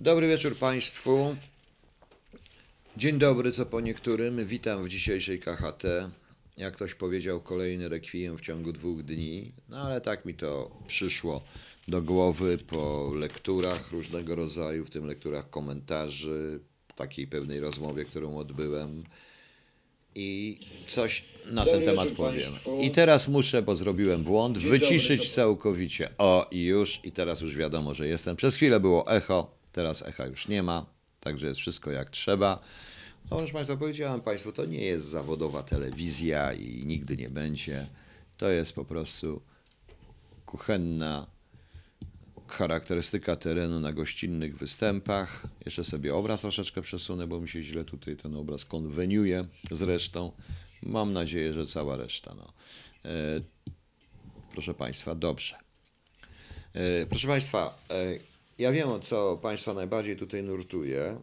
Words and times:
Dobry 0.00 0.28
wieczór 0.28 0.56
Państwu. 0.56 1.36
Dzień 2.96 3.18
dobry, 3.18 3.52
co 3.52 3.66
po 3.66 3.80
niektórym. 3.80 4.46
Witam 4.46 4.84
w 4.84 4.88
dzisiejszej 4.88 5.40
KHT. 5.40 5.84
Jak 6.56 6.74
ktoś 6.74 6.94
powiedział, 6.94 7.40
kolejny 7.40 7.88
rekwiem 7.88 8.38
w 8.38 8.40
ciągu 8.40 8.72
dwóch 8.72 9.02
dni, 9.02 9.52
no 9.68 9.76
ale 9.76 10.00
tak 10.00 10.24
mi 10.24 10.34
to 10.34 10.70
przyszło 10.86 11.42
do 11.88 12.02
głowy 12.02 12.58
po 12.58 13.12
lekturach 13.14 13.92
różnego 13.92 14.34
rodzaju, 14.34 14.84
w 14.84 14.90
tym 14.90 15.06
lekturach 15.06 15.50
komentarzy, 15.50 16.60
takiej 16.96 17.26
pewnej 17.26 17.60
rozmowie, 17.60 18.04
którą 18.04 18.36
odbyłem. 18.36 19.04
I 20.14 20.58
coś 20.86 21.24
na 21.50 21.64
ten 21.64 21.84
temat 21.84 22.08
powiem. 22.08 22.50
I 22.82 22.90
teraz 22.90 23.28
muszę, 23.28 23.62
bo 23.62 23.76
zrobiłem 23.76 24.22
błąd, 24.24 24.58
wyciszyć 24.58 25.34
całkowicie. 25.34 26.10
O, 26.18 26.48
i 26.50 26.64
już, 26.64 27.00
i 27.04 27.12
teraz 27.12 27.40
już 27.40 27.56
wiadomo, 27.56 27.94
że 27.94 28.08
jestem. 28.08 28.36
Przez 28.36 28.56
chwilę 28.56 28.80
było 28.80 29.16
echo, 29.16 29.57
teraz 29.78 30.02
echa 30.02 30.26
już 30.26 30.48
nie 30.48 30.62
ma, 30.62 30.86
także 31.20 31.46
jest 31.46 31.60
wszystko 31.60 31.90
jak 31.90 32.10
trzeba. 32.10 32.60
No, 33.30 33.36
proszę 33.36 33.52
Państwa, 33.52 33.76
powiedziałem 33.76 34.20
Państwu, 34.20 34.52
to 34.52 34.64
nie 34.64 34.84
jest 34.84 35.06
zawodowa 35.06 35.62
telewizja 35.62 36.52
i 36.52 36.86
nigdy 36.86 37.16
nie 37.16 37.30
będzie. 37.30 37.86
To 38.36 38.48
jest 38.48 38.72
po 38.72 38.84
prostu 38.84 39.42
kuchenna 40.46 41.26
charakterystyka 42.48 43.36
terenu 43.36 43.80
na 43.80 43.92
gościnnych 43.92 44.58
występach. 44.58 45.46
Jeszcze 45.64 45.84
sobie 45.84 46.14
obraz 46.14 46.40
troszeczkę 46.40 46.82
przesunę, 46.82 47.26
bo 47.26 47.40
mi 47.40 47.48
się 47.48 47.62
źle 47.62 47.84
tutaj 47.84 48.16
ten 48.16 48.36
obraz 48.36 48.64
konweniuje 48.64 49.44
z 49.70 49.82
resztą. 49.82 50.32
Mam 50.82 51.12
nadzieję, 51.12 51.52
że 51.52 51.66
cała 51.66 51.96
reszta. 51.96 52.34
No. 52.34 52.52
E, 53.04 53.40
proszę 54.52 54.74
Państwa, 54.74 55.14
dobrze. 55.14 55.56
E, 56.72 57.06
proszę 57.06 57.28
Państwa, 57.28 57.78
e, 57.90 58.37
ja 58.58 58.72
wiem, 58.72 58.88
o 58.88 58.98
co 58.98 59.38
Państwa 59.42 59.74
najbardziej 59.74 60.16
tutaj 60.16 60.42
nurtuje, 60.42 61.20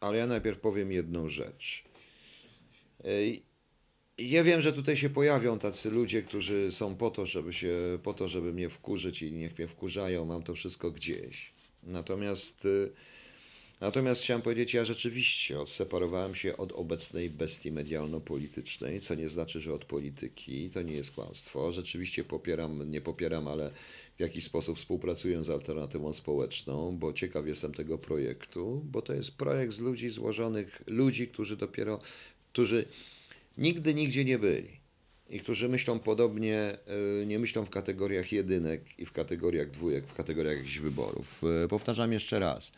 ale 0.00 0.18
ja 0.18 0.26
najpierw 0.26 0.60
powiem 0.60 0.92
jedną 0.92 1.28
rzecz. 1.28 1.84
Ja 4.18 4.44
wiem, 4.44 4.60
że 4.60 4.72
tutaj 4.72 4.96
się 4.96 5.10
pojawią 5.10 5.58
tacy 5.58 5.90
ludzie, 5.90 6.22
którzy 6.22 6.72
są 6.72 6.96
po 6.96 7.10
to, 7.10 7.26
żeby 7.26 7.52
się, 7.52 7.98
po 8.02 8.14
to, 8.14 8.28
żeby 8.28 8.52
mnie 8.52 8.68
wkurzyć 8.68 9.22
i 9.22 9.32
niech 9.32 9.58
mnie 9.58 9.68
wkurzają, 9.68 10.24
mam 10.24 10.42
to 10.42 10.54
wszystko 10.54 10.90
gdzieś. 10.90 11.54
Natomiast, 11.82 12.64
y, 12.64 12.92
natomiast 13.80 14.22
chciałem 14.22 14.42
powiedzieć, 14.42 14.74
ja 14.74 14.84
rzeczywiście 14.84 15.60
odseparowałem 15.60 16.34
się 16.34 16.56
od 16.56 16.72
obecnej 16.72 17.30
bestii 17.30 17.72
medialno-politycznej, 17.72 19.00
co 19.00 19.14
nie 19.14 19.28
znaczy, 19.28 19.60
że 19.60 19.74
od 19.74 19.84
polityki, 19.84 20.70
to 20.70 20.82
nie 20.82 20.94
jest 20.94 21.10
kłamstwo. 21.10 21.72
Rzeczywiście 21.72 22.24
popieram, 22.24 22.90
nie 22.90 23.00
popieram, 23.00 23.48
ale 23.48 23.70
w 24.16 24.20
jakiś 24.20 24.44
sposób 24.44 24.78
współpracuję 24.78 25.44
z 25.44 25.50
alternatywą 25.50 26.12
społeczną, 26.12 26.96
bo 26.96 27.12
ciekaw 27.12 27.46
jestem 27.46 27.74
tego 27.74 27.98
projektu, 27.98 28.82
bo 28.84 29.02
to 29.02 29.12
jest 29.12 29.36
projekt 29.36 29.72
z 29.72 29.80
ludzi 29.80 30.10
złożonych, 30.10 30.82
ludzi, 30.86 31.28
którzy 31.28 31.56
dopiero, 31.56 31.98
którzy 32.52 32.84
nigdy 33.58 33.94
nigdzie 33.94 34.24
nie 34.24 34.38
byli 34.38 34.84
i 35.30 35.40
którzy 35.40 35.68
myślą 35.68 35.98
podobnie, 35.98 36.78
y, 37.22 37.26
nie 37.26 37.38
myślą 37.38 37.64
w 37.64 37.70
kategoriach 37.70 38.32
jedynek 38.32 38.98
i 38.98 39.06
w 39.06 39.12
kategoriach 39.12 39.70
dwójek, 39.70 40.06
w 40.06 40.14
kategoriach 40.14 40.56
jakichś 40.56 40.78
wyborów. 40.78 41.42
Y, 41.64 41.68
Powtarzam 41.68 42.12
jeszcze 42.12 42.38
raz, 42.38 42.72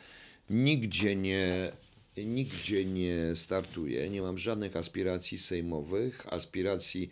nigdzie 0.51 1.17
nie, 1.17 1.73
nigdzie 2.17 2.85
nie 2.85 3.37
startuję, 3.37 4.11
nie 4.11 4.23
mam 4.23 4.39
żadnych 4.39 4.77
aspiracji 4.77 5.39
sejmowych, 5.39 6.33
aspiracji 6.33 7.11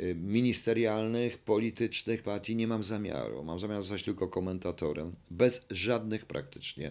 y, 0.00 0.14
ministerialnych, 0.14 1.38
politycznych, 1.38 2.22
partii, 2.22 2.56
nie 2.56 2.68
mam 2.68 2.84
zamiaru. 2.84 3.44
Mam 3.44 3.58
zamiar 3.58 3.82
zostać 3.82 4.02
tylko 4.02 4.28
komentatorem, 4.28 5.12
bez 5.30 5.66
żadnych 5.70 6.26
praktycznie. 6.26 6.90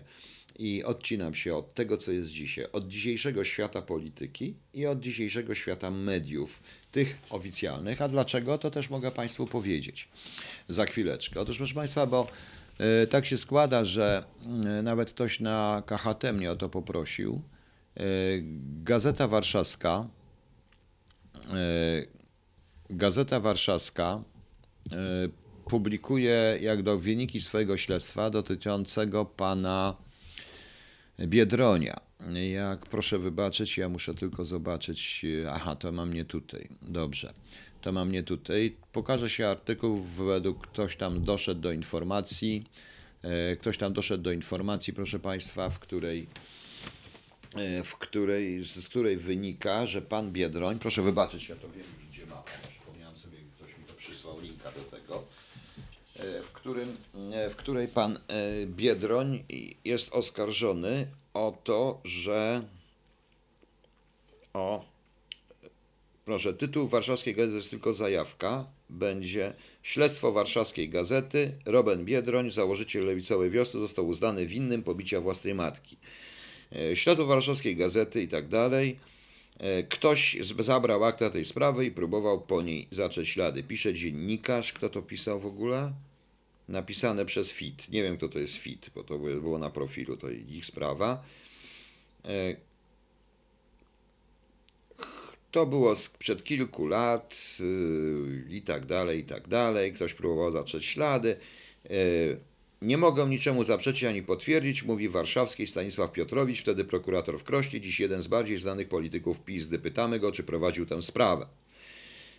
I 0.59 0.83
odcinam 0.83 1.33
się 1.33 1.55
od 1.55 1.73
tego, 1.73 1.97
co 1.97 2.11
jest 2.11 2.29
dzisiaj, 2.29 2.65
od 2.71 2.87
dzisiejszego 2.87 3.43
świata 3.43 3.81
polityki 3.81 4.53
i 4.73 4.85
od 4.85 4.99
dzisiejszego 4.99 5.55
świata 5.55 5.91
mediów, 5.91 6.63
tych 6.91 7.17
oficjalnych. 7.29 8.01
A 8.01 8.07
dlaczego, 8.07 8.57
to 8.57 8.71
też 8.71 8.89
mogę 8.89 9.11
Państwu 9.11 9.47
powiedzieć 9.47 10.07
za 10.69 10.85
chwileczkę. 10.85 11.41
Otóż, 11.41 11.57
proszę 11.57 11.75
Państwa, 11.75 12.07
bo 12.07 12.27
tak 13.09 13.25
się 13.25 13.37
składa, 13.37 13.83
że 13.83 14.23
e, 14.65 14.81
nawet 14.81 15.09
ktoś 15.09 15.39
na 15.39 15.83
KHT 15.85 16.33
mnie 16.33 16.51
o 16.51 16.55
to 16.55 16.69
poprosił. 16.69 17.41
E, 17.97 18.03
Gazeta 18.83 19.27
Warszawska, 19.27 20.07
e, 21.49 22.05
Gazeta 22.89 23.39
Warszawska 23.39 24.23
e, 24.91 24.95
publikuje 25.65 26.57
jak 26.61 26.83
do 26.83 26.99
wyniki 26.99 27.41
swojego 27.41 27.77
śledztwa 27.77 28.29
dotyczącego 28.29 29.25
pana 29.25 29.95
Biedronia. 31.19 31.99
Jak 32.51 32.79
proszę 32.85 33.19
wybaczyć, 33.19 33.77
ja 33.77 33.89
muszę 33.89 34.15
tylko 34.15 34.45
zobaczyć. 34.45 35.25
Aha, 35.49 35.75
to 35.75 35.91
mam 35.91 36.13
nie 36.13 36.25
tutaj. 36.25 36.69
Dobrze. 36.81 37.33
To 37.83 37.91
mam 37.91 38.11
nie 38.11 38.23
tutaj. 38.23 38.75
Pokaże 38.91 39.29
się 39.29 39.47
artykuł, 39.47 39.99
według 40.01 40.67
ktoś 40.67 40.95
tam 40.95 41.23
doszedł 41.23 41.61
do 41.61 41.71
informacji. 41.71 42.63
e, 43.21 43.55
Ktoś 43.55 43.77
tam 43.77 43.93
doszedł 43.93 44.23
do 44.23 44.31
informacji, 44.31 44.93
proszę 44.93 45.19
Państwa, 45.19 45.69
w 45.69 45.79
której, 45.79 46.27
e, 47.55 47.83
w 47.83 47.95
której, 47.95 48.63
z 48.63 48.89
której 48.89 49.17
wynika, 49.17 49.85
że 49.85 50.01
pan 50.01 50.31
Biedroń, 50.31 50.79
proszę 50.79 51.01
wybaczyć, 51.01 51.49
ja 51.49 51.55
to 51.55 51.69
wiem 51.69 51.85
już 51.97 52.07
gdzie 52.09 52.25
mam, 52.25 52.43
przypomniałem 52.69 53.17
sobie, 53.17 53.37
ktoś 53.55 53.77
mi 53.77 53.83
to 53.83 53.93
przysłał 53.93 54.39
linka 54.39 54.71
do 54.71 54.83
tego, 54.97 55.23
e, 56.15 56.41
w, 56.41 56.51
którym, 56.51 56.97
w 57.49 57.55
której 57.55 57.87
pan 57.87 58.19
Biedroń 58.67 59.43
jest 59.85 60.13
oskarżony 60.13 61.07
o 61.33 61.57
to, 61.63 62.01
że 62.03 62.63
o 64.53 64.92
proszę, 66.25 66.53
tytuł 66.53 66.87
warszawskiej 66.87 67.35
gazety 67.35 67.55
jest 67.55 67.69
tylko 67.69 67.93
zajawka, 67.93 68.65
będzie 68.89 69.53
Śledztwo 69.83 70.31
warszawskiej 70.31 70.89
gazety, 70.89 71.51
Roben 71.65 72.05
Biedroń, 72.05 72.51
założyciel 72.51 73.05
lewicowej 73.05 73.49
wiosny, 73.49 73.79
został 73.79 74.07
uznany 74.07 74.45
winnym 74.45 74.83
pobicia 74.83 75.21
własnej 75.21 75.53
matki. 75.53 75.97
E, 76.75 76.95
Śledztwo 76.95 77.25
warszawskiej 77.25 77.75
gazety 77.75 78.21
i 78.23 78.27
tak 78.27 78.47
dalej. 78.47 78.99
E, 79.59 79.83
Ktoś 79.83 80.37
zabrał 80.59 81.03
akta 81.03 81.29
tej 81.29 81.45
sprawy 81.45 81.85
i 81.85 81.91
próbował 81.91 82.41
po 82.41 82.61
niej 82.61 82.87
zacząć 82.91 83.29
ślady. 83.29 83.63
Pisze 83.63 83.93
dziennikarz, 83.93 84.73
kto 84.73 84.89
to 84.89 85.01
pisał 85.01 85.39
w 85.39 85.45
ogóle? 85.45 85.93
Napisane 86.69 87.25
przez 87.25 87.51
FIT. 87.51 87.89
Nie 87.89 88.03
wiem, 88.03 88.17
kto 88.17 88.29
to 88.29 88.39
jest 88.39 88.55
FIT, 88.55 88.89
bo 88.95 89.03
to 89.03 89.19
było- 89.19 89.41
było 89.41 89.57
na 89.57 89.69
profilu, 89.69 90.17
to 90.17 90.29
ich 90.29 90.65
sprawa. 90.65 91.23
To 95.53 95.65
było 95.65 95.95
sprzed 95.95 96.43
kilku 96.43 96.87
lat 96.87 97.57
yy, 97.59 98.57
i 98.57 98.61
tak 98.61 98.85
dalej, 98.85 99.19
i 99.19 99.23
tak 99.23 99.47
dalej. 99.47 99.93
Ktoś 99.93 100.13
próbował 100.13 100.51
zatrzeć 100.51 100.85
ślady. 100.85 101.35
Yy, 101.89 102.37
Nie 102.81 102.97
mogę 102.97 103.25
niczemu 103.25 103.63
zaprzeczyć 103.63 104.03
ani 104.03 104.23
potwierdzić, 104.23 104.83
mówi 104.83 105.09
warszawski 105.09 105.67
Stanisław 105.67 106.11
Piotrowicz, 106.11 106.61
wtedy 106.61 106.85
prokurator 106.85 107.39
w 107.39 107.43
Krośnie, 107.43 107.81
dziś 107.81 107.99
jeden 107.99 108.21
z 108.21 108.27
bardziej 108.27 108.57
znanych 108.57 108.89
polityków 108.89 109.39
PiS. 109.39 109.67
Gdy 109.67 109.79
pytamy 109.79 110.19
go, 110.19 110.31
czy 110.31 110.43
prowadził 110.43 110.85
tę 110.85 111.01
sprawę. 111.01 111.47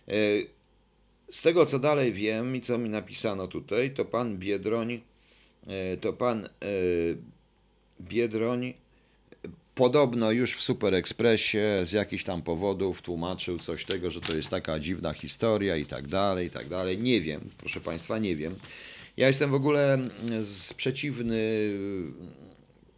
Yy, 0.07 0.45
Z 1.31 1.41
tego, 1.41 1.65
co 1.65 1.79
dalej 1.79 2.13
wiem 2.13 2.55
i 2.55 2.61
co 2.61 2.77
mi 2.77 2.89
napisano 2.89 3.47
tutaj, 3.47 3.91
to 3.91 4.05
pan 4.05 4.37
Biedroń, 4.37 5.01
to 6.01 6.13
pan 6.13 6.49
Biedroń 8.01 8.73
Podobno 9.75 10.31
już 10.31 10.55
w 10.55 10.61
Super 10.61 10.93
Expressie 10.93 11.57
z 11.83 11.91
jakichś 11.91 12.23
tam 12.23 12.41
powodów 12.41 13.01
tłumaczył 13.01 13.59
coś 13.59 13.85
tego, 13.85 14.11
że 14.11 14.21
to 14.21 14.35
jest 14.35 14.49
taka 14.49 14.79
dziwna 14.79 15.13
historia 15.13 15.77
i 15.77 15.85
tak 15.85 16.07
dalej, 16.07 16.47
i 16.47 16.49
tak 16.49 16.67
dalej. 16.67 16.97
Nie 16.97 17.21
wiem, 17.21 17.49
proszę 17.57 17.81
Państwa, 17.81 18.17
nie 18.17 18.35
wiem. 18.35 18.55
Ja 19.17 19.27
jestem 19.27 19.51
w 19.51 19.53
ogóle 19.53 19.97
przeciwny 20.77 21.39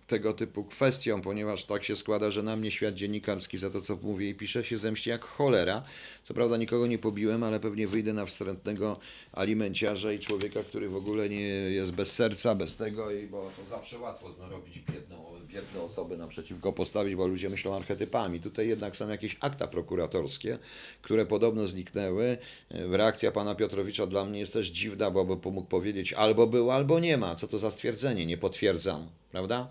tego 0.08 0.34
typu 0.34 0.64
kwestiom, 0.64 1.22
ponieważ 1.22 1.66
tak 1.66 1.84
się 1.84 1.96
składa, 1.96 2.32
że 2.32 2.44
na 2.44 2.56
mnie 2.56 2.72
świat 2.72 2.96
dziennikarski 2.96 3.58
za 3.58 3.70
to, 3.70 3.82
co 3.82 3.96
mówię 4.04 4.30
i 4.30 4.36
piszę, 4.36 4.64
się 4.64 4.78
zemści 4.78 5.10
jak 5.10 5.26
cholera. 5.26 5.84
Co 6.24 6.34
prawda 6.34 6.58
nikogo 6.58 6.88
nie 6.88 6.98
pobiłem, 6.98 7.44
ale 7.44 7.60
pewnie 7.60 7.88
wyjdę 7.88 8.14
na 8.14 8.26
wstrętnego 8.26 9.00
alimenciarza 9.32 10.14
i 10.14 10.20
człowieka, 10.20 10.64
który 10.64 10.90
w 10.90 10.96
ogóle 10.96 11.30
nie 11.30 11.42
jest 11.50 11.92
bez 11.92 12.12
serca, 12.14 12.56
bez 12.56 12.76
tego, 12.76 13.12
i 13.12 13.28
bo 13.28 13.52
to 13.58 13.70
zawsze 13.70 14.00
łatwo 14.00 14.30
narobić 14.40 14.80
biedną, 14.80 15.37
biedne 15.58 15.82
osoby 15.82 16.18
naprzeciwko 16.18 16.74
postawić, 16.74 17.16
bo 17.16 17.28
ludzie 17.28 17.50
myślą 17.50 17.76
archetypami. 17.76 18.40
Tutaj 18.40 18.68
jednak 18.68 18.96
są 18.96 19.10
jakieś 19.10 19.38
akta 19.40 19.68
prokuratorskie, 19.68 20.58
które 21.02 21.26
podobno 21.26 21.68
zniknęły. 21.68 22.38
Reakcja 22.70 23.32
pana 23.32 23.56
Piotrowicza 23.56 24.08
dla 24.08 24.26
mnie 24.26 24.40
jest 24.40 24.54
też 24.54 24.68
dziwna, 24.68 25.12
bo 25.12 25.26
by 25.26 25.52
mógł 25.52 25.68
powiedzieć 25.68 26.14
albo 26.14 26.48
był, 26.48 26.72
albo 26.72 27.00
nie 27.00 27.18
ma. 27.18 27.36
Co 27.36 27.48
to 27.48 27.60
za 27.60 27.72
stwierdzenie? 27.72 28.26
Nie 28.26 28.38
potwierdzam, 28.38 29.08
prawda? 29.32 29.68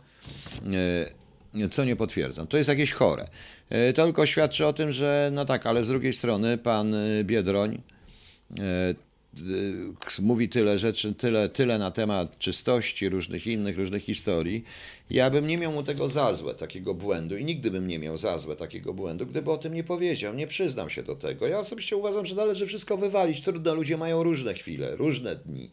E, 1.62 1.68
Co 1.68 1.84
nie 1.84 1.96
potwierdzam. 1.96 2.46
To 2.46 2.56
jest 2.56 2.68
jakieś 2.68 2.92
chore. 2.92 3.28
E, 3.70 3.92
To 3.92 4.04
tylko 4.04 4.26
świadczy 4.26 4.66
o 4.66 4.72
tym, 4.72 4.92
że 4.92 5.30
no 5.32 5.44
tak, 5.44 5.66
ale 5.66 5.84
z 5.84 5.88
drugiej 5.88 6.12
strony 6.12 6.58
pan 6.58 6.94
e, 6.94 7.24
Biedroń 7.24 7.82
e, 8.58 8.94
mówi 10.22 10.48
tyle 10.48 10.78
rzeczy, 10.78 11.14
tyle, 11.14 11.48
tyle 11.48 11.78
na 11.78 11.90
temat 11.90 12.38
czystości, 12.38 13.08
różnych 13.08 13.46
innych, 13.46 13.76
różnych 13.76 14.02
historii. 14.02 14.64
Ja 15.10 15.30
bym 15.30 15.46
nie 15.46 15.58
miał 15.58 15.72
mu 15.72 15.82
tego 15.82 16.08
za 16.08 16.32
złe, 16.32 16.54
takiego 16.54 16.94
błędu 16.94 17.36
i 17.36 17.44
nigdy 17.44 17.70
bym 17.70 17.88
nie 17.88 17.98
miał 17.98 18.16
za 18.16 18.38
złe 18.38 18.56
takiego 18.56 18.94
błędu, 18.94 19.26
gdyby 19.26 19.50
o 19.50 19.58
tym 19.58 19.74
nie 19.74 19.84
powiedział. 19.84 20.34
Nie 20.34 20.46
przyznam 20.46 20.90
się 20.90 21.02
do 21.02 21.16
tego. 21.16 21.46
Ja 21.46 21.58
osobiście 21.58 21.96
uważam, 21.96 22.26
że 22.26 22.34
należy 22.34 22.66
wszystko 22.66 22.96
wywalić. 22.96 23.40
Trudno, 23.40 23.74
ludzie 23.74 23.96
mają 23.96 24.22
różne 24.22 24.54
chwile, 24.54 24.96
różne 24.96 25.36
dni. 25.36 25.70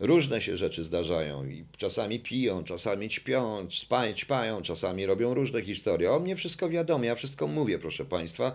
Różne 0.00 0.40
się 0.40 0.56
rzeczy 0.56 0.84
zdarzają 0.84 1.46
i 1.46 1.64
czasami 1.76 2.20
piją, 2.20 2.64
czasami 2.64 3.08
ćpią, 3.08 3.68
ćpają, 4.14 4.62
czasami 4.62 5.06
robią 5.06 5.34
różne 5.34 5.62
historie. 5.62 6.12
O 6.12 6.20
mnie 6.20 6.36
wszystko 6.36 6.68
wiadomo, 6.68 7.04
ja 7.04 7.14
wszystko 7.14 7.46
mówię, 7.46 7.78
proszę 7.78 8.04
Państwa. 8.04 8.52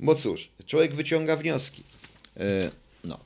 Bo 0.00 0.14
cóż, 0.14 0.48
człowiek 0.66 0.94
wyciąga 0.94 1.36
wnioski. 1.36 1.82
E, 2.36 2.70
no. 3.04 3.18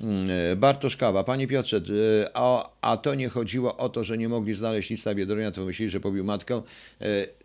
Mm, 0.00 0.30
e, 0.30 0.56
Bartosz 0.56 0.96
Kawa, 0.96 1.24
Panie 1.24 1.46
Piotrze, 1.46 1.76
e, 1.76 2.30
a, 2.34 2.70
a 2.80 2.96
to 2.96 3.14
nie 3.14 3.28
chodziło 3.28 3.76
o 3.76 3.88
to, 3.88 4.04
że 4.04 4.18
nie 4.18 4.28
mogli 4.28 4.54
znaleźć 4.54 4.90
nic 4.90 5.04
na 5.04 5.14
Biedronia, 5.14 5.50
to 5.50 5.64
myśleli, 5.64 5.90
że 5.90 6.00
pobił 6.00 6.24
matkę. 6.24 6.62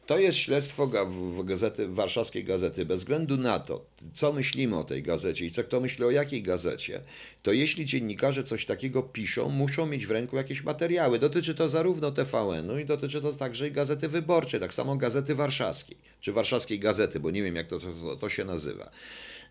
To 0.05 0.19
jest 0.19 0.37
śledztwo 0.37 0.87
w 0.87 1.43
gazety, 1.43 1.87
warszawskiej 1.87 2.43
gazety. 2.43 2.85
Bez 2.85 2.99
względu 2.99 3.37
na 3.37 3.59
to, 3.59 3.85
co 4.13 4.33
myślimy 4.33 4.77
o 4.77 4.83
tej 4.83 5.03
gazecie 5.03 5.45
i 5.45 5.51
co 5.51 5.63
kto 5.63 5.79
myśli 5.79 6.05
o 6.05 6.11
jakiej 6.11 6.43
gazecie, 6.43 7.01
to 7.43 7.51
jeśli 7.51 7.85
dziennikarze 7.85 8.43
coś 8.43 8.65
takiego 8.65 9.03
piszą, 9.03 9.49
muszą 9.49 9.85
mieć 9.85 10.07
w 10.07 10.11
ręku 10.11 10.37
jakieś 10.37 10.63
materiały. 10.63 11.19
Dotyczy 11.19 11.55
to 11.55 11.69
zarówno 11.69 12.11
TVN-u 12.11 12.79
i 12.79 12.85
dotyczy 12.85 13.21
to 13.21 13.33
także 13.33 13.67
i 13.67 13.71
Gazety 13.71 14.07
Wyborczej, 14.07 14.59
tak 14.59 14.73
samo 14.73 14.95
Gazety 14.95 15.35
Warszawskiej, 15.35 15.97
czy 16.21 16.33
Warszawskiej 16.33 16.79
Gazety, 16.79 17.19
bo 17.19 17.31
nie 17.31 17.43
wiem 17.43 17.55
jak 17.55 17.67
to, 17.67 17.79
to, 17.79 18.15
to 18.19 18.29
się 18.29 18.45
nazywa. 18.45 18.91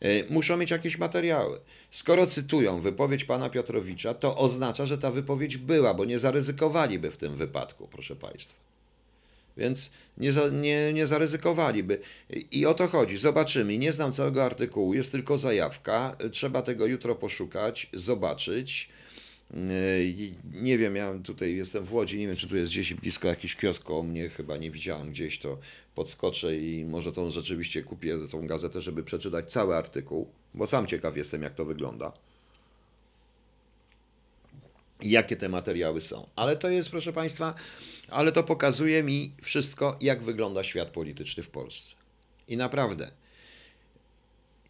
E, 0.01 0.25
muszą 0.31 0.57
mieć 0.57 0.71
jakieś 0.71 0.99
materiały. 0.99 1.61
Skoro 1.91 2.27
cytują 2.27 2.81
wypowiedź 2.81 3.25
pana 3.25 3.51
Piotrowicza, 3.51 4.15
to 4.15 4.37
oznacza, 4.37 4.87
że 4.87 4.99
ta 4.99 5.11
wypowiedź 5.11 5.57
była, 5.57 5.95
bo 5.95 6.05
nie 6.05 6.19
zaryzykowaliby 6.19 7.11
w 7.11 7.17
tym 7.17 7.37
wypadku, 7.37 7.89
proszę 7.89 8.17
państwa. 8.17 8.71
Więc 9.57 9.91
nie, 10.19 10.33
za, 10.33 10.49
nie, 10.49 10.93
nie 10.93 11.07
zaryzykowaliby. 11.07 11.99
I 12.53 12.67
o 12.67 12.75
to 12.75 12.87
chodzi. 12.87 13.19
Zobaczymy. 13.19 13.79
Nie 13.79 13.93
znam 13.93 14.13
całego 14.13 14.45
artykułu, 14.45 14.95
jest 14.95 15.13
tylko 15.13 15.37
zajawka. 15.37 16.17
Trzeba 16.33 16.63
tego 16.63 16.87
jutro 16.87 17.15
poszukać, 17.15 17.91
zobaczyć. 17.93 18.89
Nie 20.53 20.79
wiem, 20.79 20.97
ja 20.97 21.15
tutaj 21.25 21.57
jestem 21.57 21.85
w 21.85 21.93
Łodzi, 21.93 22.19
nie 22.19 22.27
wiem, 22.27 22.37
czy 22.37 22.49
tu 22.49 22.57
jest 22.57 22.73
gdzieś 22.73 22.95
blisko 22.95 23.29
jakiś 23.29 23.57
kiosk 23.57 23.91
o 23.91 24.03
mnie, 24.03 24.29
chyba 24.29 24.57
nie 24.57 24.71
widziałem 24.71 25.11
gdzieś, 25.11 25.39
to 25.39 25.59
podskoczę 25.95 26.57
i 26.57 26.85
może 26.85 27.13
to 27.13 27.31
rzeczywiście 27.31 27.83
kupię 27.83 28.19
tą 28.31 28.47
gazetę, 28.47 28.81
żeby 28.81 29.03
przeczytać 29.03 29.53
cały 29.53 29.77
artykuł, 29.77 30.29
bo 30.55 30.67
sam 30.67 30.87
ciekaw 30.87 31.17
jestem, 31.17 31.43
jak 31.43 31.55
to 31.55 31.65
wygląda. 31.65 32.13
I 35.03 35.11
jakie 35.11 35.37
te 35.37 35.49
materiały 35.49 36.01
są. 36.01 36.27
Ale 36.37 36.57
to 36.57 36.69
jest, 36.69 36.91
proszę 36.91 37.13
Państwa, 37.13 37.55
ale 38.09 38.33
to 38.33 38.43
pokazuje 38.43 39.03
mi 39.03 39.33
wszystko, 39.43 39.97
jak 40.01 40.23
wygląda 40.23 40.63
świat 40.63 40.89
polityczny 40.89 41.43
w 41.43 41.51
Polsce. 41.51 41.95
I 42.49 42.57
naprawdę, 42.57 43.11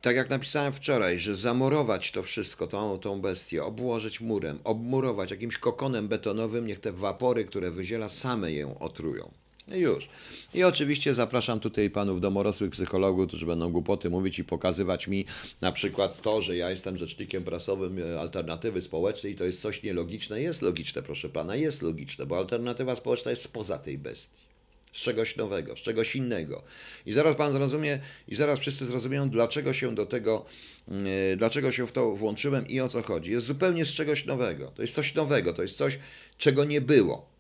tak 0.01 0.17
jak 0.17 0.31
napisałem 0.31 0.73
wczoraj, 0.73 1.19
że 1.19 1.37
zamorować 1.37 2.13
to 2.13 2.23
wszystko, 2.23 2.67
tą, 2.67 2.99
tą 2.99 3.21
bestię, 3.21 3.65
obłożyć 3.65 4.21
murem, 4.21 4.59
obmurować 4.65 5.31
jakimś 5.31 5.59
kokonem 5.59 6.09
betonowym, 6.09 6.67
niech 6.67 6.81
te 6.81 6.93
wapory, 6.93 7.45
które 7.45 7.71
wyziela, 7.71 8.09
same 8.09 8.53
ją 8.53 8.79
otrują. 8.79 9.31
Już. 9.71 10.09
I 10.55 10.65
oczywiście 10.65 11.15
zapraszam 11.15 11.61
tutaj 11.61 11.91
panów 11.91 12.21
domorosłych 12.21 12.71
psychologów, 12.71 13.29
którzy 13.29 13.47
będą 13.47 13.73
głupoty 13.73 14.11
mówić 14.11 14.39
i 14.39 14.45
pokazywać 14.45 15.09
mi 15.09 15.25
na 15.61 15.73
przykład 15.73 16.23
to, 16.23 16.43
że 16.43 16.57
ja 16.57 16.71
jestem 16.71 16.99
rzecznikiem 16.99 17.45
prasowym 17.45 17.99
e, 17.99 18.21
alternatywy 18.21 18.83
społecznej 18.83 19.33
i 19.33 19.37
to 19.37 19.45
jest 19.45 19.63
coś 19.63 19.83
nielogiczne. 19.83 20.43
Jest 20.43 20.63
logiczne, 20.63 21.03
proszę 21.03 21.29
pana, 21.29 21.57
jest 21.57 21.83
logiczne, 21.83 22.27
bo 22.27 22.39
alternatywa 22.39 22.97
społeczna 22.97 23.31
jest 23.31 23.43
spoza 23.43 23.79
tej 23.79 23.99
bestii. 23.99 24.51
Z 24.93 25.01
czegoś 25.01 25.37
nowego, 25.37 25.77
z 25.77 25.79
czegoś 25.79 26.17
innego. 26.17 26.63
I 27.07 27.13
zaraz 27.13 27.37
pan 27.37 27.53
zrozumie, 27.53 27.99
i 28.29 28.35
zaraz 28.35 28.59
wszyscy 28.59 28.87
zrozumieją, 28.87 29.31
dlaczego 29.31 29.73
się 29.73 29.95
do 29.95 30.07
tego, 30.07 30.45
yy, 30.89 31.37
dlaczego 31.37 31.73
się 31.73 31.87
w 31.87 31.93
to 31.93 32.17
włączyłem 32.17 32.69
i 32.69 32.81
o 32.81 32.89
co 32.89 33.03
chodzi. 33.03 33.33
Jest 33.33 33.47
zupełnie 33.47 33.85
z 33.85 33.93
czegoś 33.93 34.27
nowego. 34.27 34.73
To 34.75 34.83
jest 34.83 34.95
coś 34.95 35.15
nowego, 35.15 35.53
to 35.53 35.63
jest 35.63 35.77
coś, 35.77 35.99
czego 36.39 36.65
nie 36.65 36.81
było. 36.81 37.31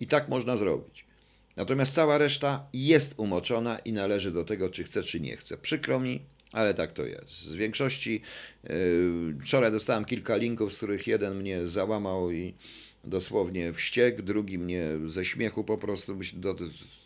I 0.00 0.06
tak 0.06 0.28
można 0.28 0.56
zrobić. 0.56 1.11
Natomiast 1.56 1.94
cała 1.94 2.18
reszta 2.18 2.66
jest 2.72 3.14
umoczona 3.16 3.78
i 3.78 3.92
należy 3.92 4.30
do 4.30 4.44
tego, 4.44 4.70
czy 4.70 4.84
chce, 4.84 5.02
czy 5.02 5.20
nie 5.20 5.36
chce. 5.36 5.56
Przykro 5.56 6.00
mi, 6.00 6.20
ale 6.52 6.74
tak 6.74 6.92
to 6.92 7.04
jest. 7.04 7.42
Z 7.42 7.54
większości 7.54 8.20
yy, 8.64 8.70
wczoraj 9.42 9.72
dostałem 9.72 10.04
kilka 10.04 10.36
linków, 10.36 10.72
z 10.72 10.76
których 10.76 11.06
jeden 11.06 11.36
mnie 11.36 11.68
załamał 11.68 12.30
i 12.30 12.54
dosłownie 13.04 13.72
wściek, 13.72 14.22
drugi 14.22 14.58
mnie 14.58 14.86
ze 15.06 15.24
śmiechu 15.24 15.64
po 15.64 15.78
prostu, 15.78 16.18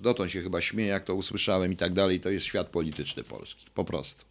dotąd 0.00 0.30
się 0.30 0.42
chyba 0.42 0.60
śmieje, 0.60 0.88
jak 0.88 1.04
to 1.04 1.14
usłyszałem 1.14 1.72
i 1.72 1.76
tak 1.76 1.92
dalej. 1.92 2.20
To 2.20 2.30
jest 2.30 2.46
świat 2.46 2.68
polityczny 2.68 3.24
polski. 3.24 3.66
Po 3.74 3.84
prostu. 3.84 4.24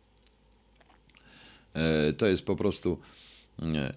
Yy, 1.76 2.14
to 2.14 2.28
jest 2.28 2.46
po 2.46 2.56
prostu. 2.56 3.00
Yy, 3.60 3.94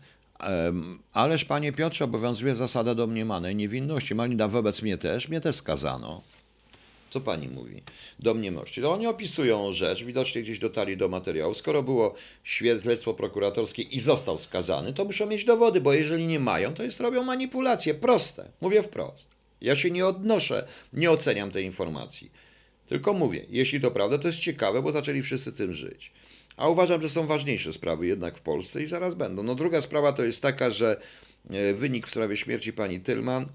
Ależ, 1.12 1.44
panie 1.44 1.72
Piotrze, 1.72 2.04
obowiązuje 2.04 2.54
zasada 2.54 2.94
domniemanej 2.94 3.56
niewinności. 3.56 4.14
Malina 4.14 4.48
wobec 4.48 4.82
mnie 4.82 4.98
też, 4.98 5.28
mnie 5.28 5.40
też 5.40 5.56
skazano. 5.56 6.22
Co 7.10 7.20
pani 7.20 7.48
mówi? 7.48 7.82
Domniemności. 8.18 8.80
No 8.80 8.92
oni 8.92 9.06
opisują 9.06 9.72
rzecz, 9.72 10.04
widocznie 10.04 10.42
gdzieś 10.42 10.58
dotarli 10.58 10.96
do 10.96 11.08
materiału. 11.08 11.54
Skoro 11.54 11.82
było 11.82 12.14
śledstwo 12.44 13.14
prokuratorskie 13.14 13.82
i 13.82 14.00
został 14.00 14.38
skazany, 14.38 14.92
to 14.92 15.04
muszą 15.04 15.26
mieć 15.26 15.44
dowody, 15.44 15.80
bo 15.80 15.92
jeżeli 15.92 16.26
nie 16.26 16.40
mają, 16.40 16.74
to 16.74 16.82
jest 16.82 17.00
robią 17.00 17.22
manipulacje. 17.22 17.94
Proste. 17.94 18.48
Mówię 18.60 18.82
wprost. 18.82 19.28
Ja 19.60 19.76
się 19.76 19.90
nie 19.90 20.06
odnoszę, 20.06 20.68
nie 20.92 21.10
oceniam 21.10 21.50
tej 21.50 21.64
informacji. 21.64 22.30
Tylko 22.86 23.14
mówię, 23.14 23.46
jeśli 23.48 23.80
to 23.80 23.90
prawda, 23.90 24.18
to 24.18 24.28
jest 24.28 24.38
ciekawe, 24.38 24.82
bo 24.82 24.92
zaczęli 24.92 25.22
wszyscy 25.22 25.52
tym 25.52 25.72
żyć. 25.72 26.12
A 26.58 26.68
uważam, 26.68 27.02
że 27.02 27.08
są 27.08 27.26
ważniejsze 27.26 27.72
sprawy 27.72 28.06
jednak 28.06 28.36
w 28.36 28.40
Polsce 28.40 28.82
i 28.82 28.86
zaraz 28.86 29.14
będą. 29.14 29.42
No 29.42 29.54
druga 29.54 29.80
sprawa 29.80 30.12
to 30.12 30.24
jest 30.24 30.42
taka, 30.42 30.70
że 30.70 31.00
e, 31.50 31.74
wynik 31.74 32.06
w 32.06 32.10
sprawie 32.10 32.36
śmierci 32.36 32.72
pani 32.72 33.00
Tylman, 33.00 33.42
e, 33.42 33.48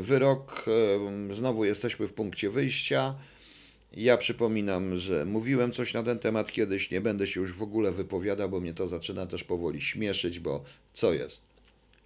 wyrok, 0.00 0.64
e, 1.30 1.34
znowu 1.34 1.64
jesteśmy 1.64 2.06
w 2.06 2.12
punkcie 2.12 2.50
wyjścia. 2.50 3.14
Ja 3.92 4.16
przypominam, 4.16 4.96
że 4.96 5.24
mówiłem 5.24 5.72
coś 5.72 5.94
na 5.94 6.02
ten 6.02 6.18
temat 6.18 6.52
kiedyś, 6.52 6.90
nie 6.90 7.00
będę 7.00 7.26
się 7.26 7.40
już 7.40 7.52
w 7.52 7.62
ogóle 7.62 7.92
wypowiadał, 7.92 8.48
bo 8.48 8.60
mnie 8.60 8.74
to 8.74 8.88
zaczyna 8.88 9.26
też 9.26 9.44
powoli 9.44 9.80
śmieszyć, 9.80 10.40
bo 10.40 10.64
co 10.92 11.12
jest? 11.12 11.42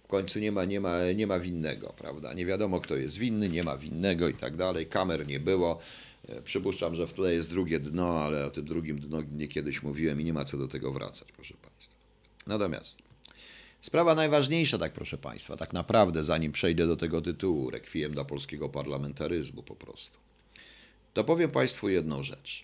W 0.03 0.07
końcu 0.07 0.39
nie 0.39 0.51
ma, 0.51 0.65
nie 0.65 0.79
ma, 0.79 1.11
nie 1.15 1.27
ma 1.27 1.39
winnego, 1.39 1.93
prawda? 1.97 2.33
Nie 2.33 2.45
wiadomo, 2.45 2.79
kto 2.79 2.95
jest 2.95 3.17
winny, 3.17 3.49
nie 3.49 3.63
ma 3.63 3.77
winnego 3.77 4.29
i 4.29 4.33
tak 4.33 4.55
dalej. 4.55 4.87
Kamer 4.87 5.27
nie 5.27 5.39
było. 5.39 5.79
E, 6.27 6.41
przypuszczam, 6.41 6.95
że 6.95 7.07
tle 7.07 7.33
jest 7.33 7.49
drugie 7.49 7.79
dno, 7.79 8.21
ale 8.23 8.45
o 8.45 8.51
tym 8.51 8.65
drugim 8.65 8.99
dno 8.99 9.21
nie 9.31 9.47
kiedyś 9.47 9.83
mówiłem 9.83 10.21
i 10.21 10.23
nie 10.23 10.33
ma 10.33 10.45
co 10.45 10.57
do 10.57 10.67
tego 10.67 10.91
wracać, 10.91 11.31
proszę 11.31 11.53
Państwa. 11.61 11.95
Natomiast 12.47 12.99
sprawa 13.81 14.15
najważniejsza, 14.15 14.77
tak 14.77 14.93
proszę 14.93 15.17
Państwa, 15.17 15.57
tak 15.57 15.73
naprawdę, 15.73 16.23
zanim 16.23 16.51
przejdę 16.51 16.87
do 16.87 16.95
tego 16.95 17.21
tytułu, 17.21 17.69
rekwiem 17.69 18.11
dla 18.11 18.25
polskiego 18.25 18.69
parlamentaryzmu 18.69 19.63
po 19.63 19.75
prostu, 19.75 20.17
to 21.13 21.23
powiem 21.23 21.51
Państwu 21.51 21.89
jedną 21.89 22.23
rzecz. 22.23 22.63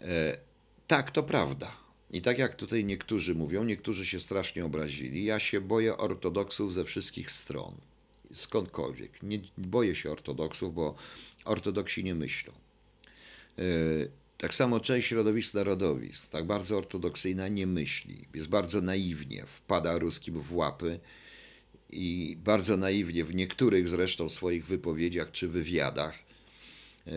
E, 0.00 0.38
tak, 0.86 1.10
to 1.10 1.22
prawda. 1.22 1.72
I 2.10 2.22
tak 2.22 2.38
jak 2.38 2.54
tutaj 2.54 2.84
niektórzy 2.84 3.34
mówią, 3.34 3.64
niektórzy 3.64 4.06
się 4.06 4.20
strasznie 4.20 4.64
obrazili, 4.64 5.24
ja 5.24 5.38
się 5.38 5.60
boję 5.60 5.96
ortodoksów 5.96 6.72
ze 6.72 6.84
wszystkich 6.84 7.30
stron 7.30 7.74
skądkolwiek. 8.34 9.22
Nie 9.22 9.40
boję 9.58 9.94
się 9.94 10.10
ortodoksów, 10.10 10.74
bo 10.74 10.94
ortodoksi 11.44 12.04
nie 12.04 12.14
myślą. 12.14 12.52
E, 13.58 13.62
tak 14.38 14.54
samo 14.54 14.80
część 14.80 15.08
środowisk 15.08 15.54
narodowisk, 15.54 16.28
tak 16.28 16.46
bardzo 16.46 16.78
ortodoksyjna, 16.78 17.48
nie 17.48 17.66
myśli. 17.66 18.28
Jest 18.34 18.48
bardzo 18.48 18.80
naiwnie, 18.80 19.44
wpada 19.46 19.98
ruskim 19.98 20.40
w 20.40 20.54
łapy 20.54 21.00
i 21.90 22.36
bardzo 22.44 22.76
naiwnie 22.76 23.24
w 23.24 23.34
niektórych 23.34 23.88
zresztą 23.88 24.28
swoich 24.28 24.66
wypowiedziach 24.66 25.30
czy 25.30 25.48
wywiadach 25.48 26.18
e, 27.06 27.12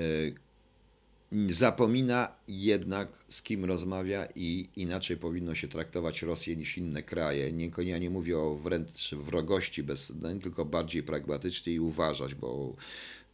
zapomina 1.50 2.36
jednak 2.48 3.26
z 3.30 3.42
kim 3.42 3.66
rozmawia 3.66 4.28
i 4.36 4.70
inaczej 4.76 5.18
powinno 5.18 5.56
się 5.56 5.68
traktować 5.68 6.22
Rosję 6.22 6.56
niż 6.56 6.78
inne 6.78 7.04
kraje. 7.04 7.52
Nie, 7.52 7.72
ja 7.78 7.98
nie 7.98 8.10
mówię 8.10 8.38
o 8.38 8.56
wręcz 8.56 9.14
wrogości, 9.14 9.84
bez, 9.84 10.14
no, 10.22 10.36
tylko 10.36 10.66
bardziej 10.66 11.04
pragmatycznie 11.04 11.74
i 11.74 11.80
uważać, 11.80 12.36
bo 12.36 12.76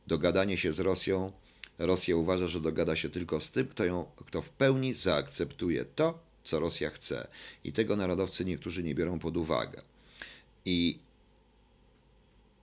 dogadanie 0.08 0.58
się 0.58 0.74
z 0.74 0.80
Rosją, 0.80 1.32
Rosja 1.78 2.16
uważa, 2.16 2.48
że 2.48 2.60
dogada 2.60 2.96
się 2.96 3.10
tylko 3.10 3.40
z 3.40 3.52
tym, 3.52 3.68
kto, 3.68 3.86
ją, 3.86 4.06
kto 4.16 4.42
w 4.42 4.50
pełni 4.50 4.94
zaakceptuje 4.94 5.86
to, 5.86 6.20
co 6.44 6.60
Rosja 6.60 6.90
chce. 6.90 7.28
I 7.64 7.74
tego 7.74 7.96
narodowcy 7.96 8.46
niektórzy 8.46 8.84
nie 8.84 8.96
biorą 8.96 9.20
pod 9.20 9.38
uwagę. 9.38 9.82
I, 10.66 11.00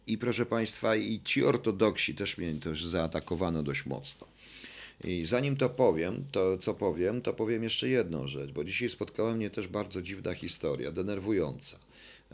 i 0.07 0.19
proszę 0.19 0.47
Państwa, 0.47 0.97
i 0.97 1.21
ci 1.25 1.45
ortodoksi 1.45 2.15
też 2.15 2.39
mnie 2.39 2.55
też 2.55 2.85
zaatakowano 2.85 3.63
dość 3.63 3.87
mocno. 3.87 4.27
I 5.05 5.25
zanim 5.25 5.57
to 5.57 5.71
powiem, 5.71 6.25
to 6.33 6.59
co 6.59 6.75
powiem, 6.75 7.23
to 7.23 7.33
powiem 7.33 7.63
jeszcze 7.63 7.89
jedną 7.89 8.27
rzecz, 8.27 8.51
bo 8.51 8.65
dzisiaj 8.65 8.89
spotkała 8.89 9.35
mnie 9.35 9.51
też 9.51 9.69
bardzo 9.69 10.03
dziwna 10.03 10.35
historia, 10.35 10.93
denerwująca. 10.93 11.79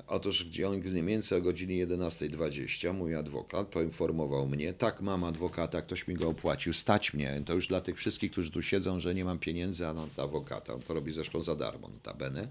Otóż 0.07 0.45
gdzie 0.45 0.69
on 0.69 0.81
mniej 1.03 1.21
o 1.39 1.41
godzinie 1.41 1.87
11.20 1.87 2.95
mój 2.95 3.15
adwokat 3.15 3.69
poinformował 3.69 4.49
mnie, 4.49 4.73
tak 4.73 5.01
mam 5.01 5.25
adwokata, 5.25 5.83
ktoś 5.83 6.09
mi 6.09 6.15
go 6.15 6.29
opłacił, 6.29 6.73
stać 6.73 7.15
mnie, 7.15 7.43
to 7.47 7.55
już 7.55 7.67
dla 7.67 7.81
tych 7.81 7.97
wszystkich, 7.97 8.33
którzy 8.33 8.51
tu 8.51 8.63
siedzą, 8.63 9.01
że 9.01 9.15
nie 9.15 9.25
mam 9.25 9.39
pieniędzy 9.39 9.87
a 9.87 9.95
na 9.95 10.07
adwokata, 10.17 10.75
on 10.75 10.83
to 10.83 10.95
robi 10.95 11.13
zresztą 11.13 11.43
za 11.43 11.57
darmo, 11.57 11.89
notabene. 11.89 12.49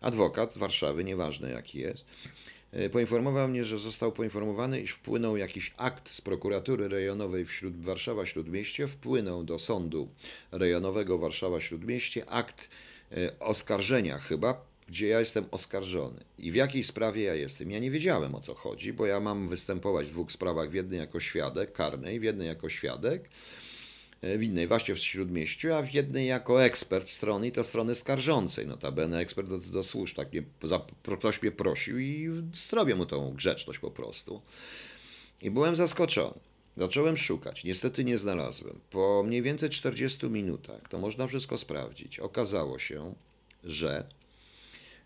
Adwokat 0.00 0.58
Warszawy, 0.58 1.04
nieważne 1.04 1.50
jaki 1.50 1.78
jest, 1.78 2.04
e, 2.72 2.90
poinformował 2.90 3.48
mnie, 3.48 3.64
że 3.64 3.78
został 3.78 4.12
poinformowany, 4.12 4.80
iż 4.80 4.90
wpłynął 4.90 5.36
jakiś 5.36 5.74
akt 5.76 6.10
z 6.10 6.20
prokuratury 6.20 6.88
rejonowej 6.88 7.44
w 7.44 7.52
Śród 7.52 7.76
Warszawa 7.80 8.26
Śródmieście, 8.26 8.88
wpłynął 8.88 9.44
do 9.44 9.58
sądu 9.58 10.08
rejonowego 10.52 11.18
Warszawa 11.18 11.60
Śródmieście 11.60 12.30
akt 12.30 12.68
e, 13.12 13.38
oskarżenia 13.38 14.18
chyba 14.18 14.68
gdzie 14.88 15.08
ja 15.08 15.18
jestem 15.18 15.44
oskarżony 15.50 16.20
i 16.38 16.50
w 16.52 16.54
jakiej 16.54 16.84
sprawie 16.84 17.22
ja 17.22 17.34
jestem. 17.34 17.70
Ja 17.70 17.78
nie 17.78 17.90
wiedziałem 17.90 18.34
o 18.34 18.40
co 18.40 18.54
chodzi, 18.54 18.92
bo 18.92 19.06
ja 19.06 19.20
mam 19.20 19.48
występować 19.48 20.06
w 20.06 20.10
dwóch 20.10 20.32
sprawach, 20.32 20.70
w 20.70 20.74
jednej 20.74 20.98
jako 20.98 21.20
świadek 21.20 21.72
karnej, 21.72 22.20
w 22.20 22.22
jednej 22.22 22.48
jako 22.48 22.68
świadek, 22.68 23.28
e, 24.20 24.38
w 24.38 24.42
innej 24.42 24.68
właśnie 24.68 24.94
w 24.94 24.98
Śródmieściu, 24.98 25.74
a 25.74 25.82
w 25.82 25.94
jednej 25.94 26.26
jako 26.26 26.64
ekspert 26.64 27.08
strony 27.08 27.48
i 27.48 27.52
to 27.52 27.64
strony 27.64 27.94
skarżącej. 27.94 28.66
Notabene 28.66 29.18
ekspert 29.18 29.48
do, 29.48 29.58
do 29.58 29.82
służb, 29.82 30.16
tak 30.16 30.32
mnie, 30.32 30.42
za, 30.62 30.86
ktoś 31.18 31.42
mnie 31.42 31.52
prosił 31.52 31.98
i 31.98 32.28
zrobię 32.68 32.94
mu 32.94 33.06
tą 33.06 33.34
grzeczność 33.34 33.78
po 33.78 33.90
prostu. 33.90 34.42
I 35.42 35.50
byłem 35.50 35.76
zaskoczony. 35.76 36.40
Zacząłem 36.76 37.16
szukać, 37.16 37.64
niestety 37.64 38.04
nie 38.04 38.18
znalazłem. 38.18 38.80
Po 38.90 39.22
mniej 39.26 39.42
więcej 39.42 39.70
40 39.70 40.26
minutach, 40.26 40.88
to 40.88 40.98
można 40.98 41.26
wszystko 41.26 41.58
sprawdzić, 41.58 42.18
okazało 42.18 42.78
się, 42.78 43.14
że 43.64 44.04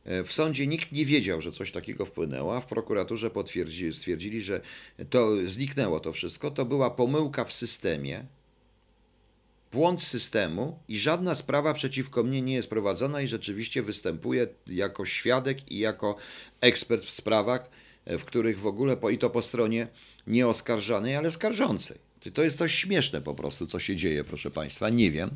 w 0.05 0.33
sądzie 0.33 0.67
nikt 0.67 0.93
nie 0.93 1.07
wiedział, 1.07 1.41
że 1.41 1.53
coś 1.53 1.73
takiego 1.73 2.05
wpłynęło, 2.05 2.57
a 2.57 2.61
w 2.61 2.67
prokuraturze 2.67 3.31
potwierdzili, 3.31 3.95
stwierdzili, 3.95 4.43
że 4.43 4.61
to 5.11 5.29
zniknęło 5.47 6.01
to 6.01 6.13
wszystko. 6.13 6.51
To 6.51 6.65
była 6.65 6.91
pomyłka 6.91 7.45
w 7.45 7.53
systemie, 7.53 8.25
błąd 9.73 10.03
systemu 10.03 10.79
i 10.89 10.99
żadna 10.99 11.35
sprawa 11.35 11.75
przeciwko 11.75 12.23
mnie 12.23 12.43
nie 12.43 12.55
jest 12.55 12.71
prowadzona 12.71 13.23
i 13.23 13.29
rzeczywiście 13.29 13.83
występuję 13.83 14.47
jako 14.67 15.05
świadek 15.05 15.73
i 15.73 15.79
jako 15.79 16.17
ekspert 16.61 17.05
w 17.05 17.11
sprawach, 17.11 17.71
e, 18.05 18.19
w 18.19 18.25
których 18.25 18.61
w 18.61 18.67
ogóle, 18.67 18.97
i 19.13 19.19
to 19.19 19.31
po 19.31 19.43
stronie 19.43 19.89
nie 20.27 20.47
oskarżanej, 20.47 21.17
ale 21.17 21.31
skarżącej. 21.31 21.99
To 22.35 22.43
jest 22.43 22.59
coś 22.59 22.75
śmieszne 22.75 23.21
po 23.21 23.35
prostu, 23.35 23.67
co 23.67 23.79
się 23.79 23.97
dzieje, 23.97 24.25
proszę 24.25 24.51
Państwa. 24.51 24.89
Nie 24.89 25.11
wiem. 25.11 25.31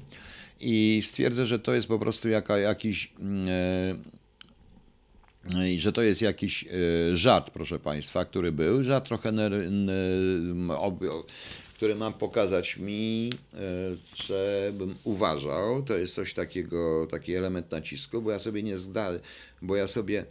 I 0.61 1.03
stwierdzę, 1.05 1.47
że 1.47 1.59
to 1.59 1.75
jest 1.75 1.89
po 1.89 1.99
prostu 1.99 2.29
jaka, 2.29 2.59
jakiś. 2.59 3.13
Yy, 3.19 4.26
i 5.69 5.81
że 5.81 5.93
to 5.93 6.03
jest 6.03 6.23
jakiś 6.23 6.65
e, 6.65 7.17
żart, 7.17 7.51
proszę 7.51 7.79
Państwa, 7.79 8.25
który 8.25 8.53
był, 8.53 8.85
żart 8.85 9.07
trochę, 9.07 9.33
który 11.75 11.95
mam 11.95 12.13
pokazać 12.13 12.77
mi, 12.77 13.31
e, 13.55 13.59
że 14.15 14.73
bym 14.75 14.95
uważał, 15.05 15.83
to 15.83 15.97
jest 15.97 16.15
coś 16.15 16.35
takiego, 16.35 17.07
taki 17.11 17.35
element 17.35 17.71
nacisku, 17.71 18.23
bo 18.23 18.31
ja 18.31 18.39
sobie 18.39 18.63
nie 18.63 18.79
zda, 18.79 19.11
bo 19.63 19.77
ja 19.77 19.87
sobie 19.87 20.25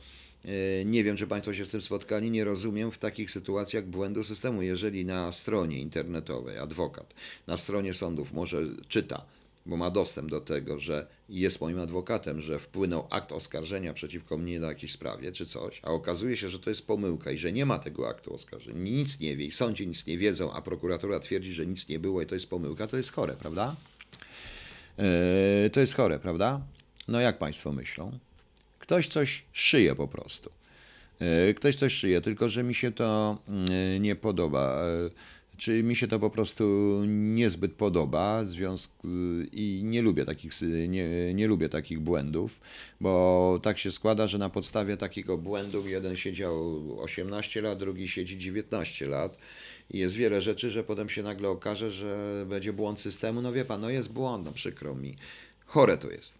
e, 0.46 0.86
nie 0.86 1.04
wiem, 1.04 1.18
czy 1.18 1.28
Państwo 1.28 1.54
się 1.54 1.66
z 1.66 1.70
tym 1.70 1.82
spotkali, 1.82 2.32
nie 2.32 2.44
rozumiem 2.44 2.92
w 2.92 2.98
takich 2.98 3.32
sytuacjach 3.32 3.86
błędu 3.86 4.24
systemu. 4.24 4.62
Jeżeli 4.62 5.06
na 5.06 5.32
stronie 5.32 5.80
internetowej 5.80 6.58
adwokat 6.58 7.14
na 7.48 7.58
stronie 7.58 7.94
sądów 7.94 8.34
może 8.34 8.62
czyta 8.88 9.26
bo 9.66 9.78
ma 9.78 9.92
dostęp 9.92 10.30
do 10.30 10.42
tego, 10.42 10.80
że 10.80 11.08
jest 11.30 11.62
moim 11.62 11.80
adwokatem, 11.80 12.42
że 12.42 12.60
wpłynął 12.60 13.08
akt 13.10 13.32
oskarżenia 13.32 13.94
przeciwko 13.94 14.38
mnie 14.38 14.60
na 14.60 14.68
jakiejś 14.68 14.92
sprawie 14.92 15.32
czy 15.32 15.46
coś, 15.46 15.82
a 15.84 15.92
okazuje 15.92 16.36
się, 16.38 16.50
że 16.50 16.60
to 16.60 16.70
jest 16.70 16.88
pomyłka 16.88 17.32
i 17.32 17.38
że 17.38 17.52
nie 17.52 17.66
ma 17.66 17.80
tego 17.80 18.10
aktu 18.10 18.34
oskarżenia, 18.34 18.80
nic 18.80 19.20
nie 19.20 19.38
wie 19.38 19.46
i 19.46 19.52
sądzie 19.52 19.86
nic 19.86 20.06
nie 20.06 20.18
wiedzą, 20.18 20.54
a 20.54 20.62
prokuratura 20.62 21.20
twierdzi, 21.20 21.54
że 21.54 21.66
nic 21.66 21.88
nie 21.88 22.00
było 22.00 22.22
i 22.22 22.26
to 22.26 22.36
jest 22.36 22.50
pomyłka, 22.50 22.88
to 22.88 22.98
jest 22.98 23.12
chore, 23.12 23.34
prawda? 23.34 23.76
Yy, 24.98 25.70
to 25.70 25.80
jest 25.80 25.96
chore, 25.96 26.20
prawda? 26.20 26.62
No 27.08 27.20
jak 27.20 27.38
Państwo 27.38 27.72
myślą? 27.72 28.20
Ktoś 28.80 29.08
coś 29.08 29.44
szyje 29.54 29.96
po 29.96 30.08
prostu. 30.08 30.50
Yy, 31.20 31.54
ktoś 31.54 31.76
coś 31.76 31.94
szyje, 31.94 32.22
tylko 32.22 32.50
że 32.50 32.64
mi 32.64 32.74
się 32.74 32.92
to 32.92 33.38
yy, 33.94 34.00
nie 34.00 34.16
podoba. 34.16 34.82
Czy 35.58 35.84
mi 35.84 35.96
się 35.96 36.08
to 36.08 36.20
po 36.20 36.30
prostu 36.30 36.66
niezbyt 37.08 37.74
podoba 37.74 38.44
związku, 38.44 39.08
i 39.52 39.82
nie 39.84 40.02
lubię, 40.02 40.26
takich, 40.26 40.52
nie, 40.88 41.34
nie 41.34 41.48
lubię 41.48 41.70
takich 41.70 42.00
błędów, 42.00 42.60
bo 43.02 43.60
tak 43.64 43.78
się 43.78 43.92
składa, 43.92 44.28
że 44.28 44.38
na 44.38 44.50
podstawie 44.50 44.98
takiego 44.98 45.38
błędu 45.38 45.88
jeden 45.88 46.16
siedział 46.16 46.82
18 47.02 47.62
lat, 47.62 47.80
drugi 47.80 48.08
siedzi 48.08 48.38
19 48.38 49.08
lat 49.08 49.38
i 49.92 49.98
jest 49.98 50.16
wiele 50.16 50.42
rzeczy, 50.42 50.72
że 50.72 50.84
potem 50.84 51.10
się 51.10 51.24
nagle 51.24 51.50
okaże, 51.50 51.92
że 51.92 52.46
będzie 52.50 52.74
błąd 52.74 53.02
systemu. 53.02 53.42
No 53.42 53.54
wie 53.54 53.66
pan, 53.66 53.82
no 53.82 53.90
jest 53.90 54.14
błąd, 54.14 54.46
no 54.46 54.52
przykro 54.52 54.96
mi. 54.96 55.16
Chore 55.66 55.98
to 55.98 56.12
jest. 56.12 56.38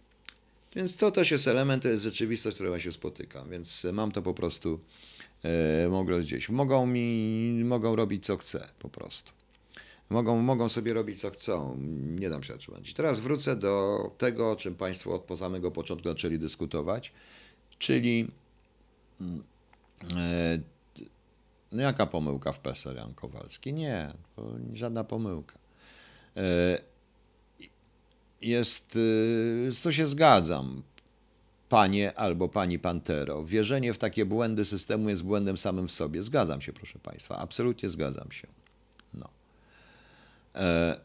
Więc 0.76 0.96
to 0.96 1.10
też 1.10 1.30
jest 1.30 1.48
element, 1.48 1.82
to 1.82 1.88
jest 1.88 2.04
rzeczywistość, 2.04 2.54
którą 2.54 2.72
ja 2.72 2.80
się 2.80 2.92
spotykam, 2.92 3.50
więc 3.50 3.86
mam 3.92 4.12
to 4.12 4.22
po 4.22 4.34
prostu 4.34 4.80
mogą 5.90 6.20
gdzieś. 6.20 6.48
Mogą 6.48 6.86
mi, 6.86 7.64
mogą 7.64 7.96
robić 7.96 8.26
co 8.26 8.36
chce 8.36 8.68
po 8.78 8.88
prostu. 8.88 9.32
Mogą, 10.10 10.42
mogą 10.42 10.68
sobie 10.68 10.94
robić 10.94 11.20
co 11.20 11.30
chcą. 11.30 11.76
Nie 12.20 12.30
dam 12.30 12.42
się 12.42 12.52
zatrzymać. 12.52 12.94
Teraz 12.94 13.18
wrócę 13.20 13.56
do 13.56 13.98
tego, 14.18 14.50
o 14.50 14.56
czym 14.56 14.74
Państwo 14.74 15.24
od 15.28 15.38
samego 15.38 15.70
początku 15.70 16.08
zaczęli 16.08 16.38
dyskutować, 16.38 17.12
czyli 17.78 18.30
mm, 19.20 19.42
e, 20.16 20.58
no 21.72 21.82
jaka 21.82 22.06
pomyłka 22.06 22.52
w 22.52 22.58
PESEL 22.58 22.96
Jan 22.96 23.14
Kowalski? 23.14 23.72
Nie, 23.72 24.12
żadna 24.72 25.04
pomyłka. 25.04 25.58
E, 26.36 26.78
jest, 28.40 28.98
co 29.80 29.92
się 29.92 30.06
zgadzam, 30.06 30.82
panie 31.68 32.14
albo 32.14 32.48
pani 32.48 32.78
Pantero. 32.78 33.44
Wierzenie 33.44 33.92
w 33.92 33.98
takie 33.98 34.24
błędy 34.24 34.64
systemu 34.64 35.08
jest 35.08 35.22
błędem 35.22 35.58
samym 35.58 35.88
w 35.88 35.92
sobie. 35.92 36.22
Zgadzam 36.22 36.60
się, 36.60 36.72
proszę 36.72 36.98
Państwa, 36.98 37.38
absolutnie 37.38 37.88
zgadzam 37.88 38.32
się. 38.32 38.48
No. 39.14 39.28
E, 40.54 41.00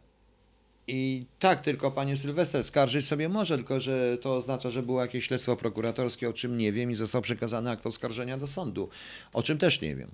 I 0.87 1.25
tak, 1.39 1.61
tylko 1.61 1.91
panie 1.91 2.17
Sylwester 2.17 2.63
skarżyć 2.63 3.07
sobie 3.07 3.29
może, 3.29 3.57
tylko 3.57 3.79
że 3.79 4.17
to 4.21 4.35
oznacza, 4.35 4.69
że 4.69 4.83
było 4.83 5.01
jakieś 5.01 5.25
śledztwo 5.25 5.55
prokuratorskie, 5.55 6.29
o 6.29 6.33
czym 6.33 6.57
nie 6.57 6.73
wiem, 6.73 6.91
i 6.91 6.95
został 6.95 7.21
przekazany 7.21 7.71
akt 7.71 7.85
oskarżenia 7.85 8.37
do 8.37 8.47
sądu, 8.47 8.89
o 9.33 9.43
czym 9.43 9.57
też 9.57 9.81
nie 9.81 9.95
wiem. 9.95 10.11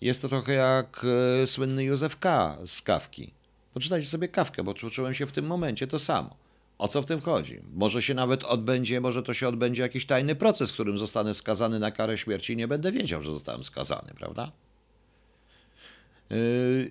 Jest 0.00 0.22
to 0.22 0.28
trochę 0.28 0.52
jak 0.52 1.06
e, 1.42 1.46
słynny 1.46 1.84
Józef 1.84 2.18
K. 2.18 2.58
z 2.66 2.82
kawki. 2.82 3.30
Poczytajcie 3.74 4.08
sobie 4.08 4.28
kawkę, 4.28 4.64
bo 4.64 4.74
czułem 4.74 5.14
się 5.14 5.26
w 5.26 5.32
tym 5.32 5.46
momencie 5.46 5.86
to 5.86 5.98
samo. 5.98 6.47
O 6.78 6.88
co 6.88 7.02
w 7.02 7.06
tym 7.06 7.20
chodzi? 7.20 7.60
Może 7.74 8.02
się 8.02 8.14
nawet 8.14 8.44
odbędzie, 8.44 9.00
może 9.00 9.22
to 9.22 9.34
się 9.34 9.48
odbędzie 9.48 9.82
jakiś 9.82 10.06
tajny 10.06 10.34
proces, 10.34 10.70
w 10.70 10.74
którym 10.74 10.98
zostanę 10.98 11.34
skazany 11.34 11.78
na 11.78 11.90
karę 11.90 12.18
śmierci 12.18 12.52
i 12.52 12.56
nie 12.56 12.68
będę 12.68 12.92
wiedział, 12.92 13.22
że 13.22 13.32
zostałem 13.32 13.64
skazany, 13.64 14.14
prawda? 14.16 14.52
Yy, 16.30 16.90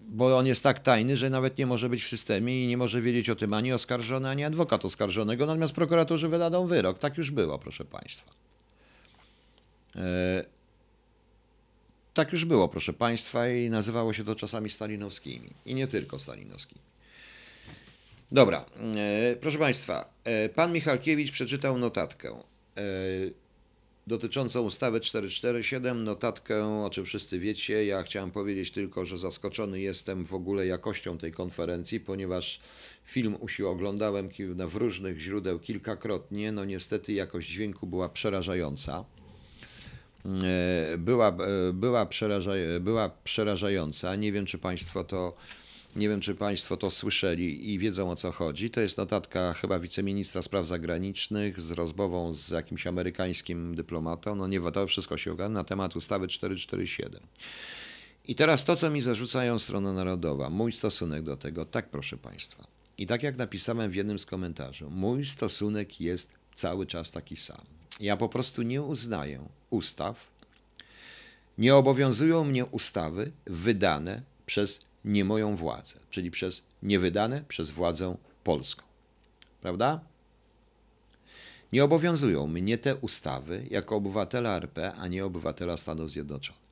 bo 0.00 0.38
on 0.38 0.46
jest 0.46 0.62
tak 0.62 0.78
tajny, 0.78 1.16
że 1.16 1.30
nawet 1.30 1.58
nie 1.58 1.66
może 1.66 1.88
być 1.88 2.04
w 2.04 2.08
systemie 2.08 2.64
i 2.64 2.66
nie 2.66 2.76
może 2.76 3.02
wiedzieć 3.02 3.30
o 3.30 3.36
tym 3.36 3.54
ani 3.54 3.72
oskarżony, 3.72 4.28
ani 4.28 4.44
adwokat 4.44 4.84
oskarżonego, 4.84 5.46
natomiast 5.46 5.72
prokuratorzy 5.72 6.28
wydadzą 6.28 6.66
wyrok. 6.66 6.98
Tak 6.98 7.18
już 7.18 7.30
było, 7.30 7.58
proszę 7.58 7.84
Państwa. 7.84 8.30
Yy, 9.94 10.02
tak 12.14 12.32
już 12.32 12.44
było, 12.44 12.68
proszę 12.68 12.92
Państwa, 12.92 13.48
i 13.48 13.70
nazywało 13.70 14.12
się 14.12 14.24
to 14.24 14.34
czasami 14.34 14.70
stalinowskimi. 14.70 15.50
I 15.66 15.74
nie 15.74 15.86
tylko 15.86 16.18
stalinowskimi. 16.18 16.80
Dobra, 18.32 18.64
e, 18.96 19.36
proszę 19.40 19.58
Państwa, 19.58 20.14
e, 20.24 20.48
pan 20.48 20.72
Michalkiewicz 20.72 21.32
przeczytał 21.32 21.78
notatkę 21.78 22.30
e, 22.76 22.82
dotyczącą 24.06 24.62
ustawy 24.62 25.00
447, 25.00 26.04
notatkę, 26.04 26.84
o 26.84 26.90
czym 26.90 27.04
wszyscy 27.04 27.38
wiecie. 27.38 27.86
Ja 27.86 28.02
chciałem 28.02 28.30
powiedzieć 28.30 28.70
tylko, 28.70 29.04
że 29.04 29.18
zaskoczony 29.18 29.80
jestem 29.80 30.24
w 30.24 30.34
ogóle 30.34 30.66
jakością 30.66 31.18
tej 31.18 31.32
konferencji, 31.32 32.00
ponieważ 32.00 32.60
film 33.04 33.36
usił 33.40 33.68
oglądałem 33.68 34.28
w 34.68 34.76
różnych 34.76 35.18
źródeł 35.18 35.58
kilkakrotnie. 35.58 36.52
No 36.52 36.64
niestety 36.64 37.12
jakość 37.12 37.48
dźwięku 37.48 37.86
była 37.86 38.08
przerażająca. 38.08 39.04
Była, 40.98 41.36
była, 41.72 42.06
przeraża, 42.06 42.52
była 42.80 43.10
przerażająca. 43.24 44.16
Nie 44.16 44.32
wiem, 44.32 44.46
czy 44.46 44.58
Państwo 44.58 45.04
to 45.04 45.36
nie 45.96 46.08
wiem, 46.08 46.20
czy 46.20 46.34
Państwo 46.34 46.76
to 46.76 46.90
słyszeli 46.90 47.72
i 47.72 47.78
wiedzą 47.78 48.10
o 48.10 48.16
co 48.16 48.32
chodzi. 48.32 48.70
To 48.70 48.80
jest 48.80 48.96
notatka 48.96 49.52
chyba 49.52 49.78
wiceministra 49.78 50.42
spraw 50.42 50.66
zagranicznych 50.66 51.60
z 51.60 51.70
rozmową 51.70 52.32
z 52.32 52.50
jakimś 52.50 52.86
amerykańskim 52.86 53.74
dyplomatą. 53.74 54.34
No 54.34 54.46
nie, 54.46 54.60
to 54.72 54.86
wszystko 54.86 55.16
się 55.16 55.32
ogarnia 55.32 55.54
na 55.54 55.64
temat 55.64 55.96
ustawy 55.96 56.28
447. 56.28 57.20
I 58.28 58.34
teraz 58.34 58.64
to, 58.64 58.76
co 58.76 58.90
mi 58.90 59.00
zarzucają 59.00 59.58
strona 59.58 59.92
narodowa, 59.92 60.50
mój 60.50 60.72
stosunek 60.72 61.22
do 61.22 61.36
tego, 61.36 61.64
tak 61.64 61.90
proszę 61.90 62.16
Państwa. 62.16 62.66
I 62.98 63.06
tak 63.06 63.22
jak 63.22 63.36
napisałem 63.36 63.90
w 63.90 63.94
jednym 63.94 64.18
z 64.18 64.26
komentarzy, 64.26 64.84
mój 64.90 65.24
stosunek 65.24 66.00
jest 66.00 66.32
cały 66.54 66.86
czas 66.86 67.10
taki 67.10 67.36
sam. 67.36 67.64
Ja 68.00 68.16
po 68.16 68.28
prostu 68.28 68.62
nie 68.62 68.82
uznaję 68.82 69.48
ustaw, 69.70 70.26
nie 71.58 71.76
obowiązują 71.76 72.44
mnie 72.44 72.66
ustawy 72.66 73.32
wydane 73.46 74.22
przez 74.46 74.80
nie 75.06 75.24
moją 75.24 75.56
władzę, 75.56 76.00
czyli 76.10 76.30
przez 76.30 76.62
niewydane 76.82 77.44
przez 77.48 77.70
władzę 77.70 78.16
polską. 78.44 78.84
Prawda? 79.60 80.00
Nie 81.72 81.84
obowiązują 81.84 82.46
mnie 82.46 82.78
te 82.78 82.96
ustawy 82.96 83.66
jako 83.70 83.96
obywatela 83.96 84.56
RP, 84.56 84.92
a 84.92 85.08
nie 85.08 85.24
obywatela 85.24 85.76
Stanów 85.76 86.10
Zjednoczonych. 86.10 86.62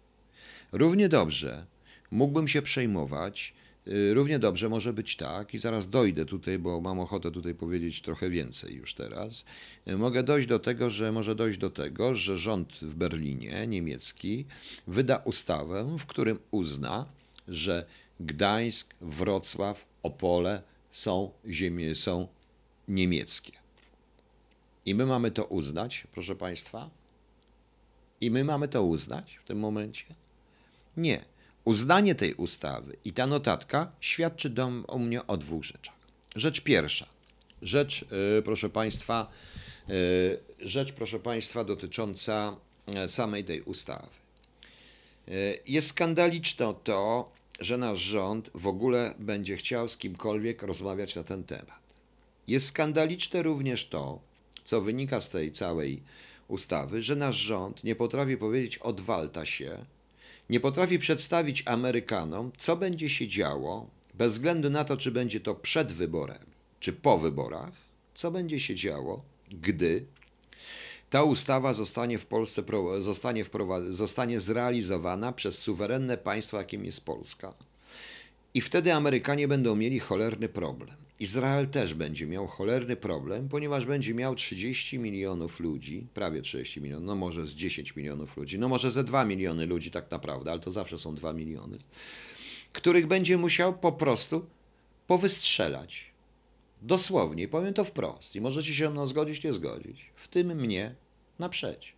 Równie 0.73 1.09
dobrze 1.09 1.67
mógłbym 2.11 2.49
się 2.49 2.62
przejmować, 2.62 3.55
y, 3.88 4.14
równie 4.14 4.38
dobrze 4.38 4.69
może 4.69 4.93
być 4.93 5.17
tak, 5.17 5.55
i 5.55 5.59
zaraz 5.59 5.91
dojdę 5.91 6.25
tutaj, 6.25 6.59
bo 6.59 6.81
mam 6.81 7.00
ochotę 7.00 7.31
tutaj 7.31 7.55
powiedzieć 7.55 8.00
trochę 8.03 8.31
więcej 8.31 8.75
już 8.75 8.95
teraz. 8.95 9.45
Y, 9.88 9.97
mogę 9.97 10.23
dojść 10.23 10.49
do 10.49 10.59
tego, 10.59 10.91
że 10.91 11.12
może 11.12 11.35
dojść 11.35 11.59
do 11.59 11.71
tego, 11.71 12.14
że 12.14 12.38
rząd 12.38 12.73
w 12.73 12.95
Berlinie, 12.95 13.67
niemiecki, 13.67 14.45
wyda 14.87 15.17
ustawę, 15.17 15.97
w 15.99 16.07
którym 16.07 16.38
uzna, 16.50 17.07
że 17.49 17.87
Gdańsk, 18.21 18.94
Wrocław, 19.00 19.85
Opole 20.02 20.62
są 20.90 21.30
ziemie, 21.49 21.94
są 21.94 22.28
niemieckie. 22.88 23.52
I 24.87 24.94
my 24.94 25.06
mamy 25.06 25.30
to 25.30 25.44
uznać, 25.44 26.06
proszę 26.12 26.35
Państwa? 26.37 26.90
I 28.21 28.30
my 28.30 28.44
mamy 28.44 28.68
to 28.68 28.83
uznać 28.83 29.38
w 29.44 29.44
tym 29.44 29.59
momencie? 29.59 30.04
Nie. 30.97 31.25
Uznanie 31.64 32.14
tej 32.14 32.35
ustawy 32.35 32.97
i 33.04 33.12
ta 33.12 33.26
notatka 33.26 33.92
świadczy 34.00 34.50
do, 34.50 34.71
o 34.87 34.99
mnie 34.99 35.26
o 35.26 35.37
dwóch 35.37 35.64
rzeczach. 35.64 35.94
Rzecz 36.37 36.61
pierwsza. 36.61 37.06
Rzecz, 37.62 38.04
yy, 38.11 38.42
proszę 38.44 38.71
Państwa, 38.71 39.30
yy, 39.88 39.94
rzecz, 40.61 40.92
proszę 40.92 41.18
Państwa, 41.18 41.64
dotycząca 41.64 42.56
e, 42.94 43.09
samej 43.09 43.44
tej 43.44 43.62
ustawy. 43.62 44.09
Jest 45.66 45.88
skandaliczne 45.88 46.75
to, 46.85 47.33
że 47.61 47.78
nasz 47.78 47.99
rząd 47.99 48.50
w 48.54 48.66
ogóle 48.66 49.14
będzie 49.18 49.56
chciał 49.56 49.88
z 49.88 49.96
kimkolwiek 49.96 50.62
rozmawiać 50.62 51.16
na 51.16 51.25
ten 51.25 51.44
temat. 51.44 51.80
Jest 52.49 52.66
skandaliczne 52.66 53.42
również 53.42 53.88
to, 53.88 54.20
co 54.64 54.80
wynika 54.80 55.20
z 55.20 55.30
tej 55.30 55.52
całej 55.52 56.02
ustawy, 56.49 57.02
że 57.02 57.16
nasz 57.16 57.37
rząd 57.37 57.84
nie 57.84 57.96
potrafi 57.96 58.37
powiedzieć 58.37 58.78
odwalta 58.78 59.44
się, 59.44 59.84
nie 60.50 60.61
potrafi 60.61 60.99
przedstawić 60.99 61.62
Amerykanom, 61.66 62.52
co 62.58 62.76
będzie 62.76 63.08
się 63.08 63.28
działo, 63.28 63.87
bez 64.14 64.32
względu 64.32 64.70
na 64.70 64.84
to, 64.84 64.96
czy 64.96 65.11
będzie 65.11 65.40
to 65.40 65.54
przed 65.54 65.92
wyborem, 65.92 66.46
czy 66.80 66.92
po 66.92 67.18
wyborach, 67.18 67.73
co 68.14 68.30
będzie 68.30 68.61
się 68.61 68.75
działo, 68.75 69.23
gdy 69.50 70.04
ta 71.14 71.23
ustawa 71.23 71.73
zostanie 71.73 72.18
w 72.18 72.26
Polsce 72.26 72.62
zostanie, 72.99 73.44
zostanie 73.88 74.40
zrealizowana 74.40 75.33
przez 75.33 75.59
suwerenne 75.59 76.16
państwo, 76.16 76.56
jakim 76.56 76.85
jest 76.85 77.04
Polska. 77.04 77.54
I 78.54 78.61
wtedy 78.61 78.94
Amerykanie 78.94 79.49
będą 79.49 79.76
mieli 79.76 79.99
cholerny 79.99 80.49
problem. 80.49 80.97
Izrael 81.21 81.68
też 81.68 81.94
będzie 81.94 82.26
miał 82.26 82.47
cholerny 82.47 82.97
problem, 82.97 83.49
ponieważ 83.49 83.87
będzie 83.87 84.14
miał 84.14 84.35
30 84.35 84.99
milionów 84.99 85.61
ludzi, 85.61 86.06
prawie 86.14 86.42
30 86.42 86.80
milionów, 86.80 87.06
no 87.06 87.14
może 87.14 87.47
z 87.47 87.54
10 87.54 87.97
milionów 87.97 88.37
ludzi, 88.37 88.59
no 88.59 88.68
może 88.68 88.90
ze 88.90 89.04
2 89.04 89.25
miliony 89.25 89.66
ludzi 89.66 89.90
tak 89.90 90.11
naprawdę, 90.11 90.50
ale 90.50 90.61
to 90.61 90.71
zawsze 90.71 90.99
są 90.99 91.14
2 91.14 91.33
miliony, 91.33 91.78
których 92.73 93.06
będzie 93.06 93.38
musiał 93.38 93.78
po 93.78 93.92
prostu 93.92 94.47
powystrzelać. 95.06 96.11
Dosłownie, 96.83 97.49
powiem 97.49 97.75
to 97.75 97.85
wprost 97.85 98.37
i 98.37 98.40
możecie 98.40 98.75
się 98.75 98.90
mną 98.90 99.06
zgodzić, 99.06 99.44
nie 99.44 99.52
zgodzić, 99.52 100.11
w 100.16 100.28
tym 100.28 100.54
mnie 100.54 101.03
naprzeć. 101.38 101.95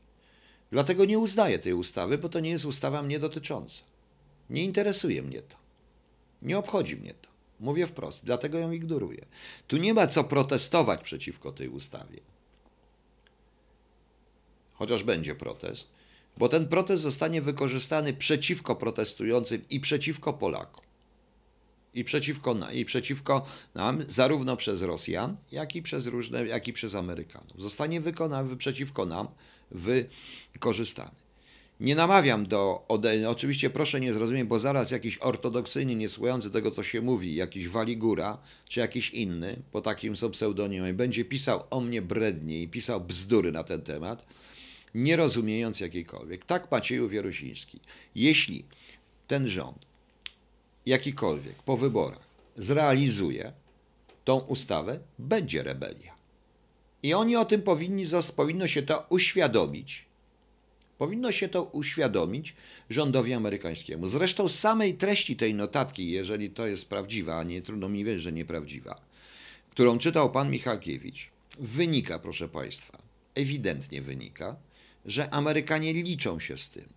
Dlatego 0.71 1.05
nie 1.05 1.19
uznaję 1.19 1.59
tej 1.59 1.73
ustawy, 1.73 2.19
bo 2.19 2.29
to 2.29 2.41
nie 2.41 2.51
jest 2.51 2.65
ustawa 2.65 3.03
mnie 3.03 3.19
dotycząca. 3.19 3.85
Nie 4.51 4.65
interesuje 4.65 5.23
mnie 5.23 5.43
to. 5.43 5.57
Nie 6.43 6.59
obchodzi 6.59 6.97
mnie 6.97 7.15
to. 7.15 7.29
Mówię 7.61 7.87
wprost, 7.87 8.25
dlatego 8.25 8.59
ją 8.59 8.73
ignoruję. 8.73 9.27
Tu 9.67 9.77
nie 9.77 9.95
ma 9.95 10.07
co 10.07 10.25
protestować 10.25 11.03
przeciwko 11.03 11.53
tej 11.53 11.69
ustawie. 11.69 12.21
Chociaż 14.75 15.05
będzie 15.05 15.35
protest, 15.35 15.91
bo 16.37 16.49
ten 16.49 16.69
protest 16.69 17.03
zostanie 17.03 17.43
wykorzystany 17.43 18.13
przeciwko 18.13 18.77
protestującym 18.77 19.69
i 19.71 19.81
przeciwko 19.81 20.33
Polakom. 20.33 20.86
I 21.97 22.05
przeciwko, 22.05 22.57
I 22.73 22.85
przeciwko 22.85 23.47
nam, 23.75 24.03
zarówno 24.09 24.57
przez 24.57 24.83
Rosjan, 24.83 25.37
jak 25.53 25.77
i 25.77 25.83
przez 25.83 26.07
różne, 26.07 26.47
jak 26.47 26.69
i 26.69 26.73
przez 26.73 26.95
Amerykanów. 26.95 27.63
Zostanie 27.63 28.01
wykonany 28.01 28.57
przeciwko 28.57 29.07
nam 29.07 29.29
wykorzystany. 30.53 31.11
Nie 31.81 31.95
namawiam 31.95 32.47
do 32.47 32.85
odejścia. 32.89 33.31
Oczywiście 33.31 33.71
proszę 33.71 34.01
nie 34.01 34.13
zrozumieć, 34.13 34.45
bo 34.45 34.59
zaraz 34.59 34.91
jakiś 34.91 35.19
ortodoksyjny, 35.19 35.95
niesłuchający 35.95 36.51
tego, 36.51 36.71
co 36.71 36.83
się 36.83 37.01
mówi, 37.01 37.35
jakiś 37.35 37.69
Waligura, 37.69 38.39
czy 38.69 38.81
jakiś 38.81 39.11
inny, 39.11 39.63
po 39.73 39.81
takim 39.81 40.17
są 40.17 40.31
pseudonimie, 40.31 40.95
będzie 40.95 41.25
pisał 41.25 41.65
o 41.71 41.81
mnie 41.81 42.03
brednie 42.03 42.63
i 42.63 42.69
pisał 42.69 43.01
bzdury 43.01 43.53
na 43.53 43.65
ten 43.65 43.83
temat, 43.83 44.27
nie 44.95 45.17
rozumiejąc 45.17 45.81
jakiejkolwiek. 45.81 46.45
Tak 46.45 46.71
Macieju 46.71 47.09
Wierusiński. 47.09 47.81
Jeśli 48.15 48.65
ten 49.27 49.49
rząd, 49.49 49.86
jakikolwiek, 50.87 51.63
po 51.63 51.77
wyborach, 51.77 52.27
zrealizuje 52.57 53.53
tą 54.25 54.39
ustawę, 54.39 55.01
będzie 55.19 55.63
rebelia. 55.63 56.17
I 57.03 57.15
oni 57.15 57.37
o 57.37 57.45
tym 57.45 57.63
powinni, 57.63 58.07
powinno 58.37 58.67
się 58.67 58.83
to 58.83 59.07
uświadomić 59.09 60.07
Powinno 60.99 61.33
się 61.33 61.49
to 61.49 61.63
uświadomić 61.63 62.55
rządowi 62.91 63.33
amerykańskiemu. 63.33 64.07
Zresztą 64.07 64.49
z 64.49 64.59
samej 64.59 64.95
treści 64.95 65.37
tej 65.37 65.55
notatki, 65.55 66.11
jeżeli 66.11 66.51
to 66.51 66.67
jest 66.67 66.89
prawdziwa, 66.89 67.39
a 67.39 67.43
nie 67.43 67.63
trudno 67.63 67.89
mi 67.89 68.05
wierzyć, 68.05 68.23
że 68.23 68.33
nieprawdziwa, 68.33 69.01
którą 69.71 69.99
czytał 69.99 70.31
pan 70.31 70.51
Michalkiewicz, 70.51 71.31
wynika, 71.59 72.19
proszę 72.19 72.49
państwa, 72.49 72.99
ewidentnie 73.35 74.03
wynika, 74.03 74.57
że 75.07 75.31
Amerykanie 75.31 75.93
liczą 75.93 76.41
się 76.41 76.57
z 76.57 76.71
tym. 76.71 76.89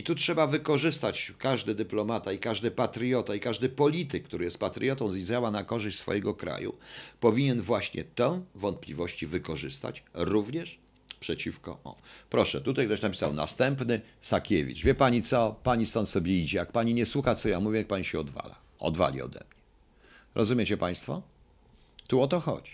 I 0.00 0.02
tu 0.02 0.14
trzeba 0.14 0.46
wykorzystać 0.46 1.32
każdy 1.38 1.74
dyplomata 1.74 2.32
i 2.32 2.38
każdy 2.38 2.70
patriota 2.70 3.34
i 3.34 3.40
każdy 3.40 3.68
polityk, 3.68 4.24
który 4.24 4.44
jest 4.44 4.58
patriotą 4.58 5.14
i 5.14 5.24
działa 5.24 5.50
na 5.50 5.64
korzyść 5.64 5.98
swojego 5.98 6.34
kraju, 6.34 6.74
powinien 7.20 7.62
właśnie 7.62 8.04
tę 8.04 8.42
wątpliwości 8.54 9.26
wykorzystać 9.26 10.02
również 10.14 10.78
przeciwko. 11.20 11.78
O, 11.84 11.96
proszę, 12.30 12.60
tutaj 12.60 12.86
ktoś 12.86 13.02
napisał 13.02 13.32
następny 13.32 14.00
Sakiewicz. 14.20 14.82
Wie 14.82 14.94
pani 14.94 15.22
co? 15.22 15.56
Pani 15.62 15.86
stąd 15.86 16.08
sobie 16.08 16.38
idzie. 16.38 16.58
Jak 16.58 16.72
pani 16.72 16.94
nie 16.94 17.06
słucha, 17.06 17.34
co 17.34 17.48
ja 17.48 17.60
mówię, 17.60 17.78
jak 17.78 17.88
pani 17.88 18.04
się 18.04 18.20
odwala. 18.20 18.56
Odwali 18.78 19.22
ode 19.22 19.40
mnie. 19.40 19.62
Rozumiecie 20.34 20.76
państwo? 20.76 21.22
Tu 22.06 22.20
o 22.22 22.28
to 22.28 22.40
chodzi. 22.40 22.72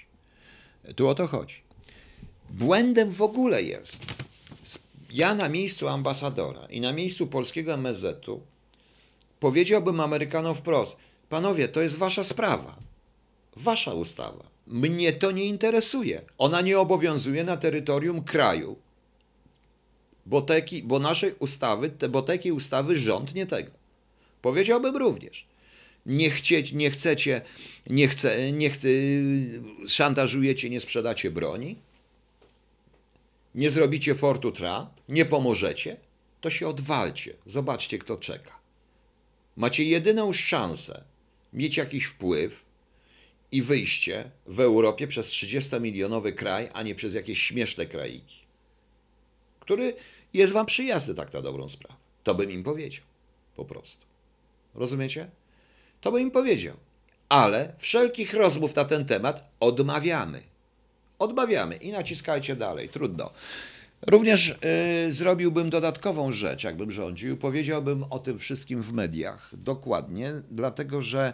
Tu 0.97 1.09
o 1.09 1.15
to 1.15 1.27
chodzi. 1.27 1.61
Błędem 2.51 3.11
w 3.11 3.23
ogóle 3.23 3.63
jest. 3.63 4.26
Ja 5.17 5.35
na 5.35 5.49
miejscu 5.49 5.89
ambasadora 5.89 6.67
i 6.71 6.81
na 6.81 6.93
miejscu 6.93 7.27
polskiego 7.27 7.75
MSZ-u 7.75 8.41
powiedziałbym 9.41 10.01
Amerykanom 10.01 10.55
wprost: 10.55 10.97
Panowie, 11.29 11.69
to 11.69 11.83
jest 11.83 11.99
wasza 11.99 12.25
sprawa. 12.25 12.77
Wasza 13.57 13.93
ustawa. 13.93 14.45
Mnie 14.67 15.13
to 15.13 15.31
nie 15.31 15.45
interesuje. 15.45 16.23
Ona 16.39 16.61
nie 16.61 16.79
obowiązuje 16.79 17.45
na 17.45 17.57
terytorium 17.57 18.25
kraju. 18.25 18.77
Bo, 20.27 20.47
bo 20.85 20.99
naszej 20.99 21.35
ustawy, 21.39 21.91
te, 21.91 22.09
bo 22.09 22.23
takiej 22.23 22.53
ustawy 22.53 22.97
rząd 22.97 23.35
nie 23.35 23.47
tego. 23.47 23.71
Powiedziałbym 24.43 24.97
również. 24.97 25.47
Nie, 26.07 26.31
chcieć, 26.31 26.73
nie 26.73 26.91
chcecie, 26.91 27.41
nie, 27.87 28.09
chce, 28.09 28.53
nie 28.53 28.71
chce, 28.71 28.89
szantażujecie, 29.89 30.71
nie 30.71 30.81
sprzedacie 30.81 31.31
broni, 31.31 31.77
nie 33.57 33.71
zrobicie 33.71 34.15
Fortu 34.15 34.53
Trump, 34.53 34.91
nie 35.09 35.25
pomożecie, 35.25 35.97
to 36.41 36.51
się 36.51 36.69
odwalcie. 36.69 37.35
Zobaczcie, 37.47 37.99
kto 37.99 38.17
czeka. 38.17 38.59
Macie 39.57 39.85
jedyną 39.85 40.33
szansę 40.33 41.05
mieć 41.53 41.77
jakiś 41.77 42.05
wpływ, 42.05 42.67
i 43.53 43.63
wyjście 43.63 44.31
w 44.47 44.61
Europie 44.61 45.07
przez 45.07 45.29
30-milionowy 45.29 46.33
kraj, 46.33 46.69
a 46.73 46.83
nie 46.83 46.95
przez 46.95 47.15
jakieś 47.15 47.43
śmieszne 47.43 47.87
kraiki, 47.87 48.37
który 49.61 49.95
jest 50.33 50.53
wam 50.53 50.67
przyjazny 50.67 51.15
tak 51.15 51.33
na 51.33 51.43
dobrą 51.43 51.69
sprawę. 51.69 52.01
To 52.25 52.35
bym 52.35 52.51
im 52.51 52.63
powiedział. 52.63 53.05
Po 53.57 53.65
prostu. 53.65 54.07
Rozumiecie? 54.75 55.31
To 56.01 56.13
bym 56.13 56.23
im 56.23 56.31
powiedział. 56.31 56.77
Ale 57.29 57.75
wszelkich 57.79 58.35
rozmów 58.35 58.77
na 58.77 58.85
ten 58.85 59.05
temat 59.05 59.51
odmawiamy. 59.61 60.43
Odmawiamy 61.19 61.77
i 61.77 61.93
naciskajcie 61.93 62.57
dalej. 62.57 62.89
Trudno. 62.89 63.31
Również 64.07 64.59
y, 65.07 65.13
zrobiłbym 65.13 65.71
dodatkową 65.71 66.33
rzecz, 66.33 66.65
jakbym 66.65 66.91
rządził. 66.91 67.37
Powiedziałbym 67.37 68.05
o 68.11 68.19
tym 68.19 68.39
wszystkim 68.39 68.83
w 68.83 68.93
mediach 68.93 69.51
dokładnie, 69.53 70.33
dlatego 70.51 71.03
że, 71.03 71.33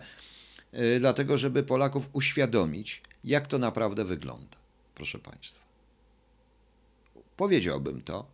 y, 0.75 1.01
dlatego 1.01 1.39
żeby 1.39 1.63
Polaków 1.63 2.09
uświadomić, 2.13 3.03
jak 3.25 3.47
to 3.47 3.59
naprawdę 3.59 4.05
wygląda, 4.05 4.57
proszę 4.95 5.19
Państwa. 5.19 5.61
Powiedziałbym 7.37 8.01
to. 8.01 8.27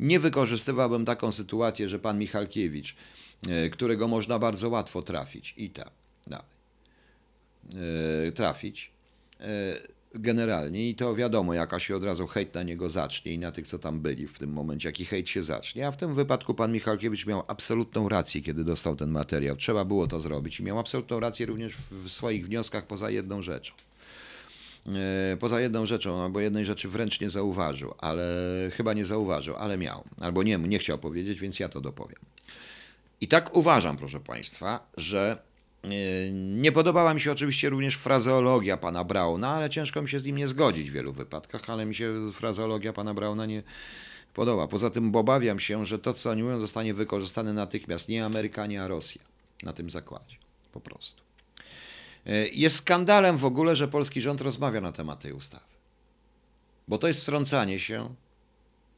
Nie 0.00 0.20
wykorzystywałbym 0.20 1.04
taką 1.04 1.32
sytuację, 1.32 1.88
że 1.88 1.98
pan 1.98 2.18
Michalkiewicz, 2.18 2.96
y, 3.66 3.70
którego 3.70 4.08
można 4.08 4.38
bardzo 4.38 4.68
łatwo 4.68 5.02
trafić 5.02 5.54
i 5.56 5.70
tak 5.70 5.90
dalej, 6.26 6.46
y, 8.28 8.32
trafić 8.32 8.90
y, 9.40 9.44
generalnie 10.14 10.88
i 10.88 10.94
to 10.94 11.14
wiadomo, 11.14 11.54
jaka 11.54 11.80
się 11.80 11.96
od 11.96 12.04
razu 12.04 12.26
hejt 12.26 12.54
na 12.54 12.62
niego 12.62 12.90
zacznie 12.90 13.32
i 13.32 13.38
na 13.38 13.52
tych, 13.52 13.66
co 13.66 13.78
tam 13.78 14.00
byli 14.00 14.26
w 14.26 14.38
tym 14.38 14.52
momencie, 14.52 14.88
jaki 14.88 15.04
hejt 15.04 15.28
się 15.28 15.42
zacznie. 15.42 15.86
A 15.86 15.90
w 15.90 15.96
tym 15.96 16.14
wypadku 16.14 16.54
pan 16.54 16.72
Michalkiewicz 16.72 17.26
miał 17.26 17.42
absolutną 17.48 18.08
rację, 18.08 18.42
kiedy 18.42 18.64
dostał 18.64 18.96
ten 18.96 19.10
materiał. 19.10 19.56
Trzeba 19.56 19.84
było 19.84 20.06
to 20.06 20.20
zrobić 20.20 20.60
i 20.60 20.62
miał 20.62 20.78
absolutną 20.78 21.20
rację 21.20 21.46
również 21.46 21.76
w 21.76 22.10
swoich 22.10 22.46
wnioskach 22.46 22.86
poza 22.86 23.10
jedną 23.10 23.42
rzeczą. 23.42 23.74
E, 24.88 25.36
poza 25.36 25.60
jedną 25.60 25.86
rzeczą, 25.86 26.22
albo 26.22 26.40
jednej 26.40 26.64
rzeczy 26.64 26.88
wręcz 26.88 27.20
nie 27.20 27.30
zauważył, 27.30 27.94
ale 27.98 28.24
chyba 28.72 28.92
nie 28.92 29.04
zauważył, 29.04 29.56
ale 29.56 29.78
miał. 29.78 30.04
Albo 30.20 30.42
nie, 30.42 30.58
nie 30.58 30.78
chciał 30.78 30.98
powiedzieć, 30.98 31.40
więc 31.40 31.60
ja 31.60 31.68
to 31.68 31.80
dopowiem. 31.80 32.18
I 33.20 33.28
tak 33.28 33.56
uważam, 33.56 33.96
proszę 33.96 34.20
Państwa, 34.20 34.86
że 34.96 35.42
nie 36.32 36.72
podobała 36.72 37.14
mi 37.14 37.20
się 37.20 37.32
oczywiście 37.32 37.70
również 37.70 37.96
frazeologia 37.96 38.76
pana 38.76 39.04
Brauna, 39.04 39.48
ale 39.48 39.70
ciężko 39.70 40.02
mi 40.02 40.08
się 40.08 40.18
z 40.18 40.24
nim 40.24 40.36
nie 40.36 40.48
zgodzić 40.48 40.90
w 40.90 40.94
wielu 40.94 41.12
wypadkach, 41.12 41.70
ale 41.70 41.86
mi 41.86 41.94
się 41.94 42.30
frazeologia 42.32 42.92
pana 42.92 43.14
Brauna 43.14 43.46
nie 43.46 43.62
podoba. 44.34 44.68
Poza 44.68 44.90
tym 44.90 45.16
obawiam 45.16 45.58
się, 45.58 45.86
że 45.86 45.98
to, 45.98 46.14
co 46.14 46.30
oni 46.30 46.42
mówią, 46.42 46.58
zostanie 46.58 46.94
wykorzystane 46.94 47.52
natychmiast. 47.52 48.08
Nie 48.08 48.24
Amerykanie, 48.24 48.82
a 48.82 48.88
Rosja 48.88 49.22
na 49.62 49.72
tym 49.72 49.90
zakładzie. 49.90 50.36
Po 50.72 50.80
prostu. 50.80 51.22
E, 52.26 52.48
jest 52.48 52.76
skandalem 52.76 53.36
w 53.36 53.44
ogóle, 53.44 53.76
że 53.76 53.88
polski 53.88 54.20
rząd 54.20 54.40
rozmawia 54.40 54.80
na 54.80 54.92
temat 54.92 55.20
tej 55.20 55.32
ustawy. 55.32 55.64
Bo 56.88 56.98
to 56.98 57.06
jest 57.06 57.20
wtrącanie 57.22 57.78
się, 57.78 58.14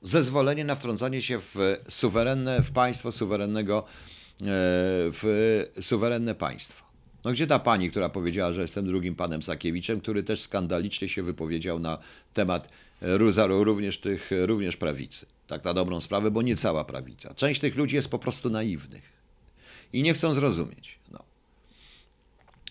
zezwolenie 0.02 0.64
na 0.64 0.74
wtrącanie 0.74 1.22
się 1.22 1.40
w 1.40 1.56
suwerenne, 1.88 2.62
w 2.62 2.70
państwo 2.70 3.12
suwerennego, 3.12 3.84
e, 3.86 4.23
w 4.40 5.62
suwerenne 5.80 6.34
państwo. 6.34 6.84
No 7.24 7.32
gdzie 7.32 7.46
ta 7.46 7.58
pani, 7.58 7.90
która 7.90 8.08
powiedziała, 8.08 8.52
że 8.52 8.60
jestem 8.60 8.86
drugim 8.86 9.14
panem 9.14 9.42
Sakiewiczem, 9.42 10.00
który 10.00 10.22
też 10.22 10.40
skandalicznie 10.42 11.08
się 11.08 11.22
wypowiedział 11.22 11.78
na 11.78 11.98
temat 12.32 12.68
również 13.00 13.98
tych, 13.98 14.30
również 14.44 14.76
prawicy. 14.76 15.26
Tak 15.46 15.64
na 15.64 15.74
dobrą 15.74 16.00
sprawę, 16.00 16.30
bo 16.30 16.42
nie 16.42 16.56
cała 16.56 16.84
prawica. 16.84 17.34
Część 17.34 17.60
tych 17.60 17.76
ludzi 17.76 17.96
jest 17.96 18.08
po 18.10 18.18
prostu 18.18 18.50
naiwnych 18.50 19.12
i 19.92 20.02
nie 20.02 20.14
chcą 20.14 20.34
zrozumieć. 20.34 20.98
No. 21.12 21.24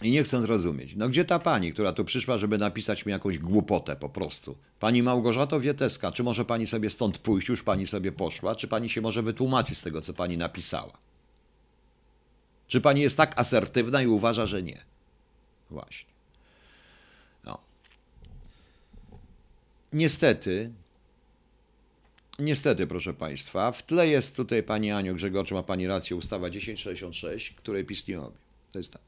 I 0.02 0.12
nie 0.12 0.24
chcę 0.24 0.42
zrozumieć. 0.42 0.96
No 0.96 1.10
gdzie 1.10 1.26
ta 1.26 1.40
pani, 1.40 1.74
która 1.74 1.94
tu 1.94 2.06
przyszła, 2.06 2.38
żeby 2.38 2.58
napisać 2.58 3.06
mi 3.06 3.12
jakąś 3.12 3.40
głupotę 3.40 3.96
po 3.96 4.10
prostu? 4.10 4.56
Pani 4.80 5.04
Małgorzato 5.04 5.60
Wieteska, 5.60 6.12
czy 6.12 6.24
może 6.24 6.46
pani 6.46 6.68
sobie 6.68 6.90
stąd 6.90 7.18
pójść, 7.18 7.48
już 7.48 7.64
pani 7.64 7.88
sobie 7.88 8.12
poszła, 8.12 8.56
czy 8.56 8.68
pani 8.68 8.90
się 8.90 9.02
może 9.02 9.22
wytłumaczyć 9.22 9.78
z 9.78 9.82
tego, 9.82 10.02
co 10.02 10.14
pani 10.14 10.38
napisała? 10.38 10.98
Czy 12.74 12.82
pani 12.82 13.02
jest 13.02 13.18
tak 13.18 13.40
asertywna 13.40 14.02
i 14.02 14.08
uważa, 14.08 14.46
że 14.46 14.64
nie? 14.64 14.86
Właśnie. 15.70 16.10
No. 17.44 17.60
Niestety, 19.92 20.72
niestety, 22.40 22.88
proszę 22.88 23.14
państwa, 23.14 23.72
w 23.72 23.84
tle 23.84 24.08
jest 24.08 24.36
tutaj 24.36 24.64
pani 24.64 24.92
Aniu 24.92 25.16
Grzegorczy, 25.16 25.54
ma 25.54 25.64
pani 25.64 25.88
rację, 25.88 26.16
ustawa 26.16 26.50
1066, 26.50 27.54
której 27.54 27.86
PiS 27.86 28.08
nie 28.08 28.16
robi. 28.16 28.38
To 28.72 28.78
jest 28.78 28.94
tak. 28.94 29.02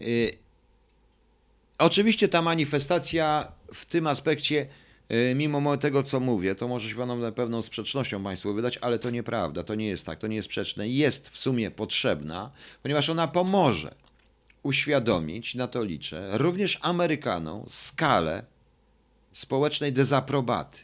Y, 0.00 0.30
oczywiście 1.78 2.28
ta 2.28 2.42
manifestacja 2.42 3.52
w 3.74 3.84
tym 3.84 4.06
aspekcie, 4.06 4.66
mimo 5.34 5.76
tego, 5.76 6.02
co 6.02 6.20
mówię, 6.20 6.54
to 6.54 6.68
może 6.68 6.88
się 6.88 6.96
panom 6.96 7.32
pewną 7.32 7.62
sprzecznością 7.62 8.24
Państwu 8.24 8.54
wydać, 8.54 8.78
ale 8.80 8.98
to 8.98 9.10
nieprawda, 9.10 9.64
to 9.64 9.74
nie 9.74 9.86
jest 9.86 10.06
tak, 10.06 10.18
to 10.18 10.26
nie 10.26 10.36
jest 10.36 10.46
sprzeczne. 10.46 10.88
Jest 10.88 11.28
w 11.28 11.38
sumie 11.38 11.70
potrzebna, 11.70 12.50
ponieważ 12.82 13.10
ona 13.10 13.28
pomoże 13.28 13.94
uświadomić, 14.62 15.54
na 15.54 15.68
to 15.68 15.84
liczę, 15.84 16.38
również 16.38 16.78
Amerykanom 16.82 17.64
skalę 17.68 18.44
społecznej 19.32 19.92
dezaprobaty. 19.92 20.78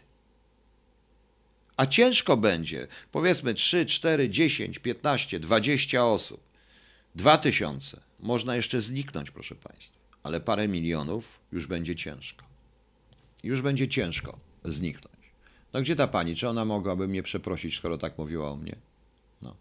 A 1.76 1.86
ciężko 1.86 2.36
będzie, 2.36 2.88
powiedzmy 3.12 3.54
3, 3.54 3.86
4, 3.86 4.30
10, 4.30 4.78
15, 4.78 5.40
20 5.40 6.04
osób, 6.04 6.40
2000 7.14 8.00
można 8.20 8.56
jeszcze 8.56 8.80
zniknąć, 8.80 9.30
proszę 9.30 9.54
Państwa, 9.54 9.98
ale 10.22 10.40
parę 10.40 10.68
milionów 10.68 11.40
już 11.52 11.66
będzie 11.66 11.96
ciężko. 11.96 12.47
Już 13.42 13.62
będzie 13.62 13.88
ciężko 13.88 14.38
zniknąć. 14.64 15.16
No 15.72 15.81
gdzie 15.81 15.96
ta 15.96 16.09
pani? 16.09 16.37
Czy 16.37 16.48
ona 16.48 16.64
mogłaby 16.64 17.09
mnie 17.09 17.22
przeprosić, 17.22 17.77
skoro 17.77 17.98
tak 17.98 18.18
mówiła 18.18 18.51
o 18.51 18.57
mnie? 18.57 18.77
No. 19.42 19.55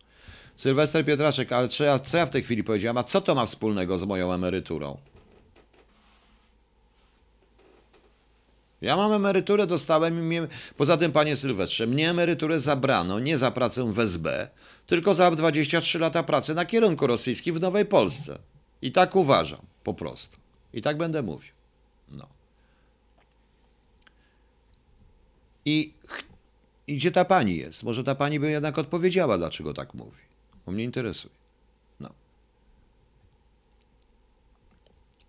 Sylwester 0.56 1.06
Pietraszek, 1.06 1.52
ale 1.52 1.68
co 1.68 1.84
ja, 1.84 2.00
co 2.00 2.18
ja 2.18 2.26
w 2.26 2.30
tej 2.30 2.44
chwili 2.44 2.64
powiedziałem? 2.64 2.98
A 2.98 3.04
co 3.04 3.22
to 3.22 3.36
ma 3.36 3.46
wspólnego 3.46 3.98
z 3.98 4.04
moją 4.04 4.34
emeryturą? 4.34 4.98
Ja 8.82 8.96
mam 8.98 9.14
emeryturę, 9.14 9.68
dostałem 9.68 10.20
i 10.20 10.22
mnie, 10.22 10.48
poza 10.78 10.98
tym, 10.98 11.12
panie 11.12 11.36
Sylwestrze, 11.36 11.88
mnie 11.88 12.10
emeryturę 12.10 12.60
zabrano 12.60 13.20
nie 13.20 13.38
za 13.38 13.52
pracę 13.52 13.92
w 13.94 14.00
SB, 14.00 14.48
tylko 14.86 15.14
za 15.14 15.32
23 15.32 16.00
lata 16.00 16.24
pracy 16.24 16.54
na 16.54 16.66
kierunku 16.66 17.08
rosyjskim 17.08 17.56
w 17.56 17.62
Nowej 17.62 17.86
Polsce. 17.86 18.40
I 18.82 18.92
tak 18.92 19.16
uważam, 19.16 19.60
po 19.84 19.94
prostu. 19.94 20.38
I 20.74 20.82
tak 20.82 20.98
będę 20.98 21.22
mówił. 21.22 21.57
I, 25.68 25.94
I 26.88 26.96
gdzie 26.96 27.12
ta 27.12 27.26
pani 27.26 27.58
jest? 27.58 27.84
Może 27.84 28.04
ta 28.04 28.16
pani 28.16 28.40
by 28.40 28.52
jednak 28.52 28.78
odpowiedziała, 28.78 29.38
dlaczego 29.38 29.74
tak 29.74 29.94
mówi. 29.94 30.18
Bo 30.66 30.72
mnie 30.72 30.84
interesuje. 30.84 31.34
No. 32.00 32.10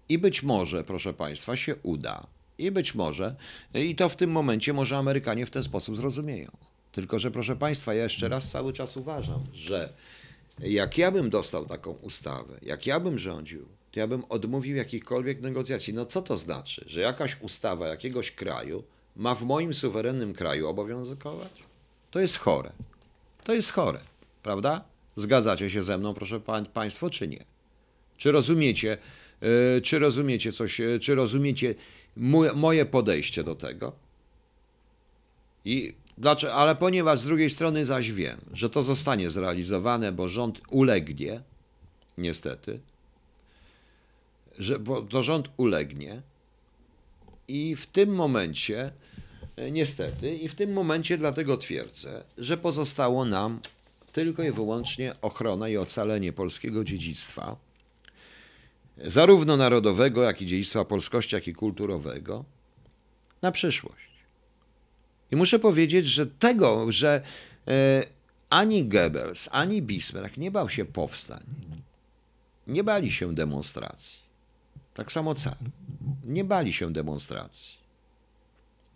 I 0.09 0.19
być 0.19 0.43
może, 0.43 0.85
proszę 0.85 1.15
Państwa, 1.15 1.57
się 1.57 1.77
uda. 1.83 2.27
I 2.59 2.71
być 2.71 2.95
może, 2.95 3.37
i 3.75 3.97
to 3.97 4.09
w 4.09 4.17
tym 4.17 4.31
momencie 4.31 4.73
może 4.73 4.99
Amerykanie 4.99 5.47
w 5.47 5.51
ten 5.51 5.63
sposób 5.63 5.97
zrozumieją. 5.97 6.51
Tylko, 6.93 7.19
że 7.19 7.31
proszę 7.31 7.57
Państwa, 7.57 7.95
ja 7.95 8.03
jeszcze 8.03 8.29
raz 8.29 8.51
cały 8.51 8.73
czas 8.73 8.97
uważam, 8.97 9.47
że 9.53 9.93
jak 10.59 10.99
ja 10.99 11.11
bym 11.11 11.31
dostał 11.31 11.67
taką 11.67 11.91
ustawę, 11.91 12.59
jak 12.63 12.87
ja 12.87 13.01
bym 13.01 13.19
rządził, 13.19 13.69
to 13.93 14.01
ja 14.01 14.07
bym 14.07 14.25
odmówił 14.29 14.77
jakichkolwiek 14.77 15.41
negocjacji. 15.41 15.95
No 15.95 16.07
co 16.07 16.23
to 16.23 16.37
znaczy, 16.37 16.85
że 16.87 17.01
jakaś 17.01 17.41
ustawa 17.41 17.89
jakiegoś 17.89 18.31
kraju 18.33 18.85
ma 19.19 19.35
w 19.35 19.43
moim 19.43 19.75
suwerennym 19.75 20.35
kraju 20.35 20.69
obowiązywać? 20.69 21.63
To 22.11 22.21
jest 22.21 22.37
chore. 22.37 22.73
To 23.45 23.55
jest 23.55 23.73
chore, 23.73 24.01
prawda? 24.43 24.85
Zgadzacie 25.17 25.71
się 25.71 25.83
ze 25.83 25.99
mną, 25.99 26.15
proszę 26.15 26.41
pa 26.41 26.63
Państwo, 26.63 27.11
czy 27.11 27.29
nie? 27.29 27.45
Czy 28.17 28.33
rozumiecie, 28.33 28.99
yy, 29.41 29.81
czy 29.83 29.99
rozumiecie 29.99 30.53
coś, 30.53 30.79
yy, 30.79 31.01
czy 31.01 31.15
rozumiecie 31.15 31.75
moje 32.55 32.87
podejście 32.87 33.45
do 33.45 33.55
tego? 33.55 33.93
I 35.65 35.95
Dlaczego? 36.19 36.55
Ale 36.55 36.77
ponieważ 36.77 37.19
z 37.19 37.25
drugiej 37.25 37.51
strony 37.51 37.85
zaś 37.85 38.13
wiem, 38.13 38.41
że 38.53 38.71
to 38.71 38.83
zostanie 38.83 39.31
zrealizowane, 39.31 40.13
bo 40.13 40.29
rząd 40.29 40.61
ulegnie, 40.71 41.43
niestety, 42.19 42.81
że 44.59 44.79
bo 44.79 45.03
to 45.03 45.23
rząd 45.23 45.49
ulegnie 45.57 46.23
i 47.49 47.77
w 47.77 47.87
tym 47.87 48.15
momencie, 48.15 48.93
niestety, 49.71 50.37
i 50.37 50.49
w 50.49 50.55
tym 50.55 50.73
momencie 50.73 51.19
dlatego 51.19 51.57
twierdzę, 51.57 52.25
że 52.39 52.57
pozostało 52.57 53.25
nam 53.25 53.61
tylko 54.13 54.43
i 54.43 54.53
wyłącznie 54.53 55.13
ochrona 55.23 55.69
i 55.69 55.77
ocalenie 55.77 56.33
polskiego 56.33 56.85
dziedzictwa, 56.85 57.57
zarówno 59.05 59.57
narodowego, 59.57 60.23
jak 60.23 60.43
i 60.43 60.47
dziedzictwa 60.47 60.85
polskości, 60.85 61.35
jak 61.35 61.49
i 61.49 61.55
kulturowego, 61.55 62.45
na 63.43 63.53
przyszłość. 63.53 64.09
I 65.31 65.37
muszę 65.37 65.59
powiedzieć, 65.59 66.07
że 66.07 66.27
tego, 66.27 66.93
że 66.93 67.23
e, 67.69 68.03
ani 68.51 68.85
Goebbels, 68.85 69.49
ani 69.53 69.83
Bismarck 69.83 70.37
nie 70.37 70.51
bał 70.51 70.69
się 70.69 70.85
powstań. 70.85 71.45
Nie 72.67 72.85
bali 72.85 73.11
się 73.11 73.35
demonstracji. 73.35 74.21
Tak 74.95 75.13
samo 75.13 75.35
car. 75.35 75.57
Nie 76.25 76.45
bali 76.45 76.73
się 76.73 76.93
demonstracji. 76.93 77.78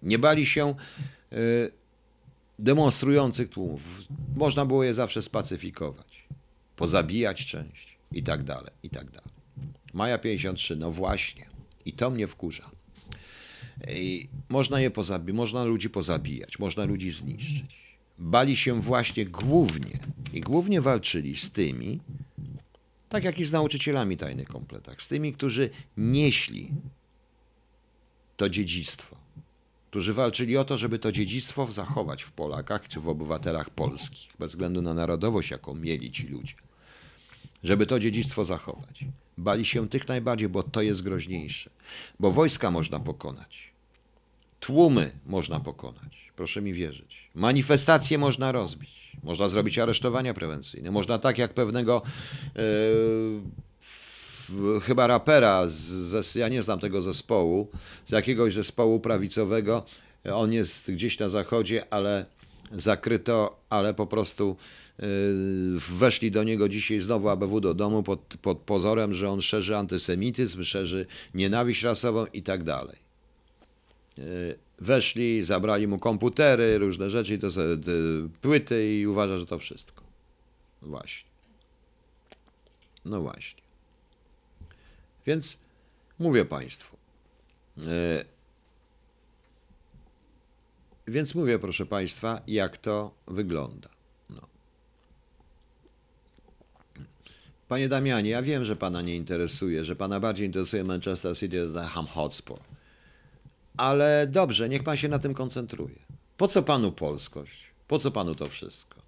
Nie 0.02 0.18
bali 0.18 0.46
się 0.46 0.74
e, 1.32 1.36
demonstrujących 2.58 3.48
tłumów. 3.48 3.82
Można 4.36 4.66
było 4.66 4.84
je 4.84 4.94
zawsze 4.94 5.22
spacyfikować, 5.22 6.24
pozabijać 6.76 7.46
część 7.46 7.96
i 8.12 8.22
tak 8.22 8.42
dalej, 8.42 8.70
i 8.82 8.90
tak 8.90 9.10
dalej. 9.10 9.30
Maja 9.92 10.18
53, 10.18 10.76
no 10.76 10.90
właśnie. 10.90 11.46
I 11.84 11.92
to 11.92 12.10
mnie 12.10 12.26
wkurza. 12.26 12.70
I 13.88 14.28
można 14.48 14.80
je 14.80 14.90
pozabijać, 14.90 15.36
można 15.36 15.64
ludzi 15.64 15.90
pozabijać, 15.90 16.58
można 16.58 16.84
ludzi 16.84 17.10
zniszczyć. 17.10 17.82
Bali 18.18 18.56
się 18.56 18.80
właśnie 18.80 19.26
głównie 19.26 19.98
i 20.32 20.40
głównie 20.40 20.80
walczyli 20.80 21.36
z 21.36 21.52
tymi, 21.52 22.00
tak 23.08 23.24
jak 23.24 23.38
i 23.38 23.44
z 23.44 23.52
nauczycielami 23.52 24.16
tajnych 24.16 24.48
kompletach, 24.48 25.02
z 25.02 25.08
tymi, 25.08 25.32
którzy 25.32 25.70
nieśli 25.96 26.70
to 28.36 28.50
dziedzictwo, 28.50 29.16
którzy 29.92 30.12
walczyli 30.12 30.56
o 30.56 30.64
to, 30.64 30.78
żeby 30.78 30.98
to 30.98 31.12
dziedzictwo 31.12 31.66
zachować 31.66 32.22
w 32.22 32.32
Polakach 32.32 32.88
czy 32.88 33.00
w 33.00 33.08
obywatelach 33.08 33.70
polskich, 33.70 34.30
bez 34.38 34.50
względu 34.50 34.82
na 34.82 34.94
narodowość, 34.94 35.50
jaką 35.50 35.74
mieli 35.74 36.10
ci 36.10 36.28
ludzie, 36.28 36.54
żeby 37.62 37.86
to 37.86 37.98
dziedzictwo 37.98 38.44
zachować. 38.44 39.04
Bali 39.38 39.64
się 39.64 39.88
tych 39.88 40.08
najbardziej, 40.08 40.48
bo 40.48 40.62
to 40.62 40.82
jest 40.82 41.02
groźniejsze, 41.02 41.70
bo 42.20 42.30
wojska 42.30 42.70
można 42.70 43.00
pokonać, 43.00 43.72
tłumy 44.60 45.12
można 45.26 45.60
pokonać, 45.60 46.32
proszę 46.36 46.62
mi 46.62 46.72
wierzyć, 46.72 47.30
manifestacje 47.34 48.18
można 48.18 48.52
rozbić, 48.52 49.12
można 49.22 49.48
zrobić 49.48 49.78
aresztowania 49.78 50.34
prewencyjne, 50.34 50.90
można 50.90 51.18
tak 51.18 51.38
jak 51.38 51.54
pewnego. 51.54 52.02
Yy, 52.54 52.62
chyba 54.82 55.06
rapera, 55.06 55.62
z, 55.66 56.34
ja 56.34 56.48
nie 56.48 56.62
znam 56.62 56.78
tego 56.78 57.02
zespołu, 57.02 57.68
z 58.04 58.10
jakiegoś 58.10 58.54
zespołu 58.54 59.00
prawicowego. 59.00 59.84
On 60.32 60.52
jest 60.52 60.92
gdzieś 60.92 61.18
na 61.18 61.28
zachodzie, 61.28 61.84
ale 61.90 62.26
zakryto, 62.72 63.60
ale 63.70 63.94
po 63.94 64.06
prostu 64.06 64.56
yy, 64.98 65.06
weszli 65.78 66.30
do 66.30 66.44
niego 66.44 66.68
dzisiaj 66.68 67.00
znowu 67.00 67.28
ABW 67.28 67.60
do 67.60 67.74
domu 67.74 68.02
pod, 68.02 68.20
pod 68.42 68.58
pozorem, 68.58 69.14
że 69.14 69.30
on 69.30 69.42
szerzy 69.42 69.76
antysemityzm, 69.76 70.62
szerzy 70.62 71.06
nienawiść 71.34 71.82
rasową 71.82 72.26
i 72.26 72.42
tak 72.42 72.62
dalej. 72.62 72.96
Yy, 74.18 74.24
weszli, 74.78 75.44
zabrali 75.44 75.88
mu 75.88 75.98
komputery, 75.98 76.78
różne 76.78 77.10
rzeczy, 77.10 77.38
to 77.38 77.50
sobie, 77.50 77.76
płyty 78.40 78.98
i 78.98 79.06
uważa, 79.06 79.38
że 79.38 79.46
to 79.46 79.58
wszystko. 79.58 80.02
Właśnie. 80.82 81.30
No 83.04 83.22
właśnie. 83.22 83.61
Więc 85.26 85.58
mówię 86.18 86.44
Państwu. 86.44 86.96
E, 87.78 88.24
więc 91.06 91.34
mówię, 91.34 91.58
proszę 91.58 91.86
Państwa, 91.86 92.42
jak 92.46 92.76
to 92.76 93.14
wygląda. 93.26 93.88
No. 94.30 94.40
Panie 97.68 97.88
Damianie, 97.88 98.30
ja 98.30 98.42
wiem, 98.42 98.64
że 98.64 98.76
Pana 98.76 99.02
nie 99.02 99.16
interesuje, 99.16 99.84
że 99.84 99.96
Pana 99.96 100.20
bardziej 100.20 100.46
interesuje 100.46 100.84
Manchester 100.84 101.36
City 101.36 101.66
niż 101.66 101.88
Ham 101.90 102.06
Hotspur. 102.06 102.58
Ale 103.76 104.26
dobrze, 104.26 104.68
niech 104.68 104.82
Pan 104.82 104.96
się 104.96 105.08
na 105.08 105.18
tym 105.18 105.34
koncentruje. 105.34 105.96
Po 106.36 106.48
co 106.48 106.62
Panu 106.62 106.92
polskość? 106.92 107.58
Po 107.88 107.98
co 107.98 108.10
Panu 108.10 108.34
to 108.34 108.48
wszystko? 108.48 109.00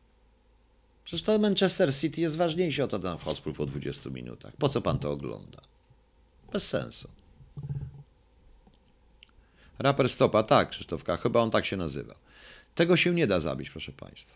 Przecież 1.05 1.23
to 1.23 1.39
Manchester 1.39 1.95
City 1.95 2.21
jest 2.21 2.37
ważniejsze 2.37 2.85
od 2.85 3.03
Ham 3.03 3.19
Hotspur 3.19 3.55
po 3.55 3.67
20 3.67 4.11
minutach. 4.11 4.57
Po 4.57 4.69
co 4.69 4.81
Pan 4.81 4.99
to 4.99 5.11
ogląda? 5.11 5.74
Bez 6.55 6.69
sensu. 6.69 7.09
Raper 9.79 10.09
Stopa, 10.09 10.43
tak, 10.43 10.69
Krzysztofka, 10.69 11.17
chyba 11.17 11.41
on 11.41 11.51
tak 11.51 11.67
się 11.67 11.77
nazywa. 11.77 12.15
Tego 12.75 12.97
się 12.97 13.15
nie 13.15 13.27
da 13.27 13.41
zabić, 13.41 13.71
proszę 13.71 13.93
Państwa. 13.93 14.35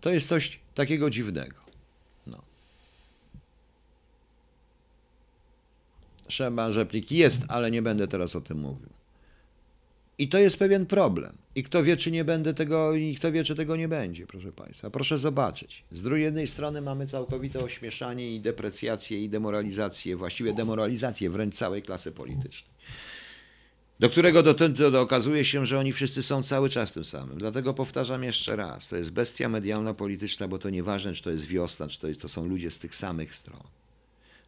To 0.00 0.10
jest 0.10 0.28
coś 0.28 0.60
takiego 0.74 1.10
dziwnego. 1.10 1.56
No. 2.26 2.42
Szeman 6.28 6.72
Rzeplik 6.72 7.10
jest, 7.10 7.42
ale 7.48 7.70
nie 7.70 7.82
będę 7.82 8.08
teraz 8.08 8.36
o 8.36 8.40
tym 8.40 8.58
mówił. 8.58 8.99
I 10.20 10.28
to 10.28 10.38
jest 10.38 10.58
pewien 10.58 10.86
problem. 10.86 11.38
I 11.54 11.62
kto 11.64 11.82
wie, 11.82 11.96
czy 11.96 12.10
nie 12.10 12.24
będę 12.24 12.54
tego, 12.54 12.94
i 12.94 13.14
kto 13.14 13.32
wie, 13.32 13.44
czy 13.44 13.54
tego 13.54 13.76
nie 13.76 13.88
będzie, 13.88 14.26
proszę 14.26 14.52
Państwa. 14.52 14.90
Proszę 14.90 15.18
zobaczyć. 15.18 15.84
Z 15.90 16.02
drugiej 16.02 16.46
strony 16.46 16.80
mamy 16.80 17.06
całkowite 17.06 17.64
ośmieszanie 17.64 18.34
i 18.34 18.40
deprecjację 18.40 19.24
i 19.24 19.28
demoralizację, 19.28 20.16
właściwie 20.16 20.52
demoralizację 20.52 21.30
wręcz 21.30 21.54
całej 21.54 21.82
klasy 21.82 22.12
politycznej. 22.12 22.70
Do 24.00 24.10
którego 24.10 24.42
dotąd 24.42 24.80
okazuje 24.80 25.44
się, 25.44 25.66
że 25.66 25.78
oni 25.78 25.92
wszyscy 25.92 26.22
są 26.22 26.42
cały 26.42 26.70
czas 26.70 26.92
tym 26.92 27.04
samym. 27.04 27.38
Dlatego 27.38 27.74
powtarzam 27.74 28.24
jeszcze 28.24 28.56
raz, 28.56 28.88
to 28.88 28.96
jest 28.96 29.10
bestia 29.10 29.48
medialna 29.48 29.94
polityczna, 29.94 30.48
bo 30.48 30.58
to 30.58 30.70
nieważne, 30.70 31.12
czy 31.12 31.22
to 31.22 31.30
jest 31.30 31.46
wiosna, 31.46 31.88
czy 31.88 32.00
to, 32.00 32.08
jest, 32.08 32.20
to 32.20 32.28
są 32.28 32.46
ludzie 32.46 32.70
z 32.70 32.78
tych 32.78 32.96
samych 32.96 33.36
stron. 33.36 33.62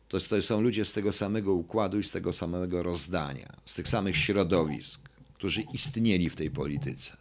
To, 0.08 0.20
to 0.20 0.42
są 0.42 0.60
ludzie 0.60 0.84
z 0.84 0.92
tego 0.92 1.12
samego 1.12 1.52
układu 1.52 1.98
i 1.98 2.04
z 2.04 2.10
tego 2.10 2.32
samego 2.32 2.82
rozdania, 2.82 3.52
z 3.64 3.74
tych 3.74 3.88
samych 3.88 4.16
środowisk 4.16 5.11
którzy 5.42 5.62
istnieli 5.62 6.30
w 6.30 6.36
tej 6.36 6.50
polityce. 6.50 7.16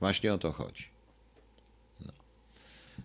Właśnie 0.00 0.34
o 0.34 0.38
to 0.38 0.52
chodzi. 0.52 0.84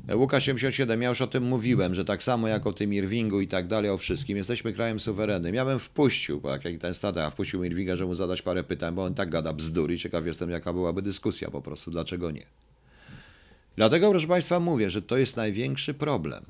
No. 0.07 0.17
Łukasz 0.17 0.45
77, 0.45 1.01
ja 1.01 1.09
już 1.09 1.21
o 1.21 1.27
tym 1.27 1.43
mówiłem, 1.43 1.95
że 1.95 2.05
tak 2.05 2.23
samo 2.23 2.47
jak 2.47 2.67
o 2.67 2.73
tym 2.73 2.93
Irvingu 2.93 3.41
i 3.41 3.47
tak 3.47 3.67
dalej, 3.67 3.91
o 3.91 3.97
wszystkim, 3.97 4.37
jesteśmy 4.37 4.73
krajem 4.73 4.99
suwerennym. 4.99 5.55
Ja 5.55 5.65
bym 5.65 5.79
wpuścił, 5.79 6.41
bo 6.41 6.49
jak 6.49 6.61
ten 6.79 6.93
stata, 6.93 7.29
wpuścił 7.29 7.63
Irvinga, 7.63 7.95
żeby 7.95 8.07
mu 8.07 8.15
zadać 8.15 8.41
parę 8.41 8.63
pytań, 8.63 8.95
bo 8.95 9.03
on 9.03 9.13
tak 9.13 9.29
gada 9.29 9.53
bzdury. 9.53 9.97
Ciekaw 9.97 10.25
jestem, 10.25 10.49
jaka 10.49 10.73
byłaby 10.73 11.01
dyskusja 11.01 11.51
po 11.51 11.61
prostu, 11.61 11.91
dlaczego 11.91 12.31
nie. 12.31 12.45
Dlatego, 13.75 14.09
proszę 14.09 14.27
Państwa, 14.27 14.59
mówię, 14.59 14.89
że 14.89 15.01
to 15.01 15.17
jest 15.17 15.35
największy 15.35 15.93
problem. 15.93 16.45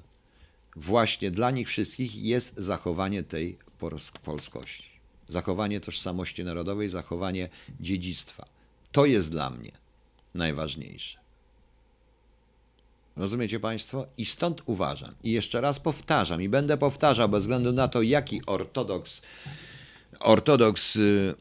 Właśnie 0.76 1.32
dla 1.32 1.52
nich 1.52 1.68
wszystkich 1.68 2.16
jest 2.16 2.54
zachowanie 2.58 3.24
tej 3.24 3.58
polskości 4.24 4.91
zachowanie 5.32 5.80
tożsamości 5.80 6.44
narodowej, 6.44 6.90
zachowanie 6.90 7.50
dziedzictwa. 7.80 8.46
To 8.92 9.06
jest 9.06 9.32
dla 9.32 9.50
mnie 9.50 9.72
najważniejsze. 10.34 11.20
Rozumiecie 13.16 13.60
Państwo? 13.60 14.08
I 14.18 14.26
stąd 14.26 14.62
uważam, 14.66 15.16
i 15.24 15.32
jeszcze 15.32 15.62
raz 15.62 15.80
powtarzam, 15.80 16.42
i 16.42 16.50
będę 16.50 16.78
powtarzał 16.78 17.30
bez 17.30 17.44
względu 17.44 17.72
na 17.72 17.88
to, 17.88 18.02
jaki 18.02 18.42
ortodoks, 18.46 19.22
ortodoks 20.20 20.96
yy, 20.96 21.36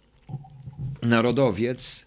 narodowiec 1.02 2.06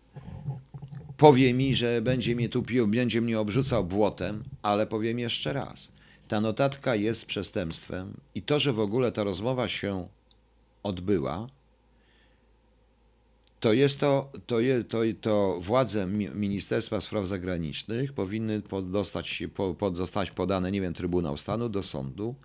powie 1.18 1.54
mi, 1.54 1.76
że 1.76 2.02
będzie 2.02 2.36
mnie 2.36 2.50
tupił, 2.50 2.88
będzie 2.88 3.22
mnie 3.22 3.40
obrzucał 3.40 3.84
błotem, 3.84 4.44
ale 4.62 4.88
powiem 4.88 5.20
jeszcze 5.20 5.54
raz. 5.54 5.92
Ta 6.28 6.42
notatka 6.42 6.96
jest 6.96 7.26
przestępstwem 7.26 8.14
i 8.36 8.42
to, 8.42 8.60
że 8.60 8.74
w 8.74 8.80
ogóle 8.80 9.12
ta 9.12 9.24
rozmowa 9.24 9.68
się 9.68 10.08
odbyła, 10.84 11.48
to 13.64 13.74
jest 13.74 14.00
to, 14.00 14.32
to, 14.48 14.60
je, 14.60 14.84
to, 14.84 15.00
to 15.22 15.60
władze 15.62 16.08
Ministerstwa 16.36 17.02
Spraw 17.02 17.28
Zagranicznych 17.28 18.14
powinny 18.14 18.62
dostać, 18.84 19.44
po, 19.56 19.92
zostać 19.94 20.32
podane, 20.32 20.72
nie 20.72 20.82
wiem, 20.82 20.94
Trybunał 20.94 21.38
Stanu 21.38 21.70
do 21.70 21.84
sądu, 21.84 22.36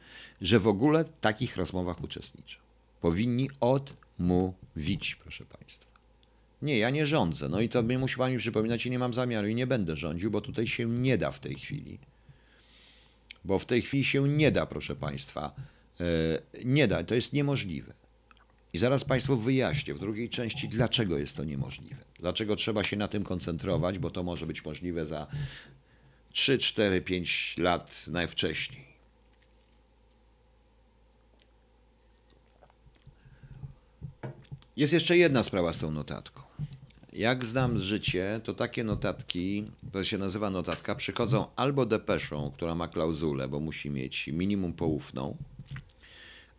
że 0.41 0.61
w 0.61 0.69
ogóle 0.69 1.05
w 1.05 1.11
takich 1.21 1.57
rozmowach 1.57 2.03
uczestniczą. 2.03 2.59
Powinni 3.01 3.51
odmówić, 3.61 5.15
proszę 5.15 5.45
Państwa. 5.45 5.91
Nie, 6.63 6.79
ja 6.79 6.91
nie 6.91 7.07
rządzę. 7.07 7.49
No 7.49 7.61
i 7.61 7.69
to 7.69 7.83
mnie 7.83 7.99
musi 7.99 8.17
Pani 8.17 8.39
przypominać 8.39 8.87
i 8.87 8.91
nie 8.91 8.99
mam 8.99 9.15
zamiaru 9.15 9.49
i 9.49 9.55
nie 9.55 9.67
będę 9.67 9.97
rządził, 9.97 10.31
bo 10.31 10.41
tutaj 10.41 10.67
się 10.67 10.87
nie 10.87 11.19
da 11.19 11.33
w 11.33 11.41
tej 11.41 11.55
chwili. 11.55 11.99
Bo 13.45 13.59
w 13.59 13.67
tej 13.67 13.83
chwili 13.83 14.05
się 14.05 14.29
nie 14.29 14.53
da, 14.53 14.67
proszę 14.67 14.97
Państwa. 14.97 15.55
E, 16.01 16.05
nie 16.65 16.89
da, 16.89 17.05
to 17.05 17.15
jest 17.15 17.33
niemożliwe. 17.33 17.98
I 18.73 18.79
zaraz 18.79 19.05
Państwu 19.05 19.37
wyjaśnię 19.37 19.95
w 19.95 19.99
drugiej 19.99 20.29
części, 20.31 20.69
dlaczego 20.69 21.19
jest 21.19 21.37
to 21.37 21.45
niemożliwe. 21.45 22.05
Dlaczego 22.19 22.57
trzeba 22.57 22.85
się 22.85 22.97
na 22.97 23.09
tym 23.09 23.25
koncentrować, 23.25 23.99
bo 23.99 24.11
to 24.11 24.23
może 24.23 24.47
być 24.47 24.65
możliwe 24.65 25.07
za 25.07 25.27
3, 26.33 26.59
4, 26.59 27.01
5 27.01 27.55
lat 27.59 28.07
najwcześniej. 28.07 28.89
Jest 34.77 34.93
jeszcze 34.93 35.17
jedna 35.17 35.43
sprawa 35.43 35.73
z 35.73 35.79
tą 35.79 35.91
notatką. 35.91 36.43
Jak 37.13 37.47
znam 37.47 37.79
życie, 37.79 38.41
to 38.45 38.55
takie 38.55 38.85
notatki, 38.85 39.65
to 39.93 40.05
się 40.05 40.19
nazywa 40.19 40.51
notatka, 40.51 40.95
przychodzą 40.95 41.47
albo 41.57 41.87
depeszą, 41.87 42.53
która 42.57 42.75
ma 42.75 42.89
klauzulę, 42.89 43.49
bo 43.49 43.61
musi 43.61 43.91
mieć 43.91 44.27
minimum 44.27 44.73
poufną, 44.73 45.37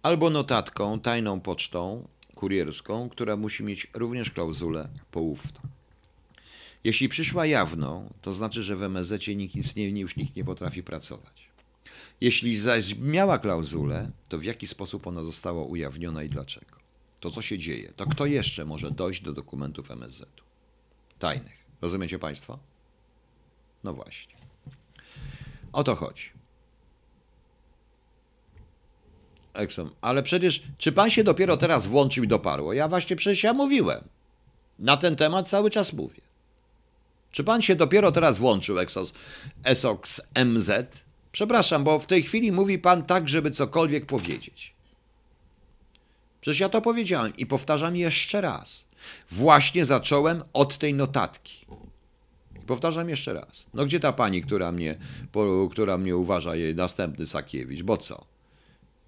albo 0.01 0.29
notatką, 0.29 0.99
tajną 0.99 1.41
pocztą 1.41 2.07
kurierską, 2.35 3.09
która 3.09 3.37
musi 3.37 3.63
mieć 3.63 3.87
również 3.93 4.31
klauzulę 4.31 4.89
poufną. 5.11 5.59
Jeśli 6.83 7.09
przyszła 7.09 7.45
jawną, 7.45 8.13
to 8.21 8.33
znaczy, 8.33 8.63
że 8.63 8.75
w 8.75 8.83
MSZ 8.83 9.27
nikt 9.27 9.55
nic 9.55 9.75
nie, 9.75 9.89
już 9.89 10.15
nikt 10.15 10.35
nie 10.35 10.43
potrafi 10.43 10.83
pracować. 10.83 11.49
Jeśli 12.21 12.57
zaś 12.57 12.95
miała 12.97 13.39
klauzulę, 13.39 14.11
to 14.29 14.37
w 14.37 14.43
jaki 14.43 14.67
sposób 14.67 15.07
ona 15.07 15.23
została 15.23 15.63
ujawniona 15.63 16.23
i 16.23 16.29
dlaczego? 16.29 16.75
To 17.19 17.31
co 17.31 17.41
się 17.41 17.57
dzieje? 17.57 17.93
To 17.95 18.05
kto 18.05 18.25
jeszcze 18.25 18.65
może 18.65 18.91
dojść 18.91 19.21
do 19.21 19.33
dokumentów 19.33 19.91
MSZ-u? 19.91 20.43
Tajnych. 21.19 21.57
Rozumiecie 21.81 22.19
Państwo? 22.19 22.59
No 23.83 23.93
właśnie. 23.93 24.35
O 25.73 25.83
to 25.83 25.95
chodzi. 25.95 26.38
Ale 30.01 30.23
przecież, 30.23 30.63
czy 30.77 30.91
pan 30.91 31.09
się 31.09 31.23
dopiero 31.23 31.57
teraz 31.57 31.87
włączył 31.87 32.23
i 32.23 32.27
doparło? 32.27 32.73
Ja 32.73 32.87
właśnie 32.87 33.15
przecież 33.15 33.43
ja 33.43 33.53
mówiłem. 33.53 34.03
Na 34.79 34.97
ten 34.97 35.15
temat 35.15 35.49
cały 35.49 35.69
czas 35.69 35.93
mówię. 35.93 36.21
Czy 37.31 37.43
pan 37.43 37.61
się 37.61 37.75
dopiero 37.75 38.11
teraz 38.11 38.37
włączył, 38.37 38.79
Exos, 38.79 39.13
Esox 39.63 40.21
MZ? 40.45 40.71
Przepraszam, 41.31 41.83
bo 41.83 41.99
w 41.99 42.07
tej 42.07 42.23
chwili 42.23 42.51
mówi 42.51 42.79
pan 42.79 43.03
tak, 43.03 43.29
żeby 43.29 43.51
cokolwiek 43.51 44.05
powiedzieć. 44.05 44.73
Przecież 46.41 46.59
ja 46.59 46.69
to 46.69 46.81
powiedziałem 46.81 47.37
i 47.37 47.45
powtarzam 47.45 47.95
jeszcze 47.95 48.41
raz. 48.41 48.85
Właśnie 49.29 49.85
zacząłem 49.85 50.43
od 50.53 50.77
tej 50.77 50.93
notatki. 50.93 51.65
Powtarzam 52.67 53.09
jeszcze 53.09 53.33
raz. 53.33 53.65
No 53.73 53.85
gdzie 53.85 53.99
ta 53.99 54.13
pani, 54.13 54.41
która 54.41 54.71
mnie, 54.71 54.97
która 55.71 55.97
mnie 55.97 56.15
uważa 56.15 56.55
jej 56.55 56.75
następny 56.75 57.27
Sakiewicz? 57.27 57.83
Bo 57.83 57.97
co? 57.97 58.25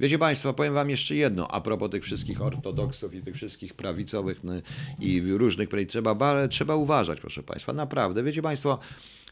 Wiecie 0.02 0.20
Państwo, 0.20 0.54
powiem 0.54 0.74
Wam 0.74 0.90
jeszcze 0.90 1.16
jedno 1.16 1.48
a 1.48 1.62
propos 1.62 1.92
tych 1.92 2.04
wszystkich 2.04 2.42
ortodoksów 2.42 3.14
i 3.14 3.22
tych 3.22 3.36
wszystkich 3.36 3.74
prawicowych 3.74 4.44
no, 4.44 4.54
i 5.00 5.22
różnych, 5.22 5.70
trzeba, 5.88 6.48
trzeba 6.48 6.76
uważać, 6.76 7.20
proszę 7.20 7.44
Państwa, 7.44 7.74
naprawdę. 7.74 8.24
Wiecie 8.24 8.42
Państwo, 8.42 8.80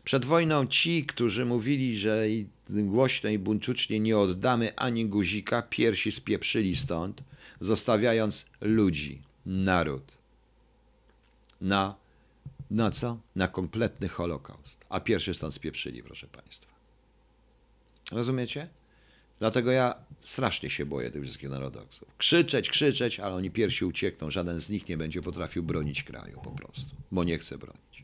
przed 0.04 0.26
wojną 0.26 0.68
ci, 0.68 1.06
którzy 1.06 1.46
mówili, 1.46 1.98
że 1.98 2.26
głośno 2.70 3.30
i 3.30 3.40
buńczucznie 3.40 4.00
nie 4.00 4.18
oddamy 4.18 4.76
ani 4.76 5.06
guzika, 5.06 5.62
piersi 5.62 6.12
spieprzyli 6.12 6.76
stąd, 6.76 7.24
zostawiając 7.62 8.46
ludzi, 8.62 9.22
naród 9.46 10.18
na, 11.62 11.96
na 12.72 12.92
co? 12.92 13.20
Na 13.36 13.48
kompletny 13.48 14.08
Holokaust. 14.08 14.86
A 14.90 15.00
pierwszy 15.00 15.34
stąd 15.34 15.54
spieprzyli, 15.54 16.04
proszę 16.04 16.28
Państwa. 16.28 16.72
Rozumiecie? 18.12 18.79
Dlatego 19.40 19.72
ja 19.72 19.96
strasznie 20.24 20.70
się 20.70 20.86
boję 20.86 21.12
tych 21.12 21.24
wszystkich 21.24 21.50
narodowców. 21.50 22.08
Krzyczeć, 22.18 22.70
krzyczeć, 22.70 23.20
ale 23.20 23.36
oni 23.36 23.52
pierwsi 23.52 23.86
uciekną. 23.86 24.32
Żaden 24.32 24.62
z 24.62 24.70
nich 24.70 24.90
nie 24.90 24.98
będzie 24.98 25.22
potrafił 25.22 25.64
bronić 25.64 26.04
kraju 26.04 26.40
po 26.44 26.52
prostu, 26.52 26.96
bo 27.12 27.24
nie 27.24 27.38
chce 27.38 27.58
bronić. 27.58 28.04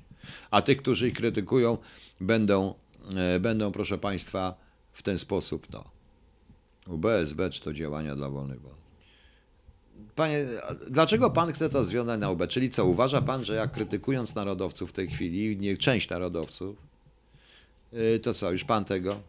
A 0.51 0.61
tych, 0.61 0.77
którzy 0.77 1.07
ich 1.07 1.13
krytykują, 1.13 1.77
będą, 2.21 2.73
e, 3.15 3.39
będą 3.39 3.71
proszę 3.71 3.97
Państwa, 3.97 4.55
w 4.91 5.03
ten 5.03 5.17
sposób, 5.17 5.67
no. 5.73 5.83
UBSB 6.87 7.49
czy 7.49 7.61
to 7.61 7.73
działania 7.73 8.15
dla 8.15 8.29
wolnych 8.29 8.61
wolnych. 8.61 8.85
Panie, 10.15 10.45
dlaczego 10.89 11.31
pan 11.31 11.53
chce 11.53 11.69
to 11.69 11.85
związać 11.85 12.19
na 12.19 12.29
UB? 12.29 12.47
Czyli 12.47 12.69
co, 12.69 12.85
uważa 12.85 13.21
pan, 13.21 13.45
że 13.45 13.55
jak 13.55 13.71
krytykując 13.71 14.35
narodowców 14.35 14.89
w 14.89 14.93
tej 14.93 15.07
chwili, 15.07 15.57
nie, 15.57 15.77
część 15.77 16.09
narodowców, 16.09 16.77
y, 17.93 18.19
to 18.19 18.33
co, 18.33 18.51
już 18.51 18.63
pan 18.63 18.85
tego? 18.85 19.19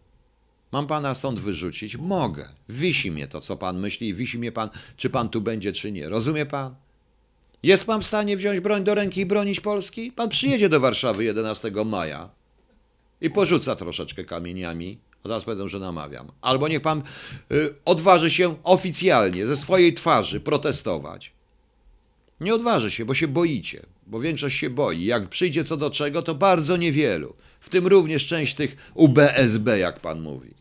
Mam 0.73 0.87
pana 0.87 1.15
stąd 1.15 1.41
wyrzucić? 1.41 1.97
Mogę. 1.97 2.49
Wisi 2.69 3.11
mnie 3.11 3.29
to, 3.29 3.41
co 3.41 3.57
pan 3.57 3.79
myśli, 3.79 4.09
i 4.09 4.15
wisi 4.15 4.39
mnie 4.39 4.53
pan, 4.53 4.71
czy 4.97 5.11
pan 5.11 5.29
tu 5.29 5.41
będzie, 5.41 5.73
czy 5.73 5.93
nie. 5.93 6.09
Rozumie 6.09 6.47
pan? 6.47 6.75
Jest 7.63 7.85
pan 7.85 8.01
w 8.01 8.07
stanie 8.07 8.37
wziąć 8.37 8.61
broń 8.61 8.85
do 8.85 8.95
ręki 8.95 9.21
i 9.21 9.27
bronić 9.27 9.61
Polski? 9.61 10.13
Pan 10.13 10.29
przyjedzie 10.29 10.69
do 10.69 10.81
Warszawy 10.81 11.25
11 11.25 11.73
maja 11.85 12.31
i 13.21 13.31
porzuca 13.31 13.77
troszeczkę 13.77 14.25
kamieniami 14.25 14.99
Zaraz 15.29 15.45
powiedzą, 15.45 15.69
że 15.69 15.79
namawiam. 15.79 16.33
Albo 16.41 16.69
niech 16.69 16.83
pan 16.83 17.03
y, 17.53 17.75
odważy 17.85 18.31
się 18.31 18.57
oficjalnie, 18.65 19.47
ze 19.47 19.57
swojej 19.57 19.95
twarzy 19.95 20.41
protestować. 20.41 21.33
Nie 22.41 22.55
odważy 22.55 22.91
się, 22.91 23.05
bo 23.05 23.15
się 23.15 23.29
boicie, 23.29 23.87
bo 24.07 24.21
większość 24.21 24.59
się 24.59 24.71
boi. 24.71 25.05
Jak 25.05 25.29
przyjdzie 25.29 25.65
co 25.65 25.77
do 25.77 25.91
czego, 25.91 26.23
to 26.23 26.35
bardzo 26.35 26.77
niewielu. 26.77 27.35
W 27.67 27.69
tym 27.69 27.87
również 27.87 28.27
część 28.27 28.55
tych 28.55 28.91
UBSB, 28.95 29.79
jak 29.79 30.01
pan 30.01 30.21
mówi. 30.21 30.55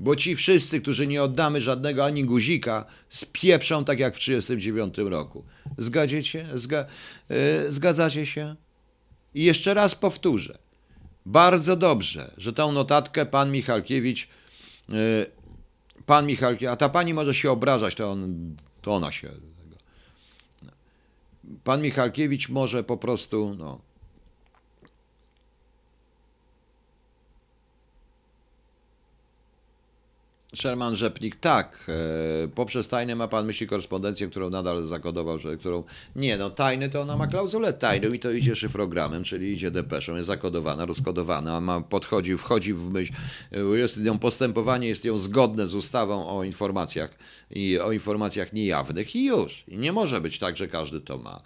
Bo 0.00 0.16
ci 0.16 0.36
wszyscy, 0.36 0.80
którzy 0.80 1.06
nie 1.06 1.22
oddamy 1.22 1.60
żadnego 1.60 2.04
ani 2.04 2.24
guzika, 2.24 2.84
spieprzą 3.08 3.84
tak 3.84 3.98
jak 3.98 4.14
w 4.14 4.18
1939 4.18 5.10
roku. 5.10 5.44
Zgadziecie? 5.78 6.48
Zga, 6.54 6.86
yy, 7.28 7.72
zgadzacie 7.72 8.26
się? 8.26 8.56
I 9.34 9.44
jeszcze 9.44 9.74
raz 9.74 9.94
powtórzę. 9.94 10.58
Bardzo 11.26 11.76
dobrze, 11.76 12.34
że 12.36 12.52
tą 12.52 12.72
notatkę 12.72 13.26
pan 13.26 13.52
Michalkiewicz, 13.52 14.28
y, 14.90 15.26
pan 16.06 16.26
Michalkiewicz, 16.26 16.72
a 16.72 16.76
ta 16.76 16.88
pani 16.88 17.14
może 17.14 17.34
się 17.34 17.50
obrażać, 17.50 17.94
to, 17.94 18.10
on, 18.10 18.56
to 18.82 18.94
ona 18.94 19.12
się. 19.12 19.30
Pan 21.64 21.82
Michalkiewicz 21.82 22.48
może 22.48 22.84
po 22.84 22.96
prostu, 22.96 23.54
no, 23.58 23.91
Sherman 30.54 30.96
Rzepnik, 30.96 31.36
tak. 31.36 31.90
E, 32.44 32.48
poprzez 32.48 32.88
tajne 32.88 33.14
ma 33.14 33.28
pan 33.28 33.46
myśli 33.46 33.66
korespondencję, 33.66 34.28
którą 34.28 34.50
nadal 34.50 34.86
zakodował, 34.86 35.38
że 35.38 35.56
którą. 35.56 35.84
Nie, 36.16 36.36
no 36.36 36.50
tajny 36.50 36.88
to 36.88 37.00
ona 37.00 37.16
ma 37.16 37.26
klauzulę 37.26 37.72
tajną 37.72 38.12
i 38.12 38.18
to 38.18 38.30
idzie 38.30 38.54
szyfrogramem, 38.54 39.24
czyli 39.24 39.52
idzie 39.52 39.70
depeszą, 39.70 40.16
jest 40.16 40.26
zakodowana, 40.26 40.86
rozkodowana, 40.86 41.60
ma, 41.60 41.80
podchodzi, 41.80 42.36
wchodzi 42.36 42.74
w 42.74 42.90
myśl, 42.90 43.12
jest 43.74 44.04
ją 44.04 44.18
postępowanie 44.18 44.88
jest 44.88 45.04
ją 45.04 45.18
zgodne 45.18 45.66
z 45.66 45.74
ustawą 45.74 46.28
o 46.28 46.44
informacjach 46.44 47.18
i 47.50 47.78
o 47.78 47.92
informacjach 47.92 48.52
niejawnych 48.52 49.16
i 49.16 49.24
już. 49.24 49.64
I 49.68 49.78
nie 49.78 49.92
może 49.92 50.20
być 50.20 50.38
tak, 50.38 50.56
że 50.56 50.68
każdy 50.68 51.00
to 51.00 51.18
ma. 51.18 51.42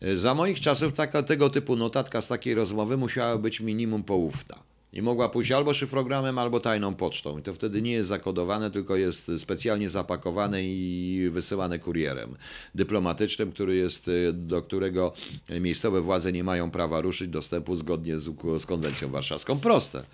E, 0.00 0.16
za 0.16 0.34
moich 0.34 0.60
czasów 0.60 0.92
taka, 0.92 1.22
tego 1.22 1.50
typu 1.50 1.76
notatka 1.76 2.20
z 2.20 2.28
takiej 2.28 2.54
rozmowy 2.54 2.96
musiała 2.96 3.38
być 3.38 3.60
minimum 3.60 4.04
poufna. 4.04 4.75
I 4.96 5.02
mogła 5.02 5.28
pójść 5.28 5.52
albo 5.52 5.74
szyfrogramem, 5.74 6.38
albo 6.38 6.60
tajną 6.60 6.94
pocztą. 6.94 7.38
I 7.38 7.42
to 7.42 7.54
wtedy 7.54 7.82
nie 7.82 7.92
jest 7.92 8.08
zakodowane, 8.08 8.70
tylko 8.70 8.96
jest 8.96 9.30
specjalnie 9.38 9.90
zapakowane 9.90 10.64
i 10.64 11.28
wysyłane 11.32 11.78
kurierem 11.78 12.36
dyplomatycznym, 12.74 13.52
który 13.52 13.76
jest, 13.76 14.08
y, 14.08 14.32
do 14.32 14.62
którego 14.62 15.12
miejscowe 15.48 16.00
władze 16.00 16.32
nie 16.32 16.44
mają 16.44 16.70
prawa 16.70 17.00
ruszyć 17.00 17.28
dostępu 17.28 17.74
zgodnie 17.74 18.18
z, 18.18 18.30
z 18.58 18.66
konwencją 18.66 19.08
warszawską. 19.08 19.60
Proste. 19.60 20.04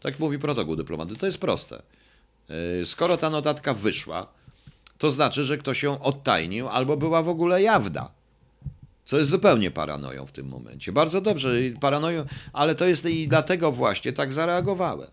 Tak 0.00 0.18
mówi 0.18 0.38
protokół 0.38 0.76
dyplomaty. 0.76 1.16
To 1.16 1.26
jest 1.26 1.38
proste. 1.38 1.82
Y, 2.82 2.86
skoro 2.86 3.16
ta 3.16 3.30
notatka 3.30 3.74
wyszła, 3.74 4.32
to 4.98 5.10
znaczy, 5.10 5.44
że 5.44 5.58
ktoś 5.58 5.82
ją 5.82 6.02
odtajnił 6.02 6.68
albo 6.68 6.96
była 6.96 7.22
w 7.22 7.28
ogóle 7.28 7.62
jawna 7.62 8.21
co 9.04 9.18
jest 9.18 9.30
zupełnie 9.30 9.70
paranoją 9.70 10.26
w 10.26 10.32
tym 10.32 10.46
momencie. 10.46 10.92
Bardzo 10.92 11.20
dobrze, 11.20 11.52
paranoją, 11.80 12.24
ale 12.52 12.74
to 12.74 12.86
jest 12.86 13.04
i 13.04 13.28
dlatego 13.28 13.72
właśnie 13.72 14.12
tak 14.12 14.32
zareagowałem. 14.32 15.08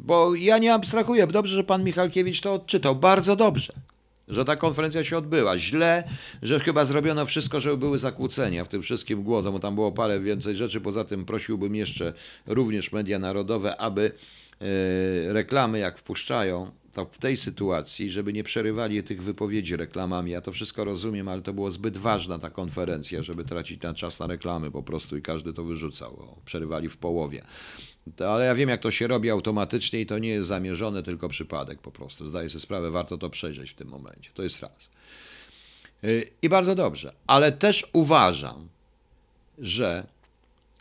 Bo 0.00 0.34
ja 0.34 0.58
nie 0.58 0.74
abstrahuję. 0.74 1.26
Dobrze, 1.26 1.56
że 1.56 1.64
pan 1.64 1.84
Michalkiewicz 1.84 2.40
to 2.40 2.54
odczytał. 2.54 2.96
Bardzo 2.96 3.36
dobrze, 3.36 3.72
że 4.28 4.44
ta 4.44 4.56
konferencja 4.56 5.04
się 5.04 5.18
odbyła. 5.18 5.58
Źle, 5.58 6.04
że 6.42 6.60
chyba 6.60 6.84
zrobiono 6.84 7.26
wszystko, 7.26 7.60
żeby 7.60 7.76
były 7.76 7.98
zakłócenia 7.98 8.64
w 8.64 8.68
tym 8.68 8.82
wszystkim 8.82 9.22
głosem, 9.22 9.52
bo 9.52 9.58
tam 9.58 9.74
było 9.74 9.92
parę 9.92 10.20
więcej 10.20 10.56
rzeczy. 10.56 10.80
Poza 10.80 11.04
tym 11.04 11.24
prosiłbym 11.24 11.74
jeszcze 11.76 12.12
również 12.46 12.92
media 12.92 13.18
narodowe, 13.18 13.76
aby 13.76 14.12
yy, 14.60 15.32
reklamy, 15.32 15.78
jak 15.78 15.98
wpuszczają, 15.98 16.70
to 16.96 17.04
w 17.04 17.18
tej 17.18 17.36
sytuacji, 17.36 18.10
żeby 18.10 18.32
nie 18.32 18.44
przerywali 18.44 19.02
tych 19.02 19.22
wypowiedzi 19.22 19.76
reklamami. 19.76 20.30
Ja 20.30 20.40
to 20.40 20.52
wszystko 20.52 20.84
rozumiem, 20.84 21.28
ale 21.28 21.42
to 21.42 21.52
było 21.52 21.70
zbyt 21.70 21.98
ważna 21.98 22.38
ta 22.38 22.50
konferencja, 22.50 23.22
żeby 23.22 23.44
tracić 23.44 23.82
na 23.82 23.94
czas 23.94 24.18
na 24.18 24.26
reklamy 24.26 24.70
po 24.70 24.82
prostu 24.82 25.16
i 25.16 25.22
każdy 25.22 25.52
to 25.52 25.64
wyrzucał. 25.64 26.40
Przerywali 26.44 26.88
w 26.88 26.96
połowie. 26.96 27.42
To, 28.16 28.34
ale 28.34 28.44
ja 28.44 28.54
wiem, 28.54 28.68
jak 28.68 28.80
to 28.80 28.90
się 28.90 29.06
robi 29.06 29.30
automatycznie 29.30 30.00
i 30.00 30.06
to 30.06 30.18
nie 30.18 30.28
jest 30.28 30.48
zamierzone, 30.48 31.02
tylko 31.02 31.28
przypadek 31.28 31.80
po 31.80 31.90
prostu. 31.90 32.28
Zdaję 32.28 32.48
sobie 32.48 32.60
sprawę, 32.60 32.90
warto 32.90 33.18
to 33.18 33.30
przejrzeć 33.30 33.70
w 33.70 33.74
tym 33.74 33.88
momencie. 33.88 34.30
To 34.34 34.42
jest 34.42 34.60
raz. 34.60 34.90
Y, 36.04 36.30
I 36.42 36.48
bardzo 36.48 36.74
dobrze. 36.74 37.12
Ale 37.26 37.52
też 37.52 37.90
uważam, 37.92 38.68
że 39.58 40.06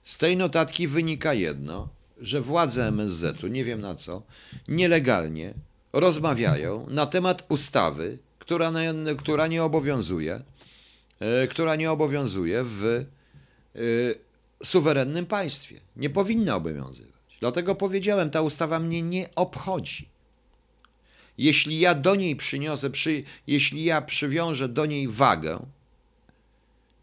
z 0.03 0.17
tej 0.17 0.37
notatki 0.37 0.87
wynika 0.87 1.33
jedno, 1.33 1.89
że 2.21 2.41
władze 2.41 2.87
MSZ-u, 2.87 3.47
nie 3.47 3.63
wiem 3.63 3.81
na 3.81 3.95
co, 3.95 4.21
nielegalnie 4.67 5.53
rozmawiają 5.95 6.85
na 6.89 7.05
temat 7.05 7.45
ustawy, 7.49 8.17
która, 8.39 8.71
która 9.17 9.47
nie 9.47 9.63
obowiązuje, 9.63 10.41
e, 11.19 11.47
która 11.47 11.75
nie 11.75 11.91
obowiązuje 11.91 12.63
w 12.63 13.05
e, 13.75 13.79
suwerennym 14.63 15.25
państwie. 15.25 15.79
Nie 15.95 16.09
powinna 16.09 16.55
obowiązywać. 16.55 17.15
Dlatego 17.39 17.75
powiedziałem, 17.75 18.29
ta 18.29 18.41
ustawa 18.41 18.79
mnie 18.79 19.01
nie 19.01 19.29
obchodzi. 19.35 20.09
Jeśli 21.37 21.79
ja 21.79 21.95
do 21.95 22.15
niej 22.15 22.35
przyniosę, 22.35 22.89
przy, 22.89 23.23
jeśli 23.47 23.83
ja 23.83 24.01
przywiążę 24.01 24.69
do 24.69 24.85
niej 24.85 25.07
wagę, 25.07 25.65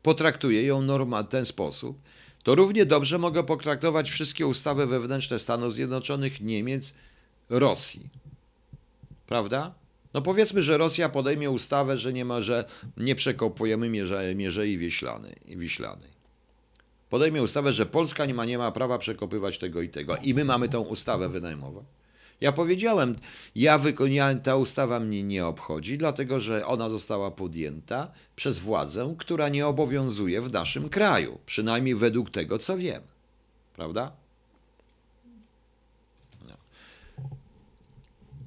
potraktuję 0.03 0.63
ją 0.63 0.83
norma 0.83 1.23
w 1.23 1.29
ten 1.29 1.47
sposób, 1.47 1.99
to 2.43 2.55
równie 2.55 2.87
dobrze 2.87 3.19
mogę 3.19 3.45
potraktować 3.45 4.11
wszystkie 4.11 4.47
ustawy 4.47 4.87
wewnętrzne 4.87 5.39
Stanów 5.39 5.75
Zjednoczonych, 5.75 6.41
Niemiec, 6.41 6.95
Rosji. 7.51 8.22
Prawda? 9.33 9.75
No 10.15 10.23
powiedzmy, 10.23 10.63
że 10.63 10.79
Rosja 10.79 11.09
podejmie 11.09 11.51
ustawę, 11.51 11.99
że 11.99 12.13
nie 12.13 12.25
ma, 12.25 12.43
że 12.43 12.65
nie 12.97 13.15
przekopujemy 13.15 13.91
Mierze, 13.91 14.35
Mierzei 14.35 14.79
Wiślanej, 14.79 15.37
Wiślanej. 15.47 16.11
Podejmie 17.11 17.43
ustawę, 17.43 17.73
że 17.73 17.87
Polska 17.87 18.27
nie 18.27 18.35
ma, 18.35 18.45
nie 18.45 18.59
ma 18.59 18.73
prawa 18.73 18.99
przekopywać 18.99 19.59
tego 19.59 19.83
i 19.83 19.89
tego. 19.89 20.17
I 20.17 20.35
my 20.35 20.45
mamy 20.45 20.69
tą 20.69 20.81
ustawę 20.81 21.29
wynajmować. 21.29 21.85
Ja 22.41 22.53
powiedziałem, 22.53 23.17
ja 23.55 23.79
wykonałem, 23.79 24.41
ta 24.41 24.57
ustawa 24.57 25.01
mnie 25.01 25.23
nie 25.23 25.47
obchodzi, 25.47 25.99
dlatego 25.99 26.41
że 26.41 26.67
ona 26.67 26.91
została 26.91 27.31
podjęta 27.31 28.13
przez 28.37 28.59
władzę, 28.59 29.15
która 29.19 29.49
nie 29.49 29.67
obowiązuje 29.67 30.41
w 30.41 30.53
naszym 30.53 30.89
kraju, 30.89 31.39
przynajmniej 31.47 31.95
według 31.95 32.31
tego, 32.31 32.59
co 32.59 32.79
wiem. 32.79 33.03
Prawda? 33.77 34.22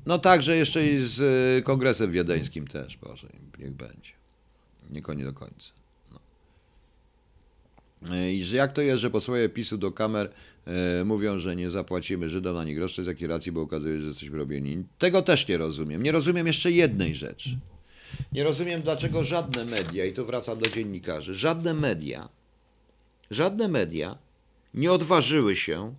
No 0.06 0.20
także 0.20 0.58
jeszcze 0.58 0.88
i 0.88 0.98
z 0.98 1.20
y, 1.60 1.64
kongresem 1.64 2.12
wiedeńskim 2.12 2.68
też, 2.68 2.98
Boże, 2.98 3.28
niech 3.60 3.72
będzie. 3.72 4.12
Nie 4.90 5.02
koniec 5.02 5.26
do 5.26 5.34
końca. 5.34 5.72
I 8.32 8.44
że 8.44 8.58
jak 8.58 8.74
to 8.74 8.82
jest, 8.82 9.02
że 9.02 9.10
posłowie 9.10 9.50
PiSu 9.50 9.78
do 9.78 9.92
kamer 9.92 10.32
e, 10.66 11.04
mówią, 11.06 11.40
że 11.40 11.56
nie 11.56 11.70
zapłacimy 11.70 12.30
Żydom 12.30 12.58
ani 12.58 12.76
grosza, 12.76 13.04
z 13.04 13.08
jakiej 13.08 13.28
racji, 13.28 13.52
bo 13.52 13.62
okazuje 13.62 13.96
się, 13.96 14.02
że 14.02 14.08
jesteśmy 14.08 14.38
robieni. 14.38 14.84
Tego 15.00 15.22
też 15.22 15.48
nie 15.48 15.58
rozumiem. 15.58 16.04
Nie 16.04 16.12
rozumiem 16.12 16.48
jeszcze 16.48 16.72
jednej 16.72 17.16
rzeczy. 17.16 17.50
Nie 18.32 18.44
rozumiem, 18.44 18.82
dlaczego 18.82 19.24
żadne 19.24 19.66
media, 19.66 20.06
i 20.06 20.14
tu 20.14 20.26
wracam 20.26 20.60
do 20.60 20.70
dziennikarzy, 20.70 21.36
żadne 21.36 21.74
media, 21.74 22.30
żadne 23.32 23.68
media 23.68 24.18
nie 24.74 24.92
odważyły 24.92 25.56
się 25.56 25.96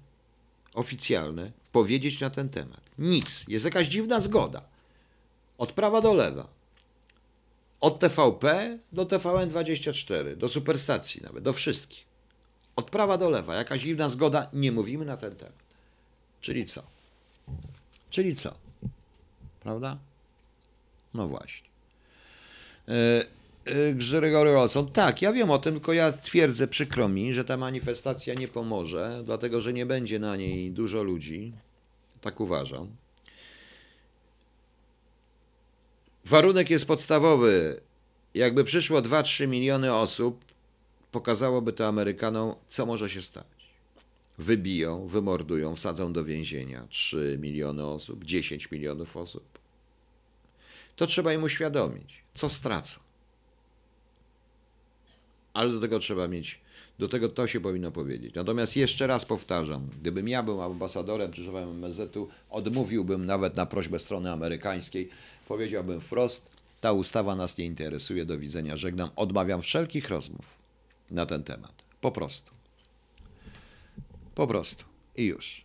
oficjalne 0.75 1.53
powiedzieć 1.73 2.21
na 2.21 2.31
ten 2.31 2.49
temat. 2.49 2.86
Nic. 2.99 3.45
Jest 3.49 3.65
jakaś 3.65 3.89
dziwna 3.89 4.21
zgoda. 4.21 4.63
Od 5.59 5.73
prawa 5.73 6.01
do 6.01 6.15
lewa. 6.15 6.49
Od 7.81 7.99
TVP 7.99 8.79
do 8.93 9.05
TVN24, 9.05 10.37
do 10.37 10.49
superstacji 10.49 11.23
nawet, 11.23 11.45
do 11.45 11.53
wszystkich. 11.53 12.05
Od 12.77 12.91
prawa 12.91 13.19
do 13.19 13.31
lewa, 13.31 13.55
jakaś 13.55 13.81
dziwna 13.81 14.09
zgoda, 14.09 14.51
nie 14.53 14.73
mówimy 14.73 15.05
na 15.05 15.17
ten 15.17 15.37
temat. 15.37 15.55
Czyli 16.41 16.67
co? 16.67 16.83
Czyli 18.11 18.37
co? 18.37 18.55
Prawda? 19.61 19.99
No 21.15 21.29
właśnie. 21.29 21.69
Grzegory 23.95 24.59
Olson. 24.59 24.93
Tak, 24.93 25.23
ja 25.23 25.33
wiem 25.33 25.51
o 25.51 25.59
tym, 25.59 25.75
tylko 25.75 25.93
ja 25.93 26.13
twierdzę, 26.13 26.69
przykro 26.69 27.09
mi, 27.09 27.35
że 27.35 27.45
ta 27.45 27.57
manifestacja 27.57 28.35
nie 28.35 28.49
pomoże, 28.49 29.23
dlatego 29.25 29.61
że 29.61 29.73
nie 29.73 29.87
będzie 29.87 30.19
na 30.19 30.37
niej 30.37 30.71
dużo 30.71 31.03
ludzi. 31.03 31.53
Tak 32.27 32.41
uważam. 32.41 32.97
Warunek 36.25 36.71
jest 36.71 36.87
podstawowy. 36.87 37.81
Jakby 38.35 38.65
przyszło 38.65 39.03
2-3 39.03 39.49
miliony 39.49 39.95
osób, 39.95 40.45
pokazałoby 41.13 41.73
to 41.73 41.87
Amerykanom, 41.87 42.55
co 42.67 42.87
może 42.87 43.11
się 43.11 43.23
stać. 43.23 43.47
Wybiją, 44.39 45.07
wymordują, 45.07 45.77
wsadzą 45.77 46.13
do 46.13 46.25
więzienia 46.25 46.87
3 46.89 47.39
miliony 47.41 47.87
osób, 47.87 48.25
10 48.25 48.71
milionów 48.71 49.17
osób. 49.17 49.59
To 50.97 51.07
trzeba 51.07 51.33
im 51.33 51.43
uświadomić, 51.43 52.23
co 52.35 52.49
stracą. 52.49 53.01
Ale 55.53 55.73
do 55.73 55.81
tego 55.81 55.99
trzeba 55.99 56.29
mieć, 56.29 56.61
do 56.99 57.09
tego 57.09 57.29
to 57.29 57.47
się 57.47 57.61
powinno 57.61 57.91
powiedzieć. 57.91 58.35
Natomiast 58.35 58.77
jeszcze 58.77 59.07
raz 59.07 59.25
powtarzam, 59.25 59.89
gdybym 60.01 60.29
ja 60.29 60.43
był 60.43 60.63
ambasadorem 60.63 61.33
czy 61.33 61.45
szefem 61.45 61.69
MSZ-u, 61.71 62.29
odmówiłbym 62.51 63.27
nawet 63.27 63.57
na 63.57 63.67
prośbę 63.67 63.99
strony 63.99 64.33
amerykańskiej, 64.33 65.11
Powiedziałbym 65.49 66.01
wprost, 66.01 66.51
ta 66.81 66.93
ustawa 66.93 67.37
nas 67.37 67.59
nie 67.59 67.65
interesuje, 67.65 68.25
do 68.25 68.39
widzenia, 68.39 68.77
żegnam, 68.77 69.11
odmawiam 69.17 69.63
wszelkich 69.63 70.09
rozmów 70.09 70.47
na 71.11 71.27
ten 71.27 71.43
temat. 71.43 71.73
Po 72.01 72.11
prostu. 72.11 72.53
Po 74.35 74.47
prostu. 74.47 74.85
I 75.17 75.25
już. 75.25 75.65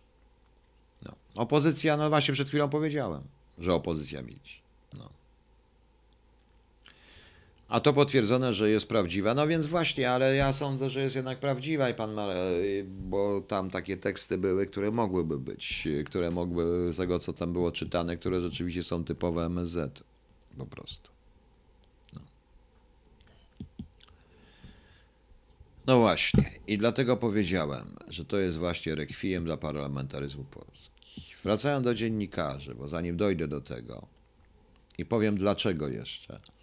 No. 1.02 1.12
Opozycja, 1.34 1.96
no 1.96 2.08
właśnie 2.08 2.34
przed 2.34 2.48
chwilą 2.48 2.68
powiedziałem, 2.68 3.22
że 3.58 3.74
opozycja 3.74 4.22
milczy. 4.22 4.56
No. 4.98 5.08
A 7.72 7.80
to 7.80 7.92
potwierdzone, 7.92 8.52
że 8.52 8.70
jest 8.70 8.88
prawdziwa. 8.88 9.34
No 9.34 9.46
więc 9.46 9.66
właśnie, 9.66 10.10
ale 10.10 10.36
ja 10.36 10.52
sądzę, 10.52 10.90
że 10.90 11.02
jest 11.02 11.16
jednak 11.16 11.40
prawdziwa 11.40 11.90
i 11.90 11.94
pan 11.94 12.12
ma, 12.12 12.28
bo 12.86 13.40
tam 13.40 13.70
takie 13.70 13.96
teksty 13.96 14.38
były, 14.38 14.66
które 14.66 14.90
mogłyby 14.90 15.38
być, 15.38 15.88
które 16.06 16.30
mogły 16.30 16.92
z 16.92 16.96
tego, 16.96 17.18
co 17.18 17.32
tam 17.32 17.52
było 17.52 17.72
czytane, 17.72 18.16
które 18.16 18.40
rzeczywiście 18.40 18.82
są 18.82 19.04
typowe 19.04 19.44
MSZ. 19.44 20.02
Po 20.58 20.66
prostu. 20.66 21.10
No. 22.12 22.20
no 25.86 25.98
właśnie. 25.98 26.50
I 26.66 26.78
dlatego 26.78 27.16
powiedziałem, 27.16 27.96
że 28.08 28.24
to 28.24 28.38
jest 28.38 28.58
właśnie 28.58 28.94
rekwiem 28.94 29.44
dla 29.44 29.56
parlamentaryzmu 29.56 30.44
Polski. 30.44 30.90
Wracając 31.44 31.84
do 31.84 31.94
dziennikarzy, 31.94 32.74
bo 32.74 32.88
zanim 32.88 33.16
dojdę 33.16 33.48
do 33.48 33.60
tego 33.60 34.06
i 34.98 35.04
powiem 35.04 35.36
dlaczego 35.36 35.88
jeszcze 35.88 36.40
E, 36.40 36.61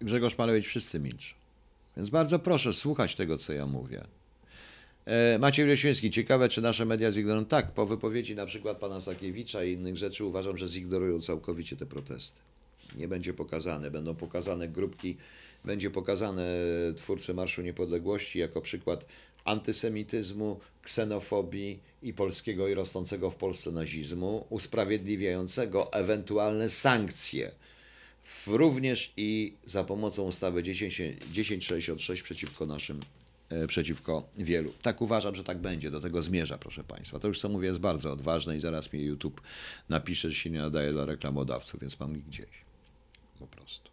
Grzegorz 0.00 0.38
Malewicz, 0.38 0.66
wszyscy 0.66 1.00
milczą. 1.00 1.34
Więc 1.96 2.10
bardzo 2.10 2.38
proszę 2.38 2.72
słuchać 2.72 3.14
tego, 3.14 3.38
co 3.38 3.52
ja 3.52 3.66
mówię. 3.66 4.04
E, 5.04 5.38
Maciej 5.38 5.66
Leświński, 5.66 6.10
ciekawe, 6.10 6.48
czy 6.48 6.62
nasze 6.62 6.84
media 6.84 7.12
zignorują. 7.12 7.44
Tak, 7.44 7.72
po 7.72 7.86
wypowiedzi 7.86 8.34
na 8.34 8.46
przykład 8.46 8.78
pana 8.78 9.00
Sakiewicza 9.00 9.64
i 9.64 9.72
innych 9.72 9.96
rzeczy 9.96 10.24
uważam, 10.24 10.56
że 10.56 10.68
zignorują 10.68 11.20
całkowicie 11.20 11.76
te 11.76 11.86
protesty. 11.86 12.40
Nie 12.96 13.08
będzie 13.08 13.34
pokazane, 13.34 13.90
będą 13.90 14.14
pokazane 14.14 14.68
grupki, 14.68 15.16
będzie 15.64 15.90
pokazane 15.90 16.46
twórcy 16.96 17.34
Marszu 17.34 17.62
Niepodległości 17.62 18.38
jako 18.38 18.60
przykład 18.60 19.06
antysemityzmu, 19.44 20.60
ksenofobii 20.82 21.80
i 22.02 22.14
polskiego 22.14 22.68
i 22.68 22.74
rosnącego 22.74 23.30
w 23.30 23.36
Polsce 23.36 23.70
nazizmu, 23.70 24.46
usprawiedliwiającego 24.50 25.92
ewentualne 25.92 26.68
sankcje 26.68 27.52
również 28.46 29.12
i 29.16 29.54
za 29.66 29.84
pomocą 29.84 30.22
ustawy 30.22 30.62
10, 30.62 30.96
1066 31.34 32.22
przeciwko 32.22 32.66
naszym, 32.66 33.00
e, 33.48 33.66
przeciwko 33.66 34.28
wielu. 34.38 34.72
Tak 34.82 35.02
uważam, 35.02 35.34
że 35.34 35.44
tak 35.44 35.58
będzie, 35.58 35.90
do 35.90 36.00
tego 36.00 36.22
zmierza, 36.22 36.58
proszę 36.58 36.84
Państwa. 36.84 37.18
To 37.18 37.28
już 37.28 37.40
co 37.40 37.48
mówię 37.48 37.68
jest 37.68 37.80
bardzo 37.80 38.12
odważne 38.12 38.56
i 38.56 38.60
zaraz 38.60 38.92
mi 38.92 39.00
YouTube 39.00 39.40
napisze, 39.88 40.30
że 40.30 40.36
się 40.36 40.50
nie 40.50 40.58
nadaje 40.58 40.92
dla 40.92 41.04
reklamodawców, 41.04 41.80
więc 41.80 42.00
mam 42.00 42.16
ich 42.16 42.26
gdzieś. 42.26 42.64
Po 43.38 43.46
prostu. 43.46 43.90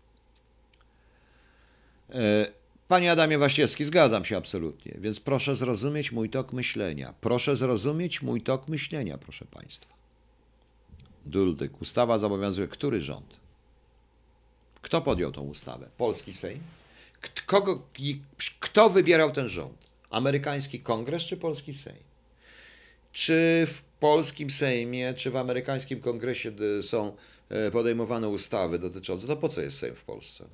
E, 2.10 2.52
panie 2.88 3.12
Adamie 3.12 3.38
Waściewski, 3.38 3.86
zgadzam 3.86 4.26
się 4.26 4.38
absolutnie, 4.38 4.98
więc 5.00 5.20
proszę 5.20 5.56
zrozumieć 5.56 6.12
mój 6.12 6.30
tok 6.30 6.54
myślenia. 6.54 7.14
Proszę 7.22 7.56
zrozumieć 7.56 8.22
mój 8.22 8.42
tok 8.42 8.68
myślenia, 8.68 9.18
proszę 9.18 9.46
Państwa. 9.46 9.94
Duldyk, 11.26 11.82
ustawa 11.82 12.18
zobowiązuje 12.18 12.68
który 12.68 13.02
rząd? 13.02 13.43
Kto 14.84 15.02
podjął 15.02 15.32
tą 15.32 15.42
ustawę? 15.42 15.90
Polski 15.98 16.34
Sejm? 16.34 16.60
Kogo, 17.46 17.82
kto 18.60 18.90
wybierał 18.90 19.32
ten 19.32 19.50
rząd? 19.50 19.78
Amerykański 20.10 20.80
Kongres 20.80 21.24
czy 21.24 21.38
Polski 21.38 21.74
Sejm? 21.74 22.04
Czy 23.12 23.64
w 23.68 23.82
polskim 24.00 24.50
Sejmie, 24.50 25.14
czy 25.14 25.32
w 25.32 25.36
amerykańskim 25.36 26.02
Kongresie 26.02 26.52
są 26.82 27.16
e, 27.50 27.72
podejmowane 27.72 28.30
ustawy 28.30 28.80
dotyczące, 28.80 29.28
to 29.28 29.38
po 29.38 29.50
co 29.50 29.62
jest 29.62 29.78
Sejm 29.78 29.96
w 29.96 30.04
Polsce? 30.04 30.46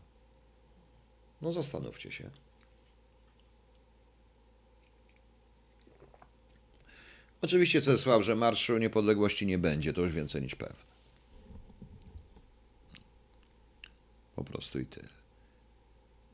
No 1.41 1.53
zastanówcie 1.53 2.11
się. 2.11 2.29
Oczywiście 7.41 7.81
Czesław, 7.81 8.23
że 8.23 8.35
Marszu 8.35 8.77
Niepodległości 8.77 9.45
nie 9.45 9.57
będzie, 9.57 9.93
to 9.93 10.01
już 10.01 10.11
więcej 10.11 10.41
niż 10.41 10.55
pewne. 10.55 10.88
Po 14.39 14.43
prostu 14.43 14.79
i 14.79 14.85
tyle. 14.85 15.07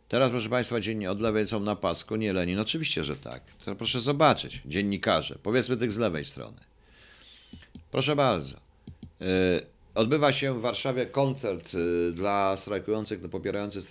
Teraz, 0.10 0.32
proszę 0.32 0.50
Państwa, 0.50 0.80
dziennie 0.80 1.12
od 1.12 1.22
lewej 1.22 1.48
są 1.48 1.60
na 1.60 1.76
pasku, 1.76 2.16
nie 2.16 2.34
Lenin. 2.34 2.60
Oczywiście, 2.60 3.04
że 3.04 3.16
tak. 3.16 3.44
To 3.66 3.76
proszę 3.76 4.02
zobaczyć, 4.02 4.62
dziennikarze, 4.66 5.38
powiedzmy 5.44 5.78
tych 5.78 5.94
z 5.94 5.98
lewej 5.98 6.26
strony. 6.26 6.58
Proszę 7.92 8.16
bardzo. 8.16 8.58
Yy, 9.20 9.28
odbywa 9.96 10.32
się 10.32 10.54
w 10.54 10.62
Warszawie 10.62 11.06
koncert 11.06 11.74
yy, 11.74 12.12
dla 12.16 12.58
strajkujących, 12.58 13.22
no, 13.22 13.30
popierających 13.30 13.84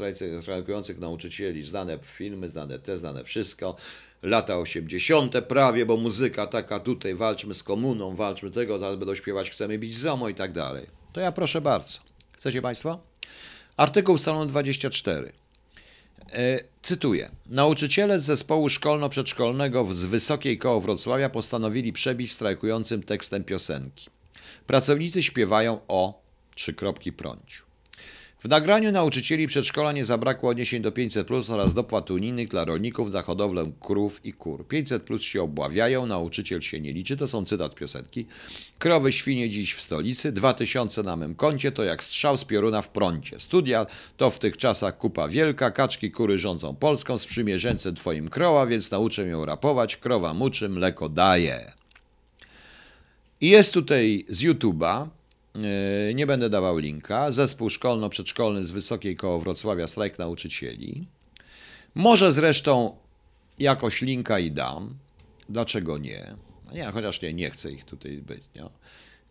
strajkujących 0.42 0.98
nauczycieli. 0.98 1.64
Znane 1.64 1.98
filmy, 2.02 2.48
znane 2.48 2.78
te, 2.78 2.98
znane 2.98 3.24
wszystko. 3.24 3.76
Lata 4.22 4.58
80. 4.58 5.40
prawie, 5.48 5.86
bo 5.86 5.96
muzyka 5.96 6.46
taka 6.46 6.80
tutaj, 6.80 7.14
walczmy 7.14 7.54
z 7.54 7.62
komuną, 7.62 8.14
walczmy 8.14 8.50
tego, 8.50 8.78
zaraz 8.78 8.96
będą 8.96 9.14
śpiewać, 9.14 9.50
chcemy 9.50 9.78
bić 9.78 9.96
ZOMO 9.96 10.28
i 10.28 10.34
tak 10.34 10.52
dalej. 10.52 10.86
To 11.12 11.20
ja 11.20 11.32
proszę 11.32 11.60
bardzo. 11.60 11.98
Chcecie 12.32 12.62
Państwo? 12.62 13.00
Artykuł 13.76 14.18
salon 14.18 14.48
24. 14.48 15.32
E, 16.32 16.60
cytuję. 16.82 17.30
Nauczyciele 17.46 18.20
z 18.20 18.24
zespołu 18.24 18.68
szkolno-przedszkolnego 18.68 19.92
z 19.92 20.04
Wysokiej 20.04 20.58
Koło 20.58 20.80
Wrocławia 20.80 21.30
postanowili 21.30 21.92
przebić 21.92 22.32
strajkującym 22.32 23.02
tekstem 23.02 23.44
piosenki. 23.44 24.10
Pracownicy 24.66 25.22
śpiewają 25.22 25.80
o 25.88 26.22
trzy 26.54 26.74
kropki 26.74 27.12
prąciu. 27.12 27.63
W 28.44 28.48
nagraniu 28.48 28.92
nauczycieli 28.92 29.46
przedszkola 29.46 29.92
nie 29.92 30.04
zabrakło 30.04 30.50
odniesień 30.50 30.82
do 30.82 30.92
500 30.92 31.26
plus 31.26 31.50
oraz 31.50 31.74
dopłat 31.74 32.10
unijnych 32.10 32.48
dla 32.48 32.64
rolników 32.64 33.12
za 33.12 33.22
hodowlę 33.22 33.72
krów 33.80 34.20
i 34.24 34.32
kur. 34.32 34.68
500 34.68 35.02
plus 35.02 35.22
się 35.22 35.42
obławiają, 35.42 36.06
nauczyciel 36.06 36.60
się 36.60 36.80
nie 36.80 36.92
liczy, 36.92 37.16
to 37.16 37.28
są 37.28 37.44
cytat 37.44 37.74
piosenki. 37.74 38.26
Krowy 38.78 39.12
świnie 39.12 39.48
dziś 39.48 39.74
w 39.74 39.80
stolicy, 39.80 40.32
2000 40.32 41.02
na 41.02 41.16
mym 41.16 41.34
koncie 41.34 41.72
to 41.72 41.84
jak 41.84 42.02
strzał 42.02 42.36
z 42.36 42.44
pioruna 42.44 42.82
w 42.82 42.88
prącie. 42.88 43.40
Studia 43.40 43.86
to 44.16 44.30
w 44.30 44.38
tych 44.38 44.56
czasach 44.56 44.98
kupa 44.98 45.28
wielka, 45.28 45.70
kaczki 45.70 46.10
kury 46.10 46.38
rządzą 46.38 46.76
Polską, 46.76 47.18
sprzymierzeńcem 47.18 47.94
twoim 47.94 48.28
krowa, 48.28 48.66
więc 48.66 48.90
nauczę 48.90 49.28
ją 49.28 49.44
rapować, 49.44 49.96
krowa 49.96 50.34
muczy, 50.34 50.68
mleko 50.68 51.08
daje. 51.08 51.72
I 53.40 53.48
jest 53.48 53.72
tutaj 53.72 54.24
z 54.28 54.42
YouTube'a 54.42 55.08
nie 56.14 56.26
będę 56.26 56.50
dawał 56.50 56.78
linka. 56.78 57.32
Zespół 57.32 57.70
szkolno-przedszkolny 57.70 58.64
z 58.64 58.70
Wysokiej 58.70 59.16
Koło 59.16 59.40
Wrocławia, 59.40 59.86
strajk 59.86 60.18
nauczycieli. 60.18 61.06
Może 61.94 62.32
zresztą 62.32 62.96
jakoś 63.58 64.02
linka 64.02 64.38
i 64.38 64.50
dam. 64.50 64.94
Dlaczego 65.48 65.98
nie? 65.98 66.36
No 66.66 66.72
nie, 66.72 66.84
chociaż 66.84 67.22
nie, 67.22 67.34
nie 67.34 67.50
chcę 67.50 67.72
ich 67.72 67.84
tutaj 67.84 68.18
być. 68.18 68.42
Nie? 68.54 68.64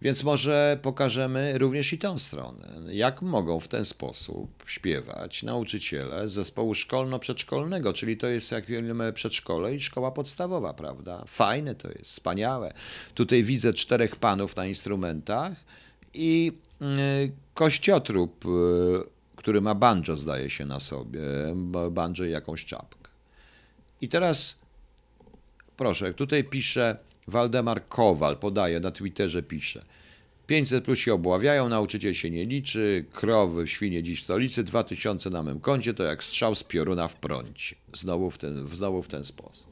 Więc 0.01 0.23
może 0.23 0.79
pokażemy 0.81 1.57
również 1.57 1.93
i 1.93 1.97
tę 1.97 2.19
stronę. 2.19 2.79
Jak 2.91 3.21
mogą 3.21 3.59
w 3.59 3.67
ten 3.67 3.85
sposób 3.85 4.63
śpiewać 4.65 5.43
nauczyciele 5.43 6.29
zespołu 6.29 6.73
szkolno-przedszkolnego, 6.73 7.93
czyli 7.93 8.17
to 8.17 8.27
jest 8.27 8.51
jak 8.51 8.65
wiemy 8.65 9.13
przedszkole 9.13 9.75
i 9.75 9.81
szkoła 9.81 10.11
podstawowa, 10.11 10.73
prawda? 10.73 11.23
Fajne 11.27 11.75
to 11.75 11.87
jest, 11.87 12.11
wspaniałe. 12.11 12.73
Tutaj 13.15 13.43
widzę 13.43 13.73
czterech 13.73 14.15
panów 14.15 14.55
na 14.55 14.65
instrumentach 14.65 15.53
i 16.13 16.51
y, 16.81 17.31
kościotrup, 17.53 18.45
y, 18.45 18.49
który 19.35 19.61
ma 19.61 19.75
banjo, 19.75 20.17
zdaje 20.17 20.49
się 20.49 20.65
na 20.65 20.79
sobie, 20.79 21.21
banjo 21.91 22.25
i 22.25 22.31
jakąś 22.31 22.65
czapkę. 22.65 23.09
I 24.01 24.09
teraz, 24.09 24.57
proszę, 25.77 26.13
tutaj 26.13 26.43
pisze 26.43 26.97
Waldemar 27.27 27.87
Kowal, 27.87 28.37
podaje 28.37 28.79
na 28.79 28.91
Twitterze, 28.91 29.43
pisze 29.43 29.85
500 30.47 30.83
plus 30.83 30.99
się 30.99 31.13
obławiają, 31.13 31.69
nauczyciel 31.69 32.13
się 32.13 32.29
nie 32.29 32.45
liczy, 32.45 33.05
krowy, 33.11 33.67
świnie 33.67 34.03
dziś 34.03 34.19
w 34.21 34.23
stolicy, 34.23 34.63
2000 34.63 35.29
na 35.29 35.43
mym 35.43 35.59
koncie, 35.59 35.93
to 35.93 36.03
jak 36.03 36.23
strzał 36.23 36.55
z 36.55 36.63
pioruna 36.63 37.07
w 37.07 37.15
prącie. 37.15 37.75
Znowu 37.93 38.31
w 38.31 38.37
ten, 38.37 38.67
znowu 38.67 39.03
w 39.03 39.07
ten 39.07 39.23
sposób. 39.23 39.67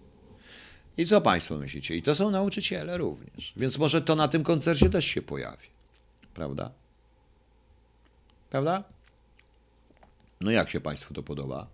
I 0.97 1.05
co 1.05 1.21
Państwo 1.21 1.57
myślicie? 1.57 1.95
I 1.95 2.01
to 2.01 2.15
są 2.15 2.31
nauczyciele 2.31 2.97
również. 2.97 3.53
Więc 3.57 3.77
może 3.77 4.01
to 4.01 4.15
na 4.15 4.27
tym 4.27 4.43
koncercie 4.43 4.89
też 4.89 5.05
się 5.05 5.21
pojawi. 5.21 5.67
Prawda? 6.33 6.71
Prawda? 8.49 8.83
No 10.41 10.51
jak 10.51 10.69
się 10.69 10.81
Państwu 10.81 11.13
to 11.13 11.23
podoba? 11.23 11.67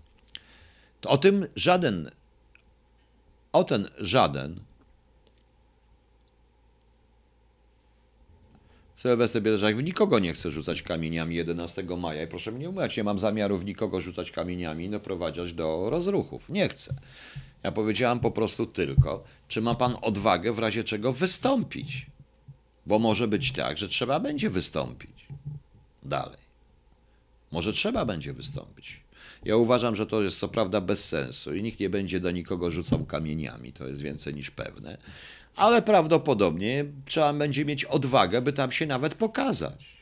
To 1.01 1.09
o 1.09 1.17
tym 1.17 1.47
żaden, 1.55 2.11
o 3.51 3.63
ten 3.63 3.89
żaden 3.97 4.59
Sylwester 8.97 9.41
Bierzak 9.41 9.77
w 9.77 9.83
nikogo 9.83 10.19
nie 10.19 10.33
chce 10.33 10.51
rzucać 10.51 10.81
kamieniami 10.81 11.35
11 11.35 11.83
maja 11.97 12.23
i 12.23 12.27
proszę 12.27 12.51
mnie 12.51 12.69
umyć, 12.69 12.97
nie 12.97 13.03
mam 13.03 13.19
zamiaru 13.19 13.57
w 13.57 13.65
nikogo 13.65 14.01
rzucać 14.01 14.31
kamieniami 14.31 14.89
doprowadzać 14.89 15.53
do 15.53 15.89
rozruchów. 15.89 16.49
Nie 16.49 16.69
chcę. 16.69 16.95
Ja 17.63 17.71
powiedziałam 17.71 18.19
po 18.19 18.31
prostu 18.31 18.65
tylko, 18.65 19.23
czy 19.47 19.61
ma 19.61 19.75
pan 19.75 19.97
odwagę 20.01 20.53
w 20.53 20.59
razie 20.59 20.83
czego 20.83 21.13
wystąpić. 21.13 22.05
Bo 22.87 22.99
może 22.99 23.27
być 23.27 23.51
tak, 23.51 23.77
że 23.77 23.87
trzeba 23.87 24.19
będzie 24.19 24.49
wystąpić 24.49 25.27
dalej. 26.03 26.37
Może 27.51 27.73
trzeba 27.73 28.05
będzie 28.05 28.33
wystąpić. 28.33 29.01
Ja 29.45 29.57
uważam, 29.57 29.95
że 29.95 30.05
to 30.05 30.21
jest 30.21 30.39
co 30.39 30.47
prawda 30.47 30.81
bez 30.81 31.07
sensu 31.07 31.55
i 31.55 31.63
nikt 31.63 31.79
nie 31.79 31.89
będzie 31.89 32.19
do 32.19 32.31
nikogo 32.31 32.71
rzucał 32.71 33.05
kamieniami, 33.05 33.73
to 33.73 33.87
jest 33.87 34.01
więcej 34.01 34.33
niż 34.33 34.51
pewne, 34.51 34.97
ale 35.55 35.81
prawdopodobnie 35.81 36.85
trzeba 37.05 37.33
będzie 37.33 37.65
mieć 37.65 37.85
odwagę, 37.85 38.41
by 38.41 38.53
tam 38.53 38.71
się 38.71 38.85
nawet 38.85 39.15
pokazać. 39.15 39.97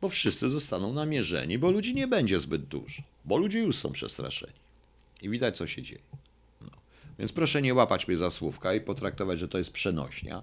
Bo 0.00 0.08
wszyscy 0.08 0.50
zostaną 0.50 0.92
namierzeni, 0.92 1.58
bo 1.58 1.70
ludzi 1.70 1.94
nie 1.94 2.08
będzie 2.08 2.40
zbyt 2.40 2.64
dużo, 2.64 3.02
bo 3.24 3.36
ludzie 3.36 3.58
już 3.58 3.76
są 3.76 3.92
przestraszeni. 3.92 4.52
I 5.22 5.28
widać, 5.28 5.56
co 5.56 5.66
się 5.66 5.82
dzieje. 5.82 6.02
No. 6.60 6.70
Więc 7.18 7.32
proszę 7.32 7.62
nie 7.62 7.74
łapać 7.74 8.08
mnie 8.08 8.16
za 8.16 8.30
słówka 8.30 8.74
i 8.74 8.80
potraktować, 8.80 9.38
że 9.38 9.48
to 9.48 9.58
jest 9.58 9.70
przenośnia 9.70 10.42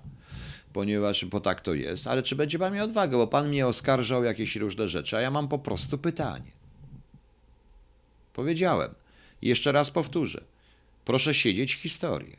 ponieważ, 0.73 1.25
bo 1.25 1.41
tak 1.41 1.61
to 1.61 1.73
jest, 1.73 2.07
ale 2.07 2.23
czy 2.23 2.35
będzie 2.35 2.59
pan 2.59 2.73
miał 2.73 2.85
odwagę, 2.85 3.17
bo 3.17 3.27
pan 3.27 3.49
mnie 3.49 3.67
oskarżał 3.67 4.23
jakieś 4.23 4.55
różne 4.55 4.87
rzeczy, 4.87 5.17
a 5.17 5.21
ja 5.21 5.31
mam 5.31 5.47
po 5.47 5.59
prostu 5.59 5.97
pytanie. 5.97 6.51
Powiedziałem. 8.33 8.93
Jeszcze 9.41 9.71
raz 9.71 9.91
powtórzę. 9.91 10.43
Proszę 11.05 11.33
siedzieć 11.33 11.73
historię. 11.73 12.37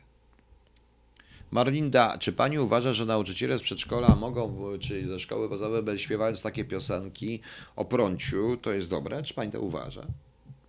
Marlinda, 1.51 2.17
czy 2.17 2.33
pani 2.33 2.59
uważa, 2.59 2.93
że 2.93 3.05
nauczyciele 3.05 3.59
z 3.59 3.61
przedszkola 3.61 4.15
mogą, 4.15 4.77
czy 4.79 5.07
ze 5.07 5.19
szkoły 5.19 5.49
podstawowej, 5.49 5.99
śpiewając 5.99 6.41
takie 6.41 6.65
piosenki 6.65 7.41
o 7.75 7.85
prąciu, 7.85 8.57
to 8.57 8.71
jest 8.71 8.89
dobre? 8.89 9.23
Czy 9.23 9.33
pani 9.33 9.51
to 9.51 9.61
uważa? 9.61 10.07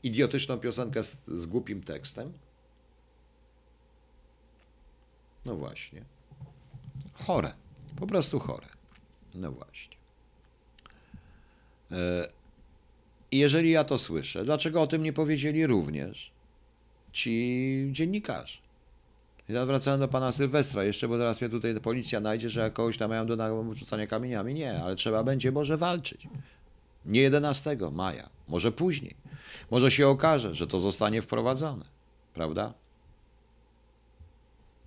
Idiotyczną 0.03 0.59
piosenkę 0.59 1.03
z, 1.03 1.17
z 1.29 1.47
głupim 1.47 1.83
tekstem? 1.83 2.33
No 5.45 5.57
właśnie. 5.57 6.14
Chore. 7.15 7.53
Po 7.97 8.07
prostu 8.07 8.39
chore. 8.39 8.67
No 9.35 9.53
właśnie. 9.53 9.97
E, 11.91 12.29
I 13.31 13.39
jeżeli 13.39 13.71
ja 13.71 13.85
to 13.85 13.99
słyszę, 13.99 14.45
dlaczego 14.45 14.83
o 14.83 14.87
tym 14.87 15.03
nie 15.03 15.13
powiedzieli 15.13 15.67
również 15.67 16.31
ci 17.13 17.89
dziennikarze? 17.93 18.59
Teraz 19.47 19.67
wracając 19.67 20.01
do 20.01 20.09
pana 20.09 20.33
Sylwestra, 20.33 20.85
jeszcze, 20.85 21.09
bo 21.09 21.19
zaraz 21.19 21.41
mnie 21.41 21.51
tutaj 21.51 21.81
policja 21.81 22.21
najdzie, 22.21 22.51
że 22.51 22.71
kogoś 22.71 22.99
tam 22.99 23.11
mają 23.11 23.27
do 23.27 23.75
rzucania 23.75 24.07
kamieniami. 24.07 24.55
Nie, 24.55 24.83
ale 24.83 24.97
trzeba 24.97 25.25
będzie 25.25 25.53
może 25.53 25.77
walczyć. 25.77 26.29
Nie 27.07 27.21
11 27.21 27.79
maja, 27.93 28.29
może 28.49 28.73
później. 28.73 29.15
Może 29.71 29.91
się 29.91 30.09
okaże, 30.09 30.55
że 30.55 30.67
to 30.67 30.79
zostanie 30.79 31.23
wprowadzone. 31.23 31.85
Prawda? 32.35 32.75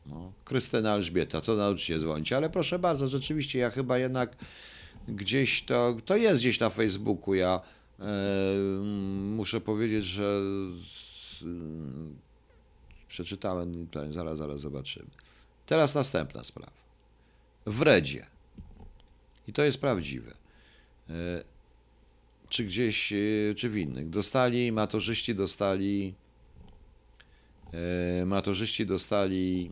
No, 0.10 0.34
Krystyna 0.46 0.94
Elżbieta, 0.94 1.42
co 1.42 1.56
nauczycie 1.56 2.00
dzwonić? 2.00 2.34
Ale 2.34 2.50
proszę 2.50 2.80
bardzo, 2.80 3.08
rzeczywiście 3.08 3.60
ja 3.60 3.70
chyba 3.70 3.98
jednak 3.98 4.36
gdzieś 5.08 5.64
to, 5.64 5.98
to 6.06 6.16
jest 6.16 6.40
gdzieś 6.40 6.60
na 6.60 6.70
Facebooku. 6.70 7.34
Ja 7.34 7.62
e, 8.00 8.04
muszę 9.36 9.62
powiedzieć, 9.62 10.06
że 10.06 10.42
e, 11.42 11.46
przeczytałem, 13.08 13.88
zaraz, 14.12 14.38
zaraz 14.38 14.60
zobaczymy. 14.60 15.10
Teraz 15.66 15.96
następna 15.96 16.44
sprawa. 16.44 16.72
W 17.66 17.82
Redzie. 17.82 18.26
I 19.48 19.54
to 19.54 19.64
jest 19.64 19.82
prawdziwe. 19.82 20.32
E, 21.10 21.44
czy 22.50 22.64
gdzieś, 22.64 23.14
e, 23.14 23.16
czy 23.56 23.70
w 23.70 23.78
innych. 23.78 24.10
Dostali, 24.10 24.72
maturzyści 24.72 25.36
dostali, 25.36 26.14
maturzyści 28.26 28.86
dostali 28.86 29.72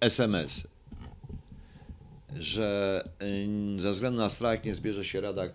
SMS, 0.00 0.66
że 2.38 3.04
y, 3.78 3.82
ze 3.82 3.92
względu 3.92 4.18
na 4.18 4.28
strajk 4.28 4.64
nie 4.64 4.74
zbierze 4.74 5.04
się 5.04 5.20
rada 5.20 5.44
e, 5.44 5.50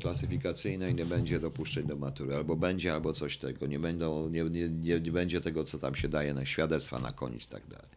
klasyfikacyjna 0.00 0.88
i 0.88 0.94
nie 0.94 1.06
będzie 1.06 1.40
dopuszczeń 1.40 1.86
do 1.86 1.96
matury, 1.96 2.34
albo 2.34 2.56
będzie, 2.56 2.92
albo 2.92 3.12
coś 3.12 3.36
tego, 3.36 3.66
nie, 3.66 3.78
będą, 3.78 4.28
nie, 4.28 4.44
nie, 4.44 5.00
nie 5.00 5.12
będzie 5.12 5.40
tego, 5.40 5.64
co 5.64 5.78
tam 5.78 5.94
się 5.94 6.08
daje 6.08 6.34
na 6.34 6.46
świadectwa 6.46 6.98
na 6.98 7.12
koniec 7.12 7.44
i 7.44 7.48
tak 7.48 7.66
dalej. 7.66 7.88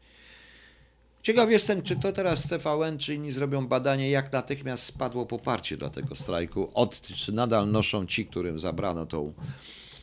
Ciekaw 1.23 1.51
jestem, 1.51 1.81
czy 1.81 1.95
to 1.95 2.11
teraz 2.11 2.47
TVN, 2.47 2.97
czy 2.97 3.15
inni 3.15 3.31
zrobią 3.31 3.67
badanie, 3.67 4.09
jak 4.09 4.33
natychmiast 4.33 4.83
spadło 4.83 5.25
poparcie 5.25 5.77
dla 5.77 5.89
tego 5.89 6.15
strajku, 6.15 6.71
od, 6.73 7.01
czy 7.01 7.31
nadal 7.31 7.71
noszą 7.71 8.05
ci, 8.05 8.25
którym 8.25 8.59
zabrano 8.59 9.05
tą 9.05 9.33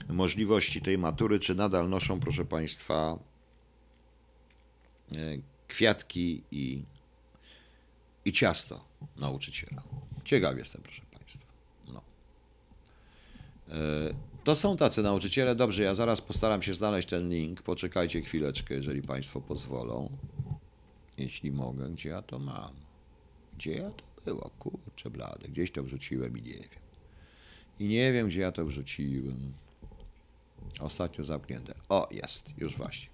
możliwości 0.08 0.80
tej 0.80 0.98
matury, 0.98 1.38
czy 1.38 1.54
nadal 1.54 1.88
noszą, 1.88 2.20
proszę 2.20 2.44
Państwa, 2.44 3.18
E, 3.31 3.31
kwiatki 5.68 6.42
i, 6.50 6.82
i 8.24 8.32
ciasto 8.32 8.84
nauczyciela. 9.16 9.82
Ciekaw 10.24 10.56
jestem, 10.56 10.82
proszę 10.82 11.02
Państwa. 11.10 11.46
No. 11.88 12.02
E, 13.68 14.14
to 14.44 14.54
są 14.54 14.76
tacy 14.76 15.02
nauczyciele. 15.02 15.54
Dobrze, 15.54 15.82
ja 15.82 15.94
zaraz 15.94 16.20
postaram 16.20 16.62
się 16.62 16.74
znaleźć 16.74 17.08
ten 17.08 17.30
link. 17.30 17.62
Poczekajcie 17.62 18.22
chwileczkę, 18.22 18.74
jeżeli 18.74 19.02
Państwo 19.02 19.40
pozwolą. 19.40 20.10
Jeśli 21.18 21.52
mogę, 21.52 21.90
gdzie 21.90 22.08
ja 22.08 22.22
to 22.22 22.38
mam? 22.38 22.74
Gdzie 23.56 23.72
ja 23.74 23.90
to 23.90 24.04
było? 24.24 24.50
Kurczę 24.58 25.10
blady, 25.10 25.48
gdzieś 25.48 25.70
to 25.70 25.82
wrzuciłem 25.82 26.38
i 26.38 26.42
nie 26.42 26.52
wiem. 26.52 26.82
I 27.78 27.84
nie 27.84 28.12
wiem, 28.12 28.28
gdzie 28.28 28.40
ja 28.40 28.52
to 28.52 28.64
wrzuciłem. 28.64 29.52
Ostatnio 30.80 31.24
zamknięte. 31.24 31.74
O, 31.88 32.08
jest, 32.10 32.44
już 32.58 32.76
właśnie. 32.76 33.11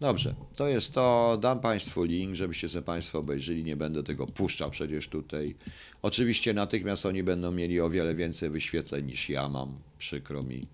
Dobrze, 0.00 0.34
to 0.56 0.68
jest 0.68 0.94
to. 0.94 1.38
Dam 1.40 1.60
Państwu 1.60 2.04
link, 2.04 2.34
żebyście 2.34 2.68
sobie 2.68 2.82
Państwo 2.82 3.18
obejrzyli. 3.18 3.64
Nie 3.64 3.76
będę 3.76 4.02
tego 4.02 4.26
puszczał 4.26 4.70
przecież 4.70 5.08
tutaj. 5.08 5.54
Oczywiście 6.02 6.54
natychmiast 6.54 7.06
oni 7.06 7.22
będą 7.22 7.52
mieli 7.52 7.80
o 7.80 7.90
wiele 7.90 8.14
więcej 8.14 8.50
wyświetleń 8.50 9.06
niż 9.06 9.28
ja 9.28 9.48
mam. 9.48 9.78
Przykro 9.98 10.42
mi, 10.42 10.66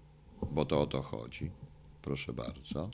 bo 0.51 0.65
to 0.65 0.81
o 0.81 0.87
to 0.87 1.03
chodzi. 1.03 1.51
Proszę 2.03 2.33
bardzo. 2.33 2.91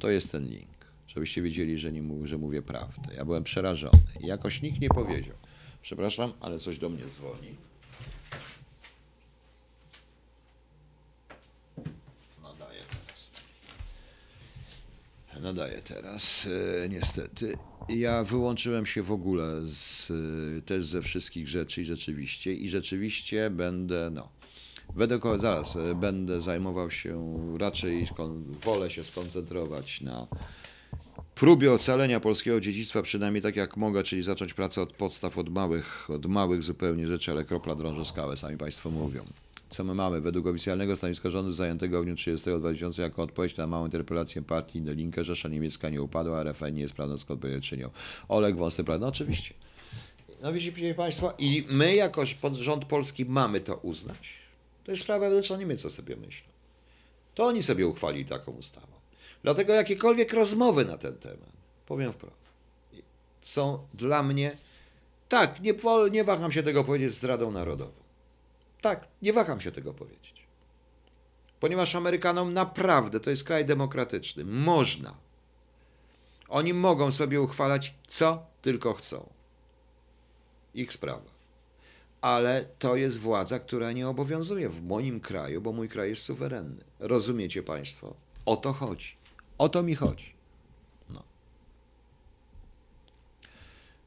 To 0.00 0.10
jest 0.10 0.32
ten 0.32 0.48
link, 0.48 0.86
żebyście 1.08 1.42
wiedzieli, 1.42 1.78
że, 1.78 1.92
nie 1.92 2.02
mów, 2.02 2.26
że 2.26 2.38
mówię 2.38 2.62
prawdę. 2.62 3.14
Ja 3.14 3.24
byłem 3.24 3.44
przerażony 3.44 3.98
jakoś 4.20 4.62
nikt 4.62 4.80
nie 4.80 4.88
powiedział. 4.88 5.36
Przepraszam, 5.82 6.32
ale 6.40 6.58
coś 6.58 6.78
do 6.78 6.88
mnie 6.88 7.04
dzwoni. 7.06 7.54
Nadaję 12.42 12.82
teraz. 12.90 13.30
Nadaję 15.42 15.80
teraz, 15.80 16.48
e, 16.84 16.88
niestety. 16.88 17.56
Ja 17.88 18.24
wyłączyłem 18.24 18.86
się 18.86 19.02
w 19.02 19.12
ogóle 19.12 19.60
z, 19.60 20.10
e, 20.10 20.62
też 20.62 20.86
ze 20.86 21.02
wszystkich 21.02 21.48
rzeczy 21.48 21.82
i 21.82 21.84
rzeczywiście 21.84 22.54
i 22.54 22.68
rzeczywiście 22.68 23.50
będę, 23.50 24.10
no, 24.14 24.28
będę, 24.96 25.20
zaraz, 25.40 25.76
e, 25.76 25.94
będę 25.94 26.40
zajmował 26.40 26.90
się, 26.90 27.38
raczej 27.58 28.06
wolę 28.64 28.90
się 28.90 29.04
skoncentrować 29.04 30.00
na 30.00 30.26
próbie 31.34 31.72
ocalenia 31.72 32.20
polskiego 32.20 32.60
dziedzictwa, 32.60 33.02
przynajmniej 33.02 33.42
tak 33.42 33.56
jak 33.56 33.76
mogę, 33.76 34.02
czyli 34.02 34.22
zacząć 34.22 34.54
pracę 34.54 34.82
od 34.82 34.92
podstaw, 34.92 35.38
od 35.38 35.48
małych, 35.48 36.10
od 36.10 36.26
małych 36.26 36.62
zupełnie 36.62 37.06
rzeczy, 37.06 37.30
ale 37.30 37.44
kropla 37.44 37.74
drąży 37.74 38.04
skałę, 38.04 38.36
sami 38.36 38.56
Państwo 38.56 38.90
mówią. 38.90 39.24
Co 39.70 39.84
my 39.84 39.94
mamy? 39.94 40.20
Według 40.20 40.46
oficjalnego 40.46 40.96
stanowiska 40.96 41.30
rządu 41.30 41.52
zajętego 41.52 42.02
w 42.02 42.04
dniu 42.04 42.16
30 42.16 42.50
2000 42.58 43.02
jako 43.02 43.22
odpowiedź 43.22 43.56
na 43.56 43.66
małą 43.66 43.84
interpelację 43.84 44.42
partii 44.42 44.80
De 44.80 44.94
Linke, 44.94 45.24
Rzesza 45.24 45.48
Niemiecka 45.48 45.88
nie 45.88 46.02
upadła, 46.02 46.40
RFN 46.42 46.74
nie 46.74 46.82
jest 46.82 46.94
prawdopodobnie 46.94 47.56
odpowiednią. 47.56 47.90
Oleg 48.28 48.56
Wąsy, 48.56 48.84
prawda? 48.84 49.06
No 49.06 49.08
oczywiście. 49.08 49.54
No 50.42 50.52
widzicie 50.52 50.94
Państwo, 50.94 51.34
i 51.38 51.66
my 51.70 51.94
jako 51.94 52.22
rząd 52.52 52.84
polski 52.84 53.24
mamy 53.24 53.60
to 53.60 53.76
uznać. 53.76 54.32
To 54.84 54.90
jest 54.90 55.02
sprawa 55.02 55.20
wewnętrzna 55.20 55.56
Niemiec, 55.56 55.82
co 55.82 55.90
sobie 55.90 56.16
myślą. 56.16 56.48
To 57.34 57.44
oni 57.44 57.62
sobie 57.62 57.86
uchwalili 57.86 58.24
taką 58.24 58.52
ustawę. 58.52 58.86
Dlatego 59.42 59.72
jakiekolwiek 59.72 60.32
rozmowy 60.32 60.84
na 60.84 60.98
ten 60.98 61.14
temat, 61.14 61.52
powiem 61.86 62.12
wprost, 62.12 62.36
są 63.42 63.86
dla 63.94 64.22
mnie, 64.22 64.56
tak, 65.28 65.60
nie, 65.60 65.74
nie 66.10 66.24
waham 66.24 66.52
się 66.52 66.62
tego 66.62 66.84
powiedzieć, 66.84 67.12
zdradą 67.12 67.50
narodową. 67.50 67.97
Tak, 68.80 69.08
nie 69.22 69.32
waham 69.32 69.60
się 69.60 69.72
tego 69.72 69.94
powiedzieć. 69.94 70.46
Ponieważ 71.60 71.94
Amerykanom 71.94 72.54
naprawdę, 72.54 73.20
to 73.20 73.30
jest 73.30 73.44
kraj 73.44 73.66
demokratyczny, 73.66 74.44
można. 74.44 75.14
Oni 76.48 76.74
mogą 76.74 77.12
sobie 77.12 77.40
uchwalać 77.40 77.94
co 78.06 78.46
tylko 78.62 78.94
chcą. 78.94 79.28
Ich 80.74 80.92
sprawa. 80.92 81.38
Ale 82.20 82.64
to 82.78 82.96
jest 82.96 83.18
władza, 83.18 83.58
która 83.58 83.92
nie 83.92 84.08
obowiązuje 84.08 84.68
w 84.68 84.82
moim 84.82 85.20
kraju, 85.20 85.60
bo 85.60 85.72
mój 85.72 85.88
kraj 85.88 86.08
jest 86.08 86.22
suwerenny. 86.22 86.84
Rozumiecie 86.98 87.62
Państwo? 87.62 88.14
O 88.46 88.56
to 88.56 88.72
chodzi. 88.72 89.16
O 89.58 89.68
to 89.68 89.82
mi 89.82 89.94
chodzi. 89.94 90.32
No. 91.10 91.22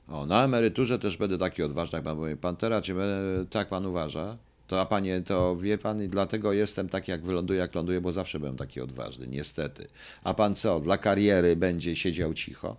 O, 0.07 0.25
na 0.25 0.43
emeryturze 0.43 0.99
też 0.99 1.17
będę 1.17 1.37
taki 1.37 1.63
odważny, 1.63 1.97
jak 1.97 2.05
pan 2.05 2.17
mówi. 2.17 2.35
Pan 2.35 2.55
teraz, 2.55 2.85
czy 2.85 2.93
będę, 2.93 3.45
tak 3.49 3.69
pan 3.69 3.85
uważa? 3.85 4.37
To 4.71 4.81
a 4.81 4.85
panie, 4.85 5.21
to 5.21 5.55
wie 5.55 5.77
pan, 5.77 6.03
i 6.03 6.07
dlatego 6.07 6.53
jestem 6.53 6.89
taki, 6.89 7.11
jak 7.11 7.21
wyląduję, 7.21 7.59
jak 7.59 7.75
ląduję, 7.75 8.01
bo 8.01 8.11
zawsze 8.11 8.39
byłem 8.39 8.57
taki 8.57 8.81
odważny, 8.81 9.27
niestety. 9.27 9.87
A 10.23 10.33
pan 10.33 10.55
co, 10.55 10.79
dla 10.79 10.97
kariery 10.97 11.55
będzie 11.55 11.95
siedział 11.95 12.33
cicho? 12.33 12.77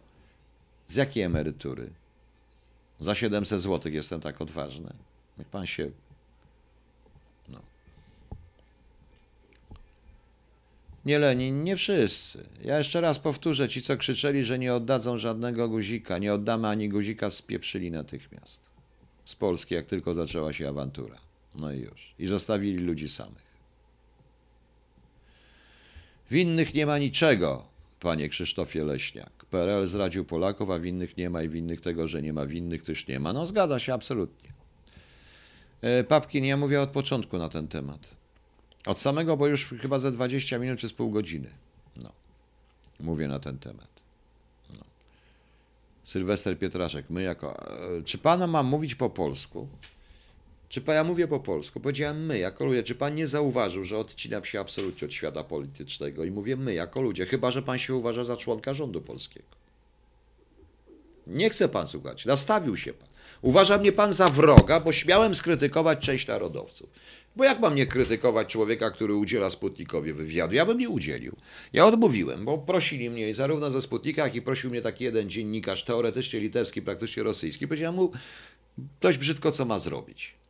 Z 0.88 0.96
jakiej 0.96 1.22
emerytury? 1.22 1.90
Za 3.00 3.14
700 3.14 3.60
zł 3.60 3.92
jestem 3.92 4.20
tak 4.20 4.40
odważny. 4.40 4.92
Jak 5.38 5.46
pan 5.46 5.66
się. 5.66 5.90
No. 7.48 7.60
Nie 11.04 11.18
Lenin, 11.18 11.64
nie 11.64 11.76
wszyscy. 11.76 12.48
Ja 12.64 12.78
jeszcze 12.78 13.00
raz 13.00 13.18
powtórzę, 13.18 13.68
ci 13.68 13.82
co 13.82 13.96
krzyczeli, 13.96 14.44
że 14.44 14.58
nie 14.58 14.74
oddadzą 14.74 15.18
żadnego 15.18 15.68
guzika, 15.68 16.18
nie 16.18 16.34
oddamy 16.34 16.68
ani 16.68 16.88
guzika, 16.88 17.30
spieprzyli 17.30 17.90
natychmiast. 17.90 18.60
Z 19.24 19.34
Polski, 19.34 19.74
jak 19.74 19.86
tylko 19.86 20.14
zaczęła 20.14 20.52
się 20.52 20.68
awantura. 20.68 21.31
No 21.54 21.72
i 21.72 21.78
już. 21.80 22.14
I 22.18 22.26
zostawili 22.26 22.78
ludzi 22.78 23.08
samych. 23.08 23.52
Winnych 26.30 26.74
nie 26.74 26.86
ma 26.86 26.98
niczego, 26.98 27.66
panie 28.00 28.28
Krzysztofie 28.28 28.84
Leśniak. 28.84 29.32
PRL 29.50 29.86
zdradził 29.86 30.24
Polaków, 30.24 30.70
a 30.70 30.78
winnych 30.78 31.16
nie 31.16 31.30
ma 31.30 31.42
i 31.42 31.48
winnych 31.48 31.80
tego, 31.80 32.08
że 32.08 32.22
nie 32.22 32.32
ma 32.32 32.46
winnych 32.46 32.82
też 32.82 33.06
nie 33.06 33.20
ma. 33.20 33.32
No 33.32 33.46
zgadza 33.46 33.78
się 33.78 33.94
absolutnie. 33.94 34.50
E, 35.80 36.04
Papkin, 36.04 36.44
ja 36.44 36.56
mówię 36.56 36.80
od 36.82 36.90
początku 36.90 37.38
na 37.38 37.48
ten 37.48 37.68
temat. 37.68 38.16
Od 38.86 39.00
samego, 39.00 39.36
bo 39.36 39.46
już 39.46 39.66
chyba 39.66 39.98
ze 39.98 40.12
20 40.12 40.58
minut 40.58 40.80
czy 40.80 40.88
z 40.88 40.92
pół 40.92 41.10
godziny. 41.10 41.50
No. 41.96 42.12
Mówię 43.00 43.28
na 43.28 43.38
ten 43.38 43.58
temat. 43.58 43.88
No. 44.70 44.84
Sylwester 46.04 46.58
Pietraszek, 46.58 47.10
my 47.10 47.22
jako. 47.22 47.70
e, 47.98 48.02
Czy 48.02 48.18
pana 48.18 48.46
mam 48.46 48.66
mówić 48.66 48.94
po 48.94 49.10
polsku? 49.10 49.68
Czy 50.72 50.80
pa- 50.80 50.94
ja 50.94 51.04
mówię 51.04 51.28
po 51.28 51.40
polsku? 51.40 51.80
Powiedziałem 51.80 52.26
my 52.26 52.38
jako 52.38 52.64
ludzie. 52.64 52.82
Czy 52.82 52.94
pan 52.94 53.14
nie 53.14 53.26
zauważył, 53.26 53.84
że 53.84 53.98
odcinam 53.98 54.44
się 54.44 54.60
absolutnie 54.60 55.06
od 55.06 55.12
świata 55.14 55.44
politycznego 55.44 56.24
i 56.24 56.30
mówię 56.30 56.56
my 56.56 56.74
jako 56.74 57.02
ludzie, 57.02 57.26
chyba 57.26 57.50
że 57.50 57.62
pan 57.62 57.78
się 57.78 57.94
uważa 57.94 58.24
za 58.24 58.36
członka 58.36 58.74
rządu 58.74 59.00
polskiego. 59.00 59.46
Nie 61.26 61.50
chce 61.50 61.68
pan 61.68 61.86
słuchać. 61.86 62.24
Nastawił 62.26 62.76
się 62.76 62.92
pan. 62.92 63.08
Uważa 63.42 63.78
mnie 63.78 63.92
pan 63.92 64.12
za 64.12 64.28
wroga, 64.28 64.80
bo 64.80 64.92
śmiałem 64.92 65.34
skrytykować 65.34 65.98
część 65.98 66.26
narodowców. 66.26 66.90
Bo 67.36 67.44
jak 67.44 67.60
mam 67.60 67.74
nie 67.74 67.86
krytykować 67.86 68.48
człowieka, 68.48 68.90
który 68.90 69.14
udziela 69.14 69.50
Sputnikowi 69.50 70.12
wywiadu? 70.12 70.54
Ja 70.54 70.66
bym 70.66 70.78
nie 70.78 70.88
udzielił. 70.88 71.36
Ja 71.72 71.86
odmówiłem, 71.86 72.44
bo 72.44 72.58
prosili 72.58 73.10
mnie 73.10 73.34
zarówno 73.34 73.70
ze 73.70 73.82
Sputnika, 73.82 74.22
jak 74.24 74.34
i 74.34 74.42
prosił 74.42 74.70
mnie 74.70 74.82
taki 74.82 75.04
jeden 75.04 75.30
dziennikarz, 75.30 75.84
teoretycznie 75.84 76.40
litewski, 76.40 76.82
praktycznie 76.82 77.22
rosyjski. 77.22 77.68
Powiedziałem 77.68 77.94
mu 77.94 78.12
dość 79.00 79.18
brzydko, 79.18 79.52
co 79.52 79.64
ma 79.64 79.78
zrobić. 79.78 80.41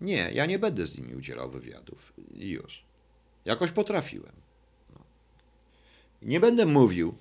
Nie, 0.00 0.30
ja 0.32 0.46
nie 0.46 0.58
będę 0.58 0.86
z 0.86 0.98
nimi 0.98 1.14
udzielał 1.14 1.50
wywiadów. 1.50 2.12
I 2.34 2.48
już. 2.48 2.82
Jakoś 3.44 3.70
potrafiłem. 3.70 4.32
No. 4.94 5.00
Nie 6.22 6.40
będę 6.40 6.66
mówił. 6.66 7.14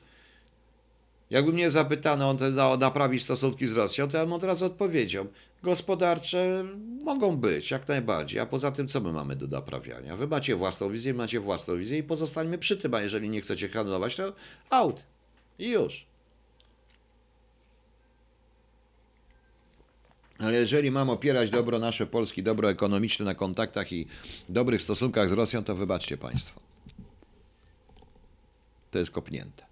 Jakby 1.29 1.53
mnie 1.53 1.71
zapytano 1.71 2.29
o 2.71 2.77
naprawić 2.77 3.23
stosunki 3.23 3.67
z 3.67 3.73
Rosją, 3.73 4.07
to 4.07 4.17
ja 4.17 4.23
bym 4.23 4.33
od 4.33 4.43
razu 4.43 4.65
odpowiedział. 4.65 5.27
Gospodarcze 5.63 6.65
mogą 7.03 7.37
być, 7.37 7.71
jak 7.71 7.87
najbardziej. 7.87 8.39
A 8.39 8.45
poza 8.45 8.71
tym, 8.71 8.87
co 8.87 9.01
my 9.01 9.13
mamy 9.13 9.35
do 9.35 9.47
naprawiania? 9.47 10.15
Wy 10.15 10.27
macie 10.27 10.55
własną 10.55 10.89
wizję, 10.89 11.13
macie 11.13 11.39
własną 11.39 11.77
wizję 11.77 11.97
i 11.97 12.03
pozostańmy 12.03 12.57
przy 12.57 12.77
tym, 12.77 12.93
a 12.93 13.01
jeżeli 13.01 13.29
nie 13.29 13.41
chcecie 13.41 13.67
handlować, 13.67 14.15
to 14.15 14.33
out. 14.69 15.03
I 15.59 15.69
już. 15.69 16.08
Ale 20.39 20.53
jeżeli 20.53 20.91
mam 20.91 21.09
opierać 21.09 21.49
dobro 21.49 21.79
nasze 21.79 22.07
Polski, 22.07 22.43
dobro 22.43 22.69
ekonomiczne 22.69 23.25
na 23.25 23.35
kontaktach 23.35 23.91
i 23.91 24.07
dobrych 24.49 24.81
stosunkach 24.81 25.29
z 25.29 25.31
Rosją, 25.31 25.63
to 25.63 25.75
wybaczcie 25.75 26.17
Państwo. 26.17 26.59
To 28.91 28.99
jest 28.99 29.11
kopnięte. 29.11 29.69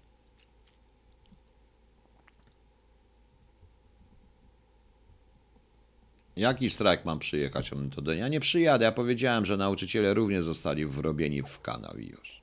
Jaki 6.36 6.70
strajk 6.70 7.04
mam 7.04 7.18
przyjechać? 7.18 7.70
To 7.94 8.02
do... 8.02 8.12
Ja 8.12 8.28
nie 8.28 8.40
przyjadę. 8.40 8.84
Ja 8.84 8.92
powiedziałem, 8.92 9.46
że 9.46 9.56
nauczyciele 9.56 10.14
również 10.14 10.44
zostali 10.44 10.86
wrobieni 10.86 11.42
w 11.42 11.60
kanał 11.60 11.98
i 11.98 12.06
już. 12.06 12.42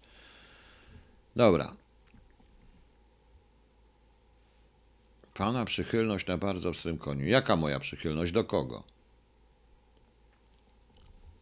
Dobra. 1.36 1.76
Pana 5.36 5.66
przychylność 5.66 6.28
na 6.28 6.38
bardzo 6.38 6.70
ostrym 6.70 6.98
koniu. 6.98 7.28
Jaka 7.28 7.56
moja 7.56 7.80
przychylność? 7.80 8.32
Do 8.32 8.44
kogo? 8.44 8.84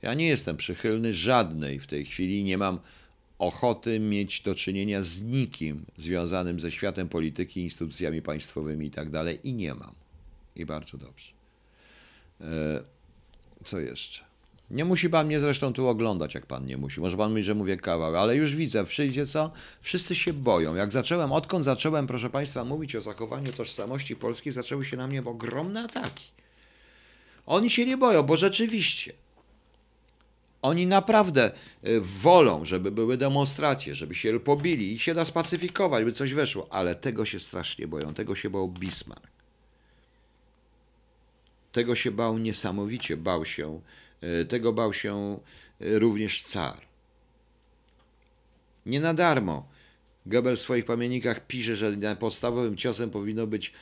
Ja 0.02 0.14
nie 0.14 0.28
jestem 0.28 0.58
przychylny 0.58 1.14
żadnej 1.14 1.80
w 1.80 1.88
tej 1.88 2.06
chwili. 2.06 2.44
Nie 2.44 2.58
mam 2.58 2.80
ochoty 3.40 4.00
mieć 4.00 4.42
do 4.42 4.56
czynienia 4.56 5.02
z 5.02 5.22
nikim 5.22 5.86
związanym 5.98 6.60
ze 6.60 6.72
światem 6.72 7.10
polityki, 7.10 7.62
instytucjami 7.62 8.22
państwowymi 8.22 8.86
i 8.86 8.92
tak. 8.92 9.08
I 9.44 9.54
nie 9.54 9.74
mam. 9.74 9.96
I 10.56 10.66
bardzo 10.66 10.98
dobrze. 10.98 11.32
E, 12.42 12.46
Co 13.64 13.80
jeszcze? 13.80 14.33
Nie 14.74 14.86
musi 14.86 15.10
pan 15.10 15.28
mnie 15.28 15.40
zresztą 15.40 15.74
tu 15.74 15.88
oglądać, 15.88 16.36
jak 16.36 16.46
pan 16.46 16.66
nie 16.66 16.78
musi. 16.78 17.02
Może 17.02 17.18
pan 17.18 17.30
mówić, 17.30 17.46
że 17.46 17.56
mówię 17.56 17.78
kawał, 17.78 18.16
ale 18.16 18.36
już 18.36 18.56
widzę, 18.56 18.86
przyjdzie 18.86 19.28
co? 19.28 19.52
Wszyscy 19.82 20.16
się 20.16 20.34
boją. 20.34 20.76
Jak 20.76 20.92
zacząłem, 20.92 21.32
odkąd 21.32 21.66
zacząłem, 21.66 22.08
proszę 22.08 22.30
państwa, 22.30 22.66
mówić 22.66 22.96
o 22.96 23.02
zachowaniu 23.02 23.54
tożsamości 23.54 24.16
polskiej, 24.16 24.54
zaczęły 24.54 24.86
się 24.86 24.98
na 24.98 25.08
mnie 25.08 25.24
ogromne 25.26 25.84
ataki. 25.84 26.26
Oni 27.46 27.70
się 27.70 27.86
nie 27.86 27.98
boją, 27.98 28.24
bo 28.24 28.38
rzeczywiście 28.38 29.14
Oni 30.62 30.88
naprawdę 30.88 31.52
y, 31.88 32.02
wolą, 32.02 32.66
żeby 32.66 32.92
były 32.92 33.18
demonstracje, 33.18 33.96
żeby 33.96 34.16
się 34.16 34.40
pobili 34.40 34.94
i 34.94 35.00
się 35.00 35.14
da 35.14 35.26
spacyfikować, 35.26 36.06
by 36.06 36.14
coś 36.14 36.34
weszło, 36.34 36.68
ale 36.70 36.96
tego 36.96 37.26
się 37.26 37.40
strasznie 37.40 37.88
boją. 37.88 38.14
Tego 38.14 38.36
się 38.36 38.50
bał 38.50 38.70
Bismarck. 38.70 39.28
Tego 41.72 41.96
się 41.96 42.12
bał 42.12 42.38
niesamowicie, 42.38 43.18
bał 43.18 43.46
się, 43.46 43.82
tego 44.50 44.74
bał 44.74 44.94
się 44.94 45.40
y, 45.82 46.00
również 46.00 46.44
car. 46.44 46.82
Nie 48.86 49.00
na 49.00 49.14
darmo. 49.14 49.68
Goebbels 50.26 50.60
w 50.60 50.64
swoich 50.64 50.86
pamiętnikach 50.86 51.48
pisze, 51.48 51.76
że 51.76 52.16
podstawowym 52.20 52.78
ciosem 52.78 53.10
powinno 53.10 53.48
być 53.48 53.74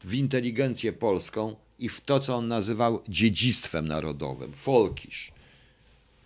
w 0.00 0.14
inteligencję 0.14 0.92
polską 0.92 1.56
i 1.78 1.88
w 1.88 2.00
to, 2.00 2.20
co 2.20 2.36
on 2.36 2.48
nazywał 2.48 3.02
dziedzictwem 3.08 3.88
narodowym, 3.88 4.52
folkisz 4.52 5.32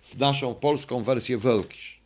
w 0.08 0.18
naszą 0.18 0.54
polską 0.54 1.02
wersję 1.02 1.38
Welkisz. 1.38 2.00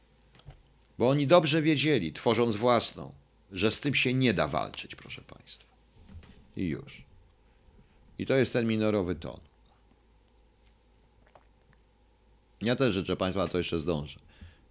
Bo 0.98 1.08
oni 1.08 1.26
dobrze 1.26 1.62
wiedzieli, 1.62 2.12
tworząc 2.12 2.56
własną, 2.56 3.12
że 3.52 3.70
z 3.70 3.80
tym 3.80 3.94
się 3.94 4.14
nie 4.14 4.34
da 4.34 4.48
walczyć, 4.48 4.94
proszę 4.94 5.22
Państwa. 5.22 5.72
I 6.56 6.64
już. 6.64 7.02
I 8.18 8.26
to 8.26 8.34
jest 8.34 8.52
ten 8.52 8.66
minorowy 8.66 9.14
ton. 9.14 9.40
Ja 12.62 12.76
też 12.76 12.94
życzę 12.94 13.16
Państwa, 13.16 13.48
to 13.48 13.58
jeszcze 13.58 13.78
zdążę. 13.78 14.18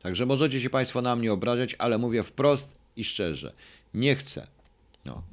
Także 0.01 0.25
możecie 0.25 0.61
się 0.61 0.69
Państwo 0.69 1.01
na 1.01 1.15
mnie 1.15 1.33
obrażać, 1.33 1.75
ale 1.79 1.97
mówię 1.97 2.23
wprost 2.23 2.77
i 2.95 3.03
szczerze. 3.03 3.53
Nie 3.93 4.15
chcę. 4.15 4.47
No. 5.05 5.23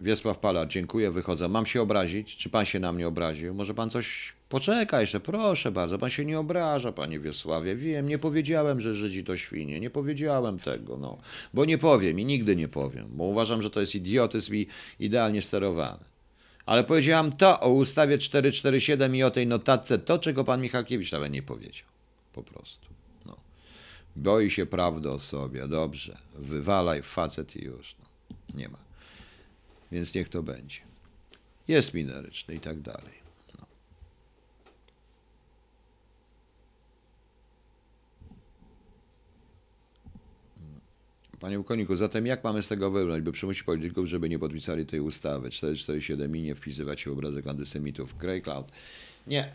Wiesław 0.00 0.38
Palar, 0.38 0.68
dziękuję, 0.68 1.10
wychodzę. 1.10 1.48
Mam 1.48 1.66
się 1.66 1.82
obrazić? 1.82 2.36
Czy 2.36 2.50
Pan 2.50 2.64
się 2.64 2.80
na 2.80 2.92
mnie 2.92 3.08
obraził? 3.08 3.54
Może 3.54 3.74
Pan 3.74 3.90
coś 3.90 4.34
Poczekaj 4.54 5.00
jeszcze, 5.00 5.20
proszę 5.20 5.72
bardzo, 5.72 5.98
pan 5.98 6.10
się 6.10 6.24
nie 6.24 6.38
obraża, 6.38 6.92
panie 6.92 7.20
Wiesławie. 7.20 7.76
Wiem, 7.76 8.08
nie 8.08 8.18
powiedziałem, 8.18 8.80
że 8.80 8.94
Żydzi 8.94 9.24
to 9.24 9.36
świnie. 9.36 9.80
Nie 9.80 9.90
powiedziałem 9.90 10.58
tego, 10.58 10.96
no. 10.96 11.18
Bo 11.54 11.64
nie 11.64 11.78
powiem 11.78 12.20
i 12.20 12.24
nigdy 12.24 12.56
nie 12.56 12.68
powiem, 12.68 13.08
bo 13.10 13.24
uważam, 13.24 13.62
że 13.62 13.70
to 13.70 13.80
jest 13.80 13.94
idiotyzm 13.94 14.54
i 14.54 14.66
idealnie 15.00 15.42
sterowany. 15.42 16.04
Ale 16.66 16.84
powiedziałam 16.84 17.32
to 17.32 17.60
o 17.60 17.68
ustawie 17.68 18.18
447 18.18 19.16
i 19.16 19.22
o 19.22 19.30
tej 19.30 19.46
notatce, 19.46 19.98
to 19.98 20.18
czego 20.18 20.44
pan 20.44 20.60
Michalkiewicz 20.60 21.12
nawet 21.12 21.32
nie 21.32 21.42
powiedział. 21.42 21.88
Po 22.32 22.42
prostu. 22.42 22.88
No. 23.26 23.36
Boi 24.16 24.50
się 24.50 24.66
prawdy 24.66 25.10
o 25.10 25.18
sobie. 25.18 25.68
Dobrze. 25.68 26.18
Wywalaj 26.34 27.02
facet 27.02 27.56
i 27.56 27.64
już. 27.64 27.96
No. 28.00 28.36
Nie 28.54 28.68
ma. 28.68 28.78
Więc 29.92 30.14
niech 30.14 30.28
to 30.28 30.42
będzie. 30.42 30.80
Jest 31.68 31.94
mineryczny 31.94 32.54
i 32.54 32.60
tak 32.60 32.80
dalej. 32.80 33.23
Panie 41.44 41.60
Ukoniku, 41.60 41.96
zatem 41.96 42.26
jak 42.26 42.44
mamy 42.44 42.62
z 42.62 42.68
tego 42.68 42.90
wybrnąć, 42.90 43.24
by 43.24 43.32
przymusić 43.32 43.62
polityków, 43.62 44.06
żeby 44.06 44.28
nie 44.28 44.38
podpisali 44.38 44.86
tej 44.86 45.00
ustawy 45.00 45.50
447 45.50 46.36
i 46.36 46.42
nie 46.42 46.54
wpisywać 46.54 47.00
się 47.00 47.10
w 47.10 47.12
obrazek 47.12 47.46
antysemitów? 47.46 48.18
Grey 48.18 48.42
Cloud. 48.42 48.66
Nie, 49.26 49.52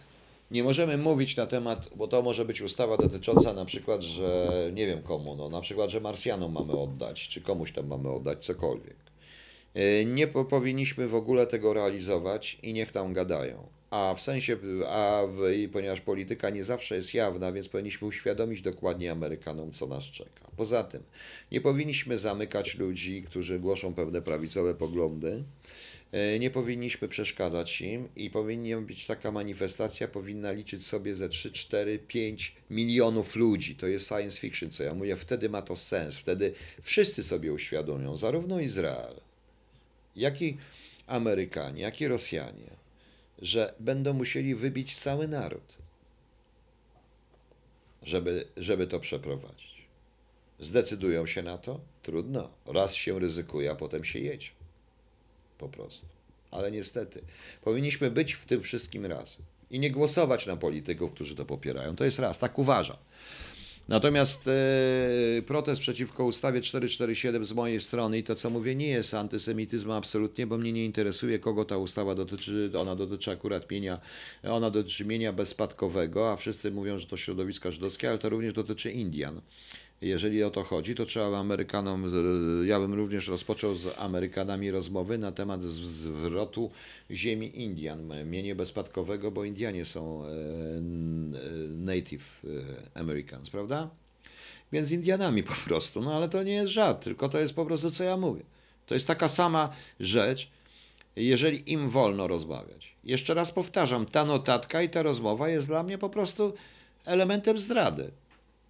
nie 0.52 0.64
możemy 0.64 0.98
mówić 0.98 1.36
na 1.36 1.48
temat, 1.48 1.90
bo 1.96 2.08
to 2.08 2.22
może 2.22 2.46
być 2.46 2.62
ustawa 2.62 2.98
dotycząca 2.98 3.54
na 3.54 3.66
przykład, 3.66 4.02
że 4.02 4.50
nie 4.74 4.88
wiem 4.88 5.02
komu, 5.02 5.36
no 5.36 5.50
na 5.50 5.62
przykład, 5.62 5.90
że 5.90 6.00
Marsjanom 6.00 6.52
mamy 6.52 6.74
oddać, 6.74 7.28
czy 7.28 7.42
komuś 7.42 7.72
tam 7.72 7.88
mamy 7.88 8.10
oddać 8.10 8.46
cokolwiek. 8.46 8.98
E, 9.74 10.06
nie 10.06 10.28
powinniśmy 10.28 11.08
w 11.08 11.16
ogóle 11.16 11.48
tego 11.48 11.74
realizować 11.74 12.60
i 12.64 12.74
niech 12.74 12.92
tam 12.92 13.14
gadają. 13.14 13.79
A 13.92 14.16
w 14.16 14.22
sensie, 14.22 14.58
a 14.88 15.24
w, 15.28 15.70
ponieważ 15.74 16.02
polityka 16.02 16.50
nie 16.50 16.64
zawsze 16.64 16.96
jest 16.96 17.14
jawna, 17.14 17.52
więc 17.52 17.68
powinniśmy 17.68 18.08
uświadomić 18.08 18.62
dokładnie 18.62 19.12
Amerykanom, 19.12 19.72
co 19.72 19.88
nas 19.88 20.04
czeka. 20.04 20.52
Poza 20.58 20.84
tym, 20.84 21.04
nie 21.52 21.62
powinniśmy 21.62 22.18
zamykać 22.18 22.78
ludzi, 22.78 23.24
którzy 23.24 23.60
głoszą 23.60 23.94
pewne 23.94 24.22
prawicowe 24.22 24.76
poglądy. 24.76 25.44
E, 26.12 26.40
nie 26.40 26.50
powinniśmy 26.50 27.08
przeszkadzać 27.08 27.82
im 27.82 28.10
i 28.16 28.30
powinna 28.30 28.82
być 28.82 29.06
taka 29.06 29.32
manifestacja, 29.32 30.08
powinna 30.08 30.52
liczyć 30.52 30.86
sobie 30.86 31.16
ze 31.16 31.30
3, 31.30 31.52
4, 31.52 32.00
5 32.00 32.56
milionów 32.70 33.36
ludzi. 33.36 33.76
To 33.76 33.88
jest 33.88 34.08
science 34.08 34.40
fiction, 34.40 34.72
co 34.72 34.84
ja 34.84 34.94
mówię. 34.94 35.16
Wtedy 35.16 35.50
ma 35.50 35.62
to 35.62 35.76
sens. 35.76 36.18
Wtedy 36.18 36.54
wszyscy 36.82 37.24
sobie 37.24 37.54
uświadomią, 37.54 38.18
zarówno 38.18 38.60
Izrael, 38.60 39.16
jak 40.16 40.42
i 40.42 40.58
Amerykanie, 41.08 41.82
jak 41.82 42.02
i 42.02 42.08
Rosjanie, 42.08 42.79
że 43.42 43.74
będą 43.80 44.14
musieli 44.14 44.56
wybić 44.56 44.98
cały 44.98 45.28
naród, 45.28 45.78
żeby, 48.04 48.48
żeby 48.58 48.88
to 48.88 49.00
przeprowadzić. 49.00 49.80
Zdecydują 50.60 51.26
się 51.26 51.44
na 51.44 51.58
to? 51.58 51.80
Trudno. 52.04 52.50
Raz 52.66 52.94
się 52.94 53.20
ryzykuje, 53.20 53.72
a 53.72 53.76
potem 53.76 54.04
się 54.04 54.20
jedzie. 54.20 54.50
Po 55.58 55.70
prostu. 55.70 56.08
Ale 56.52 56.72
niestety, 56.72 57.22
powinniśmy 57.62 58.12
być 58.12 58.34
w 58.34 58.46
tym 58.46 58.62
wszystkim 58.62 59.06
razem 59.06 59.46
i 59.72 59.80
nie 59.80 59.92
głosować 59.92 60.46
na 60.46 60.58
polityków, 60.58 61.12
którzy 61.12 61.36
to 61.36 61.46
popierają. 61.46 61.96
To 61.96 62.06
jest 62.06 62.20
raz, 62.20 62.40
tak 62.40 62.60
uważam. 62.60 62.98
Natomiast 63.90 64.48
e, 64.48 65.42
protest 65.42 65.82
przeciwko 65.82 66.26
ustawie 66.26 66.62
447 66.62 67.46
z 67.46 67.54
mojej 67.54 67.80
strony 67.80 68.18
i 68.18 68.24
to, 68.24 68.36
co 68.36 68.50
mówię, 68.50 68.76
nie 68.76 68.88
jest 68.88 69.14
antysemityzmem 69.14 69.98
absolutnie, 69.98 70.48
bo 70.48 70.58
mnie 70.58 70.72
nie 70.72 70.86
interesuje, 70.86 71.40
kogo 71.40 71.66
ta 71.66 71.78
ustawa 71.78 72.16
dotyczy. 72.16 72.72
Ona 72.78 72.96
dotyczy 72.96 73.32
akurat 73.32 73.72
mienia, 73.72 74.00
ona 74.44 74.72
dotyczy 74.72 75.06
mienia 75.06 75.34
bezspadkowego, 75.34 76.32
a 76.32 76.36
wszyscy 76.36 76.72
mówią, 76.72 76.98
że 76.98 77.08
to 77.08 77.18
środowiska 77.18 77.72
żydowskie, 77.72 78.10
ale 78.10 78.18
to 78.18 78.30
również 78.30 78.54
dotyczy 78.54 78.92
Indian. 78.92 79.42
Jeżeli 80.02 80.44
o 80.44 80.52
to 80.52 80.64
chodzi, 80.64 80.96
to 80.96 81.06
trzeba 81.06 81.40
Amerykanom, 81.40 82.12
ja 82.66 82.80
bym 82.80 82.94
również 82.94 83.28
rozpoczął 83.28 83.76
z 83.76 84.00
Amerykanami 84.00 84.72
rozmowy 84.72 85.18
na 85.18 85.32
temat 85.32 85.64
zwrotu 85.64 86.72
ziemi 87.12 87.62
Indian, 87.62 88.12
mienie 88.26 88.56
bezspadkowego, 88.56 89.32
bo 89.32 89.44
Indianie 89.44 89.86
są 89.86 90.26
e, 90.26 90.28
e, 90.28 90.32
Native 91.70 92.46
e, 92.96 93.00
Americans, 93.00 93.50
prawda? 93.50 93.90
Więc 94.72 94.92
Indianami 94.92 95.44
po 95.44 95.54
prostu, 95.68 96.02
no 96.02 96.14
ale 96.14 96.30
to 96.30 96.44
nie 96.44 96.54
jest 96.54 96.74
żart, 96.74 97.04
tylko 97.04 97.30
to 97.30 97.40
jest 97.40 97.54
po 97.54 97.66
prostu 97.66 97.92
co 97.92 98.04
ja 98.04 98.18
mówię. 98.18 98.44
To 98.86 98.94
jest 98.94 99.08
taka 99.08 99.28
sama 99.28 99.70
rzecz, 100.00 100.50
jeżeli 101.16 101.72
im 101.72 101.90
wolno 101.90 102.28
rozmawiać. 102.28 102.96
Jeszcze 103.04 103.34
raz 103.34 103.52
powtarzam, 103.52 104.06
ta 104.06 104.26
notatka 104.26 104.82
i 104.82 104.90
ta 104.90 105.04
rozmowa 105.04 105.50
jest 105.50 105.68
dla 105.68 105.84
mnie 105.84 105.98
po 105.98 106.10
prostu 106.10 106.54
elementem 107.06 107.58
zdrady. 107.58 108.12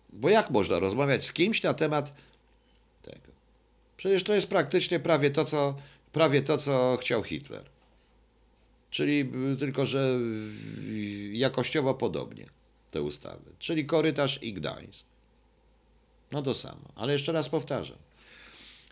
Bo 0.10 0.30
jak 0.30 0.50
można 0.50 0.80
rozmawiać 0.80 1.26
z 1.26 1.34
kimś 1.34 1.64
na 1.64 1.74
temat 1.74 2.14
tego? 3.02 3.32
Przecież 3.98 4.24
to 4.24 4.34
jest 4.34 4.50
praktycznie 4.50 5.00
prawie 5.00 5.32
to, 5.32 5.46
co, 5.46 5.76
prawie 6.12 6.42
to, 6.42 6.58
co 6.58 6.98
chciał 7.02 7.24
Hitler. 7.24 7.64
Czyli 8.90 9.32
tylko, 9.60 9.86
że 9.86 10.20
jakościowo 11.32 11.94
podobnie 11.94 12.46
te 12.92 13.02
ustawy. 13.02 13.52
Czyli 13.60 13.86
korytarz 13.86 14.44
i 14.44 14.54
Gdańsk. 14.54 15.06
No 16.32 16.42
to 16.42 16.54
samo. 16.54 16.92
Ale 16.96 17.14
jeszcze 17.14 17.32
raz 17.32 17.50
powtarzam. 17.50 17.98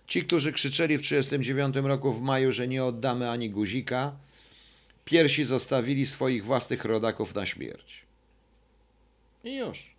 Ci, 0.07 0.23
którzy 0.23 0.51
krzyczeli 0.51 0.97
w 0.97 1.01
1939 1.01 1.87
roku 1.87 2.13
w 2.13 2.21
maju, 2.21 2.51
że 2.51 2.67
nie 2.67 2.83
oddamy 2.83 3.29
ani 3.29 3.49
guzika, 3.49 4.15
piersi 5.05 5.45
zostawili 5.45 6.05
swoich 6.05 6.45
własnych 6.45 6.85
rodaków 6.85 7.35
na 7.35 7.45
śmierć. 7.45 8.05
I 9.43 9.55
już. 9.55 9.96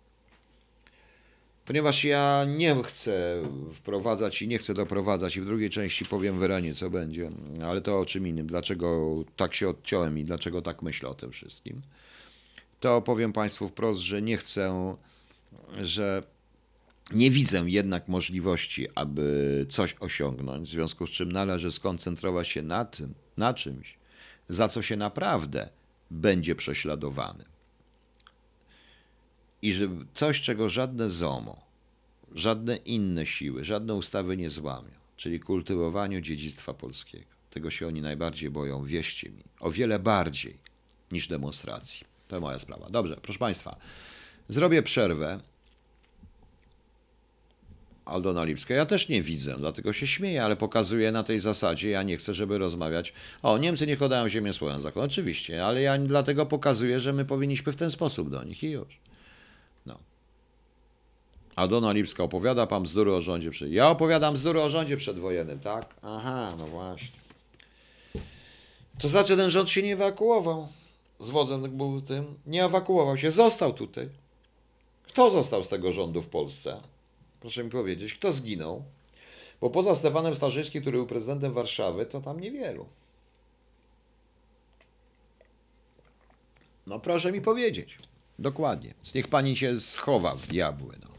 Ponieważ 1.69 2.03
ja 2.03 2.45
nie 2.47 2.83
chcę 2.83 3.43
wprowadzać 3.73 4.41
i 4.41 4.47
nie 4.47 4.57
chcę 4.57 4.73
doprowadzać, 4.73 5.37
i 5.37 5.41
w 5.41 5.45
drugiej 5.45 5.69
części 5.69 6.05
powiem 6.05 6.39
wyraźnie, 6.39 6.73
co 6.73 6.89
będzie, 6.89 7.31
ale 7.65 7.81
to 7.81 7.99
o 7.99 8.05
czym 8.05 8.27
innym, 8.27 8.47
dlaczego 8.47 9.15
tak 9.35 9.53
się 9.53 9.69
odciąłem 9.69 10.17
i 10.17 10.23
dlaczego 10.23 10.61
tak 10.61 10.81
myślę 10.81 11.09
o 11.09 11.13
tym 11.13 11.31
wszystkim, 11.31 11.81
to 12.79 13.01
powiem 13.01 13.33
Państwu 13.33 13.67
wprost, 13.67 13.99
że 13.99 14.21
nie 14.21 14.37
chcę, 14.37 14.95
że 15.81 16.23
nie 17.13 17.31
widzę 17.31 17.63
jednak 17.65 18.07
możliwości, 18.07 18.87
aby 18.95 19.65
coś 19.69 19.95
osiągnąć, 19.99 20.69
w 20.69 20.71
związku 20.71 21.07
z 21.07 21.09
czym 21.11 21.31
należy 21.31 21.71
skoncentrować 21.71 22.47
się 22.47 22.61
na 22.61 22.85
tym, 22.85 23.13
na 23.37 23.53
czymś, 23.53 23.97
za 24.49 24.67
co 24.67 24.81
się 24.81 24.97
naprawdę 24.97 25.69
będzie 26.11 26.55
prześladowany 26.55 27.45
i 29.61 29.73
że 29.73 29.89
coś, 30.13 30.41
czego 30.41 30.69
żadne 30.69 31.09
ZOMO, 31.09 31.61
żadne 32.35 32.75
inne 32.75 33.25
siły, 33.25 33.63
żadne 33.63 33.95
ustawy 33.95 34.37
nie 34.37 34.49
złamią, 34.49 34.91
czyli 35.17 35.39
kultywowaniu 35.39 36.21
dziedzictwa 36.21 36.73
polskiego. 36.73 37.25
Tego 37.49 37.69
się 37.69 37.87
oni 37.87 38.01
najbardziej 38.01 38.49
boją, 38.49 38.83
wierzcie 38.83 39.29
mi, 39.29 39.43
o 39.59 39.71
wiele 39.71 39.99
bardziej 39.99 40.57
niż 41.11 41.27
demonstracji. 41.27 42.07
To 42.27 42.39
moja 42.39 42.59
sprawa. 42.59 42.89
Dobrze, 42.89 43.17
proszę 43.21 43.39
Państwa, 43.39 43.75
zrobię 44.49 44.83
przerwę. 44.83 45.39
Aldona 48.05 48.43
Lipska. 48.43 48.73
Ja 48.73 48.85
też 48.85 49.09
nie 49.09 49.21
widzę, 49.21 49.55
dlatego 49.57 49.93
się 49.93 50.07
śmieję, 50.07 50.43
ale 50.43 50.55
pokazuję 50.55 51.11
na 51.11 51.23
tej 51.23 51.39
zasadzie. 51.39 51.89
Ja 51.89 52.03
nie 52.03 52.17
chcę, 52.17 52.33
żeby 52.33 52.57
rozmawiać. 52.57 53.13
O, 53.41 53.57
Niemcy 53.57 53.87
niech 53.87 54.01
oddają 54.01 54.29
ziemię 54.29 54.53
swoją 54.53 54.79
zakon. 54.81 55.03
Oczywiście, 55.03 55.65
ale 55.65 55.81
ja 55.81 55.97
dlatego 55.97 56.45
pokazuję, 56.45 56.99
że 56.99 57.13
my 57.13 57.25
powinniśmy 57.25 57.71
w 57.71 57.75
ten 57.75 57.91
sposób 57.91 58.29
do 58.29 58.43
nich 58.43 58.63
i 58.63 58.69
już. 58.69 58.99
A 61.59 61.67
Dona 61.67 61.91
Lipska 61.91 62.23
opowiada 62.23 62.67
pan 62.67 62.83
bzdury 62.83 63.13
o 63.13 63.21
rządzie 63.21 63.49
przed... 63.49 63.71
Ja 63.71 63.89
opowiadam 63.89 64.33
bzdury 64.33 64.61
o 64.61 64.69
rządzie 64.69 64.97
przedwojennym, 64.97 65.59
tak? 65.59 65.95
Aha, 66.01 66.53
no 66.57 66.67
właśnie. 66.67 67.19
To 68.99 69.07
znaczy 69.07 69.37
ten 69.37 69.49
rząd 69.49 69.69
się 69.69 69.83
nie 69.83 69.93
ewakuował. 69.93 70.67
Z 71.19 71.29
wodzem 71.29 71.77
był 71.77 72.01
tym. 72.01 72.25
Nie 72.45 72.65
ewakuował 72.65 73.17
się, 73.17 73.31
został 73.31 73.73
tutaj. 73.73 74.09
Kto 75.03 75.29
został 75.29 75.63
z 75.63 75.69
tego 75.69 75.91
rządu 75.91 76.21
w 76.21 76.27
Polsce? 76.27 76.81
Proszę 77.39 77.63
mi 77.63 77.69
powiedzieć, 77.69 78.13
kto 78.13 78.31
zginął? 78.31 78.83
Bo 79.61 79.69
poza 79.69 79.95
Stefanem 79.95 80.35
Starzyckim, 80.35 80.81
który 80.81 80.97
był 80.97 81.07
prezydentem 81.07 81.53
Warszawy, 81.53 82.05
to 82.05 82.21
tam 82.21 82.39
niewielu. 82.39 82.85
No 86.87 86.99
proszę 86.99 87.31
mi 87.31 87.41
powiedzieć. 87.41 87.97
Dokładnie. 88.39 88.93
Niech 89.15 89.27
pani 89.27 89.55
się 89.55 89.79
schowa 89.79 90.35
w 90.35 90.47
diabły. 90.47 90.95
No. 91.01 91.18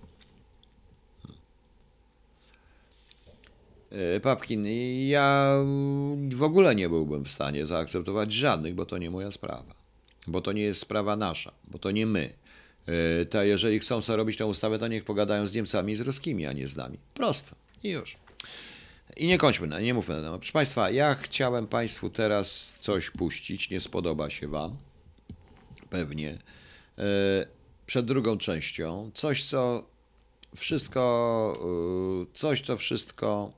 Papkin, 4.22 4.66
ja 5.08 5.54
w 6.28 6.42
ogóle 6.42 6.74
nie 6.74 6.88
byłbym 6.88 7.24
w 7.24 7.30
stanie 7.30 7.66
zaakceptować 7.66 8.32
żadnych, 8.32 8.74
bo 8.74 8.86
to 8.86 8.98
nie 8.98 9.10
moja 9.10 9.30
sprawa. 9.30 9.74
Bo 10.26 10.40
to 10.40 10.52
nie 10.52 10.62
jest 10.62 10.80
sprawa 10.80 11.16
nasza, 11.16 11.52
bo 11.68 11.78
to 11.78 11.90
nie 11.90 12.06
my. 12.06 12.32
E, 13.20 13.24
To 13.26 13.42
jeżeli 13.42 13.78
chcą 13.78 14.00
sobie 14.00 14.16
robić 14.16 14.36
tę 14.36 14.46
ustawę, 14.46 14.78
to 14.78 14.88
niech 14.88 15.04
pogadają 15.04 15.46
z 15.46 15.54
Niemcami 15.54 15.92
i 15.92 15.96
z 15.96 16.00
Ruskimi, 16.00 16.46
a 16.46 16.52
nie 16.52 16.68
z 16.68 16.76
nami. 16.76 16.98
Prosto. 17.14 17.56
I 17.82 17.88
już. 17.90 18.16
I 19.16 19.26
nie 19.26 19.38
kończmy, 19.38 19.82
nie 19.82 19.94
mówmy 19.94 20.14
na 20.16 20.22
temat. 20.22 20.40
Proszę 20.40 20.52
Państwa, 20.52 20.90
ja 20.90 21.14
chciałem 21.14 21.66
Państwu 21.66 22.10
teraz 22.10 22.78
coś 22.80 23.10
puścić, 23.10 23.70
nie 23.70 23.80
spodoba 23.80 24.30
się 24.30 24.48
Wam, 24.48 24.76
pewnie, 25.90 26.34
E, 26.98 27.46
przed 27.86 28.06
drugą 28.06 28.38
częścią. 28.38 29.10
Coś, 29.14 29.44
co 29.44 29.86
wszystko, 30.56 31.58
e, 32.32 32.38
coś, 32.38 32.60
co 32.60 32.76
wszystko... 32.76 33.52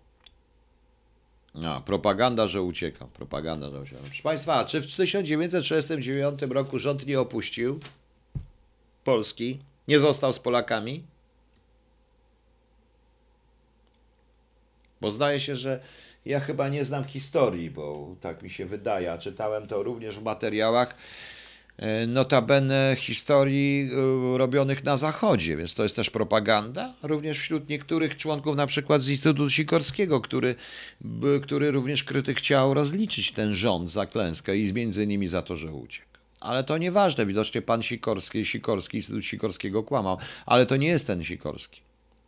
A, 1.55 1.81
propaganda, 1.81 2.49
że 2.49 2.63
uciekam. 2.63 3.09
Propaganda, 3.09 3.71
że 3.71 3.81
uciekam. 3.81 4.05
Proszę 4.05 4.23
Państwa, 4.23 4.65
czy 4.65 4.81
w 4.81 4.87
1939 4.87 6.43
roku 6.43 6.79
rząd 6.79 7.07
nie 7.07 7.21
opuścił 7.21 7.81
Polski? 9.05 9.59
Nie 9.89 9.99
został 9.99 10.33
z 10.33 10.39
Polakami? 10.39 11.05
Bo 15.01 15.11
zdaje 15.11 15.41
się, 15.41 15.57
że 15.57 15.81
ja 16.25 16.41
chyba 16.41 16.69
nie 16.69 16.85
znam 16.85 17.05
historii, 17.05 17.71
bo 17.71 18.17
tak 18.21 18.43
mi 18.43 18.51
się 18.51 18.67
wydaje, 18.67 19.19
czytałem 19.19 19.67
to 19.67 19.83
również 19.83 20.19
w 20.19 20.23
materiałach 20.23 20.95
notabene 22.07 22.97
historii 22.99 23.91
e, 24.35 24.39
robionych 24.39 24.85
na 24.85 24.97
Zachodzie, 24.97 25.57
więc 25.57 25.75
to 25.75 25.83
jest 25.83 25.97
też 25.97 26.11
propaganda, 26.11 26.95
również 27.03 27.39
wśród 27.39 27.69
niektórych 27.69 28.17
członków 28.17 28.57
na 28.57 28.67
przykład 28.67 29.03
z 29.03 29.09
Instytutu 29.09 29.51
Sikorskiego, 29.51 30.21
który, 30.21 30.55
który 31.43 31.71
również 31.71 32.05
krytyk 32.05 32.39
chciał 32.39 32.75
rozliczyć 32.75 33.33
ten 33.33 33.55
rząd 33.55 33.91
za 33.91 34.07
klęskę 34.07 34.57
i 34.57 34.73
między 34.73 35.05
innymi 35.05 35.29
za 35.29 35.43
to, 35.43 35.57
że 35.57 35.73
uciekł. 35.73 36.09
Ale 36.41 36.65
to 36.65 36.79
nieważne, 36.79 37.27
widocznie 37.27 37.63
pan 37.63 37.83
Sikorski, 37.83 38.45
Sikorski, 38.45 38.97
Instytut 38.97 39.25
Sikorskiego 39.25 39.83
kłamał, 39.83 40.19
ale 40.47 40.67
to 40.67 40.77
nie 40.77 40.89
jest 40.89 41.07
ten 41.07 41.25
Sikorski, 41.25 41.81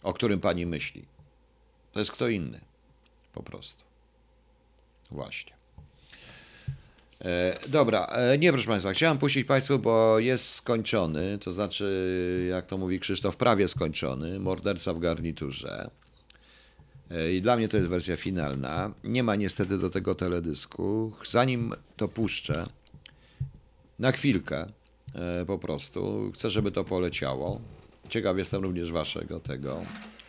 o 0.02 0.12
którym 0.12 0.40
pani 0.40 0.66
myśli. 0.66 1.04
To 1.92 1.98
jest 1.98 2.12
kto 2.12 2.28
inny. 2.28 2.60
Po 3.32 3.42
prostu. 3.42 3.84
Właśnie. 5.10 5.53
E, 7.20 7.58
dobra, 7.68 8.06
e, 8.06 8.38
nie 8.38 8.52
proszę 8.52 8.68
Państwa, 8.68 8.92
chciałem 8.92 9.18
puścić 9.18 9.46
Państwu, 9.46 9.78
bo 9.78 10.18
jest 10.18 10.54
skończony, 10.54 11.38
to 11.38 11.52
znaczy, 11.52 12.46
jak 12.50 12.66
to 12.66 12.78
mówi 12.78 13.00
Krzysztof, 13.00 13.36
prawie 13.36 13.68
skończony, 13.68 14.40
Morderca 14.40 14.94
w 14.94 14.98
garniturze. 14.98 15.90
E, 17.10 17.32
I 17.32 17.42
dla 17.42 17.56
mnie 17.56 17.68
to 17.68 17.76
jest 17.76 17.88
wersja 17.88 18.16
finalna. 18.16 18.94
Nie 19.04 19.22
ma 19.22 19.36
niestety 19.36 19.78
do 19.78 19.90
tego 19.90 20.14
teledysku. 20.14 21.12
Zanim 21.30 21.74
to 21.96 22.08
puszczę, 22.08 22.66
na 23.98 24.12
chwilkę 24.12 24.66
po 25.46 25.58
prostu, 25.58 26.30
chcę, 26.34 26.50
żeby 26.50 26.72
to 26.72 26.84
poleciało. 26.84 27.60
Ciekaw 28.08 28.38
jestem 28.38 28.62
również 28.62 28.92
Waszego 28.92 29.40
tego. 29.40 29.82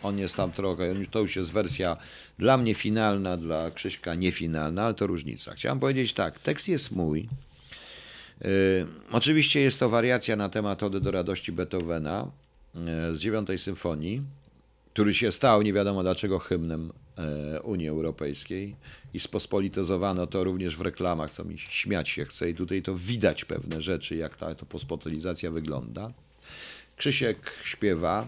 On 0.06 0.20
jest 0.20 0.36
tam 0.36 0.52
trochę, 0.52 0.94
to 1.12 1.20
już 1.20 1.36
jest 1.36 1.52
wersja 1.52 1.98
dla 2.40 2.58
mnie 2.58 2.74
finalna, 2.74 3.38
dla 3.38 3.72
Krzyśka 3.72 4.16
niefinalna, 4.16 4.84
ale 4.84 4.94
to 4.94 5.08
różnica. 5.08 5.54
Chciałem 5.54 5.80
powiedzieć 5.80 6.14
tak, 6.14 6.40
tekst 6.40 6.68
jest 6.68 6.92
mój. 6.92 7.28
Yy, 8.42 8.50
oczywiście 9.12 9.62
jest 9.62 9.80
to 9.80 9.90
wariacja 9.90 10.36
na 10.36 10.50
temat 10.50 10.84
Ody 10.84 11.02
do 11.02 11.12
radości 11.12 11.52
Beethovena 11.52 12.32
yy, 12.76 13.16
z 13.16 13.20
dziewiątej 13.20 13.58
symfonii, 13.58 14.22
który 14.96 15.14
się 15.14 15.32
stał 15.32 15.62
nie 15.62 15.74
wiadomo 15.74 16.04
dlaczego 16.04 16.40
hymnem 16.40 16.92
e, 17.18 17.62
Unii 17.62 17.88
Europejskiej 17.88 18.76
i 19.14 19.20
spospolityzowano 19.20 20.28
to 20.28 20.44
również 20.44 20.78
w 20.78 20.82
reklamach, 20.82 21.32
co 21.32 21.44
mi 21.44 21.58
śmiać 21.58 22.10
się 22.10 22.26
chce 22.26 22.50
i 22.50 22.56
tutaj 22.56 22.82
to 22.82 22.96
widać 22.96 23.46
pewne 23.46 23.82
rzeczy, 23.82 24.16
jak 24.16 24.38
ta 24.38 24.56
to 24.56 24.66
pospolityzacja 24.66 25.52
wygląda. 25.52 26.12
Krzysiek 26.98 27.38
śpiewa, 27.64 28.28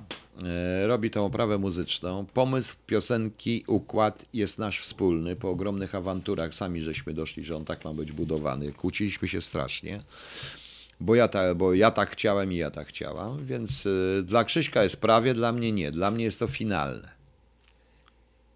robi 0.85 1.11
tą 1.11 1.25
oprawę 1.25 1.57
muzyczną. 1.57 2.25
Pomysł 2.33 2.75
piosenki, 2.87 3.63
układ 3.67 4.25
jest 4.33 4.59
nasz 4.59 4.79
wspólny. 4.81 5.35
Po 5.35 5.49
ogromnych 5.49 5.95
awanturach 5.95 6.53
sami 6.53 6.81
żeśmy 6.81 7.13
doszli, 7.13 7.43
że 7.43 7.55
on 7.55 7.65
tak 7.65 7.85
ma 7.85 7.93
być 7.93 8.11
budowany. 8.11 8.71
Kłóciliśmy 8.71 9.27
się 9.27 9.41
strasznie, 9.41 9.99
bo 10.99 11.15
ja, 11.15 11.27
ta, 11.27 11.55
bo 11.55 11.73
ja 11.73 11.91
tak 11.91 12.09
chciałem 12.09 12.53
i 12.53 12.55
ja 12.55 12.71
tak 12.71 12.87
chciałam, 12.87 13.45
więc 13.45 13.85
y, 13.85 14.23
dla 14.25 14.43
Krzyśka 14.43 14.83
jest 14.83 15.01
prawie, 15.01 15.33
dla 15.33 15.51
mnie 15.51 15.71
nie. 15.71 15.91
Dla 15.91 16.11
mnie 16.11 16.23
jest 16.23 16.39
to 16.39 16.47
finalne. 16.47 17.17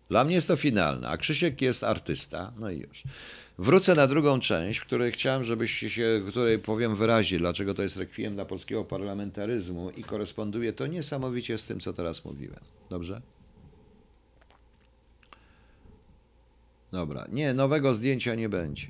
Dla 0.09 0.23
mnie 0.23 0.36
jest 0.36 0.47
to 0.47 0.55
finalne, 0.55 1.09
a 1.09 1.17
Krzysiek 1.17 1.61
jest 1.61 1.84
artysta, 1.84 2.51
no 2.59 2.69
i 2.69 2.79
już. 2.79 3.03
Wrócę 3.57 3.95
na 3.95 4.07
drugą 4.07 4.39
część, 4.39 4.79
w 4.79 4.85
której 4.85 5.11
chciałem, 5.11 5.43
żebyście 5.43 5.89
się, 5.89 6.21
której 6.27 6.59
powiem 6.59 6.95
wyraźnie, 6.95 7.37
dlaczego 7.37 7.73
to 7.73 7.83
jest 7.83 7.97
rekwiem 7.97 8.35
dla 8.35 8.45
polskiego 8.45 8.85
parlamentaryzmu 8.85 9.89
i 9.89 10.03
koresponduje 10.03 10.73
to 10.73 10.87
niesamowicie 10.87 11.57
z 11.57 11.65
tym, 11.65 11.79
co 11.79 11.93
teraz 11.93 12.25
mówiłem. 12.25 12.59
Dobrze? 12.89 13.21
Dobra, 16.91 17.25
nie, 17.31 17.53
nowego 17.53 17.93
zdjęcia 17.93 18.35
nie 18.35 18.49
będzie. 18.49 18.87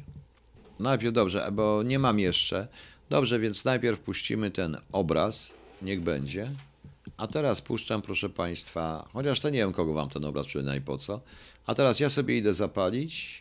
Najpierw 0.80 1.14
dobrze, 1.14 1.50
bo 1.52 1.84
nie 1.84 2.00
mam 2.00 2.20
jeszcze. 2.20 2.68
Dobrze, 3.10 3.40
więc 3.40 3.66
najpierw 3.66 4.00
puścimy 4.00 4.52
ten 4.52 4.78
obraz, 4.92 5.54
niech 5.82 6.02
będzie. 6.02 6.52
A 7.18 7.28
teraz 7.28 7.62
puszczam, 7.62 8.02
proszę 8.02 8.30
Państwa, 8.30 9.10
chociaż 9.14 9.40
to 9.40 9.50
nie 9.50 9.60
wiem, 9.60 9.74
kogo 9.74 9.94
Wam 9.94 10.10
ten 10.10 10.26
obraz 10.26 10.46
i 10.78 10.82
po 10.82 10.98
co. 10.98 11.22
A 11.66 11.76
teraz 11.76 12.00
ja 12.00 12.10
sobie 12.10 12.38
idę 12.38 12.54
zapalić 12.54 13.41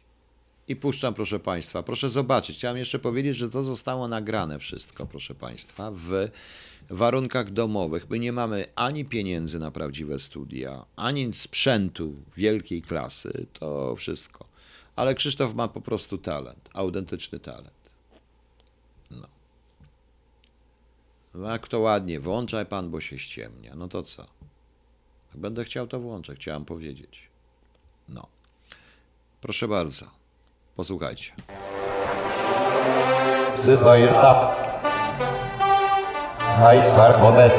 i 0.70 0.76
puszczam, 0.76 1.14
proszę 1.14 1.40
Państwa. 1.40 1.82
Proszę 1.82 2.08
zobaczyć. 2.08 2.56
Chciałem 2.56 2.76
jeszcze 2.76 2.98
powiedzieć, 2.98 3.36
że 3.36 3.48
to 3.48 3.62
zostało 3.62 4.08
nagrane 4.08 4.58
wszystko, 4.58 5.06
proszę 5.06 5.34
Państwa, 5.34 5.90
w 5.90 6.28
warunkach 6.90 7.50
domowych. 7.50 8.10
My 8.10 8.18
nie 8.18 8.32
mamy 8.32 8.66
ani 8.74 9.04
pieniędzy 9.04 9.58
na 9.58 9.70
prawdziwe 9.70 10.18
studia, 10.18 10.84
ani 10.96 11.34
sprzętu 11.34 12.14
wielkiej 12.36 12.82
klasy. 12.82 13.46
To 13.52 13.96
wszystko. 13.96 14.44
Ale 14.96 15.14
Krzysztof 15.14 15.54
ma 15.54 15.68
po 15.68 15.80
prostu 15.80 16.18
talent, 16.18 16.68
autentyczny 16.72 17.40
talent. 17.40 17.90
No. 19.10 19.28
No 21.34 21.50
Jak 21.52 21.68
to 21.68 21.80
ładnie, 21.80 22.20
włączaj 22.20 22.66
pan, 22.66 22.90
bo 22.90 23.00
się 23.00 23.18
ściemnia. 23.18 23.74
No 23.74 23.88
to 23.88 24.02
co? 24.02 24.26
Jak 25.28 25.36
Będę 25.40 25.64
chciał 25.64 25.86
to 25.86 26.00
włączę, 26.00 26.34
chciałem 26.34 26.64
powiedzieć. 26.64 27.28
No. 28.08 28.26
Proszę 29.40 29.68
bardzo. 29.68 30.19
Posłuchajcie. 30.80 31.32
Przychodzisz 33.54 34.14
tam. 34.14 34.36
A 36.64 36.74
i 36.74 36.82
start 36.82 37.20
moment. 37.22 37.52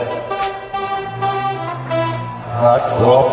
Tak 2.61 2.89
so. 2.89 3.31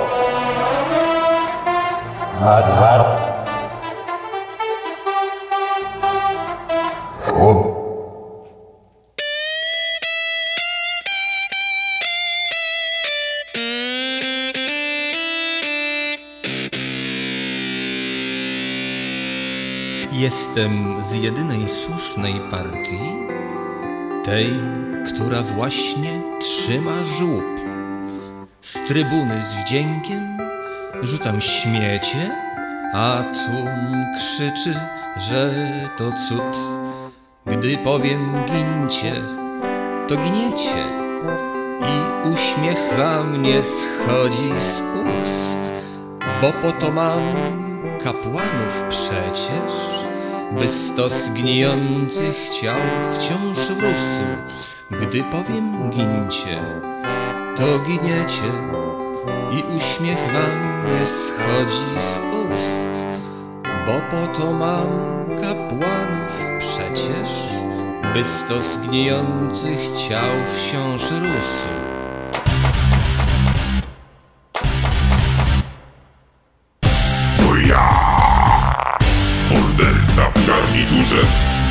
A 2.41 2.63
dwa. 2.63 3.17
Chłop. 7.27 7.78
Jestem 20.29 21.03
z 21.05 21.15
jedynej 21.15 21.69
słusznej 21.69 22.35
partii, 22.51 22.99
tej, 24.25 24.51
która 25.09 25.43
właśnie 25.43 26.23
trzyma 26.41 27.03
żłób. 27.19 27.61
Z 28.61 28.73
trybuny 28.73 29.43
z 29.43 29.55
wdziękiem 29.55 30.39
rzucam 31.03 31.41
śmiecie, 31.41 32.31
a 32.95 33.23
tłum 33.23 34.05
krzyczy, 34.17 34.75
że 35.17 35.55
to 35.99 36.05
cud. 36.29 36.59
Gdy 37.47 37.79
powiem 37.79 38.33
gincie, 38.47 39.13
to 40.09 40.17
gniecie 40.17 40.85
i 41.81 42.29
uśmiech 42.29 42.99
wam 42.99 43.43
nie 43.43 43.63
schodzi 43.63 44.53
z 44.61 44.83
ust, 44.83 45.73
bo 46.43 46.53
po 46.53 46.73
to 46.73 46.93
mam 46.93 47.21
kapłanów 48.05 48.83
przecież, 48.89 49.98
by 50.53 50.69
stos 50.69 51.29
gnijących 51.29 52.49
ciał 52.61 52.81
wciąż 53.13 53.59
rósł. 53.69 54.21
Gdy 54.91 55.23
powiem 55.23 55.91
gincie, 55.91 56.59
to 57.57 57.79
giniecie 57.79 58.53
i 59.53 59.77
uśmiech 59.77 60.33
wam 60.33 60.85
nie 60.87 61.07
schodzi 61.07 62.01
z 62.01 62.19
ust, 62.19 63.07
bo 63.87 63.93
po 64.11 64.39
to 64.39 64.53
mam 64.53 64.89
kapłanów 65.41 66.59
przecież, 66.59 67.31
by 68.15 68.25
stos 68.25 68.77
gnijących 68.77 69.91
ciał 70.09 70.31
wciąż 70.55 71.03
rósł. 71.03 71.78
Garniturze, 80.89 81.27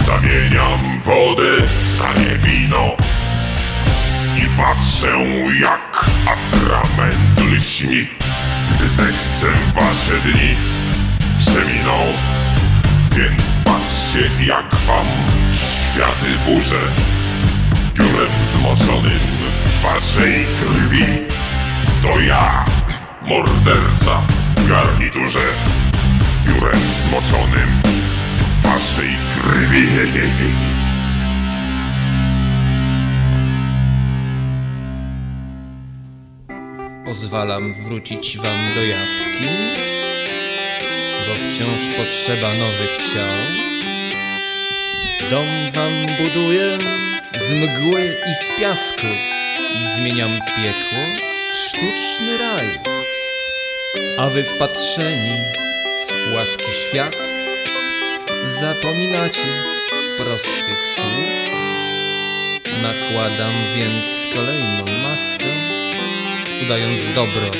zamieniam 0.05 0.97
wodę 1.05 1.67
w 1.67 2.01
tanie 2.01 2.37
wino 2.37 2.95
i 4.37 4.57
patrzę 4.57 5.07
jak 5.61 6.05
atrament 6.25 7.39
lśni, 7.51 8.07
gdy 8.75 8.87
zechcę 8.87 9.47
wasze 9.75 10.21
dni 10.23 10.55
przeminą. 11.37 11.97
Więc 13.15 13.43
patrzcie 13.65 14.29
jak 14.45 14.75
wam 14.75 15.05
światy 15.93 16.31
burzę, 16.45 16.81
piórem 17.93 18.31
zmoczonym 18.55 19.19
w 19.19 19.81
waszej 19.83 20.45
krwi. 20.59 21.05
To 22.01 22.19
ja, 22.19 22.65
morderca 23.21 24.21
w 24.55 24.69
garniturze, 24.69 25.45
z 26.31 26.47
piórem 26.47 26.81
zmoczonym 27.09 27.96
w 28.77 28.79
waszej 28.79 29.15
krwi. 29.35 29.87
Pozwalam 37.05 37.73
wrócić 37.73 38.37
wam 38.37 38.73
do 38.75 38.83
jaskiń, 38.83 39.57
bo 41.27 41.49
wciąż 41.49 41.81
potrzeba 41.97 42.53
nowych 42.53 42.97
ciał. 43.13 43.35
Dom 45.29 45.47
wam 45.73 45.91
buduję 46.17 46.77
z 47.35 47.53
mgły 47.53 48.01
i 48.31 48.35
z 48.35 48.59
piasku 48.59 49.07
i 49.81 49.95
zmieniam 49.95 50.31
piekło 50.31 50.99
w 51.53 51.57
sztuczny 51.57 52.37
raj. 52.37 52.79
A 54.19 54.29
wy 54.29 54.43
wpatrzeni 54.43 55.37
w 56.07 56.31
płaski 56.31 56.71
świat 56.71 57.46
zapominacie 58.47 59.47
prostych 60.17 60.83
słów. 60.95 61.27
Nakładam 62.81 63.53
więc 63.75 64.35
kolejną 64.35 64.85
maskę 65.03 65.45
udając 66.63 67.13
dobro, 67.15 67.51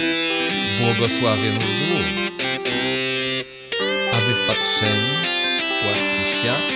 błogosławię 0.79 1.51
złu. 1.51 1.99
A 4.13 4.15
wy 4.15 4.33
wpatrzeni 4.33 5.09
w 5.59 5.83
płaski 5.83 6.39
świat, 6.39 6.71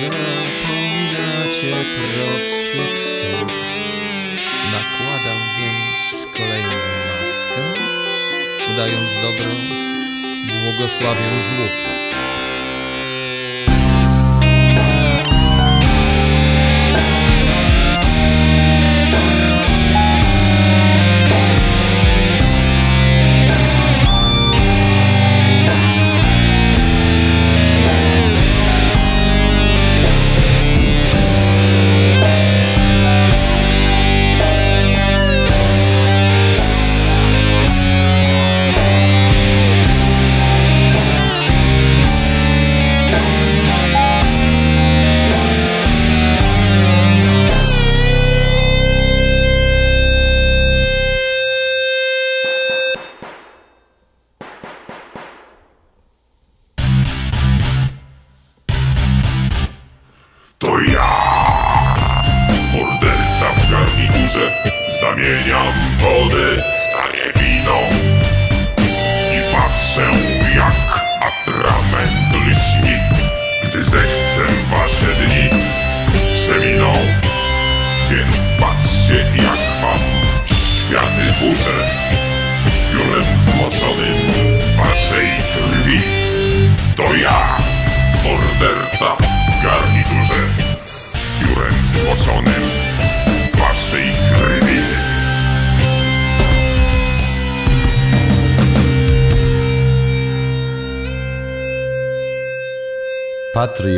zapominacie 0.00 1.72
prostych 1.94 2.98
słów. 2.98 3.52
Nakładam 4.72 5.38
więc 5.58 6.26
kolejną 6.36 6.78
maskę, 7.08 7.62
udając 8.74 9.14
dobro, 9.14 9.50
błogosławię 10.48 11.30
złu. 11.48 11.81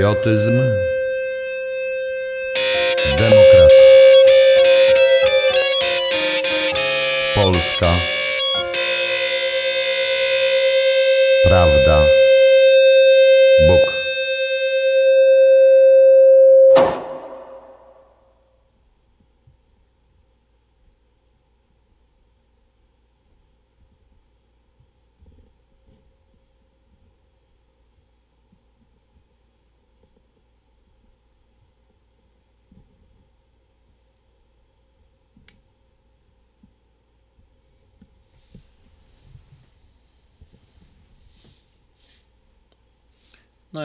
Patriotyzm. 0.05 0.54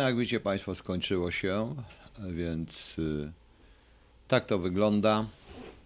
Jak 0.02 0.18
widzicie 0.18 0.39
Państwo, 0.39 0.76
skończyło 0.76 1.32
się, 1.32 1.76
więc 2.32 3.00
y, 3.00 3.32
tak 4.28 4.45
to 4.45 4.60
wygląda. 4.60 5.28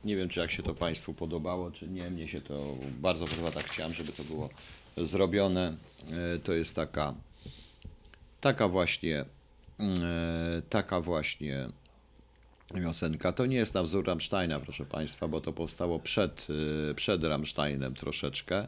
Nie 0.03 0.15
wiem, 0.15 0.29
czy 0.29 0.39
jak 0.39 0.51
się 0.51 0.63
to 0.63 0.73
Państwu 0.73 1.13
podobało, 1.13 1.71
czy 1.71 1.87
nie. 1.87 2.09
Mnie 2.09 2.27
się 2.27 2.41
to 2.41 2.75
bardzo 3.01 3.25
chyba 3.25 3.51
tak 3.51 3.65
chciałem, 3.65 3.93
żeby 3.93 4.11
to 4.11 4.23
było 4.23 4.49
zrobione. 4.97 5.77
Y, 6.35 6.39
To 6.39 6.53
jest 6.53 6.75
taka, 6.75 7.15
taka 8.41 8.67
właśnie, 8.67 9.21
y, 9.79 10.61
taka 10.69 11.01
właśnie 11.01 11.67
piosenka. 12.75 13.31
To 13.33 13.45
nie 13.45 13.57
jest 13.57 13.73
na 13.73 13.83
wzór 13.83 14.05
Rammsteina, 14.07 14.59
proszę 14.59 14.85
Państwa, 14.85 15.27
bo 15.27 15.41
to 15.41 15.53
powstało 15.53 15.99
przed, 15.99 16.47
przed 16.95 17.23
Rammsteinem 17.23 17.93
troszeczkę 17.93 18.67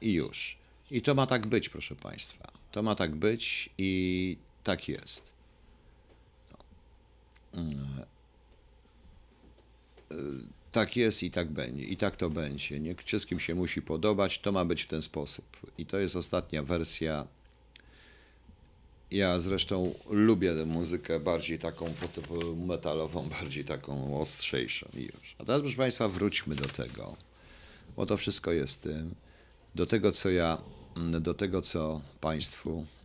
i 0.00 0.12
już. 0.12 0.58
I 0.90 1.02
to 1.02 1.14
ma 1.14 1.26
tak 1.26 1.46
być, 1.46 1.68
proszę 1.68 1.96
Państwa. 1.96 2.52
To 2.72 2.82
ma 2.82 2.94
tak 2.94 3.14
być 3.14 3.70
i 3.78 4.36
tak 4.64 4.88
jest. 4.88 5.22
No. 6.52 6.58
Mm. 7.60 8.04
Y, 10.12 10.62
tak 10.72 10.96
jest 10.96 11.22
i 11.22 11.30
tak 11.30 11.50
będzie, 11.50 11.84
i 11.84 11.96
tak 11.96 12.16
to 12.16 12.30
będzie. 12.30 12.80
Nie 12.80 12.94
wszystkim 12.94 13.40
się 13.40 13.54
musi 13.54 13.82
podobać, 13.82 14.38
to 14.38 14.52
ma 14.52 14.64
być 14.64 14.82
w 14.82 14.86
ten 14.86 15.02
sposób. 15.02 15.44
I 15.78 15.86
to 15.86 15.98
jest 15.98 16.16
ostatnia 16.16 16.62
wersja. 16.62 17.26
Ja 19.10 19.40
zresztą 19.40 19.94
lubię 20.10 20.54
tę 20.54 20.66
muzykę 20.66 21.20
bardziej 21.20 21.58
taką 21.58 21.94
metalową, 22.66 23.28
bardziej 23.40 23.64
taką 23.64 24.20
ostrzejszą 24.20 24.88
już. 24.94 25.36
A 25.38 25.44
teraz, 25.44 25.60
proszę 25.60 25.76
Państwa, 25.76 26.08
wróćmy 26.08 26.54
do 26.54 26.68
tego, 26.68 27.16
bo 27.96 28.06
to 28.06 28.16
wszystko 28.16 28.52
jest 28.52 28.82
tym, 28.82 29.14
do 29.74 29.86
tego, 29.86 30.12
co 30.12 30.30
ja, 30.30 30.58
do 31.20 31.34
tego, 31.34 31.62
co 31.62 32.00
Państwu 32.20 32.86
e, 33.00 33.01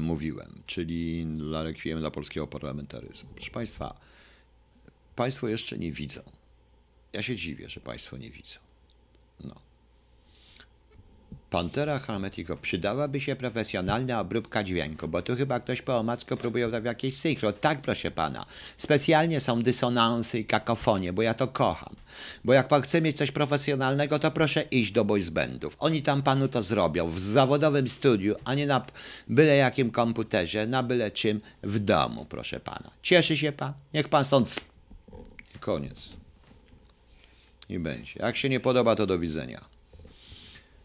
mówiłem, 0.00 0.62
czyli 0.66 1.26
dla 1.26 1.62
rekwiem 1.62 2.00
dla 2.00 2.10
polskiego 2.10 2.46
parlamentaryzmu. 2.46 3.30
Proszę 3.34 3.50
Państwa, 3.50 4.00
Państwo 5.16 5.48
jeszcze 5.48 5.78
nie 5.78 5.92
widzą. 5.92 6.20
Ja 7.12 7.22
się 7.22 7.36
dziwię, 7.36 7.68
że 7.68 7.80
Państwo 7.80 8.16
nie 8.16 8.30
widzą. 8.30 8.58
No. 9.44 9.54
Pantera 11.52 11.98
Hermetico, 11.98 12.56
przydałaby 12.56 13.20
się 13.20 13.36
profesjonalna 13.36 14.20
obróbka 14.20 14.64
dźwięku, 14.64 15.08
bo 15.08 15.22
tu 15.22 15.36
chyba 15.36 15.60
ktoś 15.60 15.82
po 15.82 15.98
omacku 15.98 16.36
próbuje 16.36 16.70
tam 16.70 16.84
jakieś 16.84 17.16
synchro. 17.16 17.52
Tak, 17.52 17.80
proszę 17.80 18.10
pana. 18.10 18.46
Specjalnie 18.76 19.40
są 19.40 19.62
dysonansy 19.62 20.38
i 20.38 20.44
kakofonie, 20.44 21.12
bo 21.12 21.22
ja 21.22 21.34
to 21.34 21.48
kocham. 21.48 21.96
Bo 22.44 22.52
jak 22.52 22.68
pan 22.68 22.82
chce 22.82 23.00
mieć 23.00 23.16
coś 23.16 23.30
profesjonalnego, 23.30 24.18
to 24.18 24.30
proszę 24.30 24.62
iść 24.62 24.92
do 24.92 25.04
boys 25.04 25.30
bandów. 25.30 25.76
Oni 25.78 26.02
tam 26.02 26.22
panu 26.22 26.48
to 26.48 26.62
zrobią 26.62 27.08
w 27.08 27.20
zawodowym 27.20 27.88
studiu, 27.88 28.34
a 28.44 28.54
nie 28.54 28.66
na 28.66 28.86
byle 29.28 29.56
jakim 29.56 29.90
komputerze, 29.90 30.66
na 30.66 30.82
byle 30.82 31.10
czym 31.10 31.40
w 31.62 31.78
domu, 31.78 32.24
proszę 32.24 32.60
pana. 32.60 32.90
Cieszy 33.02 33.36
się 33.36 33.52
pan? 33.52 33.72
Niech 33.94 34.08
pan 34.08 34.24
stąd 34.24 34.60
Koniec. 35.60 36.08
I 37.68 37.78
będzie. 37.78 38.12
Jak 38.16 38.36
się 38.36 38.48
nie 38.48 38.60
podoba, 38.60 38.96
to 38.96 39.06
do 39.06 39.18
widzenia. 39.18 39.71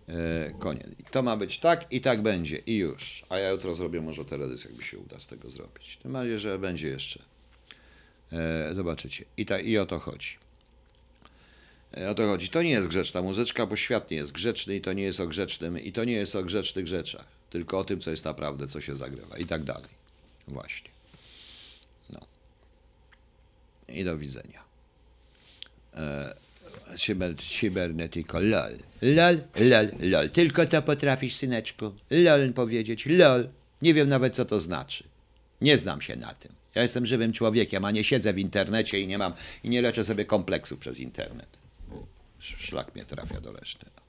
E, 0.10 0.52
koniec. 0.60 0.88
To 1.12 1.24
ma 1.24 1.38
być 1.38 1.60
tak 1.60 1.94
i 1.94 2.02
tak 2.02 2.22
będzie. 2.22 2.58
I 2.58 2.78
już. 2.78 3.26
A 3.30 3.38
ja 3.38 3.50
jutro 3.50 3.76
zrobię 3.76 4.02
może 4.02 4.26
teledysk, 4.26 4.66
jakby 4.66 4.84
się 4.84 5.00
uda 5.00 5.20
z 5.20 5.28
tego 5.28 5.50
zrobić. 5.50 5.98
Tym 6.04 6.14
bardziej, 6.14 6.40
że 6.40 6.60
będzie 6.60 6.88
jeszcze. 6.88 7.20
E, 8.32 8.76
zobaczycie. 8.76 9.26
I, 9.38 9.46
ta, 9.46 9.60
I 9.60 9.78
o 9.78 9.86
to 9.86 10.00
chodzi. 10.00 10.38
E, 11.98 12.10
o 12.10 12.16
to 12.16 12.28
chodzi. 12.28 12.50
To 12.50 12.62
nie 12.62 12.70
jest 12.70 12.88
grzeczna 12.88 13.22
muzyczka, 13.22 13.66
bo 13.66 13.76
świat 13.76 14.12
nie 14.12 14.18
jest 14.18 14.32
grzeczny 14.32 14.76
i 14.76 14.82
to 14.82 14.94
nie 14.94 15.04
jest 15.04 15.20
o 15.20 15.28
grzecznym 15.28 15.80
i 15.80 15.92
to 15.92 16.04
nie 16.04 16.14
jest 16.14 16.36
o 16.36 16.44
grzecznych 16.44 16.88
rzeczach. 16.88 17.26
Tylko 17.50 17.80
o 17.80 17.86
tym, 17.86 18.00
co 18.02 18.12
jest 18.12 18.26
naprawdę, 18.26 18.68
co 18.68 18.82
się 18.82 18.96
zagrywa 18.96 19.38
i 19.38 19.46
tak 19.46 19.64
dalej. 19.64 19.90
Właśnie. 20.48 20.90
No. 22.10 22.20
I 23.88 24.04
do 24.04 24.18
widzenia. 24.18 24.64
Cyber, 26.98 27.36
cybernetiko, 27.60 28.40
lol. 28.40 28.78
Lol, 29.02 29.42
lol, 29.60 29.92
lol. 30.00 30.30
Tylko 30.30 30.66
to 30.66 30.82
potrafisz, 30.82 31.36
syneczku. 31.36 31.92
Lol 32.10 32.54
powiedzieć, 32.54 33.06
lol. 33.06 33.50
Nie 33.82 33.94
wiem 33.94 34.10
nawet, 34.10 34.36
co 34.36 34.46
to 34.46 34.60
znaczy. 34.60 35.04
Nie 35.62 35.78
znam 35.78 36.02
się 36.02 36.16
na 36.16 36.34
tym. 36.34 36.52
Ja 36.76 36.82
jestem 36.82 37.06
żywym 37.06 37.34
człowiekiem, 37.34 37.86
a 37.86 37.92
nie 37.92 38.04
siedzę 38.04 38.34
w 38.34 38.38
internecie 38.40 39.00
i 39.00 39.08
nie 39.08 39.18
mam, 39.18 39.34
i 39.64 39.70
nie 39.70 39.82
leczę 39.82 40.04
sobie 40.04 40.26
kompleksów 40.26 40.80
przez 40.80 41.00
internet. 41.00 41.48
Sz- 42.40 42.60
Szlak 42.62 42.96
mnie 42.96 43.06
trafia 43.06 43.42
do 43.42 43.52
reszty. 43.52 43.86
No. 43.96 44.02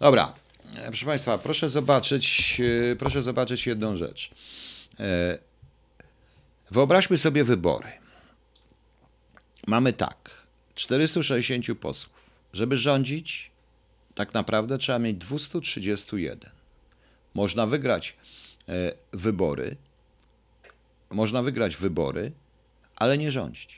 Dobra, 0.00 0.34
e, 0.76 0.88
proszę 0.88 1.06
Państwa, 1.06 1.38
proszę 1.38 1.68
zobaczyć, 1.68 2.56
e, 2.92 2.96
proszę 2.96 3.22
zobaczyć 3.22 3.66
jedną 3.66 3.96
rzecz. 3.96 4.30
E, 5.00 5.38
Wyobraźmy 6.70 7.18
sobie 7.18 7.44
wybory. 7.44 7.88
Mamy 9.66 9.92
tak, 9.92 10.30
460 10.78 11.78
posłów. 11.80 12.12
Żeby 12.52 12.76
rządzić, 12.76 13.50
tak 14.14 14.34
naprawdę 14.34 14.78
trzeba 14.78 14.98
mieć 14.98 15.16
231. 15.16 16.50
Można 17.34 17.66
wygrać 17.66 18.16
e, 18.68 18.92
wybory, 19.12 19.76
można 21.10 21.42
wygrać 21.42 21.76
wybory, 21.76 22.32
ale 22.96 23.18
nie 23.18 23.30
rządzić. 23.30 23.76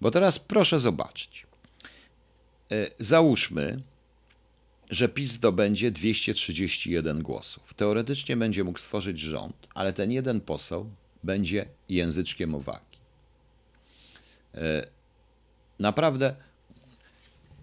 Bo 0.00 0.10
teraz 0.10 0.38
proszę 0.38 0.78
zobaczyć. 0.78 1.46
E, 2.70 2.86
Załóżmy, 2.98 3.82
że 4.90 5.08
PiS 5.08 5.32
zdobędzie 5.32 5.90
231 5.90 7.22
głosów. 7.22 7.74
Teoretycznie 7.74 8.36
będzie 8.36 8.64
mógł 8.64 8.78
stworzyć 8.78 9.18
rząd, 9.18 9.66
ale 9.74 9.92
ten 9.92 10.12
jeden 10.12 10.40
poseł 10.40 10.90
będzie 11.24 11.66
języczkiem 11.88 12.54
uwagi. 12.54 12.98
Naprawdę, 15.78 16.34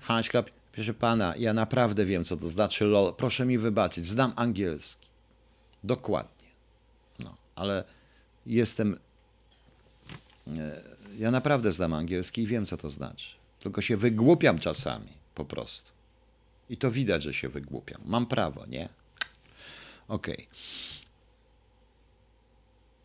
Hańska, 0.02 0.44
proszę 0.72 0.94
pana, 0.94 1.36
ja 1.38 1.54
naprawdę 1.54 2.06
wiem, 2.06 2.26
co 2.26 2.38
to 2.38 2.50
znaczy 2.50 2.86
lol. 2.86 3.14
Proszę 3.16 3.46
mi 3.46 3.58
wybaczyć, 3.58 4.08
znam 4.08 4.34
angielski. 4.36 5.08
Dokładnie. 5.84 6.48
No, 7.20 7.36
ale 7.56 7.84
jestem. 8.46 9.00
e, 10.48 10.82
Ja 11.18 11.32
naprawdę 11.32 11.72
znam 11.72 11.94
angielski 11.94 12.42
i 12.42 12.48
wiem, 12.48 12.66
co 12.66 12.78
to 12.78 12.90
znaczy. 12.90 13.30
Tylko 13.60 13.82
się 13.82 13.98
wygłupiam 13.98 14.60
czasami, 14.60 15.08
po 15.36 15.46
prostu. 15.46 15.92
I 16.70 16.78
to 16.78 16.92
widać, 16.92 17.24
że 17.24 17.34
się 17.34 17.50
wygłupiam. 17.50 18.02
Mam 18.06 18.26
prawo, 18.26 18.66
nie? 18.66 18.90
Okej. 20.08 20.48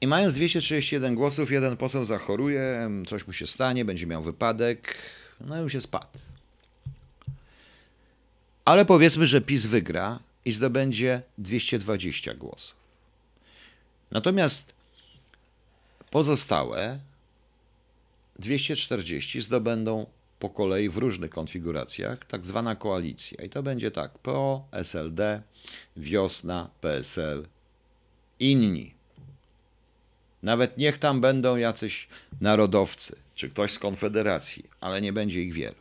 I 0.05 0.07
mając 0.07 0.35
231 0.35 1.15
głosów, 1.15 1.53
jeden 1.53 1.77
poseł 1.77 2.05
zachoruje, 2.05 2.91
coś 3.07 3.27
mu 3.27 3.33
się 3.33 3.47
stanie, 3.47 3.85
będzie 3.85 4.07
miał 4.07 4.23
wypadek, 4.23 4.95
no 5.41 5.59
i 5.59 5.61
już 5.61 5.75
jest 5.75 5.85
spadł. 5.85 6.19
Ale 8.65 8.85
powiedzmy, 8.85 9.27
że 9.27 9.41
PiS 9.41 9.67
wygra 9.67 10.21
i 10.45 10.53
zdobędzie 10.53 11.23
220 11.39 12.35
głosów. 12.35 12.77
Natomiast 14.11 14.75
pozostałe 16.11 17.01
240 18.39 19.43
zdobędą 19.43 20.07
po 20.39 20.51
kolei 20.51 20.89
w 20.89 20.97
różnych 20.97 21.31
konfiguracjach 21.31 22.25
tak 22.25 22.47
zwana 22.47 22.77
koalicja. 22.77 23.45
I 23.45 23.51
to 23.51 23.63
będzie 23.63 23.91
tak: 23.91 24.19
PO, 24.19 24.69
SLD, 24.73 25.43
Wiosna, 25.97 26.71
PSL, 26.81 27.47
inni. 28.41 28.95
Nawet 30.45 30.79
niech 30.79 30.99
tam 30.99 31.21
będą 31.21 31.57
jacyś 31.57 32.09
narodowcy, 32.41 33.17
czy 33.35 33.51
ktoś 33.51 33.73
z 33.73 33.79
Konfederacji, 33.79 34.65
ale 34.81 35.01
nie 35.01 35.13
będzie 35.13 35.43
ich 35.43 35.53
wielu. 35.53 35.77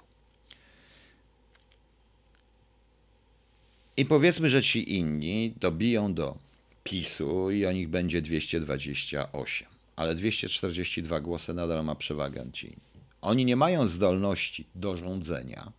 I 3.98 4.06
powiedzmy, 4.06 4.50
że 4.50 4.62
ci 4.62 4.96
inni 4.96 5.54
dobiją 5.60 6.14
do 6.14 6.38
PiSu 6.84 7.52
i 7.52 7.66
o 7.66 7.72
nich 7.72 7.90
będzie 7.90 8.22
228, 8.22 9.68
ale 9.96 10.16
242 10.16 11.20
głosy 11.20 11.54
nadal 11.54 11.86
ma 11.86 11.96
przewagę 11.96 12.46
ci 12.54 12.68
inni. 12.68 13.04
Oni 13.22 13.46
nie 13.46 13.56
mają 13.56 13.88
zdolności 13.88 14.66
do 14.76 14.98
rządzenia 14.98 15.72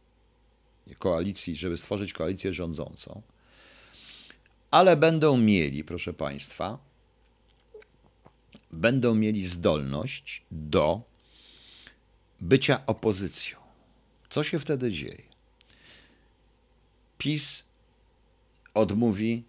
koalicji, 0.99 1.57
żeby 1.57 1.77
stworzyć 1.77 2.13
koalicję 2.13 2.53
rządzącą, 2.53 3.23
ale 4.71 4.97
będą 4.97 5.37
mieli, 5.37 5.85
proszę 5.85 6.13
Państwa, 6.13 6.79
będą 8.75 9.15
mieli 9.15 9.47
zdolność 9.47 10.43
do 10.51 11.03
bycia 12.41 12.87
opozycją. 12.87 13.59
Co 14.31 14.43
się 14.43 14.59
wtedy 14.59 14.93
dzieje? 14.93 15.23
PiS 17.19 17.65
odmówi 18.75 19.45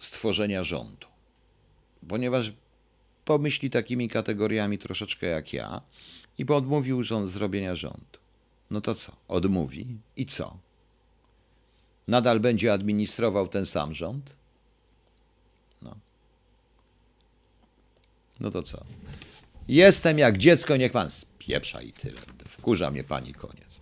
stworzenia 0.00 0.62
rządu, 0.62 1.06
ponieważ 2.08 2.52
pomyśli 3.24 3.70
takimi 3.70 4.08
kategoriami 4.08 4.78
troszeczkę 4.78 5.26
jak 5.26 5.52
ja 5.52 5.82
i 6.38 6.44
bo 6.44 6.56
odmówił 6.56 7.02
rząd, 7.02 7.30
zrobienia 7.30 7.74
rządu. 7.74 8.18
No 8.70 8.80
to 8.80 8.94
co? 8.94 9.16
Odmówi 9.28 9.86
i 10.16 10.26
co? 10.26 10.58
Nadal 12.08 12.40
będzie 12.40 12.72
administrował 12.72 13.48
ten 13.48 13.66
sam 13.66 13.94
rząd? 13.94 14.36
No 18.40 18.50
to 18.50 18.62
co? 18.62 18.84
Jestem 19.68 20.18
jak 20.18 20.38
dziecko, 20.38 20.76
niech 20.76 20.92
pan 20.92 21.10
spieprza 21.10 21.82
i 21.82 21.92
tyle. 21.92 22.20
Wkurza 22.48 22.90
mnie 22.90 23.04
pani 23.04 23.34
koniec. 23.34 23.80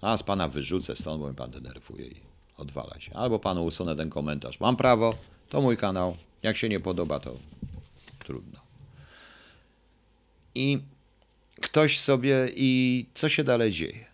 A 0.00 0.16
z 0.16 0.22
pana 0.22 0.48
wyrzucę 0.48 0.96
stąd, 0.96 1.20
bo 1.20 1.26
mnie 1.26 1.36
pan 1.36 1.50
denerwuje 1.50 2.06
i 2.06 2.20
odwala 2.56 3.00
się. 3.00 3.12
Albo 3.14 3.38
panu 3.38 3.64
usunę 3.64 3.96
ten 3.96 4.10
komentarz. 4.10 4.60
Mam 4.60 4.76
prawo, 4.76 5.14
to 5.48 5.60
mój 5.60 5.76
kanał. 5.76 6.16
Jak 6.42 6.56
się 6.56 6.68
nie 6.68 6.80
podoba, 6.80 7.20
to 7.20 7.36
trudno. 8.18 8.60
I 10.54 10.78
ktoś 11.60 11.98
sobie, 11.98 12.48
i 12.56 13.06
co 13.14 13.28
się 13.28 13.44
dalej 13.44 13.72
dzieje? 13.72 14.09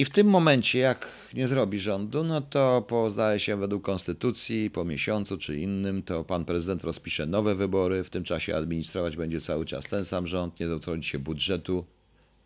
I 0.00 0.04
w 0.04 0.10
tym 0.10 0.26
momencie, 0.26 0.78
jak 0.78 1.08
nie 1.34 1.48
zrobi 1.48 1.78
rządu, 1.78 2.24
no 2.24 2.40
to 2.40 2.84
po, 2.88 3.10
zdaje 3.10 3.38
się 3.38 3.56
według 3.56 3.84
konstytucji, 3.84 4.70
po 4.70 4.84
miesiącu 4.84 5.38
czy 5.38 5.60
innym, 5.60 6.02
to 6.02 6.24
pan 6.24 6.44
prezydent 6.44 6.84
rozpisze 6.84 7.26
nowe 7.26 7.54
wybory. 7.54 8.04
W 8.04 8.10
tym 8.10 8.24
czasie 8.24 8.56
administrować 8.56 9.16
będzie 9.16 9.40
cały 9.40 9.66
czas 9.66 9.84
ten 9.84 10.04
sam 10.04 10.26
rząd, 10.26 10.60
nie 10.60 10.66
dotrąci 10.66 11.08
się 11.08 11.18
budżetu. 11.18 11.84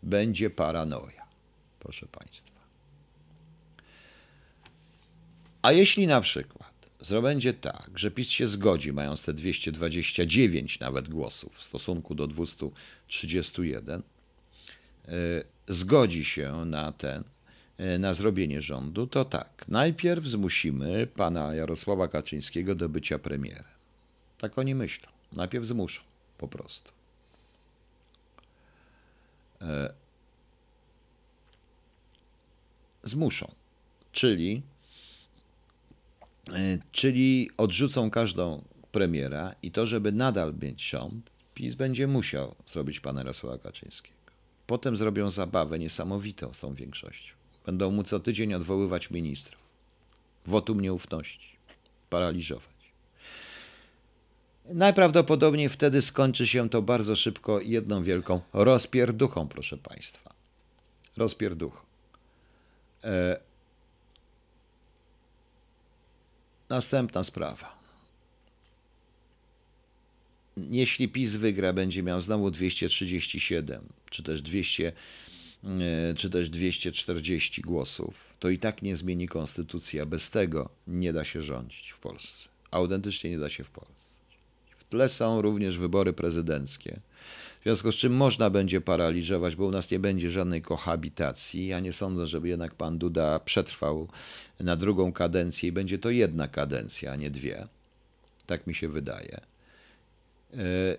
Będzie 0.03 0.49
paranoja, 0.49 1.27
proszę 1.79 2.07
państwa. 2.07 2.59
A 5.61 5.71
jeśli 5.71 6.07
na 6.07 6.21
przykład 6.21 6.73
będzie 7.21 7.53
tak, 7.53 7.89
że 7.95 8.11
PiS 8.11 8.29
się 8.29 8.47
zgodzi, 8.47 8.93
mając 8.93 9.21
te 9.21 9.33
229 9.33 10.79
nawet 10.79 11.09
głosów 11.09 11.57
w 11.57 11.63
stosunku 11.63 12.15
do 12.15 12.27
231, 12.27 14.01
y, 14.01 15.43
zgodzi 15.67 16.25
się 16.25 16.65
na 16.65 16.91
ten, 16.91 17.23
na 17.99 18.13
zrobienie 18.13 18.61
rządu, 18.61 19.07
to 19.07 19.25
tak, 19.25 19.65
najpierw 19.67 20.25
zmusimy 20.25 21.07
pana 21.07 21.55
Jarosława 21.55 22.07
Kaczyńskiego 22.07 22.75
do 22.75 22.89
bycia 22.89 23.19
premierem. 23.19 23.63
Tak 24.37 24.57
oni 24.57 24.75
myślą. 24.75 25.09
Najpierw 25.33 25.65
zmuszą, 25.65 26.01
po 26.37 26.47
prostu. 26.47 26.91
Y, 29.61 29.65
zmuszą. 33.03 33.55
Czyli 34.11 34.63
E, 36.53 36.77
czyli 36.91 37.49
odrzucą 37.57 38.09
każdą 38.09 38.63
premiera 38.91 39.55
i 39.61 39.71
to, 39.71 39.85
żeby 39.85 40.11
nadal 40.11 40.53
mieć 40.61 40.89
rząd, 40.89 41.31
PiS 41.53 41.75
będzie 41.75 42.07
musiał 42.07 42.55
zrobić 42.67 42.99
pana 42.99 43.19
Jarosława 43.19 43.57
Kaczyńskiego. 43.57 44.15
Potem 44.67 44.97
zrobią 44.97 45.29
zabawę 45.29 45.79
niesamowitą 45.79 46.53
z 46.53 46.59
tą 46.59 46.73
większością. 46.73 47.34
Będą 47.65 47.91
mu 47.91 48.03
co 48.03 48.19
tydzień 48.19 48.53
odwoływać 48.53 49.11
ministrów. 49.11 49.61
Wotum 50.45 50.81
nieufności. 50.81 51.55
Paraliżować. 52.09 52.75
Najprawdopodobniej 54.65 55.69
wtedy 55.69 56.01
skończy 56.01 56.47
się 56.47 56.69
to 56.69 56.81
bardzo 56.81 57.15
szybko 57.15 57.61
jedną 57.61 58.03
wielką 58.03 58.41
rozpierduchą, 58.53 59.47
proszę 59.47 59.77
Państwa. 59.77 60.33
Rozpierduchą. 61.17 61.85
E, 63.03 63.39
Następna 66.69 67.23
sprawa. 67.23 67.75
Jeśli 70.57 71.09
PiS 71.09 71.35
wygra, 71.35 71.73
będzie 71.73 72.03
miał 72.03 72.21
znowu 72.21 72.51
237 72.51 73.81
czy 74.09 74.23
też 74.23 74.41
200 74.41 74.87
e, 74.87 74.91
czy 76.17 76.29
też 76.29 76.49
240 76.49 77.61
głosów, 77.61 78.15
to 78.39 78.49
i 78.49 78.59
tak 78.59 78.81
nie 78.81 78.95
zmieni 78.95 79.27
konstytucja. 79.27 80.05
Bez 80.05 80.29
tego 80.29 80.69
nie 80.87 81.13
da 81.13 81.23
się 81.23 81.41
rządzić 81.41 81.91
w 81.91 81.99
Polsce. 81.99 82.49
Autentycznie 82.71 83.29
nie 83.29 83.39
da 83.39 83.49
się 83.49 83.63
w 83.63 83.69
Polsce. 83.69 83.93
W 84.77 84.83
tle 84.83 85.09
są 85.09 85.41
również 85.41 85.77
wybory 85.77 86.13
prezydenckie. 86.13 86.99
W 87.59 87.63
związku 87.63 87.91
z 87.91 87.95
czym 87.95 88.15
można 88.15 88.49
będzie 88.49 88.81
paraliżować, 88.81 89.55
bo 89.55 89.65
u 89.65 89.71
nas 89.71 89.91
nie 89.91 89.99
będzie 89.99 90.29
żadnej 90.29 90.61
kohabitacji. 90.61 91.67
Ja 91.67 91.79
nie 91.79 91.93
sądzę, 91.93 92.27
żeby 92.27 92.47
jednak 92.47 92.75
pan 92.75 92.97
Duda 92.97 93.39
przetrwał 93.39 94.07
na 94.59 94.75
drugą 94.75 95.13
kadencję 95.13 95.69
i 95.69 95.71
będzie 95.71 95.99
to 95.99 96.09
jedna 96.09 96.47
kadencja, 96.47 97.11
a 97.11 97.15
nie 97.15 97.31
dwie. 97.31 97.67
Tak 98.45 98.67
mi 98.67 98.75
się 98.75 98.89
wydaje. 98.89 99.41
E, 100.53 100.97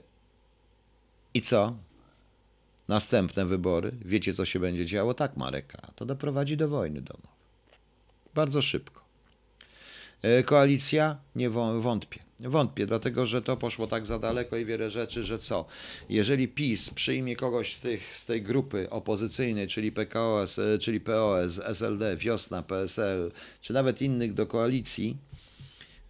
I 1.34 1.42
co? 1.42 1.76
Następne 2.88 3.46
wybory. 3.46 3.92
Wiecie, 4.04 4.34
co 4.34 4.44
się 4.44 4.60
będzie 4.60 4.86
działo? 4.86 5.14
Tak, 5.14 5.36
Mareka. 5.36 5.92
To 5.96 6.04
doprowadzi 6.04 6.56
do 6.56 6.68
wojny 6.68 7.00
domowej. 7.00 7.36
Bardzo 8.34 8.62
szybko. 8.62 9.04
E, 10.22 10.42
koalicja? 10.42 11.16
Nie 11.36 11.50
wątpię. 11.50 12.20
Wątpię, 12.40 12.86
dlatego 12.86 13.26
że 13.26 13.42
to 13.42 13.56
poszło 13.56 13.86
tak 13.86 14.06
za 14.06 14.18
daleko 14.18 14.56
i 14.56 14.64
wiele 14.64 14.90
rzeczy, 14.90 15.24
że 15.24 15.38
co? 15.38 15.66
Jeżeli 16.08 16.48
PiS 16.48 16.90
przyjmie 16.90 17.36
kogoś 17.36 17.74
z, 17.74 17.80
tych, 17.80 18.16
z 18.16 18.24
tej 18.24 18.42
grupy 18.42 18.90
opozycyjnej, 18.90 19.68
czyli 19.68 19.92
PKOS, 19.92 20.58
e, 20.58 20.78
czyli 20.78 21.00
POS, 21.00 21.60
SLD, 21.64 22.16
Wiosna, 22.16 22.62
PSL, 22.62 23.32
czy 23.60 23.72
nawet 23.72 24.02
innych 24.02 24.34
do 24.34 24.46
koalicji, 24.46 25.16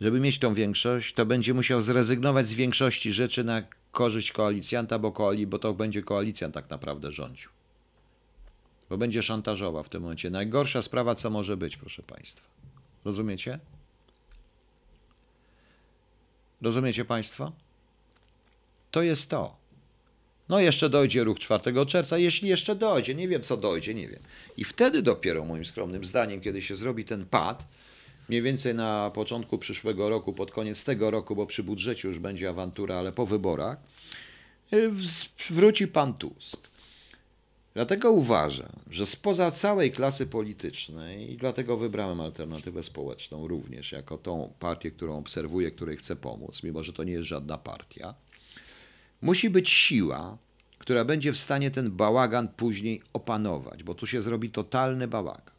żeby 0.00 0.20
mieć 0.20 0.38
tą 0.38 0.54
większość, 0.54 1.14
to 1.14 1.26
będzie 1.26 1.54
musiał 1.54 1.80
zrezygnować 1.80 2.46
z 2.46 2.54
większości 2.54 3.12
rzeczy 3.12 3.44
na 3.44 3.62
korzyść 3.96 4.32
koalicjanta, 4.32 4.98
bo, 4.98 5.12
koali, 5.12 5.46
bo 5.46 5.58
to 5.58 5.74
będzie 5.74 6.02
koalicjant 6.02 6.54
tak 6.54 6.70
naprawdę 6.70 7.12
rządził. 7.12 7.50
Bo 8.90 8.98
będzie 8.98 9.22
szantażował 9.22 9.84
w 9.84 9.88
tym 9.88 10.02
momencie. 10.02 10.30
Najgorsza 10.30 10.82
sprawa, 10.82 11.14
co 11.14 11.30
może 11.30 11.56
być, 11.56 11.76
proszę 11.76 12.02
Państwa. 12.02 12.46
Rozumiecie? 13.04 13.58
Rozumiecie 16.62 17.04
Państwo? 17.04 17.52
To 18.90 19.02
jest 19.02 19.30
to. 19.30 19.56
No 20.48 20.60
jeszcze 20.60 20.90
dojdzie 20.90 21.24
ruch 21.24 21.38
4 21.38 21.86
czerwca, 21.86 22.18
jeśli 22.18 22.48
jeszcze 22.48 22.74
dojdzie, 22.74 23.14
nie 23.14 23.28
wiem 23.28 23.42
co 23.42 23.56
dojdzie, 23.56 23.94
nie 23.94 24.08
wiem. 24.08 24.22
I 24.56 24.64
wtedy 24.64 25.02
dopiero 25.02 25.44
moim 25.44 25.64
skromnym 25.64 26.04
zdaniem, 26.04 26.40
kiedy 26.40 26.62
się 26.62 26.76
zrobi 26.76 27.04
ten 27.04 27.26
pad, 27.26 27.66
mniej 28.28 28.42
więcej 28.42 28.74
na 28.74 29.10
początku 29.14 29.58
przyszłego 29.58 30.08
roku, 30.08 30.32
pod 30.32 30.50
koniec 30.50 30.84
tego 30.84 31.10
roku, 31.10 31.36
bo 31.36 31.46
przy 31.46 31.62
budżecie 31.62 32.08
już 32.08 32.18
będzie 32.18 32.48
awantura, 32.48 32.96
ale 32.96 33.12
po 33.12 33.26
wyborach, 33.26 33.78
y, 34.72 34.90
wróci 35.50 35.88
pan 35.88 36.14
Tusk. 36.14 36.68
Dlatego 37.74 38.12
uważam, 38.12 38.72
że 38.90 39.06
spoza 39.06 39.50
całej 39.50 39.92
klasy 39.92 40.26
politycznej, 40.26 41.32
i 41.32 41.36
dlatego 41.36 41.76
wybrałem 41.76 42.20
alternatywę 42.20 42.82
społeczną 42.82 43.48
również, 43.48 43.92
jako 43.92 44.18
tą 44.18 44.52
partię, 44.58 44.90
którą 44.90 45.18
obserwuję, 45.18 45.70
której 45.70 45.96
chcę 45.96 46.16
pomóc, 46.16 46.62
mimo 46.62 46.82
że 46.82 46.92
to 46.92 47.04
nie 47.04 47.12
jest 47.12 47.28
żadna 47.28 47.58
partia, 47.58 48.14
musi 49.22 49.50
być 49.50 49.70
siła, 49.70 50.38
która 50.78 51.04
będzie 51.04 51.32
w 51.32 51.38
stanie 51.38 51.70
ten 51.70 51.90
bałagan 51.90 52.48
później 52.48 53.02
opanować, 53.12 53.82
bo 53.82 53.94
tu 53.94 54.06
się 54.06 54.22
zrobi 54.22 54.50
totalny 54.50 55.08
bałagan. 55.08 55.55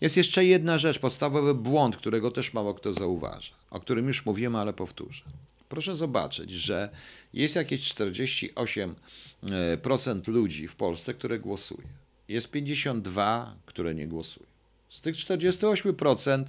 Jest 0.00 0.16
jeszcze 0.16 0.44
jedna 0.44 0.78
rzecz, 0.78 0.98
podstawowy 0.98 1.54
błąd, 1.54 1.96
którego 1.96 2.30
też 2.30 2.54
mało 2.54 2.74
kto 2.74 2.94
zauważa, 2.94 3.52
o 3.70 3.80
którym 3.80 4.06
już 4.06 4.26
mówiłem, 4.26 4.56
ale 4.56 4.72
powtórzę. 4.72 5.24
Proszę 5.68 5.96
zobaczyć, 5.96 6.50
że 6.50 6.88
jest 7.34 7.56
jakieś 7.56 7.94
48% 7.94 10.28
e, 10.28 10.32
ludzi 10.32 10.68
w 10.68 10.76
Polsce, 10.76 11.14
które 11.14 11.38
głosuje. 11.38 11.88
Jest 12.28 12.50
52, 12.50 13.54
które 13.66 13.94
nie 13.94 14.06
głosują. 14.06 14.46
Z 14.88 15.00
tych 15.00 15.16
48%, 15.16 16.44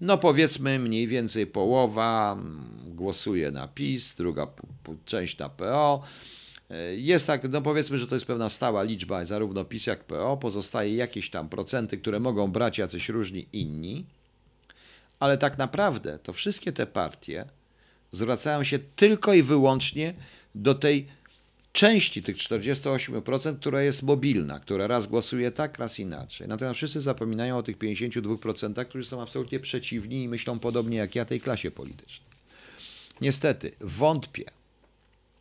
no 0.00 0.18
powiedzmy 0.18 0.78
mniej 0.78 1.06
więcej 1.06 1.46
połowa 1.46 2.32
mm, 2.32 2.64
głosuje 2.86 3.50
na 3.50 3.68
PiS, 3.68 4.14
druga 4.14 4.46
część 5.04 5.38
na 5.38 5.48
PO. 5.48 6.02
E, 6.70 6.96
jest 6.96 7.26
tak, 7.26 7.48
no 7.50 7.62
powiedzmy, 7.62 7.98
że 7.98 8.06
to 8.06 8.14
jest 8.14 8.26
pewna 8.26 8.48
stała 8.48 8.82
liczba, 8.82 9.24
zarówno 9.24 9.64
PiS 9.64 9.86
jak 9.86 10.04
PO. 10.04 10.36
Pozostaje 10.36 10.94
jakieś 10.94 11.30
tam 11.30 11.48
procenty, 11.48 11.98
które 11.98 12.20
mogą 12.20 12.48
brać 12.48 12.78
jacyś 12.78 13.08
różni 13.08 13.46
inni. 13.52 14.06
Ale 15.18 15.38
tak 15.38 15.58
naprawdę 15.58 16.18
to 16.18 16.32
wszystkie 16.32 16.72
te 16.72 16.86
partie 16.86 17.44
zwracają 18.12 18.62
się 18.62 18.78
tylko 18.78 19.34
i 19.34 19.42
wyłącznie 19.42 20.14
do 20.54 20.74
tej 20.74 21.06
części 21.72 22.22
tych 22.22 22.36
48%, 22.36 23.58
która 23.58 23.82
jest 23.82 24.02
mobilna, 24.02 24.60
która 24.60 24.86
raz 24.86 25.06
głosuje 25.06 25.50
tak, 25.50 25.78
raz 25.78 25.98
inaczej. 25.98 26.48
Natomiast 26.48 26.76
wszyscy 26.76 27.00
zapominają 27.00 27.58
o 27.58 27.62
tych 27.62 27.78
52%, 27.78 28.84
którzy 28.84 29.08
są 29.08 29.22
absolutnie 29.22 29.60
przeciwni 29.60 30.22
i 30.22 30.28
myślą 30.28 30.58
podobnie 30.58 30.96
jak 30.96 31.14
ja 31.14 31.24
tej 31.24 31.40
klasie 31.40 31.70
politycznej. 31.70 32.28
Niestety, 33.20 33.72
wątpię, 33.80 34.44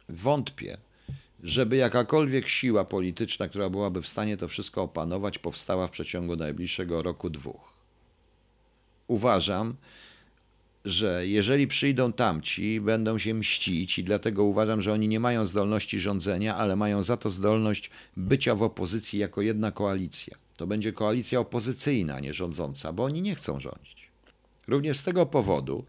wątpię, 0.10 0.78
żeby 1.46 1.76
jakakolwiek 1.76 2.48
siła 2.48 2.86
polityczna, 2.86 3.48
która 3.48 3.70
byłaby 3.70 4.02
w 4.02 4.08
stanie 4.08 4.38
to 4.38 4.48
wszystko 4.48 4.82
opanować, 4.82 5.40
powstała 5.40 5.88
w 5.88 5.92
przeciągu 5.92 6.36
najbliższego 6.36 7.04
roku, 7.04 7.30
dwóch. 7.30 7.74
Uważam, 9.08 9.76
że 10.86 11.28
jeżeli 11.28 11.68
przyjdą 11.68 12.14
tamci, 12.14 12.82
będą 12.82 13.18
się 13.18 13.34
mścić 13.34 14.00
i 14.00 14.04
dlatego 14.04 14.44
uważam, 14.44 14.82
że 14.82 14.94
oni 14.94 15.08
nie 15.08 15.20
mają 15.20 15.46
zdolności 15.46 16.00
rządzenia, 16.00 16.56
ale 16.56 16.76
mają 16.76 17.04
za 17.04 17.18
to 17.18 17.30
zdolność 17.30 17.90
bycia 18.18 18.56
w 18.56 18.64
opozycji 18.64 19.20
jako 19.20 19.42
jedna 19.42 19.72
koalicja. 19.72 20.38
To 20.58 20.68
będzie 20.68 20.94
koalicja 20.94 21.40
opozycyjna, 21.40 22.20
nie 22.20 22.34
rządząca, 22.34 22.94
bo 22.94 23.04
oni 23.04 23.22
nie 23.22 23.36
chcą 23.36 23.60
rządzić. 23.60 24.08
Również 24.68 24.98
z 24.98 25.04
tego 25.04 25.26
powodu, 25.26 25.86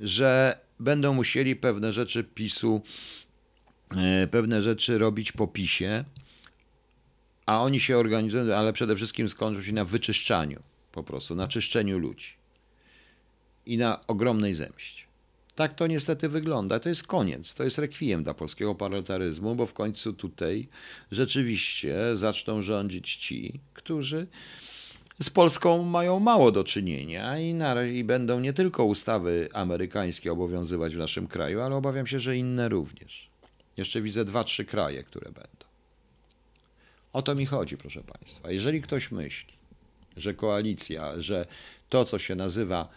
że 0.00 0.58
będą 0.80 1.14
musieli 1.14 1.56
pewne 1.56 1.92
rzeczy 1.92 2.24
PiSu, 2.24 2.82
pewne 4.30 4.62
rzeczy 4.62 4.98
robić 4.98 5.32
po 5.32 5.46
PiSie, 5.46 6.04
a 7.46 7.62
oni 7.62 7.80
się 7.80 7.98
organizują, 7.98 8.54
ale 8.54 8.72
przede 8.72 8.96
wszystkim 8.96 9.28
skończą 9.28 9.62
się 9.62 9.72
na 9.72 9.84
wyczyszczaniu, 9.84 10.62
po 10.92 11.02
prostu, 11.02 11.34
na 11.34 11.48
czyszczeniu 11.48 11.98
ludzi 11.98 12.32
i 13.66 13.78
na 13.78 14.06
ogromnej 14.06 14.54
zemście. 14.54 15.08
Tak 15.54 15.74
to 15.74 15.86
niestety 15.86 16.28
wygląda. 16.28 16.80
To 16.80 16.88
jest 16.88 17.06
koniec. 17.06 17.54
To 17.54 17.64
jest 17.64 17.78
rekwiem 17.78 18.22
dla 18.22 18.34
polskiego 18.34 18.74
parlamentaryzmu, 18.74 19.54
bo 19.54 19.66
w 19.66 19.72
końcu 19.72 20.12
tutaj 20.12 20.68
rzeczywiście 21.10 21.96
zaczną 22.14 22.62
rządzić 22.62 23.16
ci, 23.16 23.60
którzy 23.74 24.26
z 25.22 25.30
Polską 25.30 25.82
mają 25.82 26.20
mało 26.20 26.52
do 26.52 26.64
czynienia 26.64 27.38
i, 27.38 27.54
na, 27.54 27.84
i 27.84 28.04
będą 28.04 28.40
nie 28.40 28.52
tylko 28.52 28.84
ustawy 28.84 29.48
amerykańskie 29.52 30.32
obowiązywać 30.32 30.94
w 30.94 30.98
naszym 30.98 31.26
kraju, 31.26 31.60
ale 31.60 31.76
obawiam 31.76 32.06
się, 32.06 32.20
że 32.20 32.36
inne 32.36 32.68
również. 32.68 33.27
Jeszcze 33.78 34.02
widzę 34.02 34.24
dwa, 34.24 34.44
trzy 34.44 34.64
kraje, 34.64 35.04
które 35.04 35.24
będą. 35.24 35.66
O 37.12 37.22
to 37.22 37.34
mi 37.34 37.46
chodzi, 37.46 37.76
proszę 37.76 38.02
Państwa. 38.02 38.50
Jeżeli 38.50 38.82
ktoś 38.82 39.10
myśli, 39.10 39.52
że 40.16 40.34
koalicja, 40.34 41.20
że 41.20 41.46
to, 41.88 42.04
co 42.04 42.18
się 42.18 42.34
nazywa 42.34 42.88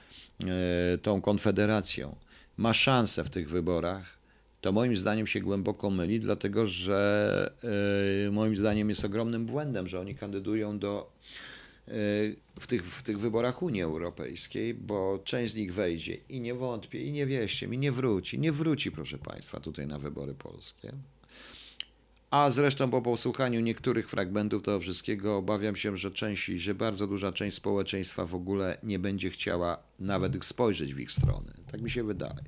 e, 0.43 0.97
tą 0.97 1.21
konfederacją, 1.21 2.15
ma 2.57 2.73
szansę 2.73 3.23
w 3.23 3.29
tych 3.29 3.49
wyborach, 3.49 4.17
to 4.61 4.71
moim 4.71 4.95
zdaniem 4.95 5.27
się 5.27 5.39
głęboko 5.39 5.89
myli, 5.89 6.19
dlatego 6.19 6.67
że 6.67 7.51
e, 8.27 8.31
moim 8.31 8.55
zdaniem 8.55 8.89
jest 8.89 9.05
ogromnym 9.05 9.45
błędem, 9.45 9.87
że 9.87 9.99
oni 9.99 10.15
kandydują 10.15 10.79
do 10.79 11.11
w 12.59 12.67
tych, 12.67 12.85
w 12.85 13.03
tych 13.03 13.19
wyborach 13.19 13.63
Unii 13.63 13.81
Europejskiej, 13.81 14.73
bo 14.73 15.19
część 15.23 15.53
z 15.53 15.55
nich 15.55 15.73
wejdzie 15.73 16.17
i 16.29 16.41
nie 16.41 16.53
wątpię, 16.53 17.01
i 17.01 17.11
nie 17.11 17.25
wieście 17.25 17.67
mi, 17.67 17.77
nie 17.77 17.91
wróci, 17.91 18.39
nie 18.39 18.51
wróci, 18.51 18.91
proszę 18.91 19.17
Państwa, 19.17 19.59
tutaj 19.59 19.87
na 19.87 19.99
wybory 19.99 20.33
polskie. 20.33 20.93
A 22.31 22.49
zresztą 22.49 22.89
po 22.89 23.01
posłuchaniu 23.01 23.59
niektórych 23.59 24.09
fragmentów 24.09 24.63
tego 24.63 24.79
wszystkiego 24.79 25.37
obawiam 25.37 25.75
się, 25.75 25.97
że 25.97 26.11
część, 26.11 26.45
że 26.45 26.75
bardzo 26.75 27.07
duża 27.07 27.31
część 27.31 27.57
społeczeństwa 27.57 28.25
w 28.25 28.35
ogóle 28.35 28.77
nie 28.83 28.99
będzie 28.99 29.29
chciała 29.29 29.83
nawet 29.99 30.45
spojrzeć 30.45 30.93
w 30.93 30.99
ich 30.99 31.11
stronę. 31.11 31.53
Tak 31.71 31.81
mi 31.81 31.89
się 31.89 32.03
wydaje. 32.03 32.43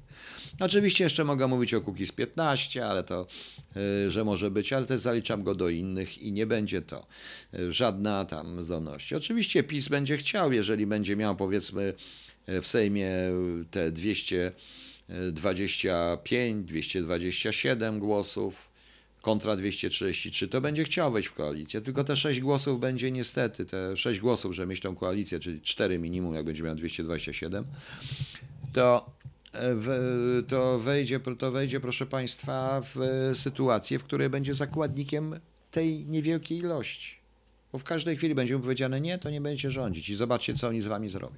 Oczywiście 0.59 1.03
jeszcze 1.03 1.23
mogę 1.23 1.47
mówić 1.47 1.73
o 1.73 1.81
Kukiz 1.81 2.11
15, 2.11 2.85
ale 2.85 3.03
to, 3.03 3.27
y, 4.07 4.11
że 4.11 4.23
może 4.23 4.51
być, 4.51 4.73
ale 4.73 4.85
też 4.85 5.01
zaliczam 5.01 5.43
go 5.43 5.55
do 5.55 5.69
innych 5.69 6.17
i 6.17 6.31
nie 6.31 6.47
będzie 6.47 6.81
to 6.81 7.07
y, 7.53 7.73
żadna 7.73 8.25
tam 8.25 8.63
zdolność. 8.63 9.13
Oczywiście 9.13 9.63
PiS 9.63 9.87
będzie 9.87 10.17
chciał, 10.17 10.51
jeżeli 10.51 10.85
będzie 10.85 11.15
miał 11.15 11.35
powiedzmy 11.35 11.93
y, 12.49 12.61
w 12.61 12.67
Sejmie 12.67 13.11
te 13.71 13.91
225, 13.91 16.67
227 16.67 17.99
głosów, 17.99 18.72
kontra 19.23 19.55
233, 19.55 20.47
to 20.47 20.61
będzie 20.61 20.83
chciał 20.83 21.11
wejść 21.11 21.29
w 21.29 21.33
koalicję. 21.33 21.81
Tylko 21.81 22.03
te 22.03 22.15
6 22.15 22.39
głosów 22.39 22.79
będzie 22.79 23.11
niestety, 23.11 23.65
te 23.65 23.97
6 23.97 24.19
głosów, 24.19 24.53
że 24.55 24.65
mieć 24.65 24.79
tą 24.79 24.95
koalicję, 24.95 25.39
czyli 25.39 25.61
4 25.61 25.99
minimum, 25.99 26.35
jak 26.35 26.45
będzie 26.45 26.63
miał 26.63 26.75
227, 26.75 27.65
to, 28.73 29.11
e, 29.53 29.75
w, 29.75 29.87
to, 30.47 30.79
wejdzie, 30.79 31.19
to 31.19 31.51
wejdzie, 31.51 31.79
proszę 31.79 32.05
Państwa, 32.05 32.81
w 32.81 32.97
sytuację, 33.33 33.99
w 33.99 34.03
której 34.03 34.29
będzie 34.29 34.53
zakładnikiem 34.53 35.39
tej 35.71 36.05
niewielkiej 36.05 36.57
ilości. 36.57 37.15
Bo 37.71 37.79
w 37.79 37.83
każdej 37.83 38.15
chwili 38.15 38.35
będzie 38.35 38.55
mu 38.57 38.63
powiedziane, 38.63 39.01
nie, 39.01 39.17
to 39.17 39.29
nie 39.29 39.41
będziecie 39.41 39.71
rządzić 39.71 40.09
i 40.09 40.15
zobaczcie, 40.15 40.53
co 40.53 40.67
oni 40.67 40.81
z 40.81 40.87
wami 40.87 41.09
zrobią. 41.09 41.37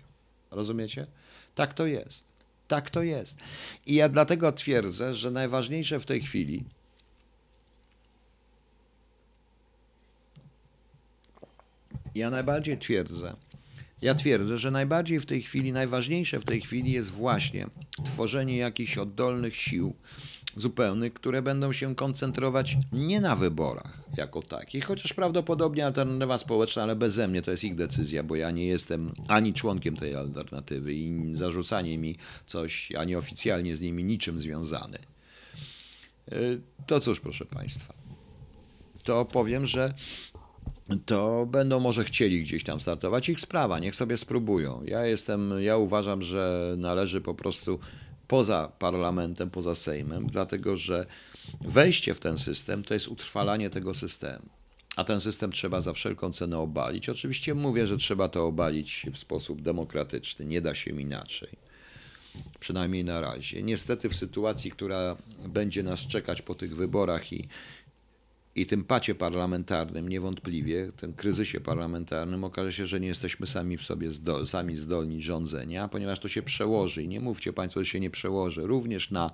Rozumiecie? 0.52 1.08
Tak 1.56 1.74
to 1.74 1.86
jest. 1.86 2.26
Tak 2.68 2.90
to 2.90 3.04
jest. 3.04 3.40
I 3.86 3.96
ja 3.96 4.10
dlatego 4.10 4.52
twierdzę, 4.52 5.16
że 5.16 5.32
najważniejsze 5.32 6.00
w 6.00 6.06
tej 6.06 6.22
chwili 6.22 6.64
Ja 12.16 12.30
najbardziej 12.30 12.78
twierdzę, 12.78 13.36
ja 14.02 14.16
twierdzę, 14.16 14.58
że 14.58 14.72
najbardziej 14.72 15.20
w 15.20 15.26
tej 15.26 15.42
chwili, 15.42 15.74
najważniejsze 15.74 16.40
w 16.40 16.46
tej 16.46 16.62
chwili 16.62 16.92
jest 16.92 17.12
właśnie 17.12 17.68
tworzenie 18.06 18.58
jakichś 18.58 18.98
oddolnych 18.98 19.56
sił 19.56 19.96
zupełnych, 20.56 21.14
które 21.14 21.42
będą 21.42 21.74
się 21.74 21.96
koncentrować 21.96 22.78
nie 22.92 23.22
na 23.22 23.36
wyborach 23.36 24.00
jako 24.18 24.42
takich, 24.42 24.86
chociaż 24.86 25.14
prawdopodobnie 25.14 25.86
alternatywa 25.86 26.38
społeczna, 26.38 26.84
ale 26.84 26.96
beze 26.96 27.28
mnie 27.28 27.42
to 27.42 27.52
jest 27.52 27.64
ich 27.64 27.76
decyzja, 27.76 28.24
bo 28.24 28.36
ja 28.36 28.52
nie 28.52 28.68
jestem 28.68 29.14
ani 29.28 29.54
członkiem 29.54 29.98
tej 29.98 30.16
alternatywy 30.16 30.94
i 30.94 31.36
zarzucanie 31.36 31.98
mi 31.98 32.16
coś, 32.46 32.92
ani 32.92 33.16
oficjalnie 33.16 33.76
z 33.76 33.82
nimi 33.82 34.04
niczym 34.04 34.40
związany. 34.40 34.98
Y, 36.34 36.62
to 36.88 37.00
cóż, 37.00 37.20
proszę 37.20 37.46
Państwa, 37.46 37.94
to 39.04 39.26
powiem, 39.26 39.66
że 39.66 39.94
to 41.06 41.46
będą 41.46 41.80
może 41.80 42.04
chcieli 42.04 42.44
gdzieś 42.44 42.64
tam 42.64 42.82
startować. 42.82 43.30
Ich 43.30 43.40
sprawa, 43.40 43.80
niech 43.80 43.96
sobie 43.96 44.18
spróbują. 44.18 44.84
Ja 44.86 45.06
jestem, 45.06 45.54
ja 45.60 45.78
uważam, 45.78 46.22
że 46.22 46.76
należy 46.78 47.22
po 47.22 47.36
prostu 47.36 47.80
poza 48.28 48.72
parlamentem, 48.80 49.50
poza 49.50 49.76
Sejmem, 49.76 50.28
dlatego 50.28 50.78
że 50.78 51.06
wejście 51.62 52.14
w 52.14 52.20
ten 52.20 52.38
system 52.38 52.84
to 52.84 52.94
jest 52.94 53.08
utrwalanie 53.08 53.70
tego 53.70 53.94
systemu. 53.94 54.46
A 54.96 55.04
ten 55.04 55.22
system 55.22 55.52
trzeba 55.52 55.82
za 55.82 55.94
wszelką 55.94 56.34
cenę 56.34 56.58
obalić. 56.58 57.10
Oczywiście 57.10 57.54
mówię, 57.54 57.88
że 57.88 57.98
trzeba 57.98 58.30
to 58.30 58.46
obalić 58.46 59.06
w 59.14 59.18
sposób 59.18 59.62
demokratyczny, 59.62 60.46
nie 60.46 60.62
da 60.62 60.76
się 60.76 61.02
inaczej. 61.02 61.50
Przynajmniej 62.60 63.04
na 63.04 63.22
razie. 63.22 63.64
Niestety, 63.64 64.10
w 64.10 64.16
sytuacji, 64.16 64.72
która 64.72 65.18
będzie 65.48 65.84
nas 65.84 66.00
czekać 66.08 66.42
po 66.42 66.56
tych 66.56 66.76
wyborach 66.76 67.34
i 67.34 67.48
i 68.56 68.66
tym 68.66 68.84
pacie 68.84 69.16
parlamentarnym, 69.16 70.10
niewątpliwie, 70.10 70.92
tym 70.92 71.14
kryzysie 71.14 71.60
parlamentarnym, 71.60 72.44
okaże 72.44 72.74
się, 72.74 72.88
że 72.88 73.00
nie 73.00 73.08
jesteśmy 73.08 73.48
sami 73.48 73.78
w 73.78 73.84
sobie 73.84 74.12
zdo, 74.12 74.46
sami 74.46 74.78
zdolni 74.78 75.22
rządzenia, 75.22 75.88
ponieważ 75.88 76.20
to 76.20 76.28
się 76.28 76.42
przełoży 76.42 77.04
i 77.04 77.08
nie 77.08 77.20
mówcie 77.20 77.54
Państwo, 77.54 77.84
że 77.84 77.90
się 77.90 78.00
nie 78.00 78.10
przełoży 78.10 78.62
również 78.62 79.12
na 79.12 79.32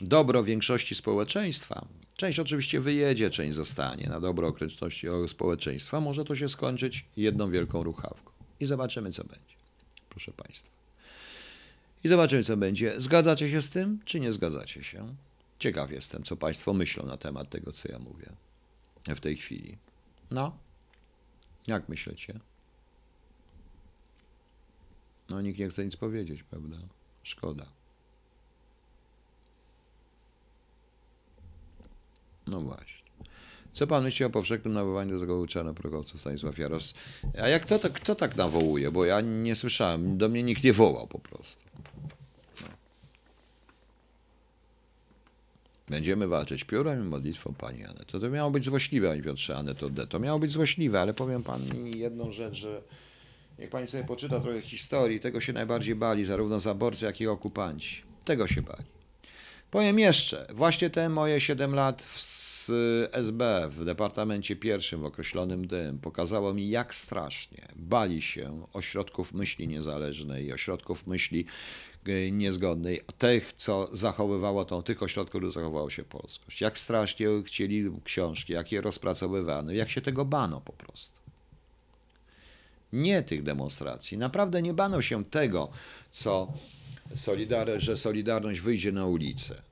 dobro 0.00 0.44
większości 0.44 0.94
społeczeństwa. 0.94 1.86
Część 2.16 2.38
oczywiście 2.38 2.80
wyjedzie, 2.80 3.30
część 3.30 3.54
zostanie 3.54 4.06
na 4.06 4.20
dobro 4.20 4.48
okoliczności 4.48 5.06
społeczeństwa. 5.28 6.00
Może 6.00 6.24
to 6.24 6.34
się 6.34 6.48
skończyć 6.48 7.04
jedną 7.16 7.50
wielką 7.50 7.82
ruchawką. 7.82 8.32
I 8.60 8.66
zobaczymy, 8.66 9.12
co 9.12 9.24
będzie, 9.24 9.54
proszę 10.10 10.32
Państwa. 10.32 10.70
I 12.04 12.08
zobaczymy, 12.08 12.44
co 12.44 12.56
będzie. 12.56 13.00
Zgadzacie 13.00 13.50
się 13.50 13.62
z 13.62 13.70
tym, 13.70 13.98
czy 14.04 14.20
nie 14.20 14.32
zgadzacie 14.32 14.84
się? 14.84 15.14
Ciekaw 15.58 15.90
jestem, 15.90 16.22
co 16.22 16.36
Państwo 16.36 16.74
myślą 16.74 17.06
na 17.06 17.16
temat 17.16 17.50
tego, 17.50 17.72
co 17.72 17.92
ja 17.92 17.98
mówię 17.98 18.43
w 19.06 19.20
tej 19.20 19.36
chwili. 19.36 19.78
No, 20.30 20.58
jak 21.66 21.88
myślicie? 21.88 22.40
No, 25.28 25.40
nikt 25.40 25.58
nie 25.58 25.68
chce 25.68 25.84
nic 25.84 25.96
powiedzieć, 25.96 26.42
prawda? 26.42 26.76
Szkoda. 27.22 27.66
No 32.46 32.60
właśnie. 32.60 33.04
Co 33.72 33.86
pan 33.86 34.04
myśli 34.04 34.24
o 34.24 34.30
powszechnym 34.30 34.74
nawołaniu 34.74 35.12
do 35.12 35.18
zagłuczania 35.18 35.72
progowców 35.72 36.20
Stanisław 36.20 36.58
Jaros? 36.58 36.94
A 37.42 37.48
jak 37.48 37.64
to, 37.64 37.78
to, 37.78 37.90
kto 37.90 38.14
tak 38.14 38.36
nawołuje? 38.36 38.90
Bo 38.90 39.04
ja 39.04 39.20
nie 39.20 39.54
słyszałem, 39.54 40.18
do 40.18 40.28
mnie 40.28 40.42
nikt 40.42 40.64
nie 40.64 40.72
wołał 40.72 41.08
po 41.08 41.18
prostu. 41.18 41.63
Będziemy 45.88 46.28
walczyć 46.28 46.64
piórem 46.64 47.00
i 47.00 47.04
modlitwą 47.04 47.54
Pani 47.54 47.84
Aneto. 47.84 48.20
To 48.20 48.30
miało 48.30 48.50
być 48.50 48.64
złośliwe, 48.64 49.08
Panie 49.08 49.22
Piotrze, 49.22 49.56
Aneto 49.56 49.90
D. 49.90 50.06
To 50.06 50.18
miało 50.18 50.38
być 50.38 50.50
złośliwe, 50.50 51.00
ale 51.00 51.14
powiem 51.14 51.42
Pani 51.42 51.98
jedną 51.98 52.32
rzecz, 52.32 52.54
że 52.54 52.82
jak 53.58 53.70
Pani 53.70 53.88
sobie 53.88 54.04
poczyta 54.04 54.40
trochę 54.40 54.60
historii, 54.60 55.20
tego 55.20 55.40
się 55.40 55.52
najbardziej 55.52 55.94
bali 55.94 56.24
zarówno 56.24 56.60
zaborcy, 56.60 57.04
jak 57.04 57.20
i 57.20 57.26
okupanci. 57.26 58.02
Tego 58.24 58.46
się 58.46 58.62
bali. 58.62 58.84
Powiem 59.70 59.98
jeszcze, 59.98 60.46
właśnie 60.54 60.90
te 60.90 61.08
moje 61.08 61.40
7 61.40 61.74
lat 61.74 62.02
w 62.02 62.18
SB 63.12 63.68
w 63.68 63.84
Departamencie 63.84 64.56
Pierwszym 64.56 65.00
w 65.00 65.04
określonym 65.04 65.66
dym 65.66 65.98
pokazało 65.98 66.54
mi, 66.54 66.70
jak 66.70 66.94
strasznie 66.94 67.68
bali 67.76 68.22
się 68.22 68.66
ośrodków 68.72 69.32
myśli 69.32 69.68
niezależnej, 69.68 70.52
ośrodków 70.52 71.06
myśli 71.06 71.46
niezgodnej, 72.32 73.00
tych, 73.18 73.52
co 73.52 73.88
zachowywało 73.92 74.64
tą, 74.64 74.82
tych 74.82 75.02
ośrodków, 75.02 75.30
które 75.30 75.50
zachowało 75.50 75.90
się 75.90 76.04
polskość. 76.04 76.60
Jak 76.60 76.78
strasznie 76.78 77.26
chcieli 77.44 77.90
książki, 78.04 78.52
jak 78.52 78.72
je 78.72 78.80
rozpracowywano, 78.80 79.72
jak 79.72 79.90
się 79.90 80.00
tego 80.00 80.24
bano 80.24 80.60
po 80.60 80.72
prostu. 80.72 81.20
Nie 82.92 83.22
tych 83.22 83.42
demonstracji. 83.42 84.18
Naprawdę 84.18 84.62
nie 84.62 84.74
bano 84.74 85.02
się 85.02 85.24
tego, 85.24 85.68
co 86.10 86.52
solidar 87.14 87.68
że 87.76 87.96
Solidarność 87.96 88.60
wyjdzie 88.60 88.92
na 88.92 89.06
ulicę. 89.06 89.62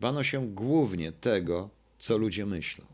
Bano 0.00 0.22
się 0.22 0.48
głównie 0.48 1.12
tego, 1.12 1.70
co 1.98 2.18
ludzie 2.18 2.46
myślą. 2.46 2.84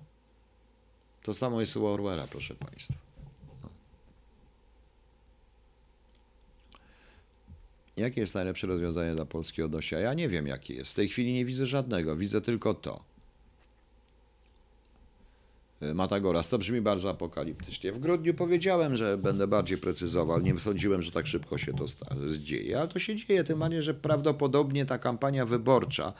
To 1.22 1.34
samo 1.34 1.60
jest 1.60 1.76
u 1.76 1.86
Orwella, 1.86 2.26
proszę 2.30 2.54
Państwa. 2.54 3.05
Jakie 7.96 8.20
jest 8.20 8.34
najlepsze 8.34 8.66
rozwiązanie 8.66 9.12
dla 9.12 9.24
Polski 9.24 9.62
odnośnie? 9.62 9.98
Ja 9.98 10.14
nie 10.14 10.28
wiem, 10.28 10.46
jakie 10.46 10.74
jest. 10.74 10.90
W 10.90 10.94
tej 10.94 11.08
chwili 11.08 11.32
nie 11.32 11.44
widzę 11.44 11.66
żadnego. 11.66 12.16
Widzę 12.16 12.40
tylko 12.40 12.74
to, 12.74 13.04
E, 15.80 15.94
Matagoras. 15.94 16.48
To 16.48 16.58
brzmi 16.58 16.80
bardzo 16.80 17.10
apokaliptycznie. 17.10 17.92
W 17.92 17.98
grudniu 17.98 18.34
powiedziałem, 18.34 18.96
że 18.96 19.18
będę 19.18 19.46
bardziej 19.46 19.78
precyzował. 19.78 20.40
Nie 20.40 20.58
sądziłem, 20.58 21.02
że 21.02 21.12
tak 21.12 21.26
szybko 21.26 21.58
się 21.58 21.72
to 21.72 21.84
dzieje, 22.38 22.78
ale 22.78 22.88
to 22.88 22.98
się 22.98 23.16
dzieje, 23.16 23.44
tym 23.44 23.58
bardziej, 23.58 23.82
że 23.82 23.94
prawdopodobnie 23.94 24.86
ta 24.86 24.98
kampania 24.98 25.46
wyborcza 25.46 26.12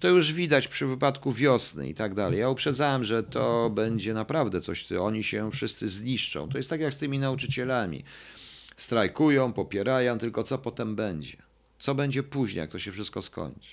to 0.00 0.08
już 0.08 0.32
widać 0.32 0.68
przy 0.68 0.86
wypadku 0.86 1.32
wiosny 1.32 1.88
i 1.88 1.94
tak 1.94 2.14
dalej. 2.14 2.40
Ja 2.40 2.50
uprzedzałem, 2.50 3.04
że 3.04 3.22
to 3.22 3.70
będzie 3.70 4.14
naprawdę 4.14 4.60
coś, 4.60 4.84
co 4.84 5.04
oni 5.04 5.24
się 5.24 5.50
wszyscy 5.50 5.88
zniszczą. 5.88 6.48
To 6.48 6.56
jest 6.58 6.70
tak 6.70 6.80
jak 6.80 6.94
z 6.94 6.96
tymi 6.96 7.18
nauczycielami. 7.18 8.04
Strajkują, 8.76 9.52
popierają, 9.52 10.18
tylko 10.18 10.42
co 10.42 10.58
potem 10.58 10.96
będzie? 10.96 11.36
Co 11.78 11.94
będzie 11.94 12.22
później, 12.22 12.60
jak 12.60 12.70
to 12.70 12.78
się 12.78 12.92
wszystko 12.92 13.22
skończy? 13.22 13.70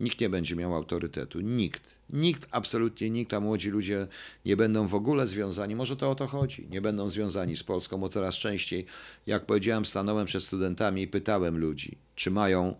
Nikt 0.00 0.20
nie 0.20 0.28
będzie 0.28 0.56
miał 0.56 0.74
autorytetu. 0.74 1.40
Nikt. 1.40 1.82
Nikt, 2.10 2.48
absolutnie 2.50 3.10
nikt, 3.10 3.34
a 3.34 3.40
młodzi 3.40 3.70
ludzie 3.70 4.06
nie 4.44 4.56
będą 4.56 4.86
w 4.86 4.94
ogóle 4.94 5.26
związani. 5.26 5.76
Może 5.76 5.96
to 5.96 6.10
o 6.10 6.14
to 6.14 6.26
chodzi. 6.26 6.66
Nie 6.70 6.80
będą 6.80 7.10
związani 7.10 7.56
z 7.56 7.62
Polską, 7.62 7.98
bo 7.98 8.08
coraz 8.08 8.34
częściej, 8.34 8.86
jak 9.26 9.46
powiedziałem, 9.46 9.84
stanąłem 9.84 10.26
przed 10.26 10.42
studentami 10.42 11.02
i 11.02 11.08
pytałem 11.08 11.58
ludzi, 11.58 11.98
czy 12.14 12.30
mają. 12.30 12.74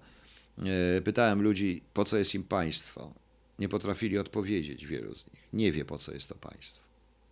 e, 0.97 1.03
Pytałem 1.03 1.43
ludzi, 1.43 1.83
po 1.95 2.05
co 2.05 2.19
jest 2.19 2.35
im 2.35 2.45
państwo. 2.45 3.15
Nie 3.59 3.69
potrafili 3.69 4.19
odpowiedzieć 4.19 4.87
wielu 4.87 5.15
z 5.15 5.27
nich. 5.27 5.49
Nie 5.53 5.73
wie, 5.73 5.85
po 5.85 5.99
co 5.99 6.13
jest 6.15 6.29
to 6.29 6.35
państwo. 6.35 6.85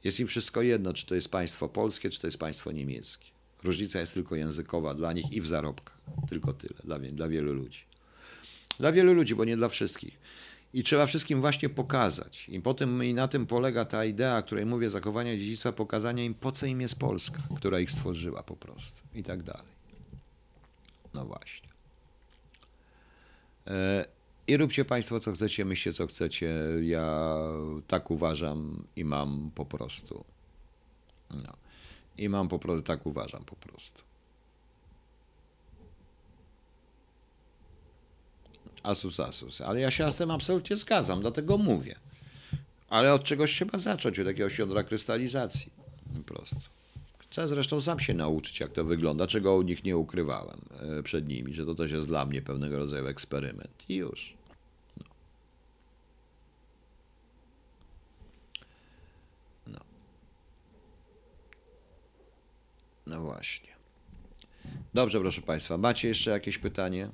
Jest 0.05 0.20
im 0.20 0.27
wszystko 0.27 0.62
jedno, 0.62 0.93
czy 0.95 1.07
to 1.07 1.15
jest 1.15 1.28
państwo 1.28 1.69
polskie, 1.69 2.11
czy 2.11 2.20
to 2.20 2.27
jest 2.27 2.39
państwo 2.39 2.73
niemieckie. 2.73 3.34
Różnica 3.65 4.01
jest 4.01 4.15
tylko 4.15 4.36
językowa 4.36 4.95
dla 4.95 5.12
nich 5.12 5.32
i 5.32 5.41
w 5.41 5.47
zarobkach. 5.47 5.99
Tylko 6.28 6.53
tyle 6.53 6.74
dla, 6.85 6.99
dla 6.99 7.28
wielu 7.28 7.53
ludzi. 7.53 7.81
Dla 8.78 8.93
wielu 8.93 9.12
ludzi, 9.12 9.35
bo 9.35 9.45
nie 9.45 9.57
dla 9.57 9.69
wszystkich. 9.69 10.19
I 10.74 10.82
trzeba 10.82 11.07
wszystkim 11.07 11.41
właśnie 11.41 11.69
pokazać. 11.69 12.49
I 12.49 12.61
po 12.61 12.74
tym 12.74 13.05
i 13.05 13.15
na 13.15 13.28
tym 13.28 13.47
polega 13.47 13.85
ta 13.85 14.05
idea, 14.05 14.43
której 14.43 14.66
mówię, 14.66 14.91
zachowania 14.91 15.36
dziedzictwa, 15.36 15.73
pokazania 15.73 16.24
im, 16.24 16.35
po 16.35 16.53
co 16.53 16.66
im 16.66 16.81
jest 16.81 16.99
Polska, 16.99 17.43
która 17.57 17.81
ich 17.81 17.91
stworzyła 17.91 18.43
po 18.43 18.57
prostu. 18.57 19.03
I 19.15 19.23
tak 19.23 19.43
dalej. 19.43 19.74
No 21.15 21.24
właśnie. 21.24 21.69
E, 23.66 24.05
I 24.47 24.57
róbcie 24.57 24.85
Państwo, 24.85 25.20
co 25.20 25.32
chcecie, 25.32 25.65
myślcie, 25.65 25.93
co 25.93 26.07
chcecie. 26.07 26.55
Ja 26.82 27.28
tak 27.86 28.11
uważam 28.11 28.85
i 28.97 29.05
mam 29.05 29.51
po 29.55 29.66
prostu. 29.66 30.24
No. 31.31 31.64
I 32.19 32.28
mam 32.28 32.49
po 32.49 32.59
prostu, 32.59 32.82
tak 32.82 33.07
uważam 33.07 33.45
po 33.45 33.57
prostu. 33.57 34.03
Asus, 38.82 39.20
Asus. 39.20 39.61
Ale 39.61 39.81
ja 39.81 39.91
się 39.91 40.12
z 40.12 40.16
tym 40.16 40.31
absolutnie 40.31 40.77
zgadzam, 40.77 41.20
dlatego 41.20 41.59
mówię. 41.59 41.95
Ale 42.89 43.15
od 43.15 43.24
czegoś 43.24 43.53
trzeba 43.53 43.78
zacząć, 43.78 44.19
od 44.19 44.27
jakiegoś 44.27 44.59
jądra 44.59 44.82
krystalizacji. 44.82 45.73
Po 46.16 46.35
prostu. 46.35 46.57
Chcę 47.19 47.49
zresztą 47.49 47.81
sam 47.81 48.01
się 48.01 48.15
nauczyć, 48.15 48.61
jak 48.61 48.73
to 48.73 48.85
wygląda, 48.85 49.27
czego 49.27 49.57
u 49.57 49.62
nich 49.62 49.85
nie 49.85 49.97
ukrywałem 49.97 50.61
e, 50.99 51.03
przed 51.03 51.28
nimi, 51.28 51.55
że 51.55 51.66
to 51.66 51.74
też 51.74 51.93
jest 51.93 52.07
dla 52.07 52.27
mnie 52.27 52.43
pewnego 52.43 52.78
rodzaju 52.78 53.07
eksperyment. 53.07 53.85
I 53.89 53.95
już. 53.95 54.35
No 63.07 63.21
właśnie. 63.21 63.69
Dobrze, 64.95 65.21
proszę 65.21 65.41
Państwa. 65.41 65.79
Macie 65.79 66.09
jeszcze 66.09 66.31
jakieś 66.31 66.59
pytanie? 66.59 67.09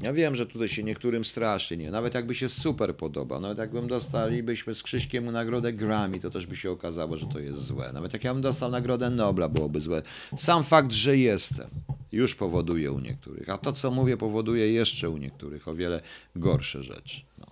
Ja 0.00 0.12
wiem, 0.12 0.36
że 0.36 0.46
tutaj 0.46 0.68
się 0.68 0.82
niektórym 0.82 1.24
strasznie 1.24 1.76
nie. 1.76 1.90
Nawet 1.90 2.14
jakby 2.14 2.34
się 2.34 2.48
super 2.48 2.96
podobał, 2.96 3.40
nawet 3.40 3.58
jakbym 3.58 3.88
dostalibyśmy 3.88 4.74
z 4.74 4.82
Krzyśkiem 4.82 5.30
nagrodę 5.30 5.72
Grammy, 5.72 6.20
to 6.20 6.30
też 6.30 6.46
by 6.46 6.56
się 6.56 6.70
okazało, 6.70 7.16
że 7.16 7.26
to 7.26 7.38
jest 7.38 7.64
złe. 7.64 7.92
Nawet 7.92 8.12
jak 8.12 8.24
ja 8.24 8.32
bym 8.32 8.42
dostał 8.42 8.70
nagrodę 8.70 9.10
Nobla, 9.10 9.48
byłoby 9.48 9.80
złe. 9.80 10.02
Sam 10.36 10.64
fakt, 10.64 10.92
że 10.92 11.16
jestem, 11.16 11.70
już 12.12 12.34
powoduje 12.34 12.92
u 12.92 13.00
niektórych. 13.00 13.48
A 13.48 13.58
to, 13.58 13.72
co 13.72 13.90
mówię, 13.90 14.16
powoduje 14.16 14.72
jeszcze 14.72 15.10
u 15.10 15.16
niektórych 15.16 15.68
o 15.68 15.74
wiele 15.74 16.00
gorsze 16.36 16.82
rzeczy. 16.82 17.20
No. 17.38 17.46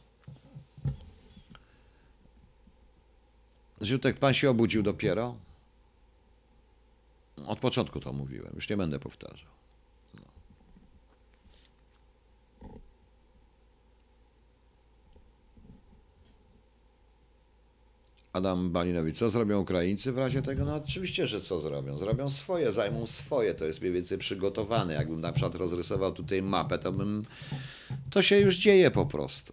Ziutek, 3.84 4.18
pan 4.18 4.34
się 4.34 4.50
obudził 4.50 4.82
dopiero? 4.82 5.36
Od 7.46 7.60
początku 7.60 8.00
to 8.00 8.12
mówiłem, 8.12 8.52
już 8.54 8.68
nie 8.68 8.76
będę 8.76 8.98
powtarzał. 8.98 9.50
Adam 18.32 18.70
Balinowicz, 18.70 19.16
co 19.16 19.30
zrobią 19.30 19.60
Ukraińcy 19.60 20.12
w 20.12 20.18
razie 20.18 20.42
tego? 20.42 20.64
No 20.64 20.74
oczywiście, 20.74 21.26
że 21.26 21.40
co 21.40 21.60
zrobią? 21.60 21.98
Zrobią 21.98 22.30
swoje, 22.30 22.72
zajmą 22.72 23.06
swoje, 23.06 23.54
to 23.54 23.64
jest 23.64 23.80
mniej 23.80 23.92
więcej 23.92 24.18
przygotowane. 24.18 24.94
Jakbym 24.94 25.20
na 25.20 25.32
przykład 25.32 25.54
rozrysował 25.54 26.12
tutaj 26.12 26.42
mapę, 26.42 26.78
to 26.78 26.92
bym... 26.92 27.24
To 28.10 28.22
się 28.22 28.38
już 28.38 28.56
dzieje 28.56 28.90
po 28.90 29.06
prostu. 29.06 29.52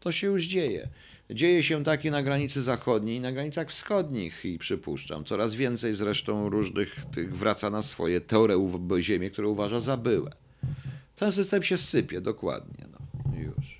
To 0.00 0.12
się 0.12 0.26
już 0.26 0.44
dzieje. 0.44 0.88
Dzieje 1.30 1.62
się 1.62 1.84
takie 1.84 2.10
na 2.10 2.22
granicy 2.22 2.62
zachodniej 2.62 3.16
i 3.16 3.20
na 3.20 3.32
granicach 3.32 3.68
wschodnich 3.68 4.44
i 4.44 4.58
przypuszczam. 4.58 5.24
Coraz 5.24 5.54
więcej 5.54 5.94
zresztą 5.94 6.48
różnych 6.48 7.04
tych 7.04 7.36
wraca 7.36 7.70
na 7.70 7.82
swoje 7.82 8.20
teorie 8.20 8.68
ziemię, 9.00 9.30
które 9.30 9.48
uważa 9.48 9.80
za 9.80 9.96
byłe. 9.96 10.30
Ten 11.16 11.32
system 11.32 11.62
się 11.62 11.78
sypie, 11.78 12.20
dokładnie. 12.20 12.86
No, 12.92 12.98
już. 13.38 13.77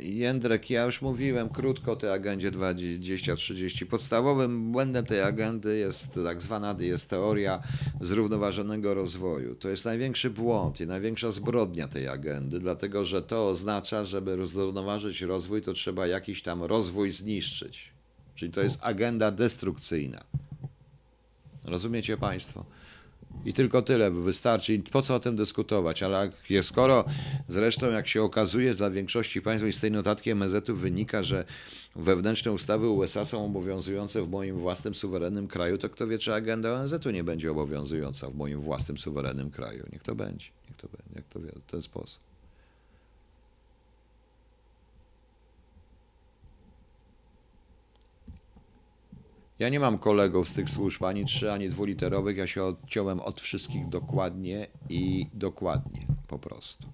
Jędrek, 0.00 0.70
ja 0.70 0.84
już 0.84 1.02
mówiłem 1.02 1.48
krótko 1.48 1.92
o 1.92 1.96
tej 1.96 2.10
agendzie 2.10 2.50
2030. 2.50 3.86
Podstawowym 3.86 4.72
błędem 4.72 5.06
tej 5.06 5.22
agendy 5.22 5.76
jest 5.76 6.20
tak 6.24 6.42
zwana 6.42 6.76
jest 6.78 7.10
teoria 7.10 7.62
zrównoważonego 8.00 8.94
rozwoju. 8.94 9.54
To 9.54 9.68
jest 9.68 9.84
największy 9.84 10.30
błąd 10.30 10.80
i 10.80 10.86
największa 10.86 11.30
zbrodnia 11.30 11.88
tej 11.88 12.08
agendy, 12.08 12.58
dlatego 12.58 13.04
że 13.04 13.22
to 13.22 13.48
oznacza, 13.48 14.04
żeby 14.04 14.46
zrównoważyć 14.46 15.22
rozwój, 15.22 15.62
to 15.62 15.72
trzeba 15.72 16.06
jakiś 16.06 16.42
tam 16.42 16.62
rozwój 16.62 17.12
zniszczyć. 17.12 17.92
Czyli 18.34 18.52
to 18.52 18.60
jest 18.60 18.78
agenda 18.82 19.30
destrukcyjna. 19.30 20.24
Rozumiecie 21.64 22.16
Państwo? 22.16 22.64
I 23.44 23.52
tylko 23.52 23.82
tyle 23.82 24.10
wystarczy. 24.10 24.74
I 24.74 24.78
po 24.78 25.02
co 25.02 25.14
o 25.14 25.20
tym 25.20 25.36
dyskutować? 25.36 26.02
Ale 26.02 26.30
skoro 26.62 27.04
zresztą, 27.48 27.90
jak 27.90 28.08
się 28.08 28.22
okazuje, 28.22 28.74
dla 28.74 28.90
większości 28.90 29.42
państw 29.42 29.66
i 29.66 29.72
z 29.72 29.80
tej 29.80 29.90
notatki 29.90 30.30
MSZ-u 30.30 30.76
wynika, 30.76 31.22
że 31.22 31.44
wewnętrzne 31.96 32.52
ustawy 32.52 32.88
USA 32.88 33.24
są 33.24 33.44
obowiązujące 33.44 34.22
w 34.22 34.28
moim 34.28 34.56
własnym 34.56 34.94
suwerennym 34.94 35.48
kraju, 35.48 35.78
to 35.78 35.88
kto 35.88 36.06
wie, 36.06 36.18
czy 36.18 36.34
agenda 36.34 36.72
ONZ-u 36.72 37.10
nie 37.10 37.24
będzie 37.24 37.50
obowiązująca 37.50 38.30
w 38.30 38.34
moim 38.34 38.60
własnym 38.60 38.98
suwerennym 38.98 39.50
kraju. 39.50 39.84
Niech 39.92 40.02
to 40.02 40.14
będzie. 40.14 40.46
Niech 40.68 40.76
to 40.76 40.88
będzie. 40.88 41.14
Jak 41.14 41.24
to 41.24 41.40
wie, 41.40 41.52
w 41.66 41.70
ten 41.70 41.82
sposób. 41.82 42.35
Ja 49.58 49.68
nie 49.68 49.80
mam 49.80 49.98
kolegów 49.98 50.48
z 50.48 50.52
tych 50.52 50.70
służb 50.70 51.04
ani 51.04 51.24
trzy, 51.24 51.52
ani 51.52 51.68
dwuliterowych. 51.68 52.36
Ja 52.36 52.46
się 52.46 52.64
odciąłem 52.64 53.20
od 53.20 53.40
wszystkich 53.40 53.88
dokładnie 53.88 54.66
i 54.88 55.26
dokładnie 55.34 56.06
po 56.28 56.38
prostu. 56.38 56.88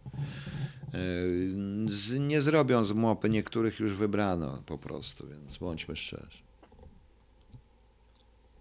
Yy, 0.92 1.88
Z, 1.88 2.18
nie 2.18 2.40
zrobią 2.40 2.84
z 2.84 2.92
mopy, 2.92 3.30
niektórych 3.30 3.80
już 3.80 3.94
wybrano 3.94 4.62
po 4.66 4.78
prostu, 4.78 5.28
więc 5.28 5.58
bądźmy 5.58 5.96
szczerzy. 5.96 6.42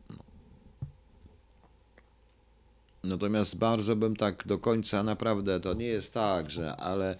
No. 0.10 0.16
Natomiast 3.04 3.58
bardzo 3.58 3.96
bym 3.96 4.16
tak 4.16 4.48
do 4.48 4.60
końca 4.60 5.04
naprawdę, 5.04 5.60
to 5.60 5.74
nie 5.74 5.86
jest 5.88 6.14
tak, 6.14 6.50
że, 6.50 6.76
ale 6.76 7.18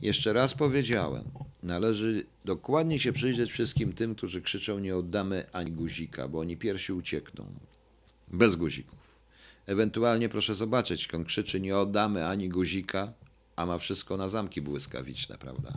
jeszcze 0.00 0.32
raz 0.32 0.54
powiedziałem, 0.54 1.24
należy 1.62 2.26
dokładnie 2.44 2.98
się 2.98 3.12
przyjrzeć 3.12 3.52
wszystkim 3.52 3.92
tym, 3.92 4.14
którzy 4.14 4.42
krzyczą 4.42 4.78
nie 4.78 4.96
oddamy 4.96 5.46
ani 5.52 5.72
guzika, 5.72 6.28
bo 6.28 6.38
oni 6.38 6.56
pierwsi 6.56 6.92
uciekną. 6.92 7.46
Bez 8.28 8.56
guzików. 8.56 8.98
Ewentualnie 9.66 10.28
proszę 10.28 10.54
zobaczyć, 10.54 11.14
on 11.14 11.24
krzyczy 11.24 11.60
nie 11.60 11.76
oddamy 11.76 12.26
ani 12.26 12.48
guzika, 12.48 13.12
a 13.56 13.66
ma 13.66 13.78
wszystko 13.78 14.16
na 14.16 14.28
zamki 14.28 14.60
błyskawiczne, 14.60 15.38
prawda? 15.38 15.72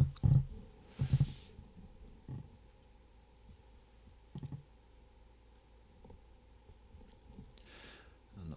No. 8.50 8.56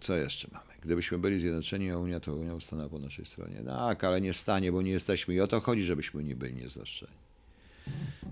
Co 0.00 0.16
jeszcze 0.16 0.48
mamy? 0.52 0.63
Gdybyśmy 0.84 1.18
byli 1.18 1.40
zjednoczeni, 1.40 1.90
a 1.90 1.98
Unia 1.98 2.20
to 2.20 2.34
Unia 2.34 2.60
stanęła 2.60 2.88
po 2.88 2.98
naszej 2.98 3.26
stronie. 3.26 3.62
Tak, 3.66 4.04
ale 4.04 4.20
nie 4.20 4.32
stanie, 4.32 4.72
bo 4.72 4.82
nie 4.82 4.90
jesteśmy. 4.90 5.34
I 5.34 5.40
o 5.40 5.46
to 5.46 5.60
chodzi, 5.60 5.82
żebyśmy 5.82 6.24
nie 6.24 6.36
byli 6.36 6.54
niezaszczeni. 6.54 7.12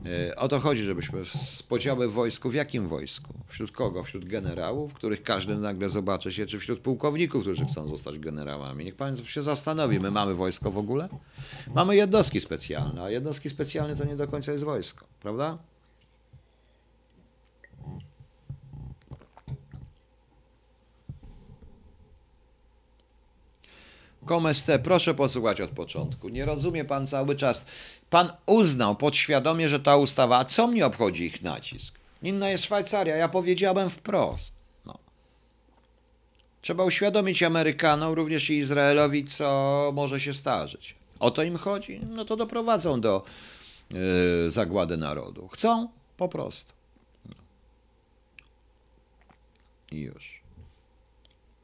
E, 0.07 0.37
O 0.37 0.49
to 0.49 0.61
chodzi, 0.61 0.83
żebyśmy 0.83 1.25
w- 1.25 1.63
podziały 1.69 2.09
w 2.09 2.13
wojsku, 2.13 2.51
w 2.51 2.55
jakim 2.55 2.89
wojsku? 2.89 3.35
Wśród 3.47 3.73
kogo? 3.73 4.05
Wśród 4.05 4.25
generałów, 4.25 4.95
których 4.95 5.23
każdy 5.23 5.57
nagle 5.57 5.89
zobaczy 5.89 6.33
się, 6.33 6.47
czy 6.47 6.59
wśród 6.59 6.81
pułkowników, 6.81 7.43
którzy 7.43 7.65
chcą 7.67 7.89
zostać 7.89 8.19
generałami? 8.19 8.85
Niech 8.85 8.95
pan 8.95 9.17
się 9.17 9.43
zastanowi, 9.43 9.99
my 9.99 10.11
mamy 10.11 10.35
wojsko 10.35 10.71
w 10.71 10.79
ogóle? 10.79 11.09
Mamy 11.75 11.97
jednostki 11.97 12.41
specjalne, 12.41 13.03
a 13.03 13.11
jednostki 13.11 13.51
specjalne 13.51 13.97
to 13.97 14.05
nie 14.05 14.17
do 14.17 14.29
końca 14.29 14.53
jest 14.53 14.65
wojsko, 14.65 15.07
prawda? 15.21 15.59
Komeste, 24.27 24.79
proszę 24.79 25.15
posłuchać 25.15 25.61
od 25.61 25.71
początku. 25.71 26.29
Nie 26.29 26.45
rozumie 26.45 26.85
pan 26.85 27.07
cały 27.07 27.37
czas. 27.37 27.65
Pan 28.11 28.33
uznał 28.47 28.97
podświadomie, 28.97 29.69
że 29.69 29.81
ta 29.81 29.97
ustawa, 29.97 30.39
a 30.39 30.45
co 30.45 30.67
mnie 30.67 30.87
obchodzi 30.87 31.25
ich 31.25 31.43
nacisk? 31.43 31.99
Inna 32.23 32.51
jest 32.51 32.65
Szwajcaria, 32.65 33.17
ja 33.17 33.29
powiedziałem 33.29 33.91
wprost. 33.91 34.53
No. 34.87 34.99
Trzeba 36.61 36.85
uświadomić 36.85 37.43
Amerykanom, 37.43 38.13
również 38.13 38.51
i 38.51 38.59
Izraelowi, 38.59 39.25
co 39.25 39.91
może 39.95 40.21
się 40.21 40.35
starzyć. 40.35 40.95
O 41.21 41.31
to 41.31 41.43
im 41.43 41.57
chodzi? 41.57 42.01
No 42.11 42.25
to 42.25 42.37
doprowadzą 42.37 43.01
do 43.01 43.25
yy, 43.91 44.51
zagłady 44.51 44.97
narodu. 44.97 45.49
Chcą? 45.49 45.89
Po 46.17 46.29
prostu. 46.29 46.73
No. 47.29 47.35
I 49.93 50.01
już. 50.01 50.43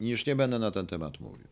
I 0.01 0.09
już 0.09 0.27
nie 0.27 0.37
będę 0.37 0.59
na 0.59 0.71
ten 0.71 0.87
temat 0.87 1.21
mówił. 1.21 1.47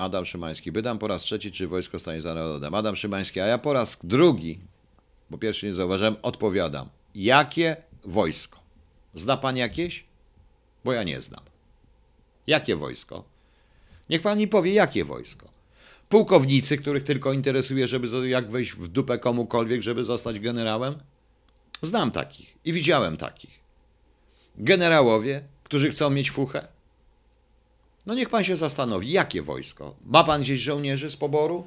Adam 0.00 0.26
Szymański. 0.26 0.72
Bydam 0.72 0.98
po 0.98 1.06
raz 1.06 1.22
trzeci, 1.22 1.52
czy 1.52 1.68
wojsko 1.68 1.98
stanie 1.98 2.22
za 2.22 2.34
narodem. 2.34 2.74
Adam 2.74 2.96
Szymański, 2.96 3.40
a 3.40 3.46
ja 3.46 3.58
po 3.58 3.72
raz 3.72 3.98
drugi, 4.04 4.58
bo 5.30 5.38
pierwszy 5.38 5.66
nie 5.66 5.74
zauważyłem, 5.74 6.16
odpowiadam. 6.22 6.88
Jakie 7.14 7.76
wojsko? 8.04 8.60
Zna 9.14 9.36
pan 9.36 9.56
jakieś? 9.56 10.04
Bo 10.84 10.92
ja 10.92 11.02
nie 11.02 11.20
znam. 11.20 11.44
Jakie 12.46 12.76
wojsko? 12.76 13.24
Niech 14.10 14.20
pan 14.20 14.38
mi 14.38 14.48
powie, 14.48 14.72
jakie 14.72 15.04
wojsko. 15.04 15.48
Pułkownicy, 16.08 16.76
których 16.76 17.04
tylko 17.04 17.32
interesuje, 17.32 17.86
żeby 17.86 18.28
jak 18.28 18.50
wejść 18.50 18.72
w 18.72 18.88
dupę 18.88 19.18
komukolwiek, 19.18 19.82
żeby 19.82 20.04
zostać 20.04 20.40
generałem? 20.40 20.94
Znam 21.82 22.10
takich 22.10 22.56
i 22.64 22.72
widziałem 22.72 23.16
takich. 23.16 23.60
Generałowie, 24.56 25.44
którzy 25.64 25.90
chcą 25.90 26.10
mieć 26.10 26.30
fuchę? 26.30 26.68
No 28.06 28.14
niech 28.14 28.28
pan 28.28 28.44
się 28.44 28.56
zastanowi, 28.56 29.10
jakie 29.10 29.42
wojsko? 29.42 29.94
Ma 30.04 30.24
pan 30.24 30.42
gdzieś 30.42 30.60
żołnierzy 30.60 31.10
z 31.10 31.16
poboru? 31.16 31.66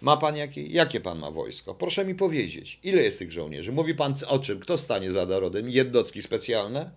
Ma 0.00 0.16
pan 0.16 0.36
jakie? 0.36 0.66
Jakie 0.66 1.00
pan 1.00 1.18
ma 1.18 1.30
wojsko? 1.30 1.74
Proszę 1.74 2.04
mi 2.04 2.14
powiedzieć, 2.14 2.78
ile 2.82 3.02
jest 3.02 3.18
tych 3.18 3.32
żołnierzy? 3.32 3.72
Mówi 3.72 3.94
pan 3.94 4.14
o 4.28 4.38
czym? 4.38 4.60
Kto 4.60 4.76
stanie 4.76 5.12
za 5.12 5.26
narodem? 5.26 5.68
Jednostki 5.68 6.22
specjalne, 6.22 6.90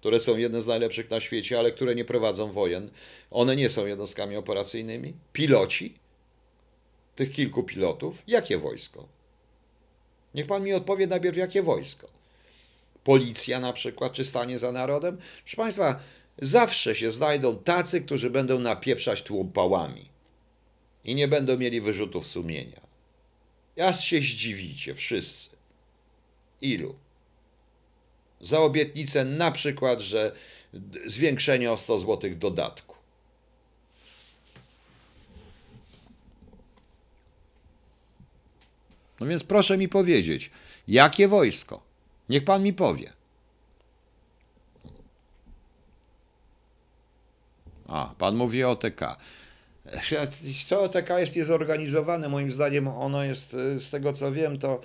które 0.00 0.20
są 0.20 0.36
jedne 0.36 0.62
z 0.62 0.66
najlepszych 0.66 1.10
na 1.10 1.20
świecie, 1.20 1.58
ale 1.58 1.72
które 1.72 1.94
nie 1.94 2.04
prowadzą 2.04 2.52
wojen. 2.52 2.90
One 3.30 3.56
nie 3.56 3.68
są 3.70 3.86
jednostkami 3.86 4.36
operacyjnymi. 4.36 5.14
Piloci? 5.32 5.94
Tych 7.16 7.32
kilku 7.32 7.62
pilotów? 7.62 8.22
Jakie 8.26 8.58
wojsko? 8.58 9.08
Niech 10.34 10.46
pan 10.46 10.62
mi 10.62 10.72
odpowie 10.72 11.06
najpierw, 11.06 11.36
jakie 11.36 11.62
wojsko? 11.62 12.08
Policja 13.04 13.60
na 13.60 13.72
przykład, 13.72 14.12
czy 14.12 14.24
stanie 14.24 14.58
za 14.58 14.72
narodem? 14.72 15.18
Proszę 15.44 15.56
państwa, 15.56 16.00
zawsze 16.38 16.94
się 16.94 17.10
znajdą 17.10 17.58
tacy, 17.58 18.00
którzy 18.00 18.30
będą 18.30 18.58
napieprzać 18.58 19.22
tłum 19.22 19.52
pałami 19.52 20.08
i 21.04 21.14
nie 21.14 21.28
będą 21.28 21.58
mieli 21.58 21.80
wyrzutów 21.80 22.26
sumienia. 22.26 22.80
Ja 23.76 23.92
się 23.92 24.20
zdziwicie, 24.20 24.94
wszyscy. 24.94 25.50
Ilu? 26.60 26.94
Za 28.40 28.60
obietnicę 28.60 29.24
na 29.24 29.52
przykład, 29.52 30.00
że 30.00 30.32
zwiększenie 31.06 31.72
o 31.72 31.76
100 31.76 31.98
zł 31.98 32.30
dodatku. 32.34 32.96
No 39.20 39.26
więc 39.26 39.44
proszę 39.44 39.78
mi 39.78 39.88
powiedzieć, 39.88 40.50
jakie 40.88 41.28
wojsko? 41.28 41.82
Niech 42.28 42.44
pan 42.44 42.62
mi 42.62 42.72
powie. 42.72 43.12
A, 47.92 48.14
pan 48.18 48.36
mówi 48.36 48.64
o 48.64 48.76
TK. 48.76 49.16
To 50.68 50.82
OTK 50.82 51.08
jest 51.18 51.36
niezorganizowane, 51.36 52.28
moim 52.28 52.52
zdaniem 52.52 52.88
ono 52.88 53.24
jest, 53.24 53.54
y, 53.54 53.80
z 53.80 53.90
tego 53.90 54.12
co 54.12 54.32
wiem, 54.32 54.58
to 54.58 54.80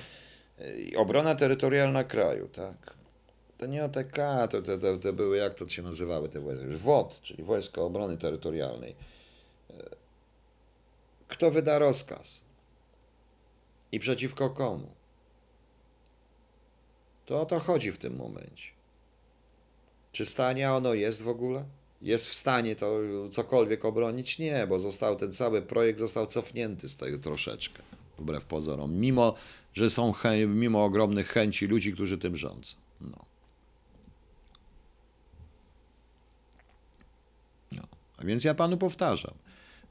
y, 0.59 0.97
obrona 0.97 1.35
terytorialna 1.35 2.03
kraju, 2.03 2.47
tak. 2.47 2.97
To 3.57 3.65
nie 3.65 3.85
OTK, 3.85 4.17
to, 4.49 4.61
to 5.01 5.13
były, 5.13 5.37
jak 5.37 5.53
to 5.53 5.69
się 5.69 5.81
nazywały 5.81 6.29
te 6.29 6.39
wojska? 6.39 6.65
WOT, 6.77 7.21
czyli 7.21 7.43
Wojska 7.43 7.81
Obrony 7.81 8.17
Terytorialnej. 8.17 8.95
Y, 9.71 9.73
Kto 11.27 11.51
wyda 11.51 11.79
rozkaz? 11.79 12.41
I 13.91 13.99
przeciwko 13.99 14.49
komu? 14.49 14.87
To 17.25 17.41
o 17.41 17.45
to 17.45 17.59
chodzi 17.59 17.91
w 17.91 17.97
tym 17.97 18.15
momencie. 18.15 18.71
Czy 20.11 20.25
stanie 20.25 20.71
ono 20.71 20.93
jest 20.93 21.21
w 21.21 21.27
ogóle? 21.27 21.65
Jest 22.01 22.27
w 22.27 22.33
stanie 22.33 22.75
to 22.75 22.99
cokolwiek 23.31 23.85
obronić? 23.85 24.39
Nie, 24.39 24.67
bo 24.67 24.79
został 24.79 25.15
ten 25.15 25.33
cały 25.33 25.61
projekt 25.61 25.99
został 25.99 26.27
cofnięty 26.27 26.89
z 26.89 26.95
tego 26.95 27.17
troszeczkę, 27.19 27.83
wbrew 28.17 28.45
pozorom, 28.45 28.93
mimo 28.93 29.33
że 29.73 29.89
są 29.89 30.13
mimo 30.47 30.85
ogromnych 30.85 31.27
chęci 31.27 31.67
ludzi, 31.67 31.93
którzy 31.93 32.17
tym 32.17 32.37
rządzą. 32.37 32.75
No. 33.01 33.25
No. 37.71 37.83
A 38.17 38.25
więc 38.25 38.43
ja 38.43 38.53
panu 38.53 38.77
powtarzam, 38.77 39.33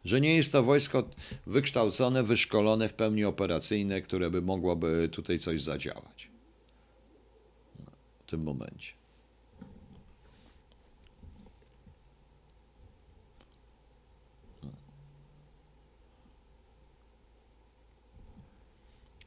że 0.04 0.20
nie 0.20 0.36
jest 0.36 0.52
to 0.52 0.62
wojsko 0.62 1.08
wykształcone, 1.46 2.22
wyszkolone, 2.22 2.88
w 2.88 2.94
pełni 2.94 3.24
operacyjne, 3.24 4.02
które 4.02 4.30
by 4.30 4.42
mogłoby 4.42 5.08
tutaj 5.12 5.38
coś 5.38 5.62
zadziałać. 5.62 6.28
No, 7.78 7.92
w 8.26 8.30
tym 8.30 8.42
momencie. 8.42 8.92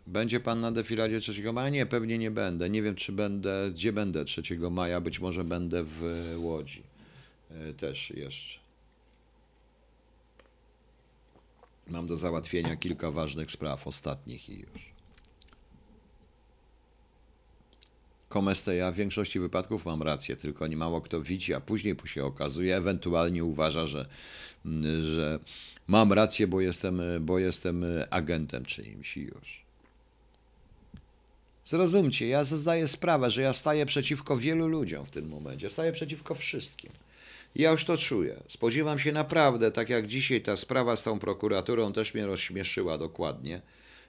Będzie 0.09 0.39
pan 0.39 0.61
na 0.61 0.71
defiladzie 0.71 1.19
3 1.19 1.53
maja? 1.53 1.69
Nie, 1.69 1.85
pewnie 1.85 2.17
nie 2.17 2.31
będę. 2.31 2.69
Nie 2.69 2.81
wiem, 2.81 2.95
czy 2.95 3.11
będę, 3.11 3.71
gdzie 3.71 3.93
będę 3.93 4.25
3 4.25 4.41
maja. 4.71 5.01
Być 5.01 5.19
może 5.19 5.43
będę 5.43 5.83
w 5.83 6.33
Łodzi 6.37 6.83
e, 7.51 7.73
też 7.73 8.09
jeszcze. 8.11 8.59
Mam 11.87 12.07
do 12.07 12.17
załatwienia 12.17 12.75
kilka 12.75 13.11
ważnych 13.11 13.51
spraw, 13.51 13.87
ostatnich 13.87 14.49
i 14.49 14.59
już. 14.59 14.89
Komeste, 18.29 18.75
ja 18.75 18.91
w 18.91 18.95
większości 18.95 19.39
wypadków 19.39 19.85
mam 19.85 20.03
rację, 20.03 20.35
tylko 20.35 20.67
nie 20.67 20.77
mało 20.77 21.01
kto 21.01 21.21
widzi, 21.21 21.53
a 21.53 21.61
później 21.61 21.95
się 22.05 22.25
okazuje, 22.25 22.77
ewentualnie 22.77 23.43
uważa, 23.43 23.87
że, 23.87 24.05
mm, 24.65 25.05
że 25.05 25.39
mam 25.87 26.13
rację, 26.13 26.47
bo 26.47 26.61
jestem, 26.61 27.01
bo 27.21 27.39
jestem 27.39 27.85
agentem 28.09 28.65
czyimś 28.65 29.17
i 29.17 29.21
już. 29.21 29.68
Zrozumcie, 31.69 32.27
ja 32.27 32.43
zdaję 32.43 32.87
sprawę, 32.87 33.31
że 33.31 33.41
ja 33.41 33.53
staję 33.53 33.85
przeciwko 33.85 34.37
wielu 34.37 34.67
ludziom 34.67 35.05
w 35.05 35.11
tym 35.11 35.27
momencie, 35.27 35.69
staję 35.69 35.91
przeciwko 35.91 36.35
wszystkim. 36.35 36.91
Ja 37.55 37.71
już 37.71 37.85
to 37.85 37.97
czuję. 37.97 38.43
Spodziewam 38.47 38.99
się 38.99 39.11
naprawdę, 39.11 39.71
tak 39.71 39.89
jak 39.89 40.07
dzisiaj 40.07 40.41
ta 40.41 40.55
sprawa 40.55 40.95
z 40.95 41.03
tą 41.03 41.19
prokuraturą 41.19 41.93
też 41.93 42.13
mnie 42.13 42.25
rozśmieszyła 42.25 42.97
dokładnie 42.97 43.61